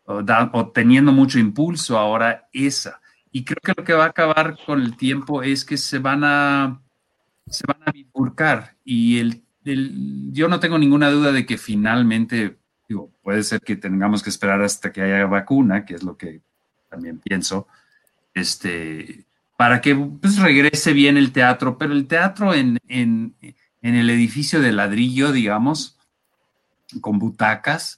o, 0.09 0.71
teniendo 0.73 1.13
mucho 1.13 1.39
impulso 1.39 1.99
ahora 1.99 2.49
esa 2.53 3.01
y 3.31 3.45
creo 3.45 3.61
que 3.63 3.75
lo 3.77 3.85
que 3.85 3.93
va 3.93 4.05
a 4.05 4.09
acabar 4.09 4.59
con 4.65 4.81
el 4.81 4.97
tiempo 4.97 5.43
es 5.43 5.65
que 5.65 5.77
se 5.77 5.99
van 5.99 6.25
a, 6.25 6.81
se 7.47 7.65
van 7.67 7.83
a 7.85 7.93
bifurcar. 7.93 8.77
Y 8.85 9.19
el, 9.19 9.45
yo 10.33 10.49
no 10.49 10.61
tengo 10.61 10.79
ninguna 10.79 11.11
duda 11.11 11.33
de 11.33 11.45
que 11.45 11.59
finalmente, 11.59 12.59
digo, 12.89 13.13
puede 13.23 13.43
ser 13.43 13.61
que 13.61 13.77
tengamos 13.77 14.23
que 14.23 14.31
esperar 14.31 14.63
hasta 14.63 14.93
que 14.93 15.03
haya 15.03 15.27
vacuna, 15.27 15.85
que 15.85 15.95
es 15.95 16.03
lo 16.03 16.17
que 16.17 16.41
también 16.89 17.19
pienso, 17.19 17.67
este, 18.33 19.27
para 19.57 19.81
que 19.81 19.95
pues, 19.95 20.39
regrese 20.39 20.93
bien 20.93 21.17
el 21.19 21.33
teatro. 21.33 21.77
Pero 21.77 21.93
el 21.93 22.07
teatro 22.07 22.55
en, 22.55 22.79
en, 22.89 23.35
en 23.83 23.95
el 23.95 24.09
edificio 24.09 24.61
de 24.61 24.73
ladrillo, 24.73 25.33
digamos, 25.33 25.99
con 27.03 27.19
butacas, 27.19 27.98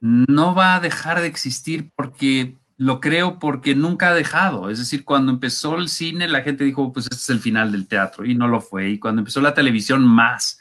no 0.00 0.54
va 0.54 0.76
a 0.76 0.80
dejar 0.80 1.20
de 1.20 1.26
existir 1.26 1.90
porque 1.94 2.56
lo 2.76 2.98
creo 2.98 3.38
porque 3.38 3.74
nunca 3.74 4.08
ha 4.08 4.14
dejado. 4.14 4.70
Es 4.70 4.78
decir, 4.78 5.04
cuando 5.04 5.32
empezó 5.32 5.76
el 5.76 5.88
cine, 5.88 6.26
la 6.28 6.40
gente 6.40 6.64
dijo, 6.64 6.92
pues 6.92 7.04
este 7.06 7.16
es 7.16 7.30
el 7.30 7.40
final 7.40 7.72
del 7.72 7.86
teatro, 7.86 8.24
y 8.24 8.34
no 8.34 8.48
lo 8.48 8.62
fue. 8.62 8.88
Y 8.88 8.98
cuando 8.98 9.20
empezó 9.20 9.42
la 9.42 9.52
televisión, 9.52 10.02
más. 10.06 10.60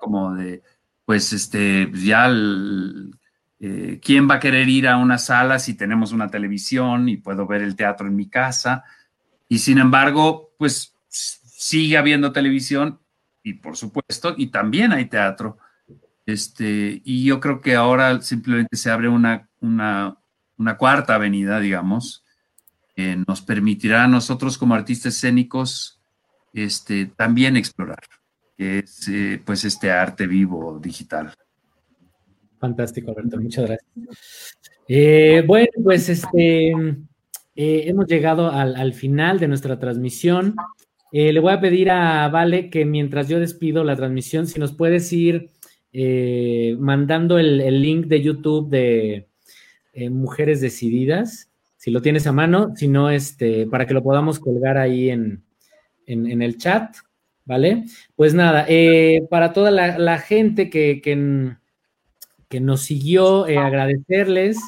Como 0.00 0.34
de, 0.34 0.62
pues 1.04 1.32
este, 1.32 1.88
ya, 1.94 2.28
eh, 3.60 4.00
¿quién 4.02 4.28
va 4.28 4.34
a 4.34 4.40
querer 4.40 4.68
ir 4.68 4.88
a 4.88 4.96
una 4.96 5.18
sala 5.18 5.60
si 5.60 5.74
tenemos 5.74 6.10
una 6.10 6.28
televisión 6.28 7.08
y 7.08 7.16
puedo 7.16 7.46
ver 7.46 7.62
el 7.62 7.76
teatro 7.76 8.08
en 8.08 8.16
mi 8.16 8.28
casa? 8.28 8.82
Y 9.48 9.58
sin 9.58 9.78
embargo, 9.78 10.50
pues 10.58 10.96
sigue 11.08 11.96
habiendo 11.96 12.32
televisión 12.32 12.98
y 13.44 13.54
por 13.54 13.76
supuesto, 13.76 14.34
y 14.36 14.48
también 14.48 14.92
hay 14.92 15.04
teatro. 15.04 15.58
Este, 16.26 17.02
y 17.04 17.24
yo 17.24 17.40
creo 17.40 17.60
que 17.60 17.74
ahora 17.74 18.20
simplemente 18.22 18.76
se 18.76 18.90
abre 18.90 19.08
una, 19.08 19.48
una, 19.60 20.16
una 20.56 20.76
cuarta 20.76 21.16
avenida, 21.16 21.60
digamos, 21.60 22.24
que 22.94 23.16
nos 23.26 23.42
permitirá 23.42 24.04
a 24.04 24.08
nosotros 24.08 24.56
como 24.56 24.74
artistas 24.74 25.14
escénicos 25.14 26.00
este, 26.54 27.06
también 27.06 27.56
explorar, 27.56 28.04
que 28.56 28.78
es 28.78 29.08
eh, 29.08 29.42
pues 29.44 29.64
este 29.64 29.90
arte 29.90 30.26
vivo 30.26 30.78
digital. 30.78 31.34
Fantástico, 32.58 33.10
Alberto, 33.10 33.38
muchas 33.38 33.66
gracias. 33.66 34.56
Eh, 34.88 35.42
bueno, 35.46 35.68
pues 35.82 36.08
este, 36.08 36.70
eh, 36.70 37.82
hemos 37.86 38.06
llegado 38.06 38.50
al, 38.50 38.94
final 38.94 39.38
de 39.40 39.48
nuestra 39.48 39.78
transmisión. 39.78 40.54
le 41.12 41.38
voy 41.40 41.52
a 41.52 41.60
pedir 41.60 41.90
a 41.90 42.28
Vale 42.28 42.70
que 42.70 42.84
mientras 42.84 43.28
yo 43.28 43.40
despido 43.40 43.84
la 43.84 43.96
transmisión, 43.96 44.46
si 44.46 44.60
nos 44.60 44.72
puedes 44.72 45.12
ir 45.12 45.50
mandando 46.78 47.38
el 47.38 47.82
link 47.82 48.06
de 48.06 48.22
YouTube 48.22 48.68
de, 48.68 49.28
eh, 49.96 50.10
Mujeres 50.10 50.60
Decididas, 50.60 51.50
si 51.76 51.92
lo 51.92 52.02
tienes 52.02 52.26
a 52.26 52.32
mano, 52.32 52.74
si 52.74 52.88
no, 52.88 53.10
este, 53.10 53.64
para 53.68 53.86
que 53.86 53.94
lo 53.94 54.02
podamos 54.02 54.40
colgar 54.40 54.76
ahí 54.76 55.08
en, 55.10 55.44
el 56.06 56.58
chat, 56.58 56.96
¿vale? 57.44 57.84
Pues 58.16 58.34
nada, 58.34 58.66
eh, 58.68 59.20
para 59.30 59.52
toda 59.52 59.70
la, 59.70 60.18
gente 60.18 60.68
que, 60.68 61.00
que, 61.00 62.60
nos 62.60 62.82
siguió, 62.82 63.46
eh, 63.46 63.56
agradecerles. 63.56 64.58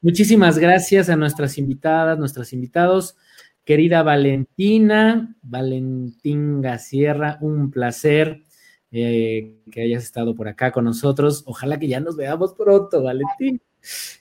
Muchísimas 0.00 0.58
gracias 0.58 1.08
a 1.08 1.16
nuestras 1.16 1.58
invitadas, 1.58 2.18
nuestros 2.18 2.52
invitados. 2.52 3.16
Querida 3.64 4.02
Valentina, 4.02 5.36
Valentín 5.42 6.64
Sierra, 6.80 7.38
un 7.40 7.70
placer 7.70 8.42
que 8.92 9.80
hayas 9.82 10.04
estado 10.04 10.34
por 10.34 10.48
acá 10.48 10.70
con 10.70 10.84
nosotros. 10.84 11.42
Ojalá 11.46 11.78
que 11.78 11.88
ya 11.88 12.00
nos 12.00 12.16
veamos 12.16 12.52
pronto, 12.54 13.02
Valentín. 13.02 13.60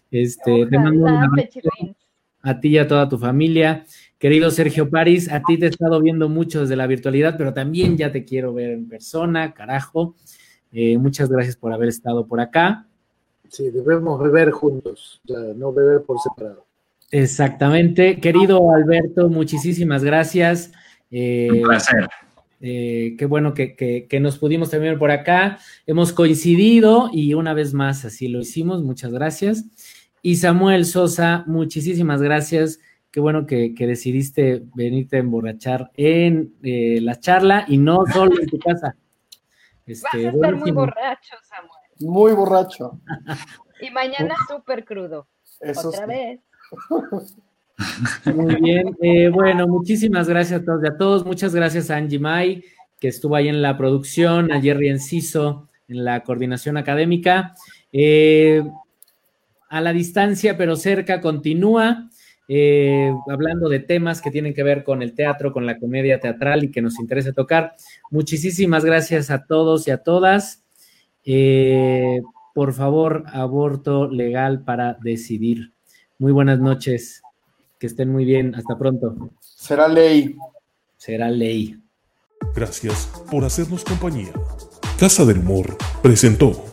Este, 0.10 0.66
te 0.66 0.80
mando 0.80 1.06
un 1.06 1.96
a 2.44 2.60
ti 2.60 2.70
y 2.70 2.78
a 2.78 2.88
toda 2.88 3.08
tu 3.08 3.18
familia. 3.18 3.86
Querido 4.18 4.50
Sergio 4.52 4.90
París, 4.90 5.32
a 5.32 5.42
ti 5.42 5.58
te 5.58 5.66
he 5.66 5.70
estado 5.70 6.00
viendo 6.02 6.30
mucho 6.30 6.62
desde 6.62 6.76
la 6.76 6.88
virtualidad, 6.88 7.36
pero 7.38 7.54
también 7.54 7.98
ya 7.98 8.12
te 8.12 8.24
quiero 8.24 8.54
ver 8.54 8.72
en 8.72 8.88
persona, 8.88 9.54
carajo. 9.54 10.16
Eh, 10.72 10.98
muchas 10.98 11.30
gracias 11.30 11.56
por 11.56 11.74
haber 11.74 11.90
estado 11.90 12.26
por 12.26 12.40
acá. 12.40 12.88
Sí, 13.50 13.70
debemos 13.70 14.22
beber 14.22 14.52
juntos, 14.52 15.22
no 15.56 15.74
beber 15.74 16.04
por 16.04 16.20
separado. 16.20 16.66
Exactamente. 17.12 18.20
Querido 18.22 18.72
Alberto, 18.74 19.28
muchísimas 19.28 20.04
gracias. 20.04 20.72
Eh, 21.12 21.50
un 21.52 21.62
placer. 21.64 22.08
Eh, 22.62 23.16
qué 23.18 23.26
bueno 23.26 23.54
que, 23.56 24.08
nos 24.22 24.38
pudimos 24.38 24.70
terminar 24.70 25.00
por 25.00 25.12
acá. 25.12 25.58
Hemos 25.88 26.14
coincidido 26.14 27.10
y 27.12 27.34
una 27.34 27.54
vez 27.54 27.74
más 27.74 28.06
así 28.06 28.28
lo 28.28 28.40
hicimos. 28.40 28.84
Muchas 28.84 29.12
gracias. 29.12 29.66
Y 30.22 30.36
Samuel 30.36 30.86
Sosa, 30.86 31.44
muchísimas 31.48 32.22
gracias. 32.22 32.80
Qué 33.10 33.20
bueno 33.20 33.46
que, 33.48 33.74
decidiste 33.78 34.64
venirte 34.76 35.18
a 35.18 35.20
emborrachar 35.20 35.92
en 35.96 36.54
eh, 36.62 37.00
la 37.02 37.20
charla 37.20 37.66
y 37.68 37.78
no 37.78 38.06
solo 38.14 38.40
en 38.40 38.48
tu 38.48 38.60
casa. 38.60 38.96
Este, 39.86 40.26
Vas 40.26 40.26
a 40.26 40.30
estar 40.30 40.56
muy 40.56 40.72
borracho, 40.72 41.36
Samuel. 41.44 41.72
Muy 42.00 42.34
borracho. 42.34 43.02
y 43.82 43.90
mañana 43.90 44.36
súper 44.48 44.86
crudo. 44.86 45.28
Otra 45.84 46.06
vez. 46.06 46.40
Muy 48.34 48.56
bien. 48.56 48.96
Eh, 49.02 49.30
bueno, 49.30 49.68
muchísimas 49.68 50.28
gracias 50.28 50.62
a 50.62 50.66
todos 50.66 50.84
y 50.84 50.88
a 50.88 50.98
todos. 50.98 51.26
Muchas 51.26 51.56
gracias 51.56 51.90
a 51.90 51.98
Angie 51.98 52.20
Mai, 52.20 52.64
que 53.00 53.08
estuvo 53.08 53.36
ahí 53.36 53.48
en 53.48 53.62
la 53.62 53.78
producción, 53.78 54.52
a 54.52 54.62
Jerry 54.62 54.90
Enciso 54.90 55.70
en 55.88 56.06
la 56.06 56.24
coordinación 56.24 56.78
académica. 56.78 57.56
Eh, 57.92 58.64
a 59.70 59.82
la 59.82 59.94
distancia, 59.94 60.58
pero 60.58 60.76
cerca, 60.76 61.22
continúa 61.22 62.10
eh, 62.48 63.14
hablando 63.30 63.70
de 63.70 63.80
temas 63.80 64.22
que 64.22 64.32
tienen 64.32 64.54
que 64.54 64.64
ver 64.64 64.84
con 64.84 65.02
el 65.02 65.14
teatro, 65.14 65.54
con 65.54 65.66
la 65.66 65.80
comedia 65.80 66.20
teatral 66.20 66.64
y 66.66 66.72
que 66.72 66.82
nos 66.82 67.00
interesa 67.00 67.32
tocar. 67.32 67.76
Muchísimas 68.10 68.84
gracias 68.84 69.32
a 69.32 69.46
todos 69.46 69.88
y 69.88 69.92
a 69.92 69.98
todas. 69.98 70.64
por 72.54 72.74
favor, 72.74 73.24
aborto 73.28 74.10
legal 74.10 74.64
para 74.64 74.98
decidir. 75.02 75.72
Muy 76.20 76.34
buenas 76.34 76.60
noches. 76.60 77.22
Que 77.82 77.88
estén 77.88 78.12
muy 78.12 78.26
bien. 78.26 78.54
Hasta 78.54 78.78
pronto. 78.78 79.32
Será 79.40 79.88
ley. 79.88 80.38
Será 80.98 81.32
ley. 81.32 81.82
Gracias 82.54 83.10
por 83.32 83.44
hacernos 83.44 83.84
compañía. 83.84 84.32
Casa 85.00 85.26
del 85.26 85.40
Humor 85.40 85.76
presentó 86.04 86.64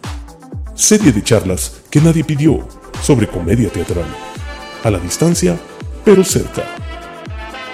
serie 0.75 1.11
de 1.11 1.25
charlas 1.25 1.83
que 1.91 2.03
nadie 2.03 2.25
pidió 2.25 2.69
sobre 3.01 3.27
comedia 3.27 3.71
teatral. 3.71 4.05
A 4.85 4.91
la 4.91 4.99
distancia, 4.99 5.59
pero 6.05 6.23
cerca. 6.25 6.65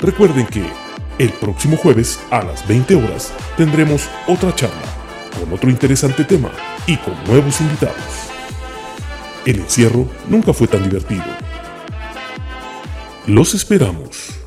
Recuerden 0.00 0.46
que 0.46 0.64
el 1.18 1.32
próximo 1.32 1.76
jueves 1.76 2.20
a 2.30 2.44
las 2.44 2.66
20 2.68 2.94
horas 2.94 3.32
tendremos 3.56 4.08
otra 4.28 4.54
charla 4.54 4.86
con 5.40 5.52
otro 5.52 5.68
interesante 5.68 6.22
tema 6.22 6.52
y 6.86 6.96
con 6.98 7.14
nuevos 7.24 7.60
invitados. 7.60 8.30
El 9.44 9.56
encierro 9.56 10.06
nunca 10.28 10.52
fue 10.52 10.68
tan 10.68 10.84
divertido 10.84 11.24
los 13.26 13.54
esperamos. 13.54 14.43